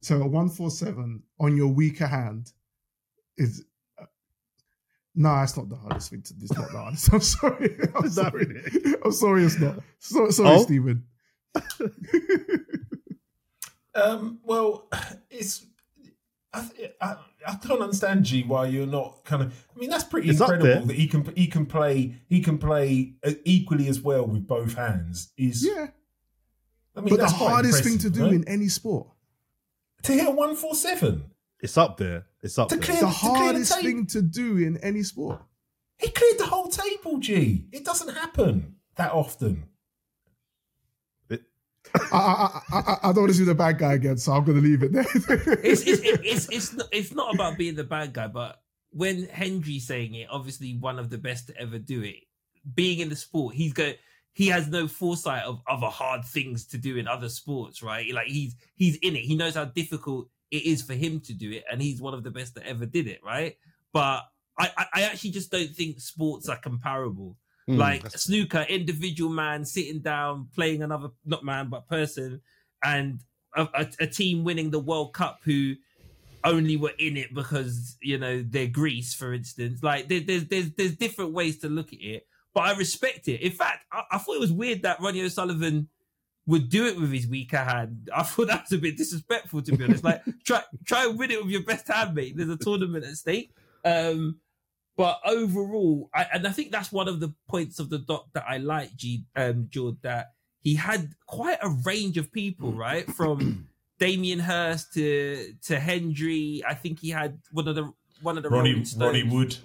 so 0.00 0.20
a 0.22 0.26
one 0.26 0.48
four 0.48 0.70
seven 0.70 1.22
on 1.40 1.56
your 1.56 1.68
weaker 1.68 2.06
hand 2.06 2.52
is 3.36 3.64
uh, 4.00 4.04
no, 5.14 5.40
it's 5.42 5.56
not 5.56 5.68
the 5.68 5.76
hardest 5.76 6.10
thing 6.10 6.22
to 6.22 6.34
do. 6.34 6.44
It's 6.44 6.52
not 6.54 6.70
the 6.70 6.78
hardest. 6.78 7.12
I'm 7.12 7.20
sorry. 7.20 7.76
I'm 7.96 8.08
sorry. 8.10 8.62
I'm 9.04 9.12
sorry. 9.12 9.44
It's 9.44 9.58
not. 9.60 9.76
So, 9.98 10.30
sorry, 10.30 10.56
Oh? 10.56 10.62
Stephen. 10.62 11.04
Um, 13.94 14.38
well, 14.42 14.88
it's. 15.30 15.66
I, 16.54 16.66
I 17.00 17.16
I 17.46 17.54
can't 17.56 17.82
understand 17.82 18.24
G 18.24 18.42
why 18.42 18.66
you're 18.66 18.86
not 18.86 19.22
kind 19.24 19.42
of. 19.42 19.66
I 19.74 19.78
mean, 19.78 19.90
that's 19.90 20.04
pretty 20.04 20.30
It's 20.30 20.40
incredible 20.40 20.66
there. 20.66 20.80
that 20.82 20.96
he 20.96 21.06
can 21.06 21.30
he 21.36 21.46
can 21.46 21.66
play 21.66 22.14
he 22.28 22.40
can 22.40 22.56
play 22.56 23.14
uh, 23.22 23.32
equally 23.44 23.88
as 23.88 24.00
well 24.00 24.26
with 24.26 24.46
both 24.46 24.74
hands. 24.74 25.32
Is 25.36 25.62
Yeah, 25.66 25.88
I 26.96 27.00
mean, 27.00 27.10
but 27.10 27.16
the 27.16 27.22
that's 27.22 27.36
quite 27.36 27.50
hardest 27.50 27.82
thing 27.84 27.98
to 27.98 28.10
do 28.10 28.24
right? 28.24 28.32
in 28.34 28.46
any 28.48 28.68
sport. 28.68 29.08
to 30.02 30.12
hit 30.12 30.34
one 30.34 30.54
four 30.56 30.74
seven. 30.74 31.24
It's 31.60 31.78
up 31.78 31.96
there. 31.96 32.26
It's 32.42 32.58
up 32.58 32.68
To 32.70 32.76
there. 32.76 32.84
clear- 32.84 33.00
The 33.00 33.06
to 33.06 33.12
clear 33.18 33.30
the 33.32 33.38
hardest 33.44 33.80
thing 33.80 34.06
to 34.06 34.20
do 34.22 34.56
in 34.58 34.76
any 34.78 35.02
sport. 35.04 35.40
He 35.98 36.08
cleared 36.10 36.38
the 36.38 36.46
whole 36.46 36.68
table. 36.68 37.18
G. 37.18 37.66
It 37.72 37.84
doesn't 37.84 38.12
happen 38.14 38.76
that 38.96 39.12
often. 39.12 39.64
I, 41.94 41.98
I, 42.12 42.60
I, 42.70 42.78
I, 42.78 42.96
I 43.02 43.12
don't 43.12 43.22
want 43.24 43.32
to 43.32 43.36
see 43.38 43.44
the 43.44 43.54
bad 43.54 43.76
guy 43.78 43.94
again, 43.94 44.16
so 44.16 44.32
I'm 44.32 44.44
going 44.44 44.56
to 44.56 44.62
leave 44.66 44.82
it 44.82 44.92
there. 44.92 45.04
it's 45.64 45.82
it's 45.82 46.00
it's 46.04 46.48
it's 46.50 46.72
not, 46.72 46.88
it's 46.92 47.12
not 47.12 47.34
about 47.34 47.58
being 47.58 47.74
the 47.74 47.84
bad 47.84 48.12
guy, 48.12 48.28
but 48.28 48.62
when 48.90 49.24
Hendry's 49.28 49.86
saying 49.86 50.14
it, 50.14 50.28
obviously 50.30 50.76
one 50.78 50.98
of 50.98 51.10
the 51.10 51.18
best 51.18 51.48
to 51.48 51.56
ever 51.60 51.78
do 51.78 52.02
it. 52.02 52.16
Being 52.74 53.00
in 53.00 53.08
the 53.08 53.16
sport, 53.16 53.54
he's 53.56 53.72
go 53.72 53.92
he 54.34 54.48
has 54.48 54.68
no 54.68 54.88
foresight 54.88 55.44
of 55.44 55.60
other 55.68 55.88
hard 55.88 56.24
things 56.24 56.66
to 56.68 56.78
do 56.78 56.96
in 56.96 57.06
other 57.06 57.28
sports, 57.28 57.82
right? 57.82 58.12
Like 58.12 58.28
he's 58.28 58.56
he's 58.76 58.96
in 58.96 59.14
it. 59.16 59.20
He 59.24 59.36
knows 59.36 59.54
how 59.54 59.66
difficult 59.66 60.28
it 60.50 60.64
is 60.64 60.82
for 60.82 60.94
him 60.94 61.20
to 61.20 61.32
do 61.34 61.50
it, 61.50 61.64
and 61.70 61.80
he's 61.82 62.00
one 62.00 62.14
of 62.14 62.22
the 62.24 62.30
best 62.30 62.54
that 62.54 62.66
ever 62.66 62.86
did 62.86 63.06
it, 63.06 63.20
right? 63.24 63.56
But 63.92 64.22
I 64.58 64.70
I, 64.94 65.02
actually 65.02 65.30
just 65.30 65.50
don't 65.50 65.70
think 65.74 66.00
sports 66.00 66.48
are 66.48 66.58
comparable 66.58 67.36
Mm, 67.68 67.78
like 67.78 68.02
that's- 68.02 68.24
snooker, 68.24 68.66
individual 68.68 69.30
man 69.30 69.64
sitting 69.64 70.00
down 70.00 70.48
playing 70.52 70.82
another 70.82 71.10
not 71.24 71.44
man 71.44 71.68
but 71.68 71.86
person, 71.88 72.40
and 72.82 73.20
a, 73.54 73.68
a, 73.74 73.86
a 74.00 74.06
team 74.08 74.42
winning 74.42 74.70
the 74.72 74.80
World 74.80 75.12
Cup 75.14 75.38
who 75.44 75.74
only 76.42 76.76
were 76.76 76.92
in 76.98 77.16
it 77.16 77.32
because 77.32 77.96
you 78.02 78.18
know 78.18 78.42
they're 78.44 78.66
Greece, 78.66 79.14
for 79.14 79.32
instance. 79.32 79.80
Like 79.80 80.08
there, 80.08 80.18
there's 80.20 80.46
there's 80.46 80.72
there's 80.72 80.96
different 80.96 81.32
ways 81.34 81.58
to 81.58 81.68
look 81.68 81.92
at 81.92 82.00
it, 82.00 82.26
but 82.54 82.60
I 82.60 82.76
respect 82.76 83.28
it. 83.28 83.40
In 83.40 83.52
fact, 83.52 83.84
I, 83.92 84.02
I 84.12 84.18
thought 84.18 84.36
it 84.36 84.40
was 84.40 84.52
weird 84.52 84.82
that 84.82 85.00
Ronnie 85.00 85.22
O'Sullivan 85.22 85.88
would 86.46 86.68
do 86.68 86.86
it 86.86 86.98
with 86.98 87.12
his 87.12 87.26
weaker 87.26 87.58
hand. 87.58 88.10
I 88.14 88.22
thought 88.22 88.48
that 88.48 88.62
was 88.62 88.72
a 88.72 88.78
bit 88.78 88.96
disrespectful 88.96 89.62
to 89.62 89.76
be 89.76 89.84
honest. 89.84 90.04
Like 90.04 90.22
try 90.44 90.62
try 90.84 91.06
and 91.06 91.18
win 91.18 91.30
it 91.30 91.42
with 91.42 91.52
your 91.52 91.64
best 91.64 91.88
hand, 91.88 92.14
mate. 92.14 92.36
There's 92.36 92.48
a 92.48 92.56
tournament 92.56 93.04
at 93.04 93.16
stake. 93.16 93.52
Um, 93.84 94.38
but 94.96 95.20
overall, 95.24 96.10
I, 96.14 96.26
and 96.34 96.46
I 96.46 96.50
think 96.50 96.70
that's 96.70 96.92
one 96.92 97.08
of 97.08 97.18
the 97.18 97.34
points 97.48 97.78
of 97.78 97.88
the 97.88 97.98
doc 97.98 98.26
that 98.34 98.44
I 98.46 98.58
like, 98.58 98.94
G, 98.94 99.24
um, 99.34 99.68
Jord, 99.70 99.96
that 100.02 100.32
he 100.60 100.74
had 100.74 101.14
quite 101.26 101.58
a 101.62 101.70
range 101.84 102.18
of 102.18 102.30
people, 102.30 102.72
right? 102.72 103.10
From 103.10 103.68
Damien 103.98 104.38
Hirst 104.38 104.92
to 104.94 105.54
to 105.66 105.80
Hendry. 105.80 106.62
I 106.68 106.74
think 106.74 107.00
he 107.00 107.10
had 107.10 107.38
one 107.52 107.68
of 107.68 107.74
the 107.74 107.92
one 108.20 108.36
of 108.36 108.42
the 108.42 108.50
Ronnie 108.50 108.84
Ronnie 108.96 109.24
Wood. 109.24 109.56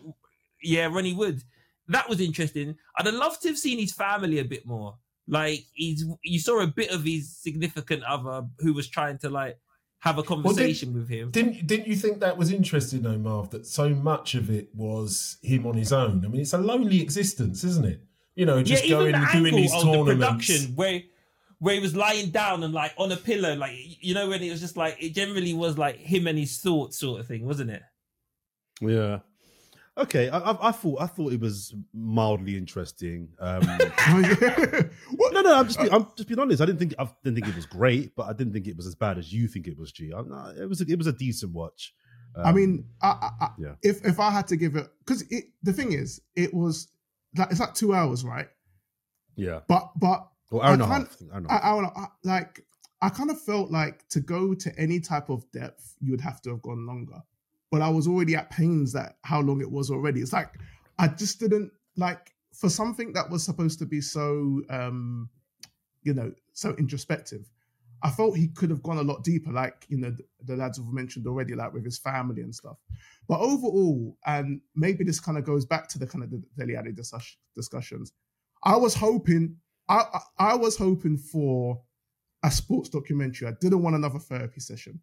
Yeah, 0.63 0.85
Ronnie 0.87 1.13
Wood. 1.13 1.43
That 1.89 2.09
was 2.09 2.19
interesting. 2.19 2.75
I'd 2.97 3.05
have 3.05 3.15
loved 3.15 3.41
to 3.43 3.49
have 3.49 3.57
seen 3.57 3.79
his 3.79 3.93
family 3.93 4.39
a 4.39 4.45
bit 4.45 4.65
more. 4.65 4.97
Like 5.27 5.65
he's 5.73 6.05
you 6.23 6.39
saw 6.39 6.61
a 6.61 6.67
bit 6.67 6.91
of 6.91 7.03
his 7.03 7.35
significant 7.37 8.03
other 8.03 8.47
who 8.59 8.73
was 8.73 8.87
trying 8.87 9.17
to 9.19 9.29
like 9.29 9.57
have 9.99 10.17
a 10.17 10.23
conversation 10.23 10.93
with 10.93 11.09
him. 11.09 11.31
Didn't 11.31 11.67
didn't 11.67 11.87
you 11.87 11.95
think 11.95 12.19
that 12.19 12.37
was 12.37 12.51
interesting, 12.51 13.01
though, 13.01 13.17
Marv? 13.17 13.49
That 13.49 13.65
so 13.65 13.89
much 13.89 14.35
of 14.35 14.49
it 14.49 14.69
was 14.73 15.37
him 15.41 15.65
on 15.65 15.75
his 15.75 15.91
own. 15.91 16.23
I 16.23 16.29
mean, 16.29 16.41
it's 16.41 16.53
a 16.53 16.57
lonely 16.57 17.01
existence, 17.01 17.63
isn't 17.63 17.85
it? 17.85 18.01
You 18.35 18.45
know, 18.45 18.61
just 18.63 18.85
yeah, 18.85 18.91
going 18.91 19.09
even 19.09 19.21
and 19.21 19.31
doing 19.31 19.45
angle 19.47 19.61
his 19.61 19.71
the 19.71 19.77
tournaments. 19.79 20.13
production 20.13 20.75
where 20.75 21.01
where 21.59 21.73
he 21.73 21.81
was 21.81 21.95
lying 21.95 22.29
down 22.29 22.63
and 22.63 22.73
like 22.73 22.93
on 22.97 23.11
a 23.11 23.17
pillow, 23.17 23.55
like 23.55 23.73
you 23.75 24.13
know, 24.13 24.29
when 24.29 24.41
it 24.43 24.51
was 24.51 24.61
just 24.61 24.77
like 24.77 24.95
it 24.99 25.13
generally 25.13 25.53
was 25.53 25.77
like 25.77 25.97
him 25.97 26.27
and 26.27 26.37
his 26.37 26.59
thoughts, 26.59 26.99
sort 26.99 27.19
of 27.19 27.27
thing, 27.27 27.45
wasn't 27.45 27.71
it? 27.71 27.81
Yeah. 28.79 29.19
Okay, 29.97 30.29
I, 30.29 30.37
I, 30.39 30.69
I 30.69 30.71
thought 30.71 31.01
I 31.01 31.07
thought 31.07 31.33
it 31.33 31.39
was 31.39 31.73
mildly 31.93 32.55
interesting. 32.57 33.29
Um, 33.39 33.61
what? 35.15 35.33
no, 35.33 35.41
no, 35.41 35.55
I'm 35.55 35.65
just 35.67 35.79
being, 35.79 35.91
I'm 35.93 36.05
just 36.15 36.27
being 36.27 36.39
honest. 36.39 36.61
I 36.61 36.65
didn't 36.65 36.79
think 36.79 36.93
I 36.99 37.09
didn't 37.23 37.35
think 37.35 37.47
it 37.47 37.55
was 37.55 37.65
great, 37.65 38.15
but 38.15 38.27
I 38.27 38.33
didn't 38.33 38.53
think 38.53 38.67
it 38.67 38.77
was 38.77 38.85
as 38.85 38.95
bad 38.95 39.17
as 39.17 39.33
you 39.33 39.47
think 39.47 39.67
it 39.67 39.77
was. 39.77 39.91
G, 39.91 40.09
not, 40.09 40.55
it 40.57 40.67
was 40.69 40.81
a, 40.81 40.85
it 40.87 40.97
was 40.97 41.07
a 41.07 41.13
decent 41.13 41.53
watch. 41.53 41.93
I 42.35 42.49
Um, 42.49 42.55
mean, 42.55 42.85
I, 43.01 43.07
I, 43.07 43.29
I, 43.45 43.49
yeah. 43.57 43.73
if 43.81 44.05
if 44.05 44.19
I 44.19 44.29
had 44.29 44.47
to 44.49 44.55
give 44.57 44.75
it, 44.75 44.87
because 44.99 45.23
it, 45.31 45.45
the 45.63 45.73
thing 45.73 45.93
is, 45.93 46.21
it 46.35 46.53
was 46.53 46.87
like 47.35 47.49
it's 47.51 47.59
like 47.59 47.73
two 47.73 47.93
hours, 47.95 48.23
right? 48.23 48.47
yeah, 49.35 49.59
But 49.67 49.91
but 49.99 50.27
or 50.51 50.63
hour 50.63 50.73
and 50.73 50.81
a 50.81 50.85
I 50.85 50.87
half. 50.89 51.01
I 51.01 51.05
think, 51.05 51.31
hour 51.31 51.37
and 51.37 51.47
a 51.47 51.51
I, 51.51 51.53
half. 51.55 51.63
I, 51.63 51.73
wanna- 51.73 51.91
I 51.95 52.05
like 52.23 52.65
I 53.01 53.09
kind 53.09 53.31
of 53.31 53.41
felt 53.41 53.71
like 53.71 54.07
to 54.09 54.19
go 54.19 54.53
to 54.53 54.79
any 54.79 54.99
type 54.99 55.29
of 55.29 55.49
depth, 55.51 55.95
you 55.99 56.11
would 56.11 56.21
have 56.21 56.41
to 56.43 56.51
have 56.51 56.61
gone 56.61 56.85
longer. 56.85 57.21
But 57.71 57.81
I 57.81 57.89
was 57.89 58.07
already 58.07 58.35
at 58.35 58.49
pains 58.49 58.93
that 58.93 59.17
how 59.23 59.41
long 59.41 59.61
it 59.61 59.71
was 59.71 59.91
already. 59.91 60.21
It's 60.21 60.33
like 60.33 60.53
I 60.99 61.07
just 61.07 61.39
didn't 61.39 61.71
like 61.95 62.33
for 62.53 62.69
something 62.69 63.13
that 63.13 63.29
was 63.29 63.43
supposed 63.43 63.79
to 63.79 63.85
be 63.85 64.01
so 64.01 64.61
um 64.69 65.29
you 66.03 66.13
know 66.13 66.31
so 66.53 66.75
introspective. 66.77 67.49
I 68.03 68.11
felt 68.11 68.37
he 68.37 68.49
could 68.49 68.69
have 68.69 68.83
gone 68.83 68.99
a 68.99 69.03
lot 69.03 69.23
deeper, 69.23 69.51
like 69.51 69.85
you 69.89 69.97
know 69.97 70.11
the, 70.11 70.23
the 70.45 70.55
lads 70.55 70.77
have 70.77 70.87
mentioned 70.87 71.27
already, 71.27 71.55
like 71.55 71.73
with 71.73 71.83
his 71.83 71.97
family 71.97 72.41
and 72.41 72.53
stuff. 72.53 72.77
But 73.27 73.39
overall, 73.39 74.17
and 74.25 74.61
maybe 74.75 75.03
this 75.03 75.19
kind 75.19 75.37
of 75.37 75.45
goes 75.45 75.65
back 75.65 75.87
to 75.89 75.99
the 75.99 76.07
kind 76.07 76.23
of 76.23 76.29
the 76.29 76.41
Dele 76.57 76.77
Alli 76.77 76.93
discussions. 77.55 78.13
I 78.63 78.75
was 78.77 78.93
hoping, 78.93 79.57
I, 79.89 80.03
I 80.13 80.51
I 80.51 80.55
was 80.55 80.77
hoping 80.77 81.17
for 81.17 81.81
a 82.43 82.51
sports 82.51 82.89
documentary. 82.89 83.47
I 83.47 83.53
didn't 83.59 83.81
want 83.81 83.95
another 83.95 84.19
therapy 84.19 84.59
session, 84.59 84.99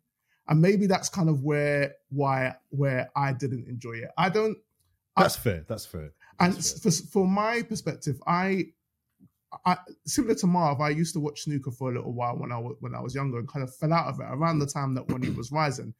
and 0.49 0.61
maybe 0.61 0.87
that's 0.87 1.09
kind 1.09 1.29
of 1.29 1.43
where 1.43 1.95
why 2.11 2.55
where 2.71 3.11
I 3.17 3.33
didn't 3.33 3.67
enjoy 3.69 3.93
it. 3.95 4.11
I 4.19 4.29
don't, 4.29 4.59
That's 5.17 5.37
fair. 5.37 5.65
That's 5.69 5.87
fair. 5.87 6.13
and 6.41 6.55
That's 6.55 6.81
for, 6.81 6.91
for 7.11 7.27
my 7.27 7.63
perspective, 7.63 8.21
I, 8.27 8.67
I 9.65 9.77
similar 10.07 10.35
to 10.37 10.47
Marv, 10.47 10.81
I 10.81 10.91
used 10.91 11.15
to 11.15 11.21
watch 11.21 11.43
snooker 11.43 11.71
for 11.71 11.91
a 11.91 11.95
little 11.95 12.13
while 12.13 12.37
when 12.37 12.53
I 12.53 12.59
was 12.59 12.77
when 12.81 12.95
I 12.95 13.01
was 13.01 13.15
younger 13.15 13.39
and 13.39 13.49
kind 13.49 13.63
of 13.63 13.75
fell 13.75 13.93
out 13.93 14.09
of 14.09 14.21
it 14.21 14.27
around 14.29 14.59
the 14.59 14.67
time 14.67 14.95
that 14.95 15.09
when 15.09 15.23
he 15.23 15.31
was 15.31 15.51
rising. 15.53 15.95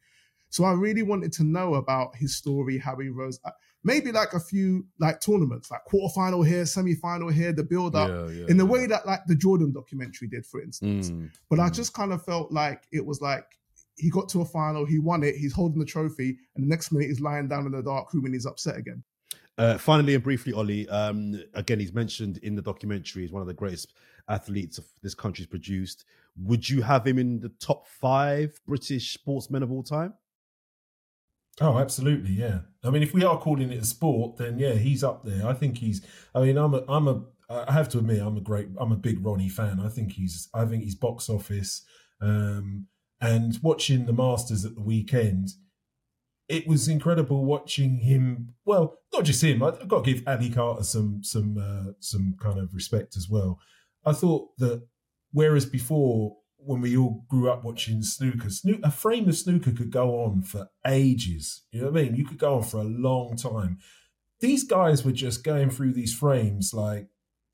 So 0.49 0.63
I 0.63 0.73
really 0.73 1.03
wanted 1.03 1.33
to 1.33 1.43
know 1.43 1.75
about 1.75 2.15
his 2.15 2.37
story, 2.37 2.77
how 2.77 2.95
he 2.97 3.09
rose. 3.09 3.39
Maybe 3.83 4.11
like 4.11 4.33
a 4.33 4.39
few 4.39 4.85
like 4.99 5.19
tournaments, 5.21 5.69
like 5.69 5.81
quarterfinal 5.91 6.47
here, 6.47 6.65
semi-final 6.65 7.29
here, 7.29 7.51
the 7.53 7.63
build 7.63 7.95
up 7.95 8.09
Yeah, 8.09 8.29
yeah, 8.33 8.45
in 8.47 8.57
the 8.57 8.65
yeah. 8.65 8.71
way 8.71 8.87
that 8.87 9.05
like 9.05 9.25
the 9.27 9.35
Jordan 9.35 9.71
documentary 9.73 10.27
did, 10.27 10.45
for 10.45 10.61
instance. 10.61 11.11
Mm, 11.11 11.29
But 11.49 11.59
I 11.59 11.69
mm. 11.69 11.73
just 11.73 11.93
kind 11.93 12.11
of 12.13 12.23
felt 12.23 12.51
like 12.51 12.83
it 12.91 13.05
was 13.05 13.21
like 13.21 13.45
he 13.97 14.09
got 14.09 14.29
to 14.29 14.41
a 14.41 14.45
final, 14.45 14.85
he 14.85 14.99
won 14.99 15.23
it, 15.23 15.35
he's 15.35 15.53
holding 15.53 15.79
the 15.79 15.85
trophy, 15.85 16.37
and 16.55 16.63
the 16.63 16.69
next 16.69 16.91
minute 16.91 17.07
he's 17.07 17.21
lying 17.21 17.47
down 17.47 17.65
in 17.65 17.71
the 17.71 17.81
dark 17.81 18.13
room 18.13 18.25
and 18.25 18.33
he's 18.33 18.45
upset 18.45 18.77
again. 18.77 19.03
Uh, 19.57 19.77
finally 19.77 20.15
and 20.15 20.23
briefly, 20.23 20.51
Ollie. 20.51 20.87
Um, 20.89 21.41
again, 21.53 21.79
he's 21.79 21.93
mentioned 21.93 22.39
in 22.39 22.55
the 22.55 22.61
documentary. 22.61 23.21
He's 23.21 23.31
one 23.31 23.41
of 23.41 23.47
the 23.47 23.53
greatest 23.53 23.93
athletes 24.27 24.77
of 24.77 24.85
this 25.01 25.15
country's 25.15 25.47
produced. 25.47 26.03
Would 26.37 26.69
you 26.69 26.81
have 26.81 27.07
him 27.07 27.17
in 27.17 27.39
the 27.39 27.49
top 27.61 27.87
five 27.87 28.59
British 28.67 29.13
sportsmen 29.13 29.63
of 29.63 29.71
all 29.71 29.83
time? 29.83 30.13
Oh, 31.61 31.79
absolutely, 31.79 32.31
yeah. 32.31 32.59
I 32.83 32.89
mean, 32.89 33.01
if 33.01 33.13
we 33.13 33.23
are 33.23 33.39
calling 33.39 33.71
it 33.71 33.81
a 33.81 33.85
sport, 33.85 34.35
then 34.35 34.59
yeah, 34.59 34.73
he's 34.73 35.05
up 35.05 35.23
there. 35.23 35.47
I 35.47 35.53
think 35.53 35.77
he's. 35.77 36.05
I 36.33 36.41
mean, 36.41 36.57
I'm 36.57 36.73
a, 36.73 36.83
I'm 36.89 37.07
a. 37.07 37.21
I 37.49 37.71
have 37.71 37.87
to 37.89 37.99
admit, 37.99 38.21
I'm 38.21 38.35
a 38.35 38.41
great, 38.41 38.67
I'm 38.77 38.91
a 38.91 38.97
big 38.97 39.25
Ronnie 39.25 39.47
fan. 39.47 39.79
I 39.79 39.87
think 39.87 40.11
he's, 40.11 40.49
I 40.53 40.65
think 40.65 40.83
he's 40.83 40.95
box 40.95 41.29
office. 41.29 41.85
Um, 42.19 42.87
and 43.25 43.57
watching 43.61 44.05
the 44.05 44.13
Masters 44.13 44.65
at 44.65 44.75
the 44.75 44.81
weekend, 44.81 45.49
it 46.47 46.67
was 46.67 46.87
incredible 46.87 47.43
watching 47.45 47.91
him. 47.99 48.53
Well, 48.65 48.99
not 49.13 49.23
just 49.25 49.43
him. 49.43 49.63
I- 49.63 49.69
I've 49.81 49.87
got 49.87 50.03
to 50.03 50.13
give 50.13 50.23
Ali 50.27 50.49
Carter 50.49 50.83
some, 50.83 51.23
some, 51.23 51.57
uh, 51.57 51.91
some 51.99 52.35
kind 52.39 52.59
of 52.59 52.73
respect 52.73 53.17
as 53.17 53.27
well. 53.29 53.59
I 54.05 54.13
thought 54.13 54.49
that 54.59 54.83
whereas 55.31 55.65
before 55.65 56.37
when 56.57 56.81
we 56.81 56.97
all 56.97 57.25
grew 57.29 57.49
up 57.49 57.63
watching 57.63 58.01
snooker, 58.01 58.49
snoo- 58.49 58.83
a 58.83 58.91
frame 58.91 59.27
of 59.29 59.35
snooker 59.37 59.71
could 59.71 59.91
go 59.91 60.23
on 60.23 60.41
for 60.41 60.69
ages. 60.85 61.63
You 61.71 61.81
know 61.81 61.91
what 61.91 61.99
I 61.99 62.03
mean? 62.03 62.15
You 62.15 62.25
could 62.25 62.39
go 62.39 62.55
on 62.57 62.63
for 62.63 62.77
a 62.77 62.83
long 62.83 63.35
time. 63.35 63.77
These 64.39 64.63
guys 64.65 65.03
were 65.05 65.11
just 65.11 65.43
going 65.43 65.69
through 65.69 65.93
these 65.93 66.13
frames 66.13 66.73
like 66.73 67.07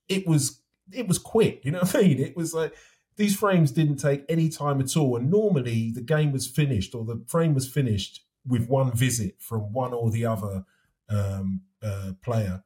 it 0.09 0.27
was 0.27 0.61
it 0.91 1.07
was 1.07 1.19
quick. 1.19 1.63
You 1.63 1.71
know 1.71 1.79
what 1.79 1.95
I 1.95 2.01
mean? 2.01 2.19
It 2.19 2.35
was 2.35 2.53
like 2.53 2.73
these 3.17 3.35
frames 3.35 3.71
didn't 3.71 3.97
take 3.97 4.23
any 4.29 4.49
time 4.49 4.79
at 4.79 4.95
all. 4.97 5.17
And 5.17 5.29
normally 5.29 5.91
the 5.91 6.01
game 6.01 6.31
was 6.31 6.47
finished 6.47 6.95
or 6.95 7.05
the 7.05 7.23
frame 7.27 7.53
was 7.53 7.67
finished 7.67 8.25
with 8.45 8.67
one 8.67 8.91
visit 8.91 9.35
from 9.39 9.73
one 9.73 9.93
or 9.93 10.09
the 10.09 10.25
other 10.25 10.65
um, 11.09 11.61
uh, 11.83 12.13
player 12.23 12.63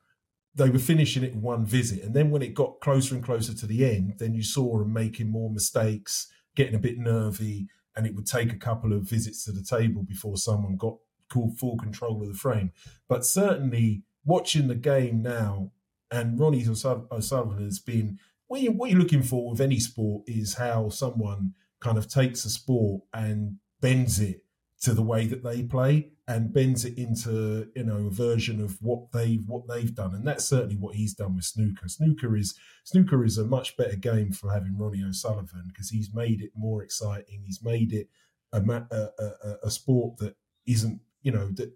they 0.56 0.70
were 0.70 0.80
finishing 0.80 1.24
it 1.24 1.34
in 1.34 1.42
one 1.42 1.66
visit. 1.66 2.02
And 2.02 2.14
then 2.14 2.32
when 2.32 2.42
it 2.42 2.54
got 2.54 2.80
closer 2.80 3.14
and 3.14 3.24
closer 3.24 3.54
to 3.54 3.68
the 3.68 3.86
end, 3.86 4.16
then 4.20 4.34
you 4.34 4.42
saw 4.42 4.80
them 4.80 4.94
making 4.94 5.30
more 5.30 5.50
mistakes, 5.50 6.32
getting 6.56 6.76
a 6.76 6.80
bit 6.80 6.98
nervy, 6.98 7.68
and 7.96 8.08
it 8.08 8.16
would 8.16 8.26
take 8.26 8.54
a 8.54 8.58
couple 8.58 8.94
of 8.94 9.04
visits 9.04 9.44
to 9.46 9.52
the 9.52 9.64
table 9.64 10.04
before 10.04 10.38
someone 10.38 10.78
got 10.78 10.96
cool, 11.30 11.54
full 11.60 11.78
control 11.78 12.22
of 12.22 12.30
the 12.30 12.34
frame. 12.34 12.72
But 13.10 13.26
certainly 13.26 14.04
watching 14.24 14.68
the 14.68 14.76
game 14.76 15.22
now, 15.22 15.72
and 16.10 16.40
Ronnie 16.40 16.66
O'Sullivan 16.66 17.64
has 17.64 17.80
been 17.80 18.20
what, 18.48 18.62
you, 18.62 18.72
what 18.72 18.90
you're 18.90 19.00
looking 19.00 19.24
for 19.24 19.52
with 19.52 19.62
any 19.62 19.80
sport 19.80 20.24
is 20.28 20.56
how 20.56 20.90
someone 20.90 21.54
kind 21.80 21.98
of 21.98 22.08
takes 22.08 22.46
a 22.46 22.50
sport 22.50 23.02
and 23.14 23.58
bends 23.82 24.20
it 24.20 24.44
to 24.82 24.94
the 24.94 25.04
way 25.04 25.26
that 25.26 25.44
they 25.44 25.64
play 25.64 26.12
and 26.28 26.54
bends 26.54 26.86
it 26.86 26.98
into 26.98 27.68
you 27.76 27.84
know 27.84 28.08
a 28.08 28.10
version 28.10 28.60
of 28.60 28.82
what 28.82 29.12
they've 29.12 29.44
what 29.48 29.68
they've 29.68 29.94
done. 29.94 30.16
And 30.16 30.26
that's 30.28 30.46
certainly 30.46 30.76
what 30.76 30.96
he's 30.96 31.14
done 31.14 31.36
with 31.36 31.46
snooker. 31.46 31.88
Snooker 31.88 32.36
is 32.36 32.56
snooker 32.84 33.24
is 33.24 33.38
a 33.38 33.46
much 33.46 33.78
better 33.78 33.96
game 33.96 34.32
for 34.32 34.52
having 34.52 34.78
ronnie 34.78 35.04
o'sullivan 35.04 35.66
because 35.68 35.90
he's 35.90 36.14
made 36.14 36.42
it 36.42 36.52
more 36.56 36.84
exciting. 36.84 37.44
He's 37.46 37.64
made 37.64 37.94
it 37.94 38.10
a, 38.54 38.60
a, 38.60 39.10
a, 39.20 39.56
a 39.64 39.72
sport 39.72 40.18
that 40.18 40.36
isn't 40.66 41.00
you 41.22 41.32
know 41.32 41.50
that 41.54 41.72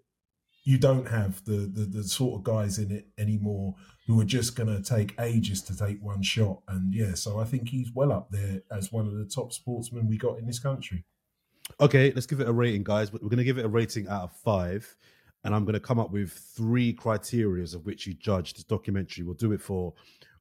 you 0.64 0.78
don't 0.78 1.08
have 1.08 1.44
the, 1.46 1.72
the 1.74 1.86
the 1.86 2.04
sort 2.04 2.40
of 2.40 2.44
guys 2.44 2.78
in 2.80 2.92
it 2.92 3.08
anymore 3.18 3.76
who 4.06 4.20
are 4.20 4.26
just 4.26 4.56
going 4.56 4.68
to 4.68 4.82
take 4.82 5.14
ages 5.20 5.62
to 5.62 5.78
take 5.78 6.02
one 6.02 6.22
shot 6.22 6.60
and 6.68 6.94
yeah 6.94 7.14
so 7.14 7.40
i 7.40 7.44
think 7.44 7.70
he's 7.70 7.92
well 7.94 8.12
up 8.12 8.30
there 8.30 8.62
as 8.72 8.92
one 8.92 9.08
of 9.08 9.14
the 9.14 9.26
top 9.26 9.54
sportsmen 9.54 10.08
we 10.08 10.18
got 10.18 10.38
in 10.38 10.46
this 10.46 10.60
country 10.60 11.06
Okay, 11.80 12.12
let's 12.14 12.26
give 12.26 12.40
it 12.40 12.48
a 12.48 12.52
rating, 12.52 12.84
guys. 12.84 13.14
We're 13.14 13.20
going 13.20 13.38
to 13.38 13.44
give 13.44 13.58
it 13.58 13.66
a 13.66 13.70
rating 13.70 14.08
out 14.08 14.24
of 14.24 14.32
five, 14.34 14.96
and 15.44 15.54
I'm 15.54 15.64
going 15.64 15.76
to 15.76 15.80
come 15.80 16.00
up 16.00 16.12
with 16.12 16.32
three 16.32 16.94
criterias 16.94 17.76
of 17.76 17.86
which 17.86 18.06
you 18.06 18.14
judge 18.16 18.54
this 18.54 18.64
documentary. 18.64 19.24
We'll 19.24 19.36
do 19.36 19.54
it 19.54 19.62
for 19.62 19.94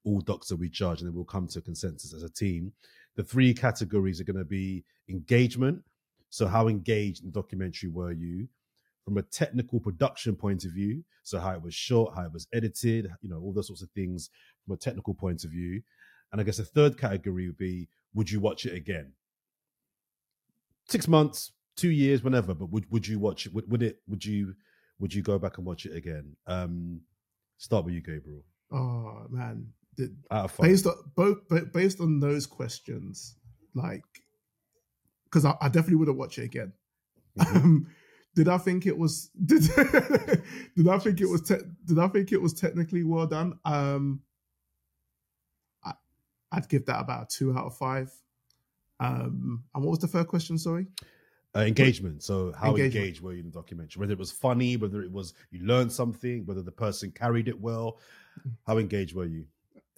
all 0.04 0.20
docs 0.20 0.48
that 0.48 0.56
we 0.56 0.68
judge, 0.68 1.00
and 1.00 1.08
then 1.08 1.14
we'll 1.14 1.24
come 1.24 1.46
to 1.48 1.58
a 1.58 1.62
consensus 1.62 2.12
as 2.12 2.22
a 2.22 2.30
team. 2.30 2.72
The 3.16 3.22
three 3.22 3.52
categories 3.54 4.20
are 4.20 4.24
going 4.24 4.38
to 4.38 4.44
be 4.44 4.84
engagement. 5.08 5.82
So, 6.30 6.46
how 6.46 6.68
engaged 6.68 7.22
in 7.22 7.30
the 7.30 7.40
documentary 7.40 7.90
were 7.90 8.12
you? 8.12 8.48
From 9.08 9.16
a 9.16 9.22
technical 9.22 9.80
production 9.80 10.36
point 10.36 10.66
of 10.66 10.72
view, 10.72 11.02
so 11.22 11.38
how 11.38 11.52
it 11.52 11.62
was 11.62 11.74
shot, 11.74 12.12
how 12.14 12.24
it 12.24 12.32
was 12.32 12.46
edited, 12.52 13.08
you 13.22 13.30
know, 13.30 13.40
all 13.40 13.54
those 13.54 13.68
sorts 13.68 13.80
of 13.82 13.90
things 13.92 14.28
from 14.64 14.74
a 14.74 14.76
technical 14.76 15.14
point 15.14 15.44
of 15.44 15.50
view. 15.50 15.80
And 16.30 16.40
I 16.40 16.44
guess 16.44 16.58
the 16.58 16.64
third 16.64 16.98
category 16.98 17.46
would 17.46 17.56
be, 17.56 17.88
would 18.12 18.30
you 18.30 18.38
watch 18.38 18.66
it 18.66 18.74
again? 18.74 19.12
six 20.88 21.06
months, 21.06 21.52
two 21.76 21.90
years, 21.90 22.22
whenever. 22.22 22.54
But 22.54 22.70
would 22.70 22.90
would 22.90 23.06
you 23.06 23.18
watch 23.18 23.46
it? 23.46 23.54
Would, 23.54 23.70
would 23.70 23.82
it? 23.82 24.00
Would 24.08 24.24
you 24.24 24.54
would 24.98 25.14
you 25.14 25.22
go 25.22 25.38
back 25.38 25.58
and 25.58 25.66
watch 25.66 25.86
it 25.86 25.94
again? 25.96 26.36
Um, 26.46 27.00
start 27.58 27.84
with 27.84 27.94
you, 27.94 28.00
Gabriel. 28.00 28.42
Oh 28.72 29.26
man, 29.30 29.68
the, 29.96 30.14
Out 30.30 30.46
of 30.46 30.56
based 30.58 30.86
on 30.86 30.94
both 31.14 31.38
based 31.72 32.00
on 32.00 32.20
those 32.20 32.46
questions, 32.46 33.36
like, 33.74 34.04
because 35.24 35.44
I, 35.44 35.54
I 35.60 35.68
definitely 35.68 35.96
wouldn't 35.96 36.18
watch 36.18 36.38
it 36.38 36.44
again. 36.44 36.72
Mhm. 37.38 37.56
Um, 37.56 37.86
did 38.38 38.48
I 38.48 38.56
think 38.56 38.86
it 38.86 38.96
was? 38.96 39.30
Did, 39.46 39.62
did 40.76 40.86
I 40.88 40.98
think 41.00 41.20
it 41.20 41.28
was? 41.28 41.42
Te- 41.42 41.66
did 41.86 41.98
I 41.98 42.06
think 42.06 42.30
it 42.30 42.40
was 42.40 42.52
technically 42.52 43.02
well 43.02 43.26
done? 43.26 43.58
Um, 43.64 44.20
I, 45.84 45.94
I'd 46.52 46.68
give 46.68 46.86
that 46.86 47.00
about 47.00 47.24
a 47.24 47.26
two 47.36 47.52
out 47.58 47.66
of 47.66 47.76
five. 47.76 48.12
Um, 49.00 49.64
and 49.74 49.82
what 49.82 49.90
was 49.90 49.98
the 49.98 50.06
third 50.06 50.28
question? 50.28 50.56
Sorry. 50.56 50.86
Uh, 51.56 51.62
engagement. 51.62 52.22
So 52.22 52.52
how 52.52 52.68
Engagement. 52.70 52.94
engaged 52.94 53.22
were 53.22 53.32
you 53.32 53.40
in 53.40 53.46
the 53.46 53.50
documentary? 53.50 53.98
Whether 53.98 54.12
it 54.12 54.20
was 54.20 54.30
funny, 54.30 54.76
whether 54.76 55.02
it 55.02 55.10
was 55.10 55.34
you 55.50 55.66
learned 55.66 55.90
something, 55.90 56.46
whether 56.46 56.62
the 56.62 56.70
person 56.70 57.10
carried 57.10 57.48
it 57.48 57.60
well. 57.60 57.98
How 58.68 58.78
engaged 58.78 59.16
were 59.16 59.24
you? 59.24 59.46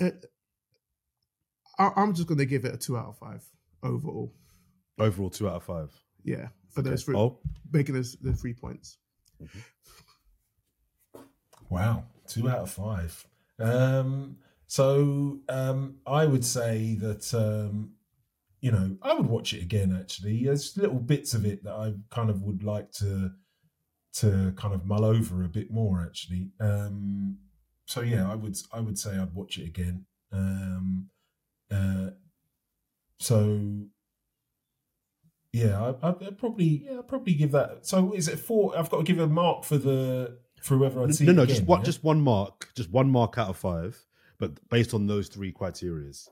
Uh, 0.01 0.13
I, 1.79 1.91
I'm 1.95 2.15
just 2.15 2.27
going 2.27 2.39
to 2.39 2.47
give 2.47 2.65
it 2.65 2.73
a 2.73 2.79
two 2.79 2.97
out 2.97 3.09
of 3.09 3.19
five 3.19 3.45
overall. 3.83 4.33
Overall, 4.99 5.29
two 5.29 5.47
out 5.47 5.57
of 5.57 5.65
five. 5.65 5.93
Yeah, 6.25 6.49
for 6.69 6.83
those 6.83 7.05
three, 7.05 7.17
Oh, 7.17 7.39
making 7.73 7.95
those 7.95 8.17
the 8.17 8.33
three 8.33 8.55
points. 8.55 8.99
Wow, 11.69 12.05
two 12.27 12.49
out 12.49 12.59
of 12.59 12.71
five. 12.71 13.27
Um, 13.59 14.39
so 14.67 15.41
um, 15.49 15.97
I 16.07 16.27
would 16.27 16.45
say 16.45 16.95
that 16.97 17.33
um, 17.35 17.93
you 18.61 18.73
know 18.73 18.97
I 19.03 19.15
would 19.15 19.27
watch 19.27 19.53
it 19.53 19.63
again. 19.63 19.97
Actually, 19.99 20.45
there's 20.45 20.77
little 20.77 20.99
bits 20.99 21.35
of 21.35 21.45
it 21.45 21.63
that 21.65 21.73
I 21.75 21.95
kind 22.11 22.31
of 22.31 22.43
would 22.43 22.63
like 22.63 22.91
to 22.93 23.33
to 24.13 24.53
kind 24.57 24.75
of 24.75 24.87
mull 24.87 25.05
over 25.05 25.45
a 25.45 25.49
bit 25.49 25.71
more. 25.71 26.03
Actually, 26.03 26.51
um, 26.61 27.39
so 27.87 28.01
yeah, 28.01 28.31
I 28.31 28.35
would 28.35 28.57
I 28.73 28.81
would 28.81 28.99
say 28.99 29.17
I'd 29.17 29.35
watch 29.35 29.59
it 29.59 29.67
again. 29.67 30.07
Um, 30.33 31.11
uh, 31.71 32.11
so 33.19 33.61
yeah, 35.53 35.93
I, 36.03 36.09
I'd 36.09 36.23
I'd 36.23 36.39
probably 36.39 36.85
yeah, 36.87 36.99
I'd 36.99 37.09
probably 37.09 37.35
give 37.35 37.53
that. 37.53 37.87
So 37.87 38.13
is 38.13 38.29
it 38.29 38.39
four? 38.39 38.77
I've 38.79 38.91
got 38.91 38.99
to 38.99 39.03
give 39.05 39.19
a 39.19 39.27
mark 39.27 39.65
for 39.65 39.79
the 39.79 40.39
for 40.63 40.77
whoever 40.77 41.03
I'd 41.03 41.15
see. 41.15 41.25
no, 41.25 41.33
no, 41.33 41.43
it 41.43 41.49
just 41.49 41.63
one, 41.65 41.81
yeah? 41.81 41.85
just 41.85 42.05
one 42.05 42.21
mark, 42.21 42.71
just 42.75 42.91
one 42.91 43.11
mark 43.11 43.39
out 43.39 43.49
of 43.49 43.57
five, 43.57 43.99
but 44.39 44.69
based 44.69 44.95
on 44.95 45.07
those 45.07 45.29
three 45.29 45.53
criterias. 45.53 46.29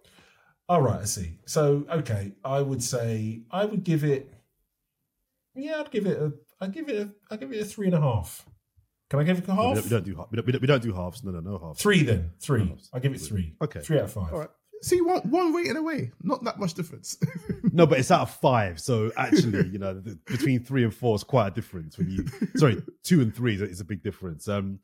All 0.69 0.83
right, 0.83 1.01
I 1.01 1.05
see. 1.05 1.39
So, 1.47 1.87
okay, 1.91 2.33
I 2.45 2.61
would 2.61 2.83
say 2.83 3.41
I 3.51 3.65
would 3.65 3.85
give 3.85 4.05
it. 4.05 4.33
Yeah, 5.55 5.81
I'd 5.81 5.91
give 5.91 6.07
it 6.07 6.21
a. 6.21 6.33
I'd 6.61 6.73
give 6.73 6.89
it 6.91 6.97
a. 7.01 7.11
I'd 7.31 7.41
give 7.41 7.53
it 7.53 7.61
a 7.61 7.65
three 7.65 7.87
and 7.87 7.95
a 7.95 8.01
half. 8.01 8.45
Can 9.09 9.21
I 9.21 9.23
give 9.25 9.39
it 9.39 9.49
a 9.49 9.53
We 9.53 9.57
half? 9.57 9.75
don't, 9.75 9.85
we 9.85 9.91
don't 9.91 10.05
do 10.05 10.17
half. 10.17 10.27
We 10.31 10.37
don't, 10.37 10.47
we 10.47 10.53
don't, 10.53 10.61
we 10.61 10.67
don't 10.67 10.83
do 10.83 10.93
halves. 10.93 11.25
No, 11.25 11.31
no, 11.31 11.41
no 11.41 11.59
halves. 11.59 11.81
Three 11.81 12.03
then. 12.03 12.33
Three. 12.41 12.67
halves. 12.69 12.91
I 12.93 12.99
give 12.99 13.15
it 13.15 13.19
three. 13.23 13.55
Okay. 13.63 13.81
Three 13.81 13.97
out 13.97 14.05
of 14.05 14.13
five. 14.13 14.33
All 14.33 14.41
right. 14.41 14.51
See, 14.83 15.01
one 15.01 15.21
one 15.23 15.53
rating 15.53 15.77
away, 15.77 16.13
not 16.23 16.45
that 16.45 16.59
much 16.59 16.75
difference. 16.75 17.17
No, 17.71 17.87
but 17.87 17.99
it's 17.99 18.11
out 18.11 18.23
of 18.23 18.31
five. 18.31 18.81
So 18.81 19.13
actually, 19.17 19.69
you 19.69 19.79
know, 19.79 19.95
the, 20.01 20.19
between 20.27 20.65
three 20.65 20.85
and 20.85 20.93
four 20.93 21.15
is 21.15 21.23
quite 21.23 21.49
a 21.49 21.51
difference. 21.51 21.99
When 21.99 22.11
you, 22.11 22.25
sorry, 22.57 22.83
two 23.05 23.21
and 23.21 23.33
three 23.33 23.55
is 23.55 23.81
a, 23.81 23.85
big 23.85 24.03
difference. 24.03 24.49
Um, 24.49 24.81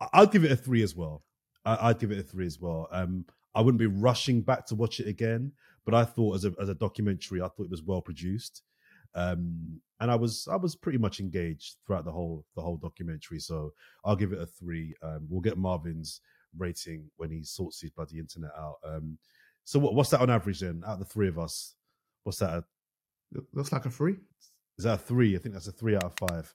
I- 0.00 0.08
I'd 0.12 0.30
give 0.30 0.44
it 0.44 0.52
a 0.52 0.56
three 0.56 0.82
as 0.82 0.94
well. 0.94 1.22
I, 1.64 1.88
I'd 1.88 1.98
give 1.98 2.10
it 2.12 2.18
a 2.18 2.22
three 2.22 2.46
as 2.46 2.60
well. 2.60 2.86
Um, 2.92 3.24
I 3.54 3.60
wouldn't 3.62 3.78
be 3.80 3.86
rushing 3.86 4.42
back 4.42 4.66
to 4.66 4.74
watch 4.74 5.00
it 5.00 5.08
again, 5.08 5.52
but 5.84 5.94
I 5.94 6.04
thought 6.04 6.36
as 6.36 6.44
a 6.44 6.52
as 6.60 6.68
a 6.68 6.74
documentary, 6.74 7.40
I 7.40 7.48
thought 7.48 7.64
it 7.64 7.70
was 7.70 7.82
well 7.82 8.02
produced, 8.02 8.62
um, 9.14 9.80
and 9.98 10.10
I 10.10 10.14
was 10.14 10.46
I 10.52 10.56
was 10.56 10.76
pretty 10.76 10.98
much 10.98 11.18
engaged 11.18 11.76
throughout 11.86 12.04
the 12.04 12.12
whole 12.12 12.44
the 12.56 12.62
whole 12.62 12.76
documentary. 12.76 13.40
So 13.40 13.72
I'll 14.04 14.16
give 14.16 14.32
it 14.32 14.40
a 14.40 14.46
three. 14.46 14.94
Um, 15.02 15.26
we'll 15.28 15.40
get 15.40 15.58
Marvin's 15.58 16.20
rating 16.56 17.10
when 17.16 17.30
he 17.30 17.42
sorts 17.42 17.80
his 17.80 17.90
bloody 17.90 18.18
internet 18.18 18.50
out. 18.58 18.76
Um, 18.84 19.18
so 19.64 19.78
what, 19.78 19.94
what's 19.94 20.10
that 20.10 20.20
on 20.20 20.30
average 20.30 20.60
then? 20.60 20.82
Out 20.86 20.94
of 20.94 20.98
the 21.00 21.04
three 21.04 21.28
of 21.28 21.38
us, 21.38 21.74
what's 22.24 22.38
that? 22.38 22.50
A, 22.50 22.64
Looks 23.54 23.72
like 23.72 23.86
a 23.86 23.90
three. 23.90 24.16
is 24.78 24.84
that 24.84 24.94
a 24.94 24.98
three? 24.98 25.34
I 25.34 25.38
think 25.38 25.54
that's 25.54 25.68
a 25.68 25.72
three 25.72 25.94
out 25.96 26.04
of 26.04 26.14
five 26.18 26.50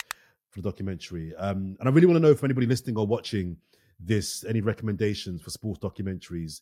for 0.50 0.62
the 0.62 0.70
documentary. 0.70 1.34
Um, 1.36 1.76
and 1.80 1.90
I 1.90 1.92
really 1.92 2.06
want 2.06 2.18
to 2.18 2.22
know 2.22 2.32
if 2.32 2.44
anybody 2.44 2.68
listening 2.68 2.98
or 2.98 3.08
watching 3.08 3.58
this, 4.00 4.44
any 4.46 4.62
recommendations 4.62 5.42
for 5.42 5.50
sports 5.50 5.80
documentaries 5.80 6.62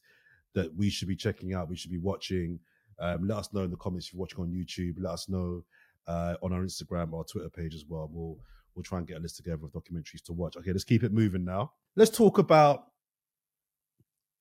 that 0.54 0.74
we 0.74 0.90
should 0.90 1.10
be 1.10 1.16
checking 1.18 1.54
out, 1.54 1.70
we 1.70 1.76
should 1.76 1.92
be 1.92 1.98
watching. 1.98 2.60
Um, 2.98 3.28
let 3.28 3.40
us 3.40 3.54
know 3.54 3.64
in 3.64 3.72
the 3.72 3.76
comments 3.78 4.08
if 4.08 4.14
you're 4.14 4.22
watching 4.22 4.40
on 4.40 4.52
YouTube. 4.52 4.96
Let 5.00 5.14
us 5.14 5.28
know 5.28 5.64
uh, 6.08 6.36
on 6.42 6.54
our 6.54 6.62
Instagram 6.62 7.12
or 7.12 7.20
our 7.20 7.26
Twitter 7.26 7.50
page 7.50 7.76
as 7.76 7.84
well. 7.86 8.10
We'll 8.12 8.38
we'll 8.74 8.84
try 8.84 9.00
and 9.00 9.08
get 9.08 9.18
a 9.18 9.20
list 9.20 9.38
together 9.38 9.66
of 9.66 9.72
documentaries 9.72 10.24
to 10.26 10.34
watch. 10.34 10.56
Okay, 10.58 10.72
let's 10.72 10.84
keep 10.86 11.04
it 11.04 11.12
moving 11.12 11.44
now. 11.44 11.74
Let's 11.98 12.16
talk 12.16 12.38
about 12.38 12.86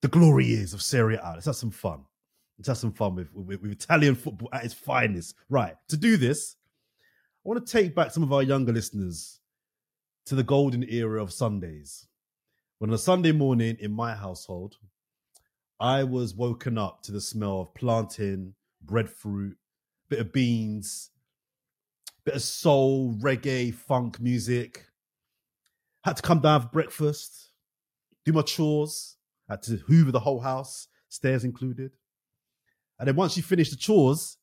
the 0.04 0.08
glory 0.08 0.44
years 0.44 0.74
of 0.74 0.82
Serie 0.82 1.16
A. 1.16 1.32
Let's 1.32 1.46
have 1.46 1.56
some 1.56 1.70
fun. 1.70 2.04
Let's 2.58 2.68
have 2.68 2.76
some 2.76 2.92
fun 2.92 3.14
with, 3.14 3.32
with, 3.32 3.62
with 3.62 3.72
Italian 3.72 4.14
football 4.14 4.50
at 4.52 4.62
its 4.62 4.74
finest. 4.74 5.34
Right. 5.48 5.76
To 5.88 5.96
do 5.96 6.18
this, 6.18 6.56
I 7.42 7.48
want 7.48 7.66
to 7.66 7.72
take 7.72 7.94
back 7.94 8.10
some 8.10 8.22
of 8.22 8.30
our 8.30 8.42
younger 8.42 8.70
listeners 8.70 9.40
to 10.26 10.34
the 10.34 10.42
golden 10.42 10.84
era 10.90 11.22
of 11.22 11.32
Sundays. 11.32 12.06
When 12.78 12.90
on 12.90 12.94
a 12.94 12.98
Sunday 12.98 13.32
morning 13.32 13.78
in 13.80 13.92
my 13.92 14.14
household, 14.14 14.76
I 15.80 16.04
was 16.04 16.34
woken 16.34 16.76
up 16.76 17.02
to 17.04 17.12
the 17.12 17.20
smell 17.22 17.62
of 17.62 17.72
plantain, 17.72 18.54
breadfruit, 18.82 19.56
bit 20.10 20.18
of 20.18 20.34
beans, 20.34 21.12
bit 22.26 22.34
of 22.34 22.42
soul, 22.42 23.14
reggae, 23.14 23.72
funk 23.72 24.20
music. 24.20 24.84
Had 26.02 26.16
to 26.16 26.22
come 26.22 26.40
down 26.40 26.60
for 26.60 26.68
breakfast, 26.68 27.52
do 28.26 28.34
my 28.34 28.42
chores, 28.42 29.16
had 29.48 29.62
to 29.62 29.76
hoover 29.76 30.12
the 30.12 30.20
whole 30.20 30.40
house, 30.40 30.88
stairs 31.08 31.44
included. 31.44 31.92
And 32.98 33.08
then 33.08 33.16
once 33.16 33.36
you 33.36 33.42
finished 33.42 33.72
the 33.72 33.76
chores, 33.76 34.38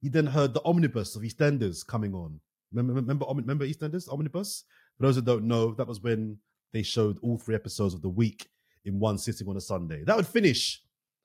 you 0.00 0.10
then 0.10 0.26
heard 0.26 0.54
the 0.54 0.64
omnibus 0.64 1.16
of 1.16 1.22
EastEnders 1.22 1.86
coming 1.86 2.14
on. 2.14 2.40
Remember, 2.72 2.92
remember, 2.94 3.26
remember 3.28 3.66
EastEnders 3.66 4.12
omnibus? 4.12 4.64
For 4.96 5.04
those 5.04 5.16
who 5.16 5.22
don't 5.22 5.44
know, 5.44 5.74
that 5.74 5.86
was 5.86 6.00
when 6.00 6.38
they 6.72 6.82
showed 6.82 7.18
all 7.22 7.38
three 7.38 7.54
episodes 7.54 7.94
of 7.94 8.02
the 8.02 8.08
week 8.08 8.48
in 8.84 8.98
one 8.98 9.18
sitting 9.18 9.48
on 9.48 9.56
a 9.56 9.60
Sunday. 9.60 10.04
That 10.04 10.16
would 10.16 10.26
finish 10.26 10.82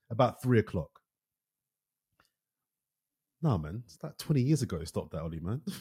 about 0.09 0.41
three 0.41 0.59
o'clock. 0.59 0.89
No, 3.41 3.57
man, 3.57 3.83
it's 3.85 3.97
like 4.01 4.17
20 4.17 4.41
years 4.41 4.61
ago 4.61 4.77
it 4.77 4.87
stopped 4.87 5.11
that, 5.11 5.21
Ollie, 5.21 5.41
man. 5.41 5.61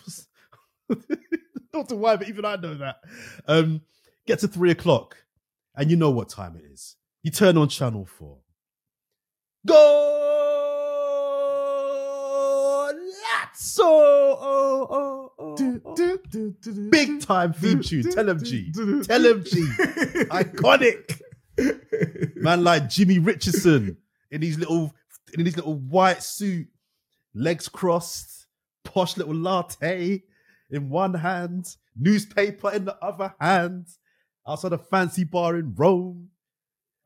Not 1.72 1.88
to 1.88 1.96
why, 1.96 2.16
but 2.16 2.28
even 2.28 2.44
I 2.44 2.56
know 2.56 2.74
that. 2.74 2.96
Um, 3.46 3.82
get 4.26 4.40
to 4.40 4.48
three 4.48 4.70
o'clock, 4.70 5.16
and 5.76 5.90
you 5.90 5.96
know 5.96 6.10
what 6.10 6.28
time 6.28 6.56
it 6.56 6.64
is. 6.70 6.96
You 7.22 7.30
turn 7.30 7.56
on 7.56 7.68
channel 7.68 8.04
four. 8.04 8.38
Golazzo! 9.66 9.78
Oh, 13.84 14.88
oh, 14.90 15.32
oh, 15.38 15.80
oh. 15.84 16.88
Big 16.90 17.20
time 17.20 17.52
theme 17.52 17.80
tune. 17.80 18.10
Tell 18.10 18.28
him, 18.28 18.42
G. 18.42 18.72
Tell 18.72 19.24
him, 19.24 19.44
G. 19.44 19.60
Iconic. 20.30 21.20
Man 22.36 22.64
like 22.64 22.88
Jimmy 22.88 23.20
Richardson 23.20 23.98
in 24.32 24.42
his 24.42 24.58
little 24.58 24.92
in 25.38 25.44
his 25.44 25.56
little 25.56 25.74
white 25.74 26.22
suit, 26.24 26.66
legs 27.34 27.68
crossed, 27.68 28.46
posh 28.84 29.16
little 29.16 29.34
latte 29.34 30.24
in 30.70 30.88
one 30.90 31.14
hand, 31.14 31.76
newspaper 31.96 32.72
in 32.72 32.84
the 32.84 32.96
other 33.04 33.34
hand, 33.38 33.86
outside 34.48 34.72
a 34.72 34.78
fancy 34.78 35.22
bar 35.24 35.56
in 35.56 35.74
Rome. 35.76 36.30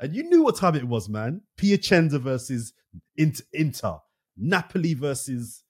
And 0.01 0.15
you 0.15 0.25
knew 0.25 0.43
what 0.43 0.57
time 0.57 0.75
it 0.75 0.87
was, 0.87 1.09
man. 1.09 1.41
Piacenza 1.57 2.19
versus 2.19 2.73
Inter, 3.17 3.45
Inter. 3.53 3.99
Napoli 4.37 4.95
versus 4.95 5.63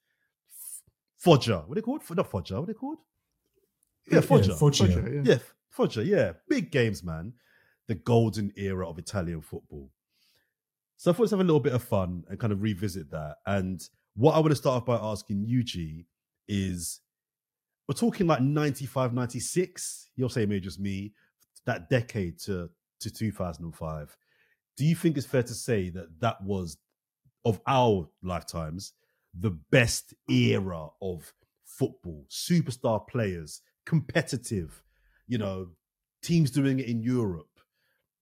Foggia. 1.17 1.63
What 1.65 1.71
are 1.71 1.75
they 1.75 1.81
called? 1.81 2.03
Not 2.09 2.29
Foggia. 2.29 2.55
What 2.55 2.63
are 2.63 2.65
they 2.67 2.73
called? 2.73 2.97
Yeah, 4.11 4.21
Foggia. 4.21 4.55
Foggia. 4.55 4.87
Foggia, 4.87 5.11
yeah. 5.13 5.21
Yeah, 5.23 5.37
Foggia, 5.69 6.03
yeah. 6.03 6.33
Big 6.49 6.71
games, 6.71 7.03
man. 7.03 7.33
The 7.87 7.95
golden 7.95 8.51
era 8.57 8.87
of 8.87 8.99
Italian 8.99 9.41
football. 9.41 9.89
So 10.97 11.11
I 11.11 11.13
thought 11.13 11.21
let's 11.21 11.31
have 11.31 11.39
a 11.39 11.43
little 11.43 11.59
bit 11.59 11.73
of 11.73 11.83
fun 11.83 12.23
and 12.27 12.39
kind 12.39 12.51
of 12.51 12.61
revisit 12.61 13.11
that. 13.11 13.35
And 13.45 13.81
what 14.15 14.33
I 14.33 14.39
want 14.39 14.49
to 14.49 14.55
start 14.55 14.77
off 14.77 14.85
by 14.85 14.97
asking 14.97 15.45
you, 15.45 15.63
G, 15.63 16.05
is 16.47 17.01
we're 17.87 17.95
talking 17.95 18.27
like 18.27 18.41
95, 18.41 19.13
96. 19.13 20.09
You're 20.15 20.29
saying 20.29 20.49
maybe 20.49 20.61
just 20.61 20.79
me, 20.79 21.13
that 21.65 21.89
decade 21.89 22.39
to, 22.39 22.69
to 23.01 23.11
2005. 23.11 24.17
Do 24.77 24.85
you 24.85 24.95
think 24.95 25.17
it's 25.17 25.25
fair 25.25 25.43
to 25.43 25.53
say 25.53 25.89
that 25.89 26.19
that 26.19 26.43
was, 26.43 26.77
of 27.45 27.59
our 27.67 28.07
lifetimes, 28.21 28.93
the 29.37 29.51
best 29.71 30.13
era 30.29 30.87
of 31.01 31.33
football? 31.65 32.25
Superstar 32.29 33.07
players, 33.07 33.61
competitive, 33.85 34.83
you 35.27 35.37
know, 35.37 35.69
teams 36.21 36.51
doing 36.51 36.79
it 36.79 36.87
in 36.87 37.01
Europe, 37.01 37.59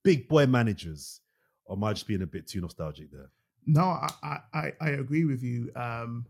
big 0.03 0.27
boy 0.27 0.45
managers. 0.45 1.21
Or 1.65 1.75
am 1.75 1.83
I 1.83 1.93
just 1.93 2.07
being 2.07 2.21
a 2.21 2.27
bit 2.27 2.47
too 2.47 2.61
nostalgic 2.61 3.11
there? 3.11 3.31
No, 3.65 3.81
I, 3.81 4.39
I, 4.53 4.71
I- 4.79 4.89
agree 4.89 5.25
with 5.25 5.41
you. 5.41 5.71
Um, 5.75 6.25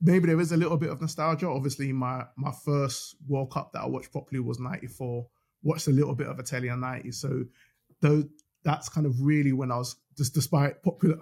maybe 0.00 0.26
there 0.26 0.40
is 0.40 0.50
a 0.50 0.56
little 0.56 0.76
bit 0.76 0.90
of 0.90 1.00
nostalgia. 1.00 1.46
Obviously, 1.48 1.92
my 1.92 2.24
my 2.36 2.50
first 2.64 3.14
World 3.28 3.52
Cup 3.52 3.72
that 3.72 3.82
I 3.82 3.86
watched 3.86 4.10
properly 4.10 4.40
was 4.40 4.58
'94. 4.58 5.26
Watched 5.62 5.86
a 5.86 5.92
little 5.92 6.16
bit 6.16 6.26
of 6.26 6.40
Italian 6.40 6.80
'90s, 6.80 7.14
so 7.14 7.44
though 8.02 8.24
that's 8.64 8.88
kind 8.90 9.06
of 9.06 9.14
really 9.20 9.52
when 9.52 9.72
I 9.72 9.78
was 9.78 9.96
just 10.18 10.34
despite 10.34 10.82
popular 10.82 11.16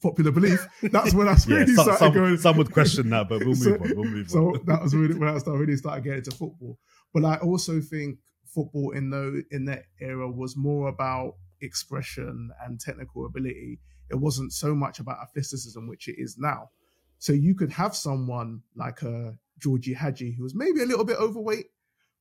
popular 0.00 0.32
belief, 0.32 0.66
that's 0.82 1.14
when 1.14 1.28
I 1.28 1.36
Yeah, 1.46 1.56
really 1.58 1.74
some, 1.74 1.84
started 1.84 1.98
some, 1.98 2.12
going. 2.14 2.36
some 2.38 2.56
would 2.56 2.72
question 2.72 3.10
that, 3.10 3.28
but 3.28 3.40
we'll 3.44 3.48
move 3.54 3.58
So- 3.58 3.74
on. 3.74 3.92
We'll 3.96 4.10
move 4.10 4.30
so 4.30 4.38
on. 4.54 4.64
that 4.66 4.82
was 4.82 4.94
really 4.96 5.14
when 5.18 5.28
I 5.28 5.38
started 5.38 5.60
really 5.60 5.76
started 5.76 6.02
getting 6.04 6.18
into 6.18 6.30
football. 6.32 6.78
But 7.14 7.24
I 7.24 7.36
also 7.36 7.80
think 7.80 8.18
football 8.46 8.90
in 8.92 9.10
the 9.10 9.44
in 9.50 9.66
that 9.66 9.84
era 10.00 10.30
was 10.30 10.56
more 10.56 10.88
about 10.88 11.34
expression 11.60 12.50
and 12.64 12.80
technical 12.80 13.26
ability. 13.26 13.80
It 14.10 14.16
wasn't 14.16 14.52
so 14.52 14.74
much 14.74 14.98
about 14.98 15.18
athleticism, 15.22 15.86
which 15.88 16.08
it 16.08 16.16
is 16.18 16.36
now. 16.38 16.70
So 17.18 17.32
you 17.32 17.54
could 17.54 17.70
have 17.70 17.94
someone 17.94 18.62
like 18.74 19.02
a 19.02 19.36
Georgie 19.58 19.94
Hagi 19.94 20.32
who 20.32 20.42
was 20.42 20.54
maybe 20.54 20.82
a 20.82 20.86
little 20.86 21.04
bit 21.04 21.16
overweight, 21.18 21.66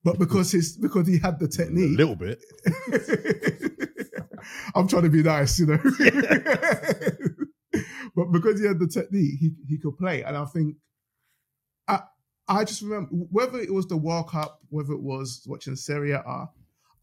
but 0.04 0.18
because 0.20 0.52
his 0.52 0.78
because 0.78 1.08
he 1.08 1.18
had 1.20 1.40
the 1.40 1.48
technique, 1.48 1.94
a 1.94 1.98
little 1.98 2.16
bit. 2.16 2.40
I'm 4.76 4.88
trying 4.88 5.04
to 5.04 5.10
be 5.10 5.24
nice, 5.24 5.60
you 5.60 5.68
know. 5.68 5.78
but 8.16 8.26
because 8.32 8.60
he 8.60 8.68
had 8.68 8.80
the 8.80 8.88
technique, 8.88 9.40
he, 9.40 9.52
he 9.68 9.78
could 9.78 9.98
play. 9.98 10.24
And 10.24 10.36
I 10.36 10.46
think 10.46 10.76
at, 11.88 12.08
I 12.48 12.64
just 12.64 12.82
remember 12.82 13.10
whether 13.12 13.60
it 13.60 13.74
was 13.74 13.88
the 13.88 13.98
World 13.98 14.30
Cup, 14.30 14.60
whether 14.70 14.94
it 14.94 15.02
was 15.02 15.44
watching 15.48 15.76
Serie 15.76 16.12
A, 16.12 16.50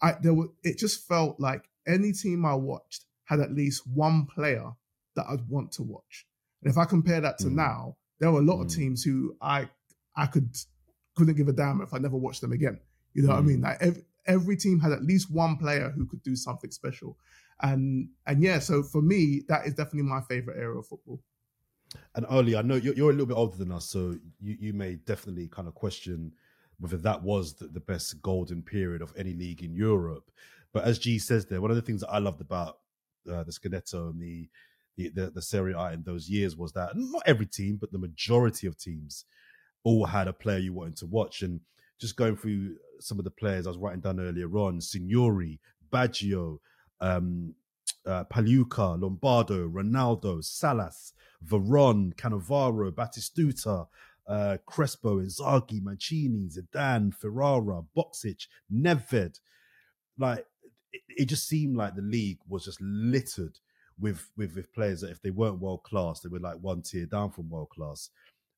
I 0.02 0.14
there 0.22 0.34
were 0.34 0.48
it 0.62 0.78
just 0.78 1.06
felt 1.06 1.38
like 1.40 1.68
any 1.86 2.12
team 2.12 2.44
I 2.44 2.54
watched 2.54 3.04
had 3.24 3.40
at 3.40 3.52
least 3.52 3.86
one 3.86 4.26
player 4.26 4.70
that 5.16 5.26
I'd 5.28 5.48
want 5.48 5.72
to 5.72 5.82
watch. 5.82 6.26
And 6.62 6.70
if 6.70 6.78
I 6.78 6.84
compare 6.84 7.20
that 7.20 7.38
to 7.38 7.46
Mm. 7.46 7.52
now, 7.54 7.96
there 8.18 8.30
were 8.32 8.40
a 8.40 8.44
lot 8.44 8.60
of 8.60 8.68
Mm. 8.68 8.74
teams 8.74 9.04
who 9.04 9.36
I 9.40 9.68
I 10.16 10.26
could 10.26 10.56
couldn't 11.16 11.36
give 11.36 11.48
a 11.48 11.52
damn 11.52 11.80
if 11.80 11.94
I 11.94 11.98
never 11.98 12.16
watched 12.16 12.40
them 12.40 12.52
again. 12.52 12.80
You 13.14 13.22
know 13.22 13.30
what 13.30 13.38
I 13.38 13.42
Mm. 13.42 13.46
mean? 13.46 13.60
Like 13.62 13.78
every, 13.80 14.04
every 14.26 14.56
team 14.56 14.80
had 14.80 14.92
at 14.92 15.02
least 15.02 15.30
one 15.30 15.56
player 15.56 15.90
who 15.90 16.06
could 16.06 16.22
do 16.22 16.36
something 16.36 16.70
special. 16.70 17.16
And 17.60 18.10
and 18.26 18.42
yeah, 18.42 18.58
so 18.60 18.82
for 18.82 19.02
me, 19.02 19.42
that 19.48 19.66
is 19.66 19.74
definitely 19.74 20.08
my 20.10 20.20
favorite 20.22 20.58
era 20.58 20.78
of 20.78 20.86
football. 20.86 21.22
And 22.14 22.26
Oli, 22.28 22.56
I 22.56 22.62
know 22.62 22.74
you're, 22.76 22.94
you're 22.94 23.10
a 23.10 23.12
little 23.12 23.26
bit 23.26 23.36
older 23.36 23.56
than 23.56 23.72
us, 23.72 23.88
so 23.88 24.16
you, 24.40 24.56
you 24.60 24.72
may 24.72 24.96
definitely 24.96 25.48
kind 25.48 25.68
of 25.68 25.74
question 25.74 26.32
whether 26.80 26.96
that 26.98 27.22
was 27.22 27.54
the, 27.54 27.66
the 27.68 27.80
best 27.80 28.20
golden 28.22 28.62
period 28.62 29.02
of 29.02 29.12
any 29.16 29.34
league 29.34 29.62
in 29.62 29.74
Europe. 29.74 30.30
But 30.72 30.84
as 30.84 30.98
G 30.98 31.18
says 31.18 31.46
there, 31.46 31.60
one 31.60 31.70
of 31.70 31.76
the 31.76 31.82
things 31.82 32.02
that 32.02 32.10
I 32.10 32.18
loved 32.18 32.40
about 32.40 32.78
uh, 33.30 33.42
the 33.42 33.52
Scudetto 33.52 34.10
and 34.10 34.20
the, 34.20 34.48
the 34.96 35.08
the 35.08 35.30
the 35.30 35.42
Serie 35.42 35.74
A 35.76 35.92
in 35.92 36.02
those 36.02 36.28
years 36.28 36.56
was 36.56 36.72
that 36.72 36.96
not 36.96 37.22
every 37.26 37.46
team, 37.46 37.76
but 37.80 37.90
the 37.90 37.98
majority 37.98 38.66
of 38.66 38.76
teams 38.76 39.24
all 39.82 40.04
had 40.06 40.28
a 40.28 40.32
player 40.32 40.58
you 40.58 40.72
wanted 40.72 40.96
to 40.96 41.06
watch. 41.06 41.42
And 41.42 41.60
just 41.98 42.16
going 42.16 42.36
through 42.36 42.76
some 43.00 43.18
of 43.18 43.24
the 43.24 43.30
players 43.30 43.66
I 43.66 43.70
was 43.70 43.78
writing 43.78 44.00
down 44.00 44.20
earlier 44.20 44.50
on, 44.56 44.80
Signori, 44.80 45.60
Baggio, 45.92 46.58
um, 47.00 47.54
uh, 48.06 48.24
Pagliuca, 48.24 49.00
Lombardo, 49.00 49.68
Ronaldo, 49.68 50.42
Salas, 50.44 51.12
Veron, 51.46 52.14
Cannavaro, 52.14 52.90
Batistuta, 52.90 53.86
uh, 54.26 54.58
Crespo, 54.66 55.20
Inzaghi, 55.20 55.82
Mancini, 55.82 56.48
Zidane, 56.48 57.14
Ferrara, 57.14 57.82
Boksic, 57.96 58.46
Nedved. 58.72 59.40
Like 60.18 60.44
it, 60.92 61.02
it 61.08 61.24
just 61.26 61.48
seemed 61.48 61.76
like 61.76 61.94
the 61.94 62.02
league 62.02 62.38
was 62.48 62.64
just 62.64 62.80
littered 62.80 63.58
with, 63.98 64.30
with 64.36 64.54
with 64.54 64.72
players 64.72 65.00
that 65.00 65.10
if 65.10 65.22
they 65.22 65.30
weren't 65.30 65.60
world 65.60 65.82
class, 65.82 66.20
they 66.20 66.28
were 66.28 66.38
like 66.38 66.58
one 66.60 66.82
tier 66.82 67.06
down 67.06 67.30
from 67.30 67.50
world 67.50 67.70
class. 67.70 68.10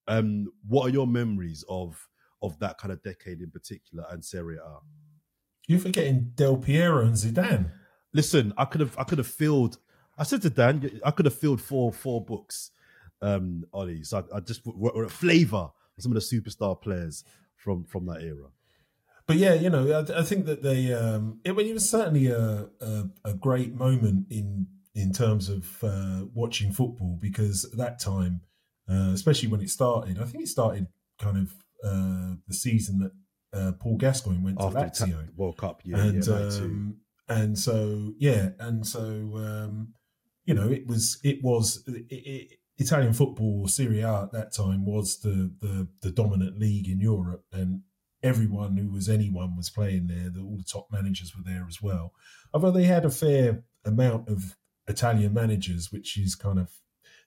Um, 0.08 0.52
what 0.66 0.86
are 0.86 0.92
your 0.92 1.06
memories 1.06 1.64
of 1.68 2.08
of 2.42 2.58
that 2.60 2.78
kind 2.78 2.92
of 2.92 3.02
decade 3.02 3.40
in 3.40 3.50
particular 3.50 4.04
and 4.10 4.24
Serie 4.24 4.56
A? 4.56 4.78
You're 5.66 5.78
forgetting 5.78 6.32
Del 6.34 6.56
Piero 6.56 7.04
and 7.04 7.14
Zidane. 7.14 7.70
Listen, 8.12 8.52
I 8.56 8.64
could 8.64 8.80
have 8.80 8.98
I 8.98 9.04
could 9.04 9.18
have 9.18 9.26
filled. 9.26 9.78
I 10.18 10.24
said 10.24 10.42
to 10.42 10.50
Dan, 10.50 11.00
I 11.04 11.10
could 11.12 11.26
have 11.26 11.34
filled 11.34 11.60
four 11.60 11.92
four 11.92 12.24
books, 12.24 12.72
um, 13.22 13.64
Ollie. 13.72 14.02
So 14.02 14.18
I, 14.32 14.38
I 14.38 14.40
just 14.40 14.62
were 14.64 15.04
a 15.04 15.08
flavour 15.08 15.70
of 15.96 16.02
some 16.02 16.14
of 16.14 16.14
the 16.14 16.20
superstar 16.20 16.80
players 16.80 17.24
from 17.56 17.84
from 17.84 18.06
that 18.06 18.22
era. 18.22 18.48
But 19.26 19.36
yeah, 19.36 19.54
you 19.54 19.70
know, 19.70 19.92
I, 19.92 20.20
I 20.20 20.22
think 20.24 20.46
that 20.46 20.62
they. 20.62 20.92
Um, 20.92 21.38
it, 21.44 21.52
it 21.52 21.72
was 21.72 21.88
certainly 21.88 22.26
a, 22.26 22.66
a 22.80 23.04
a 23.24 23.34
great 23.34 23.72
moment 23.72 24.26
in 24.28 24.66
in 24.94 25.12
terms 25.12 25.48
of 25.48 25.84
uh, 25.84 26.24
watching 26.34 26.72
football 26.72 27.16
because 27.20 27.64
at 27.64 27.78
that 27.78 28.00
time, 28.00 28.40
uh, 28.90 29.10
especially 29.12 29.48
when 29.48 29.60
it 29.60 29.70
started, 29.70 30.20
I 30.20 30.24
think 30.24 30.42
it 30.42 30.48
started 30.48 30.88
kind 31.20 31.38
of 31.38 31.52
uh, 31.84 32.34
the 32.46 32.54
season 32.54 32.98
that 32.98 33.12
uh, 33.58 33.72
Paul 33.72 33.96
Gascoigne 33.96 34.42
went 34.42 34.58
to 34.58 34.66
After 34.66 34.78
the 34.78 35.12
Lazio. 35.12 35.26
ta- 35.26 35.32
World 35.36 35.56
Cup, 35.56 35.82
yeah, 35.84 35.98
and 35.98 36.26
yeah, 36.26 36.34
um, 36.34 36.96
and 37.28 37.58
so 37.58 38.14
yeah, 38.18 38.50
and 38.58 38.86
so 38.86 39.02
um, 39.02 39.94
you 40.44 40.54
know, 40.54 40.68
it 40.70 40.86
was 40.86 41.18
it 41.22 41.42
was 41.42 41.84
it, 41.86 42.06
it, 42.10 42.58
Italian 42.78 43.12
football, 43.12 43.66
Serie 43.68 44.00
A 44.00 44.22
at 44.22 44.32
that 44.32 44.52
time 44.54 44.84
was 44.86 45.20
the 45.20 45.52
the 45.60 45.88
the 46.02 46.10
dominant 46.10 46.58
league 46.58 46.88
in 46.88 47.00
Europe, 47.00 47.44
and 47.52 47.82
everyone 48.22 48.76
who 48.76 48.90
was 48.90 49.08
anyone 49.08 49.56
was 49.56 49.70
playing 49.70 50.06
there. 50.06 50.30
The, 50.30 50.40
all 50.40 50.56
the 50.56 50.64
top 50.64 50.88
managers 50.90 51.34
were 51.34 51.42
there 51.44 51.66
as 51.68 51.80
well. 51.82 52.12
Although 52.52 52.70
they 52.70 52.84
had 52.84 53.04
a 53.04 53.10
fair 53.10 53.64
amount 53.84 54.28
of 54.28 54.56
Italian 54.86 55.32
managers, 55.34 55.90
which 55.92 56.18
is 56.18 56.34
kind 56.34 56.58
of 56.58 56.70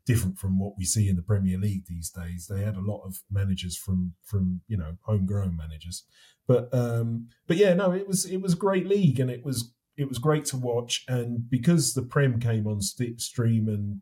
different 0.06 0.38
from 0.38 0.60
what 0.60 0.74
we 0.78 0.86
see 0.86 1.08
in 1.08 1.16
the 1.16 1.22
Premier 1.22 1.58
League 1.58 1.86
these 1.88 2.10
days. 2.10 2.48
They 2.48 2.64
had 2.64 2.76
a 2.76 2.82
lot 2.82 3.04
of 3.06 3.22
managers 3.32 3.78
from 3.78 4.14
from 4.24 4.62
you 4.68 4.78
know 4.78 4.98
homegrown 5.04 5.56
managers, 5.56 6.04
but 6.48 6.74
um, 6.74 7.30
but 7.48 7.58
yeah, 7.58 7.74
no, 7.74 7.92
it 7.92 8.08
was 8.08 8.26
it 8.26 8.42
was 8.42 8.54
a 8.54 8.58
great 8.58 8.88
league 8.88 9.20
and 9.20 9.30
it 9.30 9.46
was 9.46 9.74
it 9.98 10.10
was 10.10 10.18
great 10.18 10.46
to 10.46 10.58
watch. 10.58 11.04
And 11.08 11.50
because 11.50 11.94
the 11.94 12.02
Prem 12.02 12.40
came 12.40 12.68
on 12.68 12.82
st- 12.82 13.22
stream 13.22 13.68
and 13.68 14.02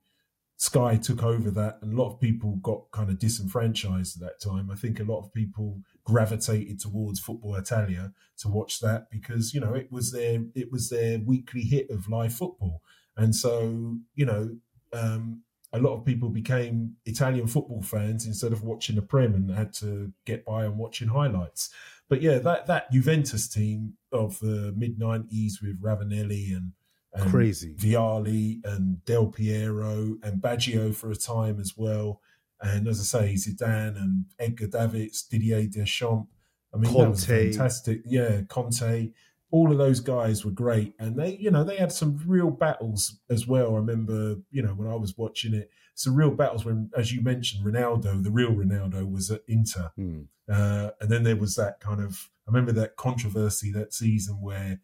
Sky 0.58 0.96
took 0.96 1.24
over 1.24 1.50
that, 1.50 1.80
and 1.82 1.94
a 1.94 2.00
lot 2.00 2.14
of 2.14 2.20
people 2.20 2.58
got 2.58 2.92
kind 2.92 3.10
of 3.10 3.18
disenfranchised 3.18 4.22
at 4.22 4.28
that 4.28 4.40
time. 4.40 4.70
I 4.70 4.76
think 4.76 5.00
a 5.00 5.04
lot 5.04 5.22
of 5.22 5.34
people 5.34 5.82
gravitated 6.04 6.80
towards 6.80 7.20
Football 7.20 7.56
Italia 7.56 8.14
to 8.40 8.48
watch 8.48 8.80
that 8.80 9.10
because 9.10 9.56
you 9.56 9.60
know 9.60 9.74
it 9.74 9.92
was 9.92 10.12
their 10.12 10.44
it 10.54 10.72
was 10.72 10.90
their 10.90 11.18
weekly 11.18 11.62
hit 11.62 11.90
of 11.90 12.08
live 12.08 12.34
football, 12.34 12.84
and 13.18 13.36
so 13.36 13.98
you 14.14 14.26
know 14.26 14.52
um, 14.94 15.42
a 15.74 15.80
lot 15.80 15.96
of 15.96 16.06
people 16.06 16.30
became 16.30 16.96
Italian 17.06 17.48
football 17.48 17.82
fans 17.82 18.26
instead 18.26 18.52
of 18.52 18.64
watching 18.64 18.96
the 18.98 19.02
Prem 19.02 19.34
and 19.34 19.50
had 19.52 19.74
to 19.76 20.12
get 20.26 20.46
by 20.46 20.66
on 20.66 20.78
watching 20.78 21.08
highlights. 21.08 21.70
But 22.10 22.22
yeah, 22.22 22.40
that 22.40 22.68
that 22.68 22.92
Juventus 22.92 23.48
team 23.48 23.94
of 24.12 24.38
the 24.40 24.74
mid 24.76 25.00
'90s 25.00 25.62
with 25.62 25.82
Ravanelli 25.82 26.56
and, 26.56 26.74
and 27.14 27.32
Crazy. 27.32 27.74
Vialli 27.76 28.60
and 28.66 29.04
Del 29.06 29.28
Piero 29.28 30.18
and 30.22 30.42
Baggio 30.42 30.94
for 30.94 31.10
a 31.12 31.16
time 31.16 31.60
as 31.60 31.74
well. 31.78 32.20
And 32.60 32.88
as 32.88 33.00
I 33.00 33.20
say, 33.20 33.34
Zidane 33.36 33.96
and 33.96 34.26
Edgar 34.38 34.68
Davids, 34.68 35.24
Didier 35.24 35.68
Deschamps. 35.68 36.28
I 36.74 36.78
mean, 36.78 36.94
that 36.94 37.10
was 37.10 37.26
Conte. 37.26 37.52
fantastic. 37.52 38.02
Yeah, 38.06 38.42
Conte. 38.48 39.12
All 39.52 39.72
of 39.72 39.78
those 39.78 40.00
guys 40.00 40.44
were 40.46 40.52
great, 40.52 40.94
and 40.98 41.16
they, 41.20 41.36
you 41.38 41.52
know, 41.52 41.64
they 41.64 41.76
had 41.78 41.92
some 41.92 42.20
real 42.26 42.50
battles 42.50 43.20
as 43.30 43.46
well. 43.48 43.74
I 43.76 43.80
remember, 43.80 44.38
you 44.50 44.62
know, 44.64 44.74
when 44.74 44.88
I 44.88 44.96
was 44.96 45.18
watching 45.18 45.54
it, 45.54 45.70
some 45.94 46.16
real 46.16 46.32
battles 46.32 46.64
when, 46.66 46.90
as 46.98 47.12
you 47.14 47.22
mentioned, 47.22 47.66
Ronaldo, 47.66 48.24
the 48.24 48.32
real 48.32 48.52
Ronaldo, 48.52 49.12
was 49.12 49.30
at 49.30 49.42
Inter, 49.48 49.92
Hmm. 49.98 50.22
uh, 50.50 50.92
and 51.02 51.10
then 51.12 51.24
there 51.24 51.36
was 51.36 51.56
that 51.56 51.80
kind 51.82 52.02
of. 52.02 52.30
I 52.48 52.52
remember 52.52 52.72
that 52.74 52.96
controversy 52.96 53.72
that 53.74 53.94
season 53.94 54.42
where 54.42 54.80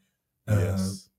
uh, 0.47 0.55
yes. 0.55 1.09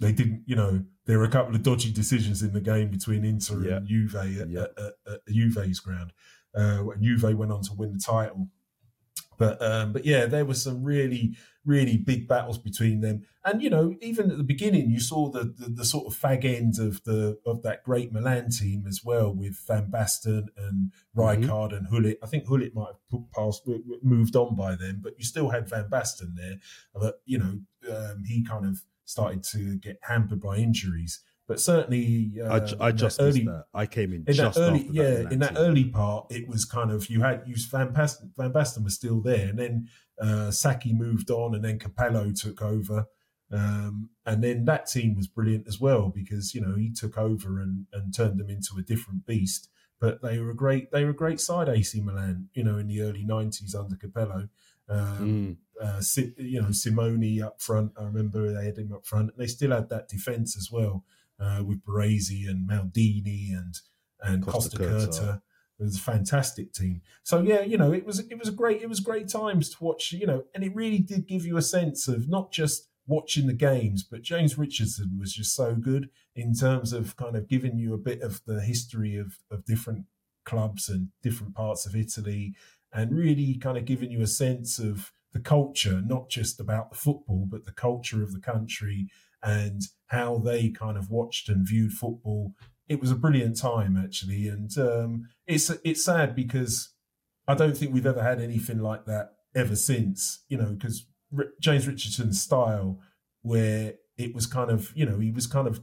they 0.00 0.12
didn't, 0.12 0.42
you 0.46 0.56
know, 0.56 0.84
there 1.06 1.18
were 1.18 1.24
a 1.24 1.30
couple 1.30 1.54
of 1.54 1.62
dodgy 1.62 1.92
decisions 1.92 2.42
in 2.42 2.52
the 2.52 2.60
game 2.60 2.90
between 2.90 3.24
Inter 3.24 3.62
Yeah. 3.62 3.76
and 3.76 3.86
Juve 3.86 4.14
at, 4.16 4.48
Yeah. 4.50 4.60
at, 4.62 4.70
at, 4.78 4.92
at 5.06 5.20
Juve's 5.28 5.80
ground. 5.80 6.12
Uh, 6.54 6.88
and 6.90 7.02
Juve 7.02 7.22
went 7.36 7.52
on 7.52 7.62
to 7.62 7.74
win 7.74 7.92
the 7.92 7.98
title. 7.98 8.48
But 9.38 9.60
um, 9.62 9.92
but 9.92 10.04
yeah, 10.04 10.26
there 10.26 10.44
were 10.44 10.54
some 10.54 10.82
really 10.82 11.36
really 11.64 11.96
big 11.96 12.28
battles 12.28 12.58
between 12.58 13.00
them, 13.00 13.22
and 13.44 13.62
you 13.62 13.70
know 13.70 13.94
even 14.00 14.30
at 14.30 14.36
the 14.36 14.44
beginning 14.44 14.90
you 14.90 15.00
saw 15.00 15.30
the 15.30 15.54
the, 15.56 15.70
the 15.70 15.84
sort 15.84 16.06
of 16.06 16.18
fag 16.18 16.44
end 16.44 16.78
of 16.78 17.02
the 17.04 17.38
of 17.46 17.62
that 17.62 17.84
great 17.84 18.12
Milan 18.12 18.50
team 18.50 18.84
as 18.86 19.00
well 19.04 19.32
with 19.32 19.62
Van 19.66 19.90
Basten 19.90 20.46
and 20.56 20.92
Rijkaard 21.16 21.76
and 21.76 21.88
Gullit. 21.88 22.18
I 22.22 22.26
think 22.26 22.46
Gullit 22.46 22.74
might 22.74 22.88
have 22.88 23.08
put 23.10 23.30
past 23.32 23.68
moved 24.02 24.36
on 24.36 24.54
by 24.54 24.74
then, 24.74 25.00
but 25.02 25.14
you 25.18 25.24
still 25.24 25.50
had 25.50 25.68
Van 25.68 25.88
Basten 25.90 26.34
there. 26.36 26.56
But 26.94 27.20
you 27.24 27.38
know 27.38 27.60
um, 27.94 28.24
he 28.26 28.44
kind 28.44 28.66
of 28.66 28.82
started 29.04 29.42
to 29.44 29.76
get 29.76 29.98
hampered 30.02 30.40
by 30.40 30.56
injuries. 30.56 31.22
But 31.46 31.60
certainly, 31.60 32.32
uh, 32.42 32.74
I, 32.80 32.86
I 32.86 32.92
just 32.92 33.20
early 33.20 33.44
that. 33.44 33.66
I 33.74 33.84
came 33.84 34.12
in, 34.14 34.24
in 34.26 34.32
just 34.32 34.56
that 34.56 34.62
early, 34.62 34.80
after 34.80 34.92
yeah, 34.92 35.02
that. 35.02 35.18
Milan 35.18 35.32
in 35.32 35.38
that 35.40 35.52
early 35.56 35.84
part, 35.84 36.26
it 36.30 36.48
was 36.48 36.64
kind 36.64 36.90
of 36.90 37.10
you 37.10 37.20
had 37.20 37.42
you 37.46 37.54
Van 37.70 37.92
Basten, 37.92 38.30
Van 38.36 38.52
Basten 38.52 38.82
was 38.82 38.94
still 38.94 39.20
there, 39.20 39.48
and 39.48 39.58
then 39.58 39.88
uh, 40.18 40.50
Sacchi 40.50 40.94
moved 40.94 41.30
on, 41.30 41.54
and 41.54 41.62
then 41.62 41.78
Capello 41.78 42.32
took 42.32 42.62
over, 42.62 43.06
um, 43.52 44.08
and 44.24 44.42
then 44.42 44.64
that 44.64 44.86
team 44.86 45.14
was 45.14 45.26
brilliant 45.26 45.68
as 45.68 45.78
well 45.78 46.08
because 46.08 46.54
you 46.54 46.62
know 46.62 46.76
he 46.76 46.90
took 46.90 47.18
over 47.18 47.60
and 47.60 47.86
and 47.92 48.14
turned 48.16 48.40
them 48.40 48.48
into 48.48 48.76
a 48.78 48.82
different 48.82 49.26
beast. 49.26 49.68
But 50.00 50.22
they 50.22 50.38
were 50.38 50.50
a 50.50 50.56
great 50.56 50.92
they 50.92 51.04
were 51.04 51.10
a 51.10 51.14
great 51.14 51.40
side 51.40 51.68
AC 51.68 52.00
Milan, 52.00 52.48
you 52.54 52.64
know, 52.64 52.78
in 52.78 52.86
the 52.88 53.02
early 53.02 53.24
nineties 53.24 53.74
under 53.74 53.96
Capello. 53.96 54.48
Um, 54.88 55.56
Mm. 55.56 55.56
uh, 55.80 56.00
you 56.36 56.60
know, 56.60 56.70
Simone 56.70 57.40
up 57.42 57.60
front. 57.60 57.92
I 57.98 58.04
remember 58.04 58.52
they 58.52 58.66
had 58.66 58.78
him 58.78 58.92
up 58.92 59.06
front. 59.06 59.30
And 59.30 59.38
they 59.38 59.46
still 59.46 59.70
had 59.72 59.88
that 59.88 60.08
defence 60.08 60.56
as 60.56 60.70
well 60.70 61.04
uh, 61.40 61.62
with 61.64 61.84
Baresi 61.84 62.48
and 62.48 62.68
Maldini 62.68 63.50
and 63.50 63.74
and 64.22 64.46
Costa, 64.46 64.78
Costacurta. 64.78 65.42
It 65.78 65.82
was 65.82 65.96
a 65.96 66.00
fantastic 66.00 66.72
team. 66.72 67.02
So 67.24 67.42
yeah, 67.42 67.62
you 67.62 67.76
know, 67.76 67.92
it 67.92 68.06
was 68.06 68.20
it 68.20 68.38
was 68.38 68.48
a 68.48 68.52
great 68.52 68.82
it 68.82 68.88
was 68.88 69.00
great 69.00 69.28
times 69.28 69.70
to 69.70 69.84
watch. 69.84 70.12
You 70.12 70.26
know, 70.26 70.44
and 70.54 70.62
it 70.62 70.74
really 70.74 70.98
did 70.98 71.26
give 71.26 71.44
you 71.44 71.56
a 71.56 71.62
sense 71.62 72.08
of 72.08 72.28
not 72.28 72.52
just 72.52 72.88
watching 73.06 73.46
the 73.46 73.54
games, 73.54 74.02
but 74.02 74.22
James 74.22 74.56
Richardson 74.56 75.18
was 75.18 75.34
just 75.34 75.54
so 75.54 75.74
good 75.74 76.08
in 76.34 76.54
terms 76.54 76.92
of 76.92 77.16
kind 77.16 77.36
of 77.36 77.48
giving 77.48 77.76
you 77.76 77.92
a 77.92 77.98
bit 77.98 78.22
of 78.22 78.40
the 78.46 78.60
history 78.62 79.16
of 79.16 79.38
of 79.50 79.64
different 79.64 80.06
clubs 80.44 80.88
and 80.88 81.08
different 81.22 81.54
parts 81.54 81.86
of 81.86 81.96
Italy 81.96 82.54
and 82.92 83.16
really 83.16 83.54
kind 83.54 83.76
of 83.76 83.84
giving 83.84 84.10
you 84.10 84.22
a 84.22 84.26
sense 84.26 84.78
of 84.78 85.12
the 85.32 85.40
culture, 85.40 86.00
not 86.00 86.28
just 86.28 86.60
about 86.60 86.90
the 86.90 86.96
football, 86.96 87.46
but 87.50 87.64
the 87.64 87.72
culture 87.72 88.22
of 88.22 88.32
the 88.32 88.40
country 88.40 89.08
and 89.44 89.82
how 90.06 90.38
they 90.38 90.70
kind 90.70 90.96
of 90.96 91.10
watched 91.10 91.48
and 91.48 91.66
viewed 91.66 91.92
football. 91.92 92.52
It 92.88 93.00
was 93.00 93.10
a 93.10 93.16
brilliant 93.16 93.58
time, 93.58 93.96
actually, 93.96 94.48
and 94.48 94.70
um, 94.78 95.28
it's 95.46 95.70
it's 95.84 96.04
sad 96.04 96.34
because 96.34 96.90
I 97.48 97.54
don't 97.54 97.76
think 97.76 97.92
we've 97.92 98.06
ever 98.06 98.22
had 98.22 98.40
anything 98.40 98.78
like 98.78 99.04
that 99.06 99.32
ever 99.54 99.76
since. 99.76 100.44
You 100.48 100.58
know, 100.58 100.66
because 100.72 101.06
R- 101.36 101.52
James 101.60 101.86
Richardson's 101.86 102.40
style, 102.42 103.00
where 103.42 103.94
it 104.16 104.34
was 104.34 104.46
kind 104.46 104.70
of, 104.70 104.92
you 104.94 105.04
know, 105.06 105.18
he 105.18 105.30
was 105.30 105.46
kind 105.46 105.66
of 105.66 105.82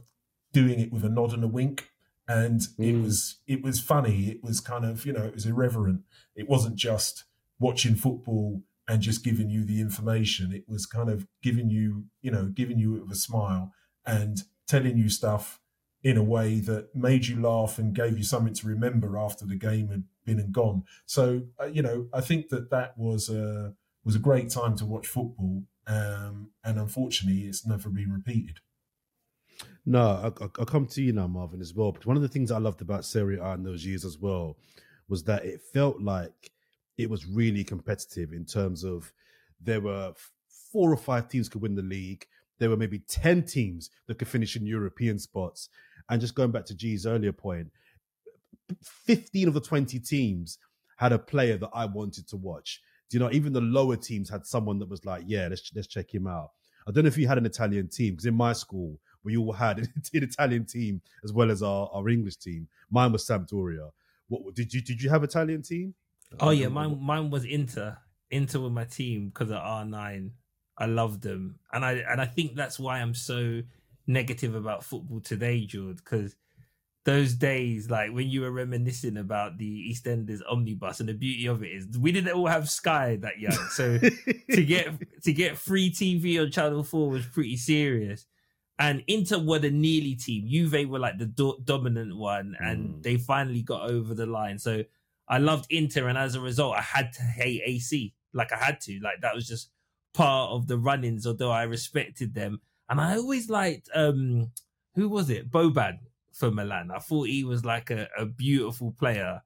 doing 0.52 0.78
it 0.80 0.92
with 0.92 1.04
a 1.04 1.08
nod 1.08 1.32
and 1.32 1.44
a 1.44 1.48
wink, 1.48 1.90
and 2.28 2.60
it 2.78 2.94
Mm. 2.94 3.02
was 3.02 3.38
it 3.46 3.62
was 3.62 3.80
funny. 3.80 4.28
It 4.28 4.42
was 4.44 4.60
kind 4.60 4.84
of, 4.84 5.04
you 5.04 5.12
know, 5.12 5.24
it 5.24 5.34
was 5.34 5.46
irreverent. 5.46 6.02
It 6.36 6.48
wasn't 6.48 6.76
just 6.76 7.24
watching 7.58 7.94
football 7.96 8.62
and 8.92 9.00
just 9.00 9.24
giving 9.24 9.48
you 9.48 9.64
the 9.64 9.80
information. 9.80 10.52
It 10.52 10.64
was 10.68 10.84
kind 10.84 11.08
of 11.08 11.26
giving 11.42 11.70
you, 11.70 12.04
you 12.20 12.30
know, 12.30 12.52
giving 12.54 12.78
you 12.78 13.08
a 13.10 13.14
smile 13.14 13.72
and 14.04 14.42
telling 14.68 14.98
you 14.98 15.08
stuff 15.08 15.60
in 16.02 16.18
a 16.18 16.22
way 16.22 16.60
that 16.60 16.94
made 16.94 17.26
you 17.26 17.40
laugh 17.40 17.78
and 17.78 17.94
gave 17.94 18.18
you 18.18 18.24
something 18.24 18.52
to 18.52 18.66
remember 18.66 19.16
after 19.16 19.46
the 19.46 19.56
game 19.56 19.88
had 19.88 20.04
been 20.26 20.38
and 20.38 20.52
gone. 20.52 20.84
So, 21.06 21.44
uh, 21.58 21.66
you 21.66 21.80
know, 21.80 22.08
I 22.12 22.20
think 22.20 22.50
that 22.50 22.68
that 22.68 22.98
was 22.98 23.30
a 23.30 23.72
was 24.04 24.14
a 24.14 24.18
great 24.18 24.50
time 24.50 24.76
to 24.76 24.84
watch 24.84 25.06
football, 25.06 25.62
um, 25.86 26.50
and 26.62 26.78
unfortunately, 26.78 27.42
it's 27.42 27.64
never 27.66 27.88
been 27.88 28.12
repeated. 28.12 28.58
No, 29.86 30.02
I, 30.02 30.44
I, 30.44 30.48
I'll 30.58 30.66
come 30.66 30.86
to 30.88 31.02
you 31.02 31.14
now, 31.14 31.28
Marvin, 31.28 31.62
as 31.62 31.72
well. 31.72 31.92
But 31.92 32.04
one 32.04 32.16
of 32.16 32.22
the 32.22 32.28
things 32.28 32.50
I 32.50 32.58
loved 32.58 32.82
about 32.82 33.06
Serie 33.06 33.38
A 33.38 33.52
in 33.52 33.62
those 33.62 33.86
years 33.86 34.04
as 34.04 34.18
well 34.18 34.58
was 35.08 35.24
that 35.24 35.46
it 35.46 35.62
felt 35.72 36.00
like 36.00 36.51
it 37.02 37.10
was 37.10 37.26
really 37.26 37.64
competitive 37.64 38.32
in 38.32 38.44
terms 38.44 38.84
of 38.84 39.12
there 39.60 39.80
were 39.80 40.12
four 40.72 40.92
or 40.92 40.96
five 40.96 41.28
teams 41.28 41.48
could 41.48 41.62
win 41.62 41.74
the 41.74 41.82
league. 41.82 42.26
There 42.58 42.70
were 42.70 42.76
maybe 42.76 43.00
10 43.00 43.44
teams 43.44 43.90
that 44.06 44.18
could 44.18 44.28
finish 44.28 44.56
in 44.56 44.66
European 44.66 45.18
spots. 45.18 45.68
And 46.08 46.20
just 46.20 46.34
going 46.34 46.50
back 46.50 46.64
to 46.66 46.74
G's 46.74 47.06
earlier 47.06 47.32
point, 47.32 47.68
15 48.82 49.48
of 49.48 49.54
the 49.54 49.60
20 49.60 49.98
teams 49.98 50.58
had 50.96 51.12
a 51.12 51.18
player 51.18 51.56
that 51.58 51.70
I 51.74 51.84
wanted 51.86 52.28
to 52.28 52.36
watch. 52.36 52.80
Do 53.10 53.16
you 53.16 53.20
know, 53.20 53.30
even 53.32 53.52
the 53.52 53.60
lower 53.60 53.96
teams 53.96 54.30
had 54.30 54.46
someone 54.46 54.78
that 54.78 54.88
was 54.88 55.04
like, 55.04 55.24
yeah, 55.26 55.48
let's 55.48 55.70
let's 55.74 55.88
check 55.88 56.12
him 56.14 56.26
out. 56.26 56.50
I 56.86 56.90
don't 56.90 57.04
know 57.04 57.08
if 57.08 57.18
you 57.18 57.28
had 57.28 57.38
an 57.38 57.46
Italian 57.46 57.88
team 57.88 58.14
because 58.14 58.26
in 58.26 58.34
my 58.34 58.52
school 58.52 58.98
we 59.24 59.36
all 59.36 59.52
had 59.52 59.78
an 59.78 59.92
Italian 60.12 60.64
team 60.64 61.00
as 61.24 61.32
well 61.32 61.50
as 61.50 61.62
our, 61.62 61.90
our 61.92 62.08
English 62.08 62.36
team. 62.36 62.68
Mine 62.90 63.12
was 63.12 63.26
Sampdoria. 63.26 63.90
What 64.28 64.54
did 64.54 64.72
you 64.72 64.80
did 64.80 65.02
you 65.02 65.10
have 65.10 65.22
an 65.22 65.28
Italian 65.28 65.62
team? 65.62 65.94
Oh 66.40 66.50
yeah, 66.50 66.68
mine 66.68 66.98
mine 67.00 67.30
was 67.30 67.44
Inter. 67.44 67.98
Inter 68.30 68.60
with 68.60 68.72
my 68.72 68.84
team 68.84 69.28
because 69.28 69.50
of 69.50 69.58
R 69.58 69.84
nine. 69.84 70.32
I 70.78 70.86
loved 70.86 71.22
them, 71.22 71.58
and 71.72 71.84
I 71.84 71.92
and 72.08 72.20
I 72.20 72.26
think 72.26 72.54
that's 72.56 72.78
why 72.78 73.00
I'm 73.00 73.14
so 73.14 73.62
negative 74.06 74.54
about 74.54 74.84
football 74.84 75.20
today, 75.20 75.64
George. 75.66 75.98
Because 75.98 76.34
those 77.04 77.34
days, 77.34 77.90
like 77.90 78.12
when 78.12 78.28
you 78.28 78.40
were 78.40 78.50
reminiscing 78.50 79.16
about 79.16 79.58
the 79.58 79.90
EastEnders 79.90 80.40
omnibus, 80.50 81.00
and 81.00 81.08
the 81.08 81.14
beauty 81.14 81.46
of 81.46 81.62
it 81.62 81.68
is 81.72 81.98
we 81.98 82.10
didn't 82.12 82.32
all 82.32 82.46
have 82.46 82.70
Sky 82.70 83.16
that 83.16 83.38
young, 83.38 83.52
so 83.70 83.98
to 83.98 84.64
get 84.64 84.88
to 85.24 85.32
get 85.32 85.58
free 85.58 85.90
TV 85.90 86.40
on 86.40 86.50
Channel 86.50 86.82
Four 86.84 87.10
was 87.10 87.26
pretty 87.26 87.56
serious. 87.56 88.26
And 88.78 89.04
Inter 89.06 89.38
were 89.38 89.58
the 89.58 89.70
nearly 89.70 90.14
team. 90.14 90.48
Juve 90.48 90.88
were 90.88 90.98
like 90.98 91.18
the 91.18 91.26
do- 91.26 91.58
dominant 91.62 92.16
one, 92.16 92.56
and 92.58 92.94
Mm. 92.94 93.02
they 93.02 93.16
finally 93.18 93.62
got 93.62 93.88
over 93.88 94.14
the 94.14 94.26
line. 94.26 94.58
So 94.58 94.82
I 95.32 95.38
loved 95.38 95.66
Inter, 95.70 96.08
and 96.08 96.18
as 96.18 96.34
a 96.34 96.42
result, 96.42 96.76
I 96.76 96.82
had 96.82 97.14
to 97.14 97.22
hate 97.22 97.62
AC. 97.64 98.12
Like 98.34 98.52
I 98.52 98.58
had 98.58 98.82
to. 98.82 99.00
Like 99.02 99.22
that 99.22 99.34
was 99.34 99.48
just 99.48 99.70
part 100.12 100.50
of 100.50 100.66
the 100.68 100.76
run-ins. 100.76 101.26
Although 101.26 101.50
I 101.50 101.62
respected 101.62 102.34
them, 102.34 102.60
and 102.90 103.00
I 103.00 103.16
always 103.16 103.48
liked 103.48 103.88
um 103.94 104.50
who 104.94 105.08
was 105.08 105.30
it? 105.30 105.50
Boban 105.50 106.00
for 106.34 106.50
Milan. 106.50 106.90
I 106.94 106.98
thought 106.98 107.28
he 107.28 107.44
was 107.44 107.64
like 107.64 107.90
a, 107.90 108.08
a 108.18 108.26
beautiful 108.26 108.94
player. 108.98 109.40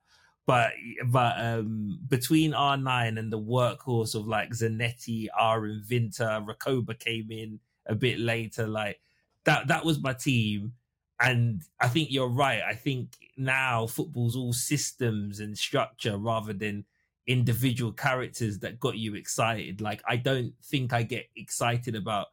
But 0.44 0.72
but 1.06 1.34
um 1.38 2.00
between 2.08 2.52
R 2.52 2.76
nine 2.76 3.16
and 3.16 3.32
the 3.32 3.38
workhorse 3.38 4.16
of 4.16 4.26
like 4.26 4.50
Zanetti, 4.50 5.28
R 5.38 5.66
and 5.66 5.84
Vinter, 5.84 6.44
Recoba 6.44 6.98
came 6.98 7.30
in 7.30 7.60
a 7.86 7.94
bit 7.94 8.18
later. 8.18 8.66
Like 8.66 8.98
that 9.44 9.68
that 9.68 9.84
was 9.84 10.02
my 10.02 10.14
team. 10.14 10.72
And 11.18 11.62
I 11.80 11.88
think 11.88 12.10
you're 12.10 12.28
right. 12.28 12.62
I 12.62 12.74
think 12.74 13.16
now 13.36 13.86
football's 13.86 14.36
all 14.36 14.52
systems 14.52 15.40
and 15.40 15.56
structure 15.56 16.18
rather 16.18 16.52
than 16.52 16.84
individual 17.26 17.92
characters 17.92 18.58
that 18.60 18.78
got 18.78 18.96
you 18.96 19.14
excited. 19.14 19.80
Like 19.80 20.02
I 20.06 20.16
don't 20.16 20.52
think 20.62 20.92
I 20.92 21.02
get 21.02 21.28
excited 21.36 21.94
about 21.94 22.28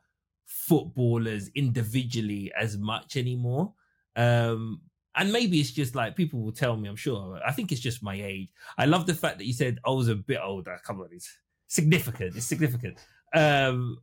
footballers 0.46 1.50
individually 1.56 2.52
as 2.60 2.78
much 2.78 3.18
anymore. 3.18 3.74
Um 4.16 4.82
and 5.16 5.32
maybe 5.32 5.60
it's 5.60 5.72
just 5.72 5.96
like 5.96 6.16
people 6.16 6.42
will 6.42 6.52
tell 6.52 6.76
me, 6.76 6.90
I'm 6.90 6.96
sure. 6.96 7.40
I 7.46 7.52
think 7.52 7.72
it's 7.72 7.82
just 7.82 8.04
my 8.04 8.16
age. 8.16 8.50
I 8.78 8.86
love 8.86 9.06
the 9.06 9.14
fact 9.14 9.38
that 9.38 9.46
you 9.46 9.54
said 9.54 9.80
I 9.86 9.92
was 9.92 10.10
a 10.10 10.16
bit 10.16 10.40
older. 10.44 10.80
Come 10.84 11.00
on, 11.02 11.10
it's 11.12 11.36
significant. 11.68 12.36
It's 12.36 12.46
significant. 12.46 13.00
Um 13.34 13.98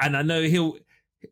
and 0.00 0.16
I 0.16 0.22
know 0.22 0.42
he'll 0.42 0.76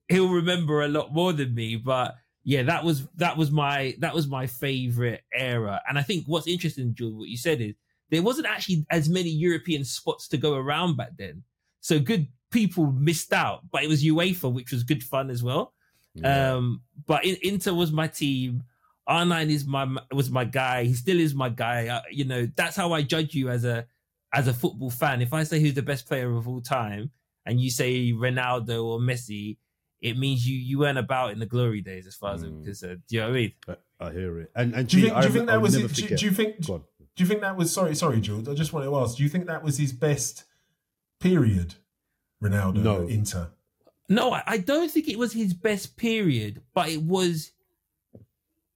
he'll 0.09 0.29
remember 0.33 0.83
a 0.83 0.89
lot 0.89 1.13
more 1.13 1.33
than 1.33 1.55
me, 1.55 1.77
but 1.77 2.17
yeah, 2.45 2.63
that 2.63 2.85
was 2.85 3.07
that 3.17 3.37
was 3.37 3.51
my 3.51 3.95
that 3.99 4.15
was 4.15 4.27
my 4.27 4.47
favorite 4.47 5.23
era. 5.35 5.81
And 5.89 5.99
I 5.99 6.03
think 6.03 6.25
what's 6.27 6.47
interesting, 6.47 6.95
Jules, 6.95 7.15
what 7.15 7.29
you 7.29 7.37
said 7.37 7.61
is 7.61 7.75
there 8.11 8.23
wasn't 8.23 8.47
actually 8.47 8.87
as 8.91 9.09
many 9.09 9.31
European 9.31 9.85
spots 9.85 10.29
to 10.29 10.37
go 10.37 10.55
around 10.55 10.97
back 10.97 11.11
then. 11.19 11.43
So 11.81 11.99
good 11.99 12.29
people 12.51 12.93
missed 12.93 13.33
out, 13.33 13.71
but 13.71 13.83
it 13.83 13.89
was 13.89 14.05
UEFA, 14.05 14.53
which 14.53 14.73
was 14.73 14.83
good 14.83 15.03
fun 15.03 15.31
as 15.31 15.43
well. 15.43 15.75
Yeah. 16.15 16.55
Um, 16.55 16.83
but 17.07 17.25
in, 17.25 17.37
Inter 17.43 17.75
was 17.75 17.93
my 17.93 18.09
team. 18.09 18.65
R9 19.09 19.51
is 19.51 19.67
my 19.67 19.87
was 20.13 20.31
my 20.31 20.45
guy. 20.45 20.85
He 20.85 20.95
still 20.95 21.21
is 21.21 21.35
my 21.35 21.49
guy. 21.49 21.89
Uh, 21.89 22.03
you 22.11 22.25
know, 22.25 22.49
that's 22.57 22.77
how 22.77 22.93
I 22.93 23.03
judge 23.03 23.35
you 23.35 23.51
as 23.51 23.65
a 23.65 23.87
as 24.33 24.49
a 24.49 24.55
football 24.55 24.91
fan. 24.91 25.21
If 25.21 25.33
I 25.33 25.43
say 25.43 25.61
who's 25.61 25.75
the 25.75 25.83
best 25.83 26.07
player 26.07 26.35
of 26.35 26.49
all 26.49 26.61
time, 26.61 27.11
and 27.45 27.61
you 27.61 27.71
say 27.71 28.13
Ronaldo 28.13 28.85
or 28.85 28.99
Messi, 28.99 29.57
it 30.01 30.17
means 30.19 30.47
you 30.47 30.57
you 30.57 30.79
weren't 30.79 30.99
about 30.99 31.33
in 31.33 31.39
the 31.39 31.47
glory 31.47 31.81
days, 31.83 32.07
as 32.07 32.15
far 32.17 32.35
as 32.35 32.43
I'm 32.43 32.63
Mm. 32.63 32.65
concerned. 32.65 33.03
Do 33.09 33.17
you 33.17 33.21
know 33.23 33.29
what 33.29 33.37
I 33.37 33.41
mean? 33.41 33.53
I, 33.69 34.07
I 34.07 34.13
hear 34.13 34.39
it. 34.41 34.51
And 34.55 34.75
and 34.75 34.89
Do 34.89 34.97
you 34.97 35.03
G, 35.03 35.09
think? 35.09 35.17
I 35.19 35.21
Do 35.23 35.27
you 35.29 35.33
think 35.35 35.47
that 35.47 35.53
I'll 35.55 35.61
was? 35.61 35.75
it? 35.75 35.95
Do, 35.95 36.17
do 36.17 36.25
you 36.25 36.31
think? 36.33 36.67
Go. 36.67 36.85
Do 37.17 37.23
you 37.25 37.27
think 37.27 37.41
that 37.43 37.57
was? 37.57 37.73
Sorry, 37.73 37.95
sorry, 37.95 38.21
Jules. 38.21 38.49
I 38.49 38.55
just 38.55 38.73
wanted 38.73 38.87
to 38.87 38.97
ask. 38.97 39.17
Do 39.17 39.23
you 39.23 39.29
think 39.29 39.47
that 39.47 39.63
was 39.63 39.77
his 39.79 39.93
best 39.93 40.45
period? 41.19 41.75
Ronaldo, 42.43 42.77
No. 42.83 43.07
Inter. 43.07 43.51
No, 44.09 44.33
I, 44.33 44.43
I 44.47 44.59
don't 44.59 44.91
think 44.91 45.09
it 45.09 45.19
was 45.19 45.33
his 45.35 45.53
best 45.55 45.97
period, 45.97 46.63
but 46.75 46.89
it 46.89 47.03
was 47.03 47.51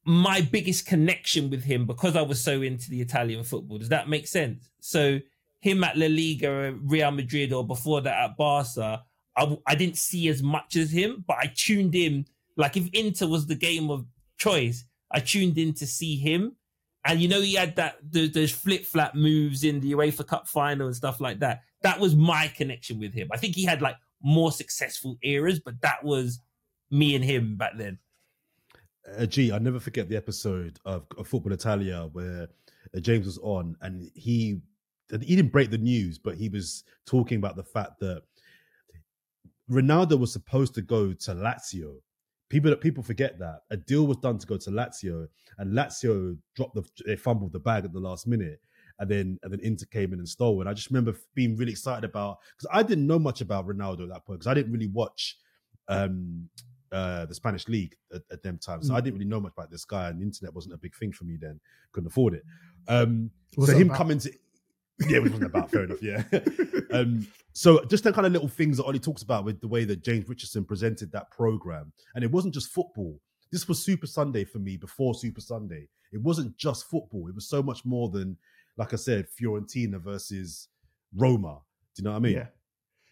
my 0.04 0.42
biggest 0.42 0.86
connection 0.86 1.48
with 1.50 1.64
him 1.64 1.86
because 1.86 2.14
I 2.14 2.22
was 2.22 2.40
so 2.40 2.60
into 2.62 2.90
the 2.90 3.00
Italian 3.00 3.42
football. 3.42 3.78
Does 3.78 3.88
that 3.88 4.08
make 4.08 4.26
sense? 4.26 4.68
So 4.80 5.20
him 5.60 5.82
at 5.82 5.96
La 5.96 6.06
Liga, 6.06 6.74
Real 6.82 7.10
Madrid, 7.10 7.52
or 7.52 7.66
before 7.66 8.02
that 8.02 8.14
at 8.30 8.36
Barca, 8.36 9.02
I, 9.36 9.56
I 9.66 9.74
didn't 9.74 9.98
see 9.98 10.28
as 10.28 10.42
much 10.42 10.76
as 10.76 10.90
him, 10.90 11.24
but 11.26 11.36
I 11.38 11.52
tuned 11.54 11.94
in. 11.94 12.26
Like 12.56 12.76
if 12.76 12.88
Inter 12.92 13.26
was 13.26 13.46
the 13.46 13.54
game 13.56 13.90
of 13.90 14.06
choice, 14.38 14.84
I 15.10 15.20
tuned 15.20 15.58
in 15.58 15.74
to 15.74 15.86
see 15.86 16.16
him. 16.16 16.56
And 17.04 17.20
you 17.20 17.28
know, 17.28 17.40
he 17.40 17.54
had 17.54 17.76
that 17.76 17.96
the, 18.08 18.28
those 18.28 18.52
flip 18.52 18.84
flap 18.84 19.14
moves 19.14 19.64
in 19.64 19.80
the 19.80 19.92
UEFA 19.92 20.26
Cup 20.26 20.48
final 20.48 20.86
and 20.86 20.96
stuff 20.96 21.20
like 21.20 21.40
that. 21.40 21.62
That 21.82 22.00
was 22.00 22.14
my 22.16 22.48
connection 22.56 22.98
with 22.98 23.12
him. 23.12 23.28
I 23.32 23.36
think 23.36 23.54
he 23.54 23.64
had 23.64 23.82
like 23.82 23.96
more 24.22 24.52
successful 24.52 25.18
eras, 25.22 25.60
but 25.60 25.80
that 25.82 26.02
was 26.02 26.40
me 26.90 27.14
and 27.14 27.24
him 27.24 27.56
back 27.56 27.72
then. 27.76 27.98
uh, 29.18 29.26
G, 29.26 29.52
I'll 29.52 29.60
never 29.60 29.80
forget 29.80 30.08
the 30.08 30.16
episode 30.16 30.78
of, 30.84 31.06
of 31.18 31.28
Football 31.28 31.52
Italia 31.52 32.08
where 32.12 32.48
uh, 32.96 33.00
James 33.00 33.26
was 33.26 33.38
on 33.38 33.76
and 33.82 34.10
he 34.14 34.60
he 35.20 35.36
didn't 35.36 35.52
break 35.52 35.70
the 35.70 35.78
news, 35.78 36.18
but 36.18 36.36
he 36.36 36.48
was 36.48 36.84
talking 37.06 37.36
about 37.36 37.56
the 37.56 37.62
fact 37.62 38.00
that 38.00 38.22
Ronaldo 39.70 40.18
was 40.18 40.32
supposed 40.32 40.74
to 40.74 40.82
go 40.82 41.12
to 41.12 41.34
Lazio. 41.34 41.96
People 42.50 42.74
people 42.76 43.02
forget 43.02 43.38
that 43.38 43.60
a 43.70 43.76
deal 43.76 44.06
was 44.06 44.18
done 44.18 44.38
to 44.38 44.46
go 44.46 44.56
to 44.56 44.70
Lazio, 44.70 45.26
and 45.58 45.72
Lazio 45.72 46.36
dropped 46.54 46.74
the 46.74 46.84
they 47.06 47.16
fumbled 47.16 47.52
the 47.52 47.58
bag 47.60 47.84
at 47.84 47.92
the 47.92 48.00
last 48.00 48.26
minute, 48.26 48.60
and 48.98 49.10
then 49.10 49.38
and 49.42 49.52
then 49.52 49.60
Inter 49.60 49.86
came 49.90 50.12
in 50.12 50.18
and 50.18 50.28
stole 50.28 50.60
it. 50.60 50.66
I 50.66 50.74
just 50.74 50.90
remember 50.90 51.18
being 51.34 51.56
really 51.56 51.72
excited 51.72 52.04
about 52.04 52.38
because 52.56 52.70
I 52.72 52.82
didn't 52.82 53.06
know 53.06 53.18
much 53.18 53.40
about 53.40 53.66
Ronaldo 53.66 54.02
at 54.02 54.08
that 54.10 54.26
point 54.26 54.40
because 54.40 54.46
I 54.46 54.54
didn't 54.54 54.72
really 54.72 54.88
watch 54.88 55.38
um 55.88 56.48
uh, 56.94 57.26
the 57.26 57.34
Spanish 57.34 57.66
league 57.66 57.96
at, 58.14 58.22
at 58.30 58.42
them 58.42 58.56
times. 58.56 58.86
So 58.86 58.94
I 58.94 59.00
didn't 59.00 59.14
really 59.14 59.28
know 59.28 59.40
much 59.40 59.52
about 59.56 59.70
this 59.70 59.84
guy, 59.84 60.08
and 60.08 60.20
the 60.20 60.24
internet 60.24 60.54
wasn't 60.54 60.74
a 60.74 60.78
big 60.78 60.94
thing 60.94 61.12
for 61.12 61.24
me 61.24 61.36
then. 61.40 61.58
Couldn't 61.92 62.06
afford 62.06 62.34
it. 62.34 62.44
Um, 62.86 63.30
so 63.58 63.72
him 63.72 63.88
about? 63.88 63.96
coming 63.96 64.18
to 64.20 64.32
yeah, 65.08 65.18
which 65.18 65.32
wasn't 65.32 65.50
about 65.50 65.70
fair 65.70 65.84
enough. 65.84 66.02
Yeah. 66.02 66.22
um, 66.92 67.26
so 67.52 67.84
just 67.86 68.04
the 68.04 68.12
kind 68.12 68.26
of 68.26 68.32
little 68.32 68.48
things 68.48 68.76
that 68.76 68.84
Ollie 68.84 68.98
talks 68.98 69.22
about 69.22 69.44
with 69.44 69.60
the 69.60 69.68
way 69.68 69.84
that 69.84 70.04
James 70.04 70.28
Richardson 70.28 70.64
presented 70.64 71.12
that 71.12 71.30
program, 71.30 71.92
and 72.14 72.24
it 72.24 72.30
wasn't 72.30 72.54
just 72.54 72.68
football. 72.68 73.20
This 73.50 73.68
was 73.68 73.82
Super 73.82 74.06
Sunday 74.06 74.44
for 74.44 74.58
me 74.58 74.76
before 74.76 75.14
Super 75.14 75.40
Sunday. 75.40 75.88
It 76.12 76.20
wasn't 76.22 76.56
just 76.56 76.88
football. 76.88 77.28
It 77.28 77.34
was 77.34 77.48
so 77.48 77.62
much 77.62 77.84
more 77.84 78.08
than, 78.08 78.36
like 78.76 78.92
I 78.92 78.96
said, 78.96 79.26
Fiorentina 79.28 80.00
versus 80.00 80.68
Roma. 81.14 81.60
Do 81.94 82.00
you 82.00 82.04
know 82.04 82.10
what 82.10 82.16
I 82.16 82.20
mean? 82.20 82.32
Yeah. 82.34 82.46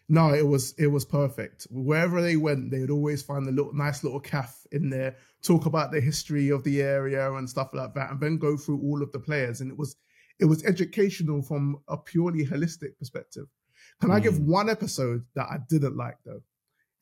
No, 0.09 0.33
it 0.33 0.45
was 0.45 0.73
it 0.77 0.87
was 0.87 1.05
perfect. 1.05 1.65
Wherever 1.69 2.21
they 2.21 2.35
went, 2.35 2.71
they 2.71 2.79
would 2.79 2.91
always 2.91 3.23
find 3.23 3.47
a 3.47 3.51
little 3.51 3.73
nice 3.73 4.03
little 4.03 4.19
calf 4.19 4.65
in 4.71 4.89
there, 4.89 5.15
talk 5.41 5.65
about 5.65 5.91
the 5.91 6.01
history 6.01 6.49
of 6.49 6.63
the 6.63 6.81
area 6.81 7.31
and 7.33 7.49
stuff 7.49 7.73
like 7.73 7.93
that, 7.93 8.11
and 8.11 8.19
then 8.19 8.37
go 8.37 8.57
through 8.57 8.81
all 8.81 9.01
of 9.01 9.11
the 9.11 9.19
players. 9.19 9.61
And 9.61 9.71
it 9.71 9.77
was 9.77 9.95
it 10.39 10.45
was 10.45 10.63
educational 10.65 11.41
from 11.41 11.77
a 11.87 11.97
purely 11.97 12.45
holistic 12.45 12.97
perspective. 12.99 13.47
Can 14.01 14.11
I 14.11 14.19
give 14.19 14.35
Mm. 14.35 14.45
one 14.45 14.69
episode 14.69 15.23
that 15.35 15.47
I 15.49 15.57
didn't 15.69 15.95
like 15.97 16.17
though? 16.25 16.41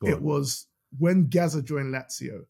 Go 0.02 0.08
it 0.08 0.14
on. 0.16 0.24
was 0.24 0.68
when 0.98 1.28
Gaza 1.28 1.62
joined 1.62 1.94
Lazio. 1.94 2.46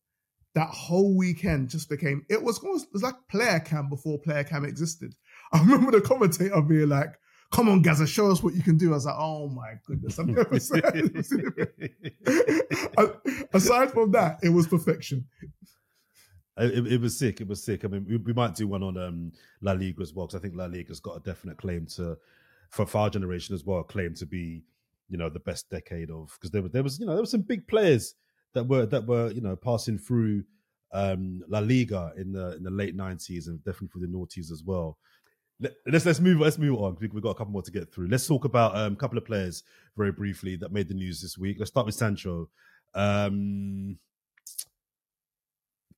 That 0.55 0.69
whole 0.69 1.15
weekend 1.15 1.69
just 1.69 1.89
became 1.89 2.25
it 2.29 2.41
was 2.43 2.59
almost 2.59 2.85
it 2.87 2.93
was 2.93 3.03
like 3.03 3.15
player 3.29 3.59
cam 3.59 3.89
before 3.89 4.19
player 4.19 4.43
cam 4.43 4.65
existed. 4.65 5.15
I 5.53 5.59
remember 5.61 5.91
the 5.91 6.01
commentator 6.01 6.61
being 6.61 6.89
like, 6.89 7.13
"Come 7.51 7.69
on, 7.69 7.81
Gaza, 7.81 8.05
show 8.07 8.31
us 8.31 8.41
what 8.43 8.53
you 8.55 8.63
can 8.63 8.77
do." 8.77 8.91
I 8.91 8.95
was 8.95 9.05
like, 9.05 9.15
"Oh 9.17 9.47
my 9.49 9.73
goodness!" 9.85 10.17
I'm 10.17 10.33
never 10.33 10.59
sad. 10.59 10.83
Aside 13.53 13.91
from 13.91 14.11
that, 14.11 14.39
it 14.43 14.49
was 14.49 14.67
perfection. 14.67 15.25
It, 16.57 16.85
it 16.87 17.01
was 17.01 17.17
sick. 17.17 17.41
It 17.41 17.47
was 17.47 17.63
sick. 17.63 17.85
I 17.85 17.87
mean, 17.87 18.05
we, 18.07 18.17
we 18.17 18.33
might 18.33 18.55
do 18.55 18.67
one 18.67 18.83
on 18.83 18.97
um, 18.97 19.31
La 19.61 19.71
Liga 19.71 20.01
as 20.01 20.13
well 20.13 20.27
because 20.27 20.37
I 20.37 20.41
think 20.41 20.55
La 20.55 20.65
Liga's 20.65 20.99
got 20.99 21.15
a 21.17 21.19
definite 21.21 21.57
claim 21.57 21.85
to, 21.95 22.17
for, 22.69 22.85
for 22.85 22.97
our 22.99 23.09
generation 23.09 23.55
as 23.55 23.65
well, 23.65 23.83
claim 23.83 24.13
to 24.15 24.25
be, 24.25 24.61
you 25.09 25.17
know, 25.17 25.29
the 25.29 25.39
best 25.39 25.69
decade 25.69 26.09
of 26.11 26.29
because 26.39 26.51
there 26.51 26.61
was 26.61 26.71
there 26.71 26.83
was 26.83 26.99
you 26.99 27.05
know 27.05 27.13
there 27.13 27.21
were 27.21 27.25
some 27.25 27.41
big 27.41 27.67
players 27.67 28.15
that 28.53 28.63
were 28.65 28.85
that 28.85 29.05
were 29.05 29.31
you 29.31 29.41
know 29.41 29.55
passing 29.55 29.97
through 29.97 30.43
um, 30.93 31.41
La 31.47 31.59
Liga 31.59 32.11
in 32.17 32.31
the 32.33 32.55
in 32.57 32.63
the 32.63 32.71
late 32.71 32.95
nineties 32.95 33.47
and 33.47 33.63
definitely 33.63 33.87
for 33.89 33.99
the 33.99 34.07
noughties 34.07 34.51
as 34.51 34.63
well. 34.65 34.97
Let, 35.59 35.73
let's 35.87 36.05
let's 36.05 36.19
move 36.19 36.39
let's 36.41 36.57
move 36.57 36.79
on. 36.81 36.97
We- 36.99 37.07
We've 37.07 37.23
got 37.23 37.31
a 37.31 37.35
couple 37.35 37.53
more 37.53 37.61
to 37.61 37.71
get 37.71 37.93
through. 37.93 38.07
Let's 38.07 38.27
talk 38.27 38.45
about 38.45 38.75
um, 38.75 38.93
a 38.93 38.95
couple 38.97 39.17
of 39.17 39.25
players 39.25 39.63
very 39.97 40.11
briefly 40.11 40.55
that 40.57 40.71
made 40.71 40.87
the 40.87 40.93
news 40.93 41.21
this 41.21 41.37
week. 41.37 41.57
Let's 41.59 41.71
start 41.71 41.85
with 41.85 41.95
Sancho. 41.95 42.49
Um, 42.93 43.97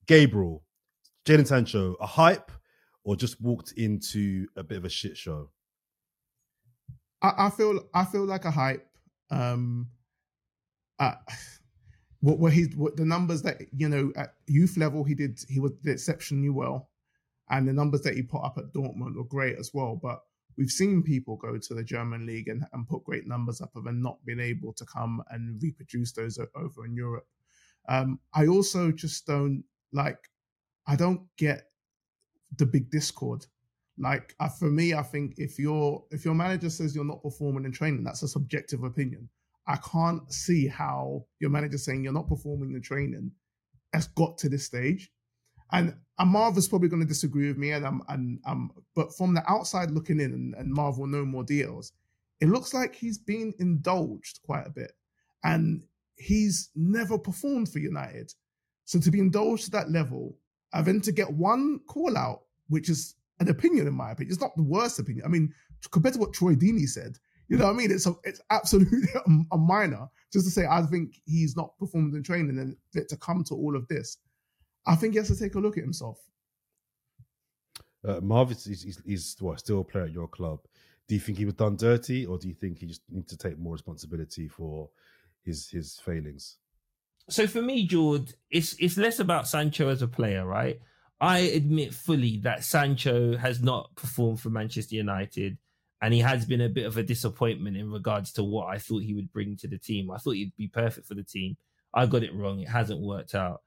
Gabriel, 0.07 0.63
Jadon 1.25 1.47
Sancho, 1.47 1.95
a 1.99 2.05
hype 2.05 2.51
or 3.03 3.15
just 3.15 3.41
walked 3.41 3.73
into 3.73 4.47
a 4.55 4.63
bit 4.63 4.77
of 4.77 4.85
a 4.85 4.89
shit 4.89 5.17
show? 5.17 5.49
I, 7.21 7.45
I 7.45 7.49
feel 7.49 7.79
I 7.93 8.05
feel 8.05 8.25
like 8.25 8.45
a 8.45 8.51
hype. 8.51 8.87
Um, 9.29 9.89
uh, 10.99 11.15
what 12.19 12.39
what 12.39 12.53
he 12.53 12.63
what 12.75 12.95
the 12.95 13.05
numbers 13.05 13.41
that 13.43 13.61
you 13.75 13.89
know 13.89 14.11
at 14.15 14.35
youth 14.47 14.77
level 14.77 15.03
he 15.03 15.15
did 15.15 15.39
he 15.49 15.59
was 15.59 15.71
did 15.83 15.93
exceptionally 15.93 16.49
well, 16.49 16.89
and 17.49 17.67
the 17.67 17.73
numbers 17.73 18.01
that 18.01 18.15
he 18.15 18.21
put 18.21 18.43
up 18.43 18.57
at 18.57 18.73
Dortmund 18.73 19.15
were 19.15 19.23
great 19.23 19.57
as 19.57 19.71
well. 19.73 19.99
But 20.01 20.21
we've 20.57 20.69
seen 20.69 21.03
people 21.03 21.35
go 21.37 21.57
to 21.57 21.73
the 21.73 21.83
German 21.83 22.25
league 22.25 22.47
and, 22.47 22.63
and 22.73 22.87
put 22.87 23.03
great 23.03 23.27
numbers 23.27 23.59
up 23.61 23.71
and 23.75 24.03
not 24.03 24.23
been 24.25 24.39
able 24.39 24.73
to 24.73 24.85
come 24.85 25.23
and 25.31 25.61
reproduce 25.61 26.11
those 26.11 26.37
over 26.55 26.85
in 26.85 26.95
Europe. 26.95 27.27
Um, 27.89 28.19
I 28.33 28.47
also 28.47 28.91
just 28.91 29.25
don't 29.25 29.63
like. 29.93 30.17
I 30.85 30.97
don't 30.97 31.21
get 31.37 31.69
the 32.57 32.65
big 32.65 32.89
discord. 32.89 33.45
Like 33.97 34.35
for 34.59 34.69
me, 34.69 34.93
I 34.93 35.03
think 35.03 35.35
if 35.37 35.59
your 35.59 36.03
if 36.11 36.25
your 36.25 36.33
manager 36.33 36.69
says 36.69 36.95
you're 36.95 37.05
not 37.05 37.21
performing 37.21 37.65
in 37.65 37.71
training, 37.71 38.03
that's 38.03 38.23
a 38.23 38.27
subjective 38.27 38.83
opinion. 38.83 39.29
I 39.67 39.77
can't 39.77 40.31
see 40.31 40.67
how 40.67 41.25
your 41.39 41.49
manager 41.49 41.77
saying 41.77 42.03
you're 42.03 42.11
not 42.11 42.27
performing 42.27 42.73
in 42.73 42.81
training 42.81 43.31
has 43.93 44.07
got 44.07 44.37
to 44.39 44.49
this 44.49 44.65
stage. 44.65 45.11
And, 45.71 45.95
and 46.19 46.29
Marv 46.29 46.57
is 46.57 46.67
probably 46.67 46.89
going 46.89 47.01
to 47.01 47.07
disagree 47.07 47.47
with 47.47 47.57
me, 47.57 47.71
and 47.71 47.85
I'm 47.85 48.01
and 48.09 48.39
um, 48.45 48.71
but 48.95 49.15
from 49.15 49.33
the 49.33 49.49
outside 49.49 49.91
looking 49.91 50.19
in, 50.19 50.33
and, 50.33 50.55
and 50.55 50.71
Marv 50.71 50.97
will 50.97 51.07
know 51.07 51.25
more 51.25 51.43
deals. 51.43 51.93
It 52.41 52.49
looks 52.49 52.73
like 52.73 52.93
he's 52.93 53.17
been 53.17 53.53
indulged 53.59 54.41
quite 54.43 54.67
a 54.67 54.71
bit, 54.71 54.91
and 55.43 55.83
he's 56.15 56.69
never 56.75 57.17
performed 57.17 57.69
for 57.69 57.79
United. 57.79 58.33
So 58.85 58.99
to 58.99 59.11
be 59.11 59.19
indulged 59.19 59.65
to 59.65 59.71
that 59.71 59.91
level, 59.91 60.37
and 60.73 60.85
then 60.85 61.01
to 61.01 61.11
get 61.11 61.31
one 61.31 61.79
call 61.87 62.17
out, 62.17 62.41
which 62.67 62.89
is 62.89 63.15
an 63.39 63.49
opinion 63.49 63.87
in 63.87 63.93
my 63.93 64.11
opinion, 64.11 64.31
it's 64.31 64.41
not 64.41 64.55
the 64.55 64.63
worst 64.63 64.99
opinion. 64.99 65.25
I 65.25 65.29
mean, 65.29 65.53
compared 65.91 66.13
to 66.15 66.19
what 66.19 66.33
Troy 66.33 66.55
Deeney 66.55 66.87
said, 66.87 67.17
you 67.47 67.57
know 67.57 67.65
what 67.65 67.73
I 67.73 67.77
mean? 67.77 67.91
It's 67.91 68.07
a, 68.07 68.13
it's 68.23 68.41
absolutely 68.49 68.99
a, 69.51 69.57
minor. 69.57 70.07
Just 70.31 70.45
to 70.45 70.51
say, 70.51 70.65
I 70.65 70.81
think 70.83 71.21
he's 71.25 71.55
not 71.55 71.77
performed 71.77 72.15
in 72.15 72.23
training, 72.23 72.57
and 72.57 73.07
to 73.07 73.17
come 73.17 73.43
to 73.45 73.53
all 73.53 73.75
of 73.75 73.87
this, 73.87 74.17
I 74.87 74.95
think 74.95 75.13
he 75.13 75.19
has 75.19 75.27
to 75.27 75.37
take 75.37 75.55
a 75.55 75.59
look 75.59 75.77
at 75.77 75.83
himself. 75.83 76.19
Uh, 78.05 78.19
Marv 78.21 78.51
is 78.51 78.65
he's, 78.65 79.01
he's 79.05 79.35
what, 79.39 79.59
still 79.59 79.81
a 79.81 79.83
player 79.83 80.05
at 80.05 80.11
your 80.11 80.27
club. 80.27 80.59
Do 81.07 81.15
you 81.15 81.21
think 81.21 81.37
he 81.37 81.45
was 81.45 81.53
done 81.53 81.75
dirty, 81.75 82.25
or 82.25 82.37
do 82.37 82.47
you 82.47 82.53
think 82.53 82.79
he 82.79 82.87
just 82.87 83.01
needs 83.09 83.29
to 83.29 83.37
take 83.37 83.59
more 83.59 83.73
responsibility 83.73 84.47
for 84.47 84.89
his 85.43 85.69
his 85.69 85.99
failings? 85.99 86.57
So 87.29 87.47
for 87.47 87.61
me, 87.61 87.85
George, 87.87 88.33
it's 88.51 88.75
it's 88.79 88.97
less 88.97 89.19
about 89.19 89.47
Sancho 89.47 89.89
as 89.89 90.01
a 90.01 90.07
player, 90.07 90.45
right? 90.45 90.79
I 91.21 91.39
admit 91.39 91.93
fully 91.93 92.37
that 92.43 92.63
Sancho 92.63 93.37
has 93.37 93.61
not 93.61 93.95
performed 93.95 94.41
for 94.41 94.49
Manchester 94.49 94.95
United, 94.95 95.57
and 96.01 96.13
he 96.13 96.19
has 96.19 96.45
been 96.45 96.61
a 96.61 96.69
bit 96.69 96.85
of 96.85 96.97
a 96.97 97.03
disappointment 97.03 97.77
in 97.77 97.91
regards 97.91 98.33
to 98.33 98.43
what 98.43 98.67
I 98.67 98.77
thought 98.77 99.03
he 99.03 99.13
would 99.13 99.31
bring 99.31 99.55
to 99.57 99.67
the 99.67 99.77
team. 99.77 100.11
I 100.11 100.17
thought 100.17 100.31
he'd 100.35 100.55
be 100.57 100.67
perfect 100.67 101.07
for 101.07 101.15
the 101.15 101.23
team. 101.23 101.55
I 101.93 102.07
got 102.07 102.23
it 102.23 102.35
wrong. 102.35 102.59
It 102.59 102.67
hasn't 102.67 102.99
worked 102.99 103.35
out. 103.35 103.61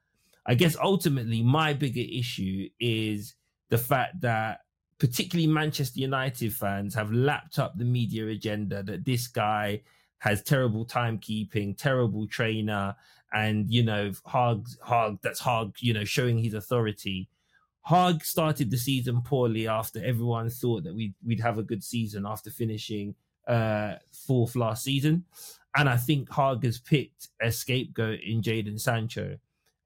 I 0.45 0.55
guess 0.55 0.77
ultimately 0.77 1.43
my 1.43 1.73
bigger 1.73 2.03
issue 2.03 2.69
is 2.79 3.35
the 3.71 3.79
fact 3.79 4.21
that 4.21 4.61
particularly 4.99 5.47
Manchester 5.47 6.01
United 6.01 6.53
fans 6.53 6.95
have 6.95 7.13
lapped 7.13 7.59
up 7.59 7.77
the 7.77 7.85
media 7.85 8.27
agenda 8.29 8.83
that 8.83 9.05
this 9.05 9.29
guy 9.29 9.83
has 10.19 10.43
terrible 10.43 10.87
timekeeping, 10.87 11.77
terrible 11.77 12.27
trainer, 12.27 12.95
and 13.33 13.71
you 13.71 13.83
know, 13.83 14.13
Hog 14.25 14.67
Hog 14.83 15.19
that's 15.23 15.41
Hog, 15.41 15.77
you 15.81 15.93
know, 15.93 16.05
showing 16.05 16.39
his 16.39 16.55
authority. 16.55 17.29
Hog 17.83 18.25
started 18.25 18.71
the 18.71 18.77
season 18.77 19.23
poorly 19.23 19.69
after 19.69 20.05
everyone 20.05 20.51
thought 20.51 20.85
that 20.85 20.95
we'd 20.95 21.15
we'd 21.25 21.41
have 21.41 21.59
a 21.59 21.63
good 21.63 21.85
season 21.85 22.27
after 22.27 22.51
finishing 22.51 23.15
uh 23.47 23.95
fourth 24.27 24.57
last 24.57 24.83
season. 24.85 25.25
And 25.77 25.89
I 25.89 25.97
think 25.99 26.31
Hog 26.31 26.65
has 26.65 26.79
picked 26.79 27.29
a 27.41 27.53
scapegoat 27.53 28.21
in 28.21 28.41
Jadon 28.41 28.81
Sancho. 28.81 29.39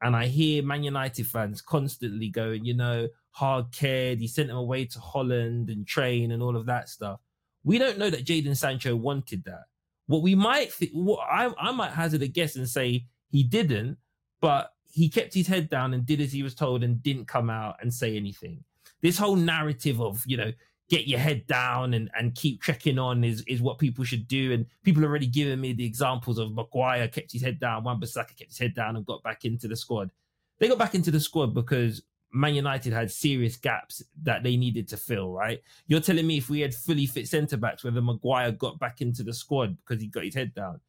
And 0.03 0.17
I 0.17 0.27
hear 0.27 0.63
Man 0.63 0.85
United 0.85 1.27
fans 1.27 1.61
constantly 1.61 2.29
going, 2.29 2.65
you 2.65 2.75
know, 2.75 3.09
Hard 3.33 3.71
cared, 3.73 4.19
he 4.19 4.29
sent 4.29 4.51
him 4.51 4.57
away 4.57 4.85
to 4.87 5.01
Holland 5.01 5.69
and 5.69 5.87
train 5.87 6.33
and 6.33 6.43
all 6.43 6.57
of 6.57 6.67
that 6.67 6.89
stuff. 6.89 7.21
We 7.65 7.79
don't 7.79 7.99
know 7.99 8.11
that 8.11 8.25
Jadon 8.25 8.57
Sancho 8.57 8.97
wanted 8.97 9.45
that. 9.45 9.65
What 10.07 10.23
we 10.23 10.35
might, 10.35 10.73
th- 10.73 10.93
what 10.93 11.21
I, 11.31 11.53
I 11.59 11.71
might 11.73 11.93
hazard 11.93 12.23
a 12.23 12.29
guess 12.29 12.57
and 12.57 12.69
say 12.69 13.05
he 13.31 13.43
didn't, 13.43 13.97
but 14.41 14.73
he 14.93 15.09
kept 15.09 15.35
his 15.35 15.47
head 15.47 15.69
down 15.71 15.95
and 15.95 16.05
did 16.05 16.21
as 16.21 16.33
he 16.33 16.43
was 16.43 16.55
told 16.55 16.83
and 16.83 17.03
didn't 17.03 17.27
come 17.27 17.49
out 17.49 17.77
and 17.81 17.93
say 17.93 18.17
anything. 18.17 18.65
This 19.03 19.19
whole 19.19 19.37
narrative 19.37 20.01
of, 20.01 20.23
you 20.27 20.37
know, 20.37 20.53
get 20.89 21.07
your 21.07 21.21
head 21.21 21.47
down 21.47 21.95
and, 21.95 22.11
and 22.19 22.35
keep 22.35 22.61
checking 22.63 22.99
on 22.99 23.23
is, 23.23 23.43
is 23.47 23.63
what 23.63 23.79
people 23.79 24.05
should 24.05 24.27
do. 24.27 24.53
And 24.53 24.67
people 24.83 25.05
are 25.05 25.09
already 25.09 25.29
giving 25.29 25.61
me 25.61 25.73
the 25.73 25.87
examples 25.87 26.39
of 26.39 26.53
Maguire 26.53 27.09
kept 27.09 27.33
his 27.33 27.43
head 27.43 27.61
down, 27.61 27.85
Wan 27.85 28.01
Bissaka 28.01 28.37
kept 28.37 28.51
his 28.51 28.59
head 28.59 28.75
down 28.75 28.97
and 28.97 29.07
got 29.07 29.23
back 29.23 29.45
into 29.45 29.69
the 29.69 29.77
squad. 29.77 30.11
They 30.59 30.69
got 30.69 30.79
back 30.79 30.95
into 30.95 31.11
the 31.11 31.21
squad 31.21 31.55
because 31.55 32.03
Man 32.33 32.55
United 32.55 32.93
had 32.93 33.11
serious 33.11 33.57
gaps 33.57 34.03
that 34.23 34.43
they 34.43 34.57
needed 34.57 34.89
to 34.89 34.97
fill, 34.97 35.33
right? 35.33 35.63
You're 35.87 36.01
telling 36.01 36.27
me 36.27 36.39
if 36.39 36.51
we 36.51 36.61
had 36.61 36.75
fully 36.75 37.07
fit 37.07 37.29
centre 37.29 37.57
backs, 37.57 37.85
whether 37.85 38.03
Maguire 38.03 38.53
got 38.53 38.79
back 38.79 39.01
into 39.01 39.23
the 39.23 39.33
squad 39.33 39.77
because 39.79 40.03
he 40.03 40.09
got 40.09 40.25
his 40.25 40.35
head 40.35 40.55
down. 40.55 40.81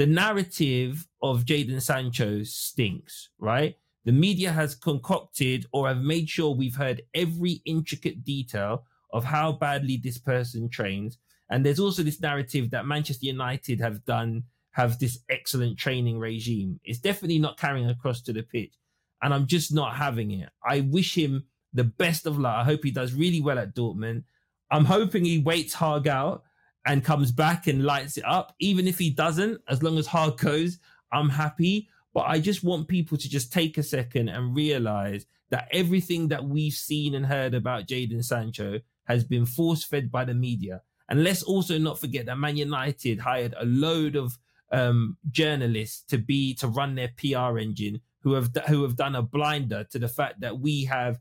The 0.00 0.06
narrative 0.06 1.06
of 1.20 1.44
Jadon 1.44 1.82
Sancho 1.82 2.42
stinks, 2.42 3.28
right? 3.38 3.76
The 4.06 4.12
media 4.12 4.50
has 4.50 4.74
concocted 4.74 5.66
or 5.72 5.88
have 5.88 6.00
made 6.00 6.26
sure 6.26 6.54
we've 6.54 6.74
heard 6.74 7.02
every 7.12 7.60
intricate 7.66 8.24
detail 8.24 8.86
of 9.12 9.24
how 9.24 9.52
badly 9.52 9.98
this 9.98 10.16
person 10.16 10.70
trains. 10.70 11.18
And 11.50 11.62
there's 11.62 11.78
also 11.78 12.02
this 12.02 12.18
narrative 12.18 12.70
that 12.70 12.86
Manchester 12.86 13.26
United 13.26 13.78
have 13.82 14.02
done, 14.06 14.44
have 14.70 14.98
this 14.98 15.18
excellent 15.28 15.76
training 15.76 16.18
regime. 16.18 16.80
It's 16.82 16.98
definitely 16.98 17.38
not 17.38 17.58
carrying 17.58 17.90
across 17.90 18.22
to 18.22 18.32
the 18.32 18.42
pitch. 18.42 18.72
And 19.20 19.34
I'm 19.34 19.46
just 19.46 19.70
not 19.70 19.96
having 19.96 20.30
it. 20.30 20.48
I 20.64 20.80
wish 20.80 21.14
him 21.14 21.44
the 21.74 21.84
best 21.84 22.24
of 22.24 22.38
luck. 22.38 22.56
I 22.56 22.64
hope 22.64 22.84
he 22.84 22.90
does 22.90 23.12
really 23.12 23.42
well 23.42 23.58
at 23.58 23.74
Dortmund. 23.74 24.24
I'm 24.70 24.86
hoping 24.86 25.26
he 25.26 25.40
waits 25.40 25.74
Hag 25.74 26.08
out 26.08 26.44
and 26.86 27.04
comes 27.04 27.30
back 27.30 27.66
and 27.66 27.84
lights 27.84 28.16
it 28.16 28.24
up. 28.24 28.54
Even 28.58 28.86
if 28.86 28.98
he 28.98 29.10
doesn't, 29.10 29.60
as 29.68 29.82
long 29.82 29.98
as 29.98 30.06
Hag 30.06 30.38
goes, 30.38 30.78
I'm 31.12 31.28
happy. 31.28 31.88
But 32.12 32.22
I 32.22 32.40
just 32.40 32.64
want 32.64 32.88
people 32.88 33.16
to 33.18 33.28
just 33.28 33.52
take 33.52 33.78
a 33.78 33.82
second 33.82 34.28
and 34.28 34.54
realize 34.54 35.26
that 35.50 35.68
everything 35.72 36.28
that 36.28 36.44
we've 36.44 36.72
seen 36.72 37.14
and 37.14 37.26
heard 37.26 37.54
about 37.54 37.86
Jadon 37.86 38.24
Sancho 38.24 38.80
has 39.04 39.24
been 39.24 39.46
force 39.46 39.84
fed 39.84 40.10
by 40.10 40.24
the 40.24 40.34
media. 40.34 40.82
And 41.08 41.24
let's 41.24 41.42
also 41.42 41.76
not 41.78 41.98
forget 41.98 42.26
that 42.26 42.38
Man 42.38 42.56
United 42.56 43.18
hired 43.18 43.54
a 43.58 43.64
load 43.64 44.16
of 44.16 44.38
um, 44.72 45.16
journalists 45.30 46.02
to 46.04 46.18
be 46.18 46.54
to 46.54 46.68
run 46.68 46.94
their 46.94 47.10
PR 47.16 47.58
engine 47.58 48.00
who 48.22 48.34
have 48.34 48.50
who 48.68 48.82
have 48.82 48.96
done 48.96 49.16
a 49.16 49.22
blinder 49.22 49.84
to 49.90 49.98
the 49.98 50.08
fact 50.08 50.40
that 50.40 50.58
we 50.58 50.84
have 50.84 51.18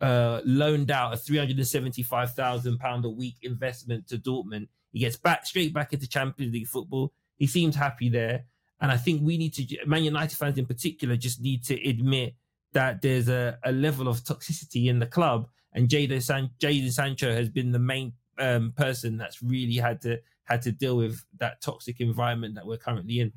uh, 0.00 0.40
loaned 0.44 0.90
out 0.90 1.14
a 1.14 1.16
three 1.16 1.38
hundred 1.38 1.56
and 1.56 1.66
seventy 1.66 2.02
five 2.02 2.34
thousand 2.34 2.78
pound 2.78 3.04
a 3.04 3.10
week 3.10 3.36
investment 3.42 4.06
to 4.08 4.18
Dortmund. 4.18 4.68
He 4.92 5.00
gets 5.00 5.16
back 5.16 5.46
straight 5.46 5.72
back 5.72 5.92
into 5.92 6.08
Champions 6.08 6.52
League 6.52 6.66
football. 6.66 7.12
He 7.36 7.46
seems 7.46 7.76
happy 7.76 8.08
there, 8.08 8.44
and 8.80 8.90
I 8.90 8.96
think 8.96 9.22
we 9.22 9.38
need 9.38 9.54
to 9.54 9.86
Man 9.86 10.04
United 10.04 10.36
fans 10.36 10.58
in 10.58 10.66
particular 10.66 11.16
just 11.16 11.40
need 11.40 11.64
to 11.64 11.88
admit 11.88 12.34
that 12.72 13.02
there's 13.02 13.28
a, 13.28 13.58
a 13.64 13.72
level 13.72 14.08
of 14.08 14.18
toxicity 14.18 14.86
in 14.86 14.98
the 14.98 15.06
club, 15.06 15.48
and 15.72 15.88
Jadon 15.88 16.22
San, 16.22 16.50
Jadon 16.60 16.92
Sancho 16.92 17.32
has 17.34 17.48
been 17.48 17.72
the 17.72 17.78
main 17.78 18.12
um, 18.38 18.72
person 18.76 19.16
that's 19.16 19.42
really 19.42 19.76
had 19.76 20.00
to 20.02 20.18
had 20.44 20.62
to 20.62 20.72
deal 20.72 20.96
with 20.96 21.24
that 21.38 21.60
toxic 21.60 22.00
environment 22.00 22.54
that 22.56 22.66
we're 22.66 22.76
currently 22.76 23.20
in. 23.20 23.32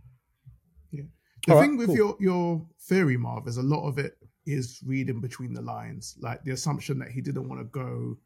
Yeah. 0.92 1.04
The 1.46 1.54
All 1.54 1.60
right, 1.60 1.68
thing 1.68 1.78
with 1.78 1.88
cool. 1.88 1.96
your 1.96 2.18
your 2.20 2.66
theory, 2.82 3.18
Marv, 3.18 3.48
is 3.48 3.58
a 3.58 3.64
lot 3.64 3.88
of 3.88 3.98
it 3.98 4.18
is 4.46 4.82
reading 4.86 5.22
between 5.22 5.54
the 5.54 5.62
lines, 5.62 6.16
like 6.20 6.44
the 6.44 6.52
assumption 6.52 7.00
that 7.00 7.10
he 7.10 7.22
didn't 7.22 7.48
want 7.48 7.62
to 7.62 7.66
go. 7.66 8.18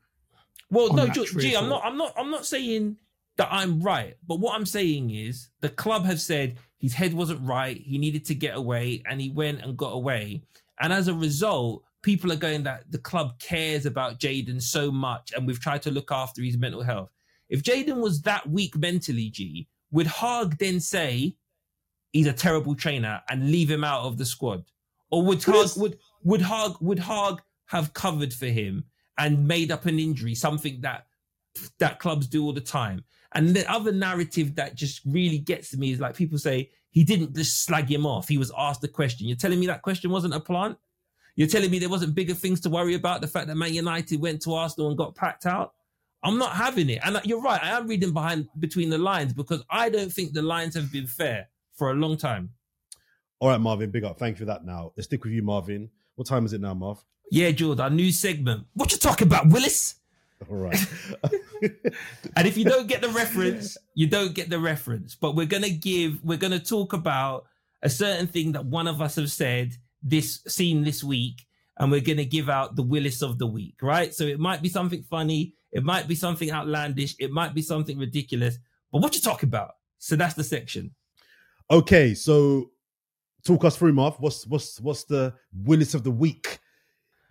Well, 0.69 0.93
no, 0.93 1.05
that 1.05 1.15
G, 1.15 1.25
tree 1.25 1.41
G, 1.43 1.55
I'm 1.55 1.69
not. 1.69 1.83
I'm 1.85 1.97
not. 1.97 2.13
I'm 2.17 2.31
not 2.31 2.45
saying 2.45 2.97
that 3.37 3.49
I'm 3.51 3.81
right, 3.81 4.15
but 4.27 4.39
what 4.39 4.55
I'm 4.55 4.65
saying 4.65 5.11
is 5.11 5.49
the 5.61 5.69
club 5.69 6.05
have 6.05 6.19
said 6.19 6.57
his 6.79 6.93
head 6.93 7.13
wasn't 7.13 7.47
right. 7.47 7.77
He 7.77 7.97
needed 7.97 8.25
to 8.25 8.35
get 8.35 8.55
away, 8.55 9.03
and 9.09 9.21
he 9.21 9.29
went 9.29 9.61
and 9.61 9.77
got 9.77 9.93
away. 9.93 10.43
And 10.79 10.93
as 10.93 11.07
a 11.07 11.13
result, 11.13 11.83
people 12.01 12.31
are 12.31 12.37
going 12.37 12.63
that 12.63 12.91
the 12.91 12.99
club 12.99 13.39
cares 13.39 13.85
about 13.85 14.19
Jadon 14.19 14.61
so 14.61 14.91
much, 14.91 15.33
and 15.35 15.45
we've 15.45 15.59
tried 15.59 15.81
to 15.83 15.91
look 15.91 16.11
after 16.11 16.41
his 16.41 16.57
mental 16.57 16.83
health. 16.83 17.09
If 17.49 17.63
Jadon 17.63 18.01
was 18.01 18.21
that 18.23 18.47
weak 18.49 18.75
mentally, 18.77 19.29
G, 19.29 19.67
would 19.91 20.07
Haag 20.07 20.57
then 20.57 20.79
say 20.79 21.35
he's 22.11 22.27
a 22.27 22.33
terrible 22.33 22.75
trainer 22.75 23.21
and 23.29 23.51
leave 23.51 23.69
him 23.69 23.83
out 23.83 24.03
of 24.03 24.17
the 24.17 24.25
squad, 24.25 24.65
or 25.11 25.23
would 25.23 25.39
Haag 25.39 25.77
would 25.77 25.97
would 26.23 26.41
Haag 26.41 26.81
would 26.81 26.99
Haag 26.99 27.39
have 27.67 27.93
covered 27.93 28.33
for 28.33 28.47
him 28.47 28.83
and 29.17 29.47
made 29.47 29.71
up 29.71 29.85
an 29.85 29.99
injury, 29.99 30.35
something 30.35 30.81
that 30.81 31.05
that 31.79 31.99
clubs 31.99 32.27
do 32.27 32.43
all 32.43 32.53
the 32.53 32.61
time? 32.61 33.03
And 33.35 33.55
the 33.55 33.69
other 33.71 33.91
narrative 33.91 34.55
that 34.55 34.75
just 34.75 35.01
really 35.05 35.39
gets 35.39 35.71
to 35.71 35.77
me 35.77 35.91
is 35.91 35.99
like 35.99 36.15
people 36.15 36.37
say 36.37 36.71
he 36.91 37.03
didn't 37.03 37.35
just 37.35 37.65
slag 37.65 37.91
him 37.91 38.05
off. 38.05 38.27
He 38.27 38.37
was 38.37 38.51
asked 38.57 38.83
a 38.83 38.87
question. 38.87 39.27
You're 39.27 39.37
telling 39.37 39.59
me 39.59 39.67
that 39.67 39.81
question 39.81 40.09
wasn't 40.09 40.33
a 40.33 40.39
plant? 40.39 40.77
You're 41.35 41.47
telling 41.47 41.69
me 41.69 41.77
there 41.77 41.89
wasn't 41.89 42.15
bigger 42.15 42.33
things 42.33 42.59
to 42.61 42.69
worry 42.69 42.95
about? 42.95 43.21
The 43.21 43.27
fact 43.27 43.47
that 43.47 43.55
Man 43.55 43.73
United 43.73 44.19
went 44.19 44.41
to 44.43 44.55
Arsenal 44.55 44.87
and 44.89 44.97
got 44.97 45.15
packed 45.15 45.45
out? 45.45 45.73
I'm 46.23 46.39
not 46.39 46.53
having 46.53 46.89
it. 46.89 46.99
And 47.03 47.19
you're 47.25 47.41
right. 47.41 47.63
I 47.63 47.77
am 47.77 47.87
reading 47.87 48.11
behind 48.11 48.47
between 48.59 48.89
the 48.89 48.97
lines 48.97 49.33
because 49.33 49.63
I 49.69 49.89
don't 49.89 50.11
think 50.11 50.33
the 50.33 50.41
lines 50.41 50.73
have 50.73 50.91
been 50.91 51.05
fair 51.05 51.47
for 51.75 51.91
a 51.91 51.93
long 51.93 52.17
time. 52.17 52.49
All 53.39 53.49
right, 53.49 53.61
Marvin, 53.61 53.91
big 53.91 54.03
up. 54.03 54.17
Thank 54.17 54.37
you 54.37 54.39
for 54.39 54.51
that. 54.51 54.65
Now 54.65 54.93
let's 54.97 55.05
stick 55.05 55.23
with 55.23 55.33
you, 55.33 55.43
Marvin. 55.43 55.89
What 56.15 56.27
time 56.27 56.45
is 56.45 56.53
it 56.53 56.61
now, 56.61 56.73
Marv? 56.73 57.03
Yeah, 57.29 57.51
George, 57.51 57.79
our 57.79 57.91
new 57.91 58.11
segment. 58.11 58.65
What 58.73 58.91
you 58.91 58.97
talking 58.97 59.27
about, 59.27 59.47
Willis? 59.47 59.95
All 60.49 60.55
right. 60.55 60.79
And 62.35 62.47
if 62.47 62.55
you 62.55 62.63
don't 62.65 62.87
get 62.87 63.01
the 63.01 63.09
reference, 63.09 63.77
you 63.95 64.05
don't 64.05 64.35
get 64.35 64.49
the 64.51 64.59
reference. 64.59 65.15
But 65.15 65.35
we're 65.35 65.47
gonna 65.47 65.69
give, 65.71 66.23
we're 66.23 66.37
gonna 66.37 66.59
talk 66.59 66.93
about 66.93 67.45
a 67.81 67.89
certain 67.89 68.27
thing 68.27 68.51
that 68.51 68.65
one 68.65 68.87
of 68.87 69.01
us 69.01 69.15
have 69.15 69.31
said 69.31 69.73
this 70.03 70.41
seen 70.47 70.83
this 70.83 71.03
week, 71.03 71.47
and 71.79 71.89
we're 71.91 72.01
gonna 72.01 72.25
give 72.25 72.47
out 72.49 72.75
the 72.75 72.83
Willis 72.83 73.23
of 73.23 73.39
the 73.39 73.47
week, 73.47 73.75
right? 73.81 74.13
So 74.13 74.23
it 74.25 74.39
might 74.39 74.61
be 74.61 74.69
something 74.69 75.01
funny, 75.09 75.55
it 75.71 75.83
might 75.83 76.07
be 76.07 76.13
something 76.13 76.51
outlandish, 76.51 77.15
it 77.19 77.31
might 77.31 77.55
be 77.55 77.63
something 77.63 77.97
ridiculous. 77.97 78.59
But 78.91 79.01
what 79.01 79.15
you 79.15 79.21
talking 79.21 79.49
about? 79.49 79.71
So 79.97 80.15
that's 80.15 80.35
the 80.35 80.43
section. 80.43 80.93
okay, 81.71 82.13
so 82.13 82.69
talk 83.43 83.65
us 83.65 83.75
through, 83.77 83.93
Marv. 83.93 84.15
What's 84.19 84.45
what's 84.45 84.79
what's 84.79 85.05
the 85.05 85.33
Willis 85.63 85.95
of 85.95 86.03
the 86.03 86.11
week 86.11 86.59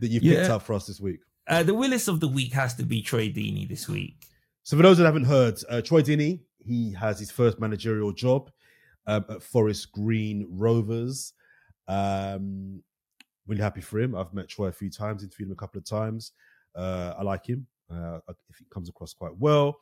that 0.00 0.08
you 0.08 0.20
picked 0.20 0.32
Yeah. 0.48 0.52
out 0.54 0.64
for 0.64 0.72
us 0.74 0.86
this 0.88 1.00
week? 1.00 1.20
Uh, 1.48 1.62
the 1.62 1.74
Willis 1.74 2.08
of 2.08 2.20
the 2.20 2.28
week 2.28 2.52
has 2.52 2.74
to 2.74 2.82
be 2.82 3.00
Troy 3.00 3.28
Deeney 3.28 3.68
this 3.68 3.88
week. 3.88 4.26
So 4.64 4.76
for 4.76 4.82
those 4.82 4.98
that 4.98 5.04
haven't 5.04 5.24
heard, 5.24 5.60
uh, 5.68 5.80
Troy 5.80 6.02
Deeney, 6.02 6.40
he 6.58 6.92
has 6.94 7.20
his 7.20 7.30
first 7.30 7.60
managerial 7.60 8.12
job 8.12 8.50
um, 9.06 9.24
at 9.30 9.42
Forest 9.42 9.92
Green 9.92 10.46
Rovers. 10.50 11.34
Um, 11.86 12.82
really 13.46 13.62
happy 13.62 13.80
for 13.80 14.00
him. 14.00 14.16
I've 14.16 14.34
met 14.34 14.48
Troy 14.48 14.66
a 14.66 14.72
few 14.72 14.90
times, 14.90 15.22
interviewed 15.22 15.48
him 15.48 15.52
a 15.52 15.56
couple 15.56 15.78
of 15.78 15.84
times. 15.84 16.32
Uh, 16.74 17.14
I 17.16 17.22
like 17.22 17.46
him. 17.46 17.64
Uh, 17.88 18.18
I 18.28 18.32
think 18.32 18.58
he 18.58 18.64
comes 18.72 18.88
across 18.88 19.14
quite 19.14 19.36
well. 19.38 19.78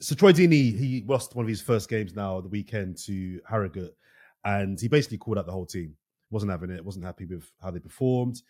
So 0.00 0.14
Troy 0.14 0.32
Deeney, 0.32 0.76
he 0.76 1.04
lost 1.06 1.34
one 1.34 1.46
of 1.46 1.48
his 1.48 1.62
first 1.62 1.88
games 1.88 2.14
now 2.14 2.40
the 2.42 2.48
weekend 2.48 2.98
to 3.06 3.40
Harrogate, 3.48 3.96
and 4.44 4.78
he 4.78 4.88
basically 4.88 5.16
called 5.16 5.38
out 5.38 5.46
the 5.46 5.52
whole 5.52 5.64
team. 5.64 5.96
wasn't 6.30 6.52
having 6.52 6.70
it. 6.70 6.84
wasn't 6.84 7.04
happy 7.06 7.24
with 7.24 7.50
how 7.62 7.70
they 7.70 7.78
performed. 7.78 8.42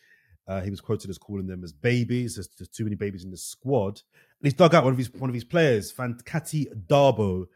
Uh, 0.48 0.60
he 0.60 0.70
was 0.70 0.80
quoted 0.80 1.08
as 1.08 1.18
calling 1.18 1.46
them 1.46 1.62
as 1.62 1.72
babies. 1.72 2.34
There's, 2.34 2.48
there's 2.58 2.68
too 2.68 2.84
many 2.84 2.96
babies 2.96 3.24
in 3.24 3.30
the 3.30 3.36
squad. 3.36 4.00
And 4.40 4.44
he's 4.46 4.54
dug 4.54 4.74
out 4.74 4.84
one 4.84 4.92
of 4.92 4.98
his 4.98 5.12
one 5.14 5.30
of 5.30 5.34
his 5.34 5.44
players, 5.44 5.92
Fankaty 5.92 6.66
Dabo, 6.88 7.46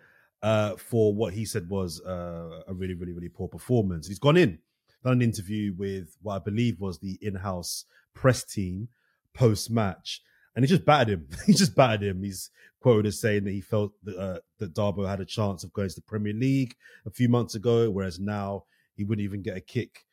uh, 0.42 0.76
for 0.76 1.12
what 1.14 1.34
he 1.34 1.44
said 1.44 1.68
was 1.68 2.00
uh, 2.02 2.62
a 2.68 2.74
really, 2.74 2.94
really, 2.94 3.12
really 3.12 3.28
poor 3.28 3.48
performance. 3.48 4.06
He's 4.06 4.20
gone 4.20 4.36
in, 4.36 4.58
done 5.02 5.14
an 5.14 5.22
interview 5.22 5.74
with 5.76 6.16
what 6.22 6.36
I 6.36 6.38
believe 6.38 6.80
was 6.80 6.98
the 6.98 7.18
in-house 7.20 7.84
press 8.14 8.44
team 8.44 8.88
post 9.34 9.70
match, 9.70 10.22
and 10.54 10.64
he 10.64 10.68
just 10.68 10.84
battered 10.84 11.08
him. 11.08 11.28
he 11.46 11.52
just 11.52 11.74
battered 11.74 12.04
him. 12.04 12.22
He's 12.22 12.50
quoted 12.80 13.06
as 13.06 13.20
saying 13.20 13.44
that 13.44 13.50
he 13.50 13.60
felt 13.60 13.92
that, 14.04 14.16
uh, 14.16 14.38
that 14.58 14.74
Darbo 14.74 15.08
had 15.08 15.20
a 15.20 15.24
chance 15.24 15.64
of 15.64 15.72
going 15.72 15.88
to 15.88 15.94
the 15.96 16.02
Premier 16.02 16.32
League 16.32 16.76
a 17.04 17.10
few 17.10 17.28
months 17.28 17.56
ago, 17.56 17.90
whereas 17.90 18.20
now 18.20 18.64
he 18.94 19.02
wouldn't 19.02 19.24
even 19.24 19.42
get 19.42 19.56
a 19.56 19.60
kick 19.60 20.06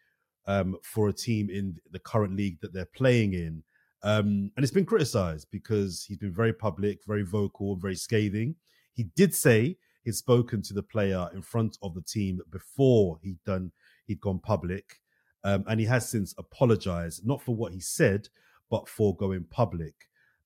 um, 0.46 0.78
for 0.84 1.10
a 1.10 1.14
team 1.14 1.50
in 1.50 1.78
the 1.92 2.00
current 2.00 2.36
league 2.36 2.60
that 2.62 2.74
they're 2.74 2.86
playing 2.86 3.34
in. 3.34 3.64
Um, 4.04 4.52
and 4.56 4.64
it's 4.64 4.74
been 4.74 4.86
criticized 4.86 5.48
because 5.52 6.04
he's 6.08 6.18
been 6.18 6.34
very 6.34 6.54
public, 6.54 7.00
very 7.06 7.24
vocal, 7.24 7.78
very 7.78 7.96
scathing. 7.96 8.56
He 8.94 9.04
did 9.16 9.34
say 9.34 9.78
he'd 10.04 10.16
spoken 10.16 10.62
to 10.64 10.74
the 10.74 10.84
player 10.84 11.30
in 11.34 11.42
front 11.42 11.78
of 11.82 11.94
the 11.96 12.02
team 12.02 12.42
before 12.52 13.20
he'd 13.24 13.42
done 13.46 13.72
he'd 14.06 14.20
gone 14.20 14.40
public, 14.40 15.00
um, 15.46 15.64
and 15.68 15.80
he 15.80 15.86
has 15.86 16.10
since 16.10 16.36
apologized, 16.38 17.26
not 17.26 17.42
for 17.42 17.56
what 17.56 17.72
he 17.72 17.80
said, 17.80 18.28
but 18.70 18.90
for 18.90 19.16
going 19.16 19.46
public. 19.46 19.94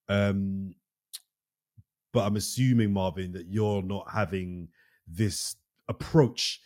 Um, 0.08 0.76
but 2.14 2.26
I'm 2.26 2.36
assuming 2.36 2.94
Marvin 2.94 3.32
that 3.34 3.48
you're 3.48 3.82
not 3.82 4.08
having 4.12 4.70
this 5.08 5.56
approach 5.88 6.62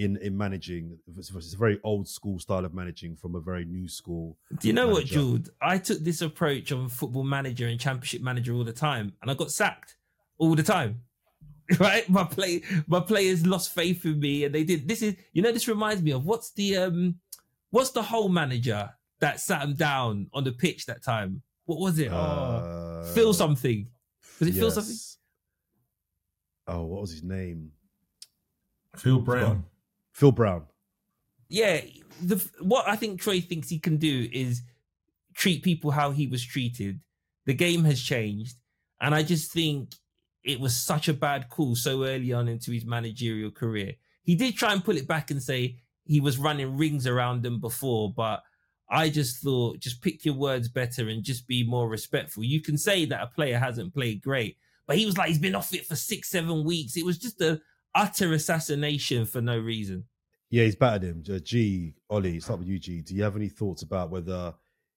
in 0.00 0.16
in 0.16 0.36
managing. 0.36 0.98
It's 1.16 1.30
it's 1.30 1.54
a 1.54 1.58
very 1.58 1.78
old 1.84 2.08
school 2.08 2.38
style 2.38 2.64
of 2.64 2.72
managing 2.74 3.16
from 3.16 3.34
a 3.34 3.40
very 3.40 3.64
new 3.64 3.86
school. 3.86 4.38
Do 4.58 4.66
you 4.66 4.74
know 4.74 4.88
what, 4.88 5.04
Jude? 5.04 5.50
I 5.60 5.78
took 5.78 5.98
this 6.00 6.22
approach 6.22 6.72
on 6.72 6.88
football 6.88 7.22
manager 7.24 7.66
and 7.66 7.78
championship 7.78 8.22
manager 8.22 8.54
all 8.54 8.64
the 8.64 8.72
time, 8.72 9.12
and 9.20 9.30
I 9.30 9.34
got 9.34 9.50
sacked 9.50 9.96
all 10.38 10.54
the 10.54 10.62
time. 10.62 11.02
Right? 11.78 12.08
My 12.08 12.24
play 12.24 12.62
my 12.88 12.98
players 12.98 13.46
lost 13.46 13.72
faith 13.72 14.04
in 14.04 14.18
me 14.18 14.42
and 14.42 14.52
they 14.52 14.64
did 14.64 14.88
this 14.88 15.02
is 15.02 15.14
you 15.32 15.40
know, 15.40 15.52
this 15.52 15.68
reminds 15.68 16.02
me 16.02 16.10
of 16.10 16.26
what's 16.26 16.50
the 16.50 16.76
um 16.78 17.20
what's 17.70 17.90
the 17.90 18.02
Hull 18.02 18.28
manager 18.28 18.90
that 19.20 19.38
sat 19.38 19.62
him 19.62 19.74
down 19.74 20.26
on 20.32 20.42
the 20.42 20.50
pitch 20.50 20.86
that 20.86 21.04
time? 21.04 21.42
What 21.66 21.78
was 21.78 22.00
it? 22.00 22.10
oh, 22.10 22.16
Uh, 22.16 23.04
Phil 23.14 23.32
something. 23.32 23.86
Was 24.40 24.48
it 24.48 24.54
Phil 24.54 24.72
something? 24.72 24.96
Oh, 26.66 26.86
what 26.86 27.02
was 27.02 27.12
his 27.12 27.22
name? 27.22 27.70
Phil 28.96 29.20
Brown. 29.20 29.64
Phil 30.12 30.32
Brown. 30.32 30.64
yeah, 31.48 31.80
the 32.22 32.44
what 32.60 32.88
I 32.88 32.96
think 32.96 33.20
Troy 33.20 33.40
thinks 33.40 33.68
he 33.68 33.78
can 33.78 33.96
do 33.96 34.28
is 34.32 34.62
treat 35.34 35.62
people 35.62 35.90
how 35.90 36.10
he 36.10 36.26
was 36.26 36.44
treated. 36.44 37.00
The 37.46 37.54
game 37.54 37.84
has 37.84 38.00
changed, 38.00 38.56
and 39.00 39.14
I 39.14 39.22
just 39.22 39.52
think 39.52 39.94
it 40.42 40.60
was 40.60 40.76
such 40.76 41.08
a 41.08 41.14
bad 41.14 41.48
call 41.48 41.74
so 41.76 42.04
early 42.04 42.32
on 42.32 42.48
into 42.48 42.72
his 42.72 42.84
managerial 42.84 43.50
career. 43.50 43.94
He 44.22 44.34
did 44.34 44.56
try 44.56 44.72
and 44.72 44.84
pull 44.84 44.96
it 44.96 45.08
back 45.08 45.30
and 45.30 45.42
say 45.42 45.76
he 46.04 46.20
was 46.20 46.38
running 46.38 46.76
rings 46.76 47.06
around 47.06 47.42
them 47.42 47.60
before, 47.60 48.12
but 48.12 48.42
I 48.88 49.08
just 49.08 49.42
thought 49.42 49.80
just 49.80 50.02
pick 50.02 50.24
your 50.24 50.34
words 50.34 50.68
better 50.68 51.08
and 51.08 51.22
just 51.22 51.46
be 51.46 51.64
more 51.64 51.88
respectful. 51.88 52.44
You 52.44 52.60
can 52.60 52.76
say 52.76 53.04
that 53.06 53.22
a 53.22 53.26
player 53.28 53.58
hasn't 53.58 53.94
played 53.94 54.22
great, 54.22 54.56
but 54.86 54.96
he 54.96 55.06
was 55.06 55.16
like 55.16 55.28
he's 55.28 55.38
been 55.38 55.54
off 55.54 55.74
it 55.74 55.86
for 55.86 55.96
six, 55.96 56.30
seven 56.30 56.64
weeks. 56.64 56.96
It 56.96 57.04
was 57.04 57.18
just 57.18 57.40
a 57.40 57.60
utter 57.94 58.32
assassination 58.32 59.26
for 59.26 59.40
no 59.40 59.58
reason. 59.58 60.04
Yeah, 60.50 60.64
he's 60.64 60.76
battered 60.76 61.04
him. 61.04 61.24
Uh, 61.32 61.38
G, 61.38 61.94
Ollie, 62.08 62.40
start 62.40 62.58
with 62.58 62.68
you, 62.68 62.78
G. 62.78 63.02
Do 63.02 63.14
you 63.14 63.22
have 63.22 63.36
any 63.36 63.48
thoughts 63.48 63.82
about 63.82 64.10
whether, 64.10 64.52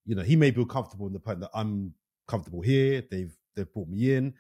you 0.05 0.15
know, 0.15 0.23
he 0.23 0.35
may 0.35 0.51
be 0.51 0.65
comfortable 0.65 1.07
in 1.07 1.13
the 1.13 1.19
point 1.19 1.39
that 1.41 1.51
I'm 1.53 1.93
comfortable 2.27 2.61
here. 2.61 3.03
They've 3.09 3.35
they've 3.55 3.71
brought 3.71 3.89
me 3.89 4.13
in. 4.13 4.33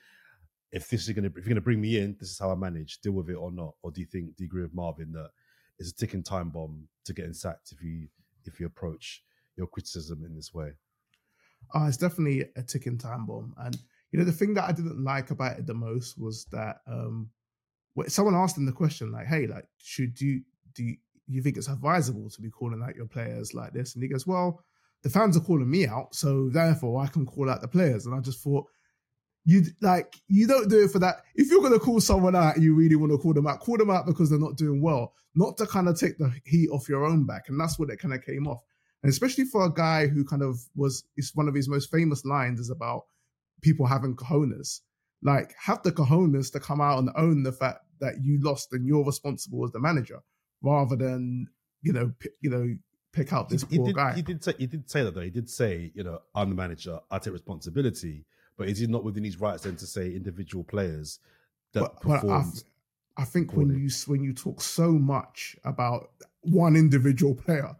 If 0.71 0.89
this 0.89 1.07
is 1.07 1.13
gonna 1.13 1.27
if 1.27 1.45
you're 1.45 1.53
gonna 1.53 1.61
bring 1.61 1.81
me 1.81 1.99
in, 1.99 2.15
this 2.19 2.31
is 2.31 2.39
how 2.39 2.51
I 2.51 2.55
manage. 2.55 2.99
Deal 3.01 3.13
with 3.13 3.29
it 3.29 3.35
or 3.35 3.51
not. 3.51 3.75
Or 3.83 3.91
do 3.91 4.01
you 4.01 4.07
think 4.07 4.35
do 4.35 4.43
you 4.43 4.47
agree 4.47 4.63
with 4.63 4.73
Marvin 4.73 5.11
that 5.13 5.29
it's 5.79 5.91
a 5.91 5.95
ticking 5.95 6.23
time 6.23 6.49
bomb 6.49 6.87
to 7.05 7.13
getting 7.13 7.33
sacked 7.33 7.71
if 7.71 7.81
you 7.81 8.07
if 8.45 8.59
you 8.59 8.65
approach 8.65 9.23
your 9.55 9.67
criticism 9.67 10.23
in 10.25 10.35
this 10.35 10.53
way? 10.53 10.71
Uh, 11.75 11.85
it's 11.87 11.97
definitely 11.97 12.45
a 12.55 12.63
ticking 12.63 12.97
time 12.97 13.25
bomb. 13.25 13.53
And 13.57 13.77
you 14.11 14.19
know, 14.19 14.25
the 14.25 14.31
thing 14.31 14.53
that 14.55 14.65
I 14.65 14.71
didn't 14.71 15.03
like 15.03 15.31
about 15.31 15.59
it 15.59 15.67
the 15.67 15.73
most 15.73 16.19
was 16.19 16.45
that 16.51 16.77
um 16.87 17.29
when 17.42 17.42
someone 18.07 18.35
asked 18.35 18.57
him 18.57 18.65
the 18.65 18.71
question, 18.71 19.11
like, 19.11 19.27
hey, 19.27 19.47
like, 19.47 19.67
should 19.77 20.19
you 20.19 20.41
do 20.73 20.83
you, 20.83 20.97
you 21.27 21.41
think 21.41 21.57
it's 21.57 21.69
advisable 21.69 22.29
to 22.29 22.41
be 22.41 22.49
calling 22.49 22.83
out 22.83 22.95
your 22.95 23.05
players 23.05 23.53
like 23.53 23.73
this? 23.73 23.93
And 23.93 24.03
he 24.03 24.09
goes, 24.09 24.27
Well, 24.27 24.63
the 25.03 25.09
fans 25.09 25.37
are 25.37 25.41
calling 25.41 25.69
me 25.69 25.87
out, 25.87 26.15
so 26.15 26.49
therefore 26.49 27.01
I 27.01 27.07
can 27.07 27.25
call 27.25 27.49
out 27.49 27.61
the 27.61 27.67
players. 27.67 28.05
And 28.05 28.15
I 28.15 28.19
just 28.19 28.41
thought, 28.41 28.65
you 29.45 29.63
like 29.81 30.15
you 30.27 30.47
don't 30.47 30.69
do 30.69 30.83
it 30.83 30.91
for 30.91 30.99
that. 30.99 31.23
If 31.35 31.49
you're 31.49 31.61
gonna 31.61 31.79
call 31.79 31.99
someone 31.99 32.35
out, 32.35 32.61
you 32.61 32.73
really 32.73 32.95
want 32.95 33.11
to 33.11 33.17
call 33.17 33.33
them 33.33 33.47
out. 33.47 33.59
Call 33.59 33.77
them 33.77 33.89
out 33.89 34.05
because 34.05 34.29
they're 34.29 34.39
not 34.39 34.55
doing 34.55 34.81
well, 34.81 35.13
not 35.35 35.57
to 35.57 35.67
kind 35.67 35.89
of 35.89 35.99
take 35.99 36.17
the 36.17 36.33
heat 36.45 36.69
off 36.69 36.87
your 36.87 37.05
own 37.05 37.25
back. 37.25 37.49
And 37.49 37.59
that's 37.59 37.77
what 37.77 37.89
it 37.89 37.99
kind 37.99 38.13
of 38.13 38.25
came 38.25 38.47
off. 38.47 38.61
And 39.01 39.09
especially 39.09 39.43
for 39.43 39.65
a 39.65 39.73
guy 39.73 40.07
who 40.07 40.23
kind 40.23 40.41
of 40.41 40.59
was, 40.75 41.03
it's 41.17 41.35
one 41.35 41.49
of 41.49 41.53
his 41.53 41.67
most 41.67 41.91
famous 41.91 42.23
lines 42.23 42.61
is 42.61 42.69
about 42.69 43.03
people 43.61 43.85
having 43.85 44.15
cojones. 44.15 44.79
like 45.21 45.53
have 45.59 45.83
the 45.83 45.91
cojones 45.91 46.51
to 46.53 46.59
come 46.61 46.79
out 46.79 46.99
and 46.99 47.09
own 47.17 47.43
the 47.43 47.51
fact 47.51 47.79
that 47.99 48.21
you 48.21 48.39
lost 48.41 48.73
and 48.73 48.85
you're 48.85 49.05
responsible 49.05 49.63
as 49.65 49.71
the 49.71 49.79
manager, 49.79 50.21
rather 50.61 50.95
than 50.95 51.47
you 51.81 51.93
know 51.93 52.11
p- 52.19 52.29
you 52.41 52.49
know 52.49 52.75
pick 53.11 53.31
out 53.31 53.49
this 53.49 53.63
he 53.69 53.77
poor 53.77 53.87
did, 53.87 53.95
guy. 53.95 54.13
He 54.13 54.21
did 54.21 54.43
say 54.43 54.53
he 54.57 54.67
did 54.67 54.89
say 54.89 55.03
that 55.03 55.13
though. 55.15 55.21
He 55.21 55.29
did 55.29 55.49
say, 55.49 55.91
you 55.93 56.03
know, 56.03 56.19
I'm 56.35 56.49
the 56.49 56.55
manager. 56.55 56.99
I 57.09 57.19
take 57.19 57.33
responsibility. 57.33 58.25
But 58.57 58.69
is 58.69 58.79
he 58.79 58.87
not 58.87 59.03
within 59.03 59.23
his 59.23 59.39
rights 59.39 59.63
then 59.63 59.75
to 59.77 59.85
say 59.87 60.11
individual 60.11 60.63
players 60.63 61.19
that 61.73 61.81
but, 61.81 62.01
but 62.03 62.11
I, 62.11 62.19
performed? 62.19 62.63
I 63.17 63.25
think 63.25 63.53
when 63.53 63.69
you 63.69 63.89
when 64.07 64.23
you 64.23 64.33
talk 64.33 64.61
so 64.61 64.91
much 64.91 65.55
about 65.63 66.11
one 66.41 66.75
individual 66.75 67.35
player, 67.35 67.75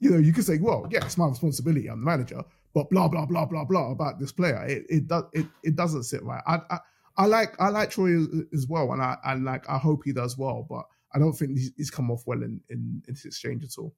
you 0.00 0.10
know, 0.10 0.18
you 0.18 0.32
can 0.32 0.42
say, 0.42 0.58
well, 0.58 0.86
yeah, 0.90 1.04
it's 1.04 1.18
my 1.18 1.26
responsibility. 1.26 1.88
I'm 1.88 2.00
the 2.00 2.06
manager, 2.06 2.42
but 2.74 2.88
blah 2.90 3.08
blah 3.08 3.26
blah 3.26 3.46
blah 3.46 3.64
blah 3.64 3.90
about 3.90 4.18
this 4.18 4.32
player. 4.32 4.64
It 4.66 4.84
it 4.88 5.08
does 5.08 5.24
it, 5.32 5.46
it 5.62 5.76
doesn't 5.76 6.04
sit 6.04 6.22
right. 6.22 6.42
I, 6.46 6.60
I 6.70 6.78
I 7.16 7.26
like 7.26 7.54
I 7.60 7.68
like 7.68 7.90
Troy 7.90 8.16
as, 8.52 8.66
well, 8.68 8.92
and 8.92 9.02
I 9.02 9.16
and 9.24 9.44
like 9.44 9.68
I 9.68 9.78
hope 9.78 10.02
he 10.04 10.12
does 10.12 10.36
well, 10.36 10.66
but 10.68 10.84
I 11.14 11.18
don't 11.18 11.32
think 11.32 11.52
he's, 11.52 11.72
he's 11.76 11.90
come 11.90 12.10
off 12.10 12.24
well 12.26 12.42
in, 12.42 12.60
in 12.68 13.02
in 13.08 13.14
this 13.14 13.24
exchange 13.24 13.64
at 13.64 13.78
all. 13.78 13.94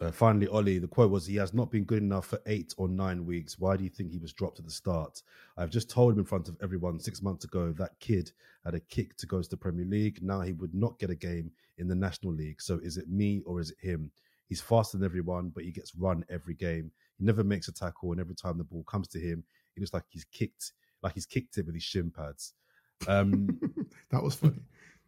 Uh, 0.00 0.10
finally, 0.10 0.48
Ollie, 0.48 0.78
the 0.78 0.88
quote 0.88 1.10
was, 1.10 1.26
He 1.26 1.36
has 1.36 1.54
not 1.54 1.70
been 1.70 1.84
good 1.84 2.02
enough 2.02 2.26
for 2.26 2.40
eight 2.46 2.74
or 2.76 2.88
nine 2.88 3.24
weeks. 3.24 3.58
Why 3.58 3.76
do 3.76 3.84
you 3.84 3.90
think 3.90 4.10
he 4.10 4.18
was 4.18 4.32
dropped 4.32 4.58
at 4.58 4.64
the 4.64 4.70
start? 4.70 5.22
I've 5.56 5.70
just 5.70 5.88
told 5.88 6.12
him 6.12 6.18
in 6.18 6.24
front 6.24 6.48
of 6.48 6.56
everyone 6.62 6.98
six 6.98 7.22
months 7.22 7.44
ago 7.44 7.72
that 7.78 7.98
kid 8.00 8.32
had 8.64 8.74
a 8.74 8.80
kick 8.80 9.16
to 9.18 9.26
go 9.26 9.40
to 9.40 9.48
the 9.48 9.56
Premier 9.56 9.84
League. 9.84 10.18
Now 10.20 10.40
he 10.40 10.52
would 10.52 10.74
not 10.74 10.98
get 10.98 11.10
a 11.10 11.14
game 11.14 11.52
in 11.78 11.86
the 11.86 11.94
National 11.94 12.32
League. 12.32 12.60
So 12.60 12.80
is 12.82 12.96
it 12.96 13.08
me 13.08 13.42
or 13.46 13.60
is 13.60 13.70
it 13.70 13.78
him? 13.80 14.10
He's 14.48 14.60
faster 14.60 14.98
than 14.98 15.04
everyone, 15.04 15.50
but 15.54 15.64
he 15.64 15.70
gets 15.70 15.94
run 15.94 16.24
every 16.28 16.54
game. 16.54 16.90
He 17.18 17.24
never 17.24 17.44
makes 17.44 17.68
a 17.68 17.72
tackle, 17.72 18.10
and 18.12 18.20
every 18.20 18.34
time 18.34 18.58
the 18.58 18.64
ball 18.64 18.82
comes 18.84 19.08
to 19.08 19.20
him, 19.20 19.44
he 19.74 19.80
looks 19.80 19.94
like 19.94 20.04
he's 20.08 20.24
kicked, 20.24 20.72
like 21.04 21.14
he's 21.14 21.26
kicked 21.26 21.58
it 21.58 21.66
with 21.66 21.74
his 21.74 21.84
shin 21.84 22.10
pads. 22.10 22.54
Um, 23.06 23.60
that 24.10 24.22
was 24.22 24.34
funny. 24.34 24.62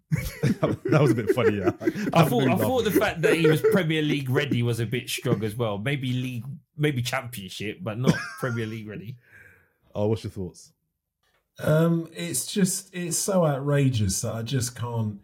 that 0.13 1.01
was 1.01 1.11
a 1.11 1.15
bit 1.15 1.31
funny. 1.31 1.59
Yeah. 1.59 1.71
I 1.81 2.23
I'm 2.23 2.29
thought 2.29 2.49
I 2.49 2.57
thought 2.57 2.85
the 2.85 2.93
fact 2.93 3.23
that 3.23 3.35
he 3.35 3.49
was 3.49 3.61
Premier 3.61 4.03
League 4.03 4.31
ready 4.31 4.63
was 4.63 4.79
a 4.79 4.87
bit 4.87 5.09
strong 5.09 5.43
as 5.43 5.57
well. 5.57 5.79
Maybe 5.79 6.13
league, 6.13 6.45
maybe 6.77 7.03
Championship, 7.03 7.79
but 7.83 7.99
not 7.99 8.15
Premier 8.39 8.67
League 8.67 8.89
ready. 8.89 9.17
Oh, 9.95 10.07
what's 10.07 10.23
your 10.23 10.31
thoughts? 10.31 10.73
Um, 11.59 12.09
it's 12.13 12.47
just 12.47 12.95
it's 12.95 13.17
so 13.17 13.45
outrageous 13.45 14.21
that 14.21 14.35
I 14.35 14.43
just 14.43 14.77
can't 14.77 15.21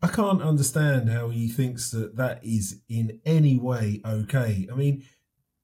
I 0.00 0.06
can't 0.06 0.40
understand 0.40 1.10
how 1.10 1.28
he 1.28 1.48
thinks 1.48 1.90
that 1.90 2.16
that 2.16 2.44
is 2.44 2.80
in 2.88 3.20
any 3.26 3.58
way 3.58 4.00
okay. 4.06 4.68
I 4.72 4.74
mean, 4.74 5.04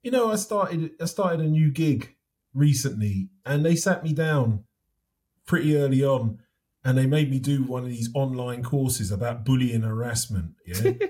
you 0.03 0.11
know, 0.11 0.33
I 0.33 0.37
started 0.37 0.91
I 1.01 1.05
started 1.07 1.41
a 1.41 1.49
new 1.49 1.71
gig 1.71 2.15
recently, 2.55 3.29
and 3.45 3.65
they 3.65 3.77
sat 3.77 4.03
me 4.03 4.13
down 4.13 4.65
pretty 5.47 5.77
early 5.77 6.05
on, 6.05 6.39
and 6.85 6.97
they 6.97 7.07
made 7.07 7.31
me 7.31 7.39
do 7.39 7.63
one 7.63 7.85
of 7.85 7.91
these 7.91 8.11
online 8.15 8.63
courses 8.63 9.11
about 9.11 9.45
bullying 9.45 9.77
and 9.77 9.85
harassment. 9.85 10.55
Yeah. 10.67 10.93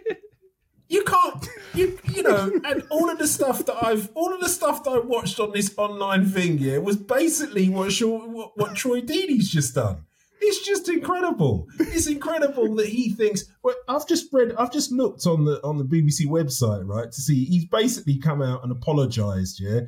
You 0.90 1.04
can't, 1.04 1.48
you 1.72 1.96
you 2.12 2.24
know, 2.24 2.50
and 2.64 2.82
all 2.90 3.10
of 3.10 3.18
the 3.18 3.28
stuff 3.28 3.64
that 3.66 3.76
I've, 3.80 4.10
all 4.16 4.34
of 4.34 4.40
the 4.40 4.48
stuff 4.48 4.82
that 4.82 4.90
I 4.90 4.98
watched 4.98 5.38
on 5.38 5.52
this 5.52 5.72
online 5.76 6.26
thing, 6.26 6.58
yeah, 6.58 6.78
was 6.78 6.96
basically 6.96 7.68
what 7.68 7.92
what, 8.00 8.58
what 8.58 8.74
Troy 8.74 9.00
Deeney's 9.00 9.48
just 9.48 9.76
done. 9.76 10.04
It's 10.40 10.66
just 10.66 10.88
incredible. 10.88 11.68
It's 11.78 12.08
incredible 12.08 12.74
that 12.74 12.88
he 12.88 13.10
thinks. 13.10 13.44
Well, 13.62 13.76
I've 13.86 14.08
just 14.08 14.32
read, 14.32 14.52
I've 14.58 14.72
just 14.72 14.90
looked 14.90 15.26
on 15.26 15.44
the 15.44 15.62
on 15.62 15.78
the 15.78 15.84
BBC 15.84 16.26
website, 16.26 16.84
right, 16.84 17.12
to 17.12 17.20
see 17.20 17.44
he's 17.44 17.66
basically 17.66 18.18
come 18.18 18.42
out 18.42 18.64
and 18.64 18.72
apologised. 18.72 19.60
Yeah, 19.60 19.82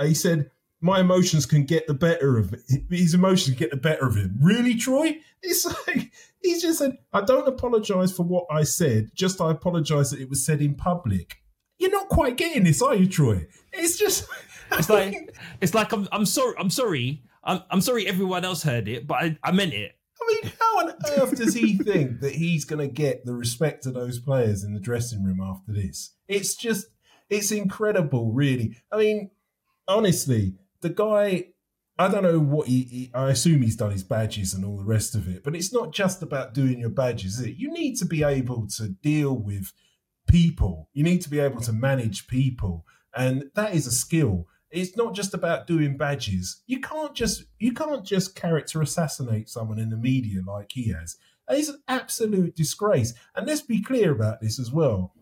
he 0.00 0.14
said 0.14 0.50
my 0.80 1.00
emotions 1.00 1.46
can 1.46 1.64
get 1.64 1.86
the 1.86 1.94
better 1.94 2.38
of 2.38 2.54
his 2.90 3.14
emotions 3.14 3.56
get 3.56 3.70
the 3.70 3.76
better 3.76 4.06
of 4.06 4.16
him. 4.16 4.38
Really, 4.40 4.74
Troy? 4.74 5.18
It's 5.42 5.64
like 5.86 6.12
he 6.42 6.60
just 6.60 6.78
said, 6.78 6.98
I 7.12 7.22
don't 7.22 7.48
apologise 7.48 8.12
for 8.12 8.24
what 8.24 8.46
I 8.50 8.64
said, 8.64 9.10
just 9.14 9.40
I 9.40 9.50
apologise 9.50 10.10
that 10.10 10.20
it 10.20 10.28
was 10.28 10.44
said 10.44 10.60
in 10.60 10.74
public. 10.74 11.36
You're 11.78 11.90
not 11.90 12.08
quite 12.08 12.36
getting 12.36 12.64
this, 12.64 12.80
are 12.80 12.94
you, 12.94 13.06
Troy? 13.06 13.46
It's 13.72 13.98
just 13.98 14.28
It's 14.72 14.90
like 14.90 15.36
it's 15.60 15.74
like 15.74 15.92
I'm 15.92 16.08
I'm 16.12 16.26
sorry 16.26 16.54
I'm 16.58 16.70
sorry 16.70 17.22
I'm 17.44 17.60
I'm 17.70 17.80
sorry 17.80 18.06
everyone 18.06 18.44
else 18.44 18.62
heard 18.62 18.88
it, 18.88 19.06
but 19.06 19.14
I, 19.14 19.38
I 19.42 19.52
meant 19.52 19.74
it. 19.74 19.92
I 20.20 20.40
mean, 20.42 20.52
how 20.58 20.78
on 20.78 20.94
earth 21.18 21.36
does 21.36 21.54
he 21.54 21.76
think 21.84 22.20
that 22.20 22.34
he's 22.34 22.64
going 22.64 22.86
to 22.86 22.92
get 22.92 23.24
the 23.24 23.34
respect 23.34 23.86
of 23.86 23.94
those 23.94 24.18
players 24.18 24.64
in 24.64 24.74
the 24.74 24.80
dressing 24.80 25.22
room 25.22 25.40
after 25.40 25.72
this? 25.72 26.14
It's 26.26 26.56
just, 26.56 26.86
it's 27.30 27.52
incredible, 27.52 28.32
really. 28.32 28.76
I 28.90 28.96
mean, 28.96 29.30
honestly, 29.86 30.54
the 30.80 30.88
guy, 30.90 31.48
I 31.98 32.08
don't 32.08 32.22
know 32.22 32.38
what 32.38 32.68
he, 32.68 32.82
he- 32.82 33.10
I 33.14 33.30
assume 33.30 33.62
he's 33.62 33.76
done 33.76 33.90
his 33.92 34.04
badges 34.04 34.54
and 34.54 34.64
all 34.64 34.76
the 34.76 34.84
rest 34.84 35.14
of 35.14 35.28
it, 35.28 35.42
but 35.44 35.54
it's 35.56 35.72
not 35.72 35.92
just 35.92 36.22
about 36.22 36.54
doing 36.54 36.78
your 36.78 36.90
badges, 36.90 37.38
is 37.38 37.46
it? 37.46 37.56
You 37.56 37.72
need 37.72 37.96
to 37.96 38.04
be 38.04 38.22
able 38.22 38.66
to 38.76 38.88
deal 38.88 39.34
with 39.34 39.72
people, 40.28 40.88
you 40.92 41.04
need 41.04 41.22
to 41.22 41.30
be 41.30 41.38
able 41.40 41.60
to 41.62 41.72
manage 41.72 42.26
people, 42.26 42.84
and 43.14 43.44
that 43.54 43.74
is 43.74 43.86
a 43.86 43.92
skill. 43.92 44.46
It's 44.70 44.96
not 44.96 45.14
just 45.14 45.32
about 45.32 45.66
doing 45.66 45.96
badges. 45.96 46.62
You 46.66 46.80
can't 46.80 47.14
just 47.14 47.44
you 47.58 47.72
can't 47.72 48.04
just 48.04 48.34
character 48.34 48.82
assassinate 48.82 49.48
someone 49.48 49.78
in 49.78 49.90
the 49.90 49.96
media 49.96 50.40
like 50.46 50.72
he 50.72 50.90
has. 50.90 51.16
It's 51.48 51.68
an 51.68 51.80
absolute 51.86 52.56
disgrace. 52.56 53.14
And 53.36 53.46
let's 53.46 53.62
be 53.62 53.80
clear 53.80 54.10
about 54.10 54.40
this 54.40 54.58
as 54.58 54.72
well. 54.72 55.14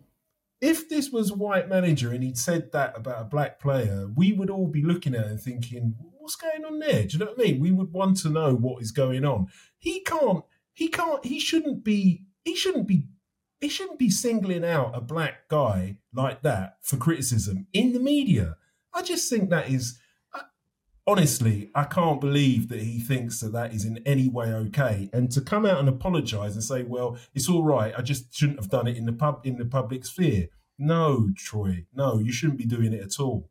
If 0.65 0.89
this 0.89 1.11
was 1.11 1.31
a 1.31 1.35
white 1.35 1.69
manager 1.69 2.11
and 2.11 2.25
he'd 2.25 2.39
said 2.39 2.73
that 2.73 2.97
about 2.97 3.21
a 3.21 3.27
black 3.27 3.61
player, 3.61 4.09
we 4.17 4.33
would 4.33 4.49
all 4.49 4.67
be 4.67 4.83
looking 4.83 5.15
at 5.15 5.27
it 5.27 5.31
and 5.31 5.39
thinking, 5.39 5.95
what's 5.99 6.37
going 6.37 6.65
on 6.65 6.79
there? 6.79 7.03
Do 7.03 7.09
you 7.13 7.19
know 7.19 7.33
what 7.33 7.39
I 7.39 7.51
mean? 7.51 7.61
We 7.61 7.71
would 7.71 7.93
want 7.93 8.17
to 8.21 8.31
know 8.31 8.55
what 8.55 8.81
is 8.83 8.91
going 8.91 9.27
on. 9.27 9.49
He 9.77 10.01
can't, 10.01 10.43
he 10.73 10.89
can't, 10.89 11.23
he 11.23 11.39
shouldn't 11.39 11.85
be, 11.85 12.25
he 12.47 12.57
shouldn't 12.57 12.89
be, 12.89 13.09
he 13.61 13.69
shouldn't 13.69 13.99
be 13.99 14.09
singling 14.09 14.65
out 14.65 14.97
a 14.97 15.03
black 15.03 15.49
guy 15.51 15.99
like 16.15 16.41
that 16.45 16.79
for 16.81 16.97
criticism 16.97 17.67
in 17.75 17.93
the 17.93 18.01
media. 18.01 18.57
I 18.95 19.03
just 19.03 19.29
think 19.29 19.51
that 19.51 19.69
is, 19.69 19.99
honestly, 21.07 21.71
I 21.75 21.85
can't 21.85 22.21
believe 22.21 22.69
that 22.69 22.81
he 22.83 23.01
thinks 23.01 23.41
that 23.41 23.53
that 23.53 23.73
is 23.75 23.85
in 23.85 23.99
any 24.07 24.29
way 24.29 24.47
okay. 24.53 25.09
And 25.13 25.31
to 25.33 25.41
come 25.41 25.67
out 25.67 25.79
and 25.79 25.89
apologise 25.89 26.55
and 26.55 26.63
say, 26.65 26.83
"Well, 26.83 27.17
it's 27.35 27.49
all 27.49 27.63
right. 27.65 27.95
I 27.97 28.03
just 28.03 28.35
shouldn't 28.35 28.59
have 28.59 28.71
done 28.71 28.87
it 28.87 28.97
in 28.97 29.05
the 29.07 29.13
pub 29.13 29.41
in 29.45 29.57
the 29.57 29.65
public 29.67 30.05
sphere." 30.05 30.49
No, 30.79 31.29
Troy. 31.37 31.87
No, 31.95 32.19
you 32.19 32.33
shouldn't 32.33 32.59
be 32.59 32.65
doing 32.67 32.93
it 32.93 33.03
at 33.03 33.21
all. 33.21 33.49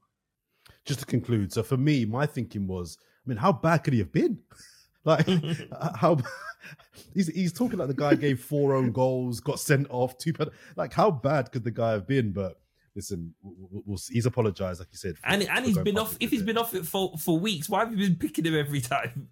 just 0.86 1.00
to 1.00 1.06
conclude, 1.06 1.54
so 1.54 1.64
for 1.64 1.78
me, 1.78 2.04
my 2.06 2.26
thinking 2.26 2.68
was, 2.68 2.98
I 3.26 3.30
mean, 3.30 3.38
how 3.38 3.54
bad 3.54 3.84
could 3.84 3.94
he 3.94 4.00
have 4.00 4.12
been? 4.12 4.40
like, 5.06 5.26
how 5.96 6.18
he's 7.14 7.28
he's 7.28 7.54
talking 7.54 7.80
like 7.80 7.88
the 7.88 7.94
guy 7.94 8.16
gave 8.16 8.42
four 8.42 8.74
own 8.76 8.92
goals, 8.92 9.40
got 9.40 9.60
sent 9.60 9.88
off, 9.90 10.18
two. 10.18 10.34
pen- 10.34 10.50
Like, 10.76 10.94
how 10.94 11.12
bad 11.12 11.52
could 11.52 11.64
the 11.64 11.72
guy 11.72 11.92
have 11.92 12.08
been? 12.08 12.32
But 12.34 12.60
listen, 12.96 13.34
we'll, 13.42 13.84
we'll 13.86 14.00
he's 14.12 14.26
apologized, 14.26 14.80
like 14.80 14.90
you 14.92 14.98
said, 14.98 15.18
for- 15.18 15.28
And 15.28 15.44
and 15.44 15.66
he's 15.66 15.78
been 15.78 15.98
off. 15.98 16.16
If 16.20 16.30
he's 16.32 16.42
it. 16.42 16.46
been 16.46 16.58
off 16.58 16.74
it 16.74 16.86
for 16.86 17.18
for 17.18 17.38
weeks, 17.40 17.70
why 17.70 17.80
have 17.80 17.92
you 17.92 17.98
been 18.10 18.16
picking 18.18 18.46
him 18.46 18.56
every 18.56 18.82
time? 18.82 19.30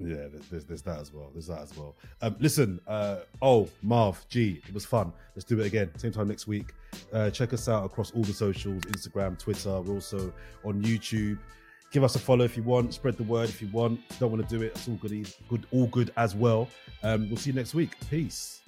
Yeah, 0.00 0.28
there's, 0.50 0.64
there's 0.64 0.82
that 0.82 1.00
as 1.00 1.12
well. 1.12 1.30
There's 1.32 1.48
that 1.48 1.60
as 1.60 1.76
well. 1.76 1.96
Um, 2.22 2.36
listen, 2.38 2.78
uh, 2.86 3.16
oh, 3.42 3.68
Marv, 3.82 4.24
G, 4.28 4.62
it 4.68 4.72
was 4.72 4.84
fun. 4.86 5.12
Let's 5.34 5.44
do 5.44 5.58
it 5.58 5.66
again. 5.66 5.90
Same 5.98 6.12
time 6.12 6.28
next 6.28 6.46
week. 6.46 6.72
Uh, 7.12 7.30
check 7.30 7.52
us 7.52 7.68
out 7.68 7.84
across 7.84 8.12
all 8.12 8.22
the 8.22 8.32
socials 8.32 8.82
Instagram, 8.82 9.36
Twitter. 9.36 9.80
We're 9.80 9.94
also 9.94 10.32
on 10.64 10.80
YouTube. 10.84 11.38
Give 11.90 12.04
us 12.04 12.14
a 12.14 12.20
follow 12.20 12.44
if 12.44 12.56
you 12.56 12.62
want. 12.62 12.94
Spread 12.94 13.16
the 13.16 13.24
word 13.24 13.48
if 13.48 13.60
you 13.60 13.66
want. 13.72 13.98
If 14.08 14.16
you 14.16 14.20
don't 14.28 14.30
want 14.38 14.48
to 14.48 14.56
do 14.56 14.62
it, 14.62 14.68
it's 14.76 14.86
all 14.86 14.94
good. 14.96 15.34
Good, 15.48 15.66
all 15.72 15.88
good 15.88 16.12
as 16.16 16.36
well. 16.36 16.68
Um, 17.02 17.26
we'll 17.28 17.36
see 17.38 17.50
you 17.50 17.56
next 17.56 17.74
week. 17.74 17.96
Peace. 18.08 18.60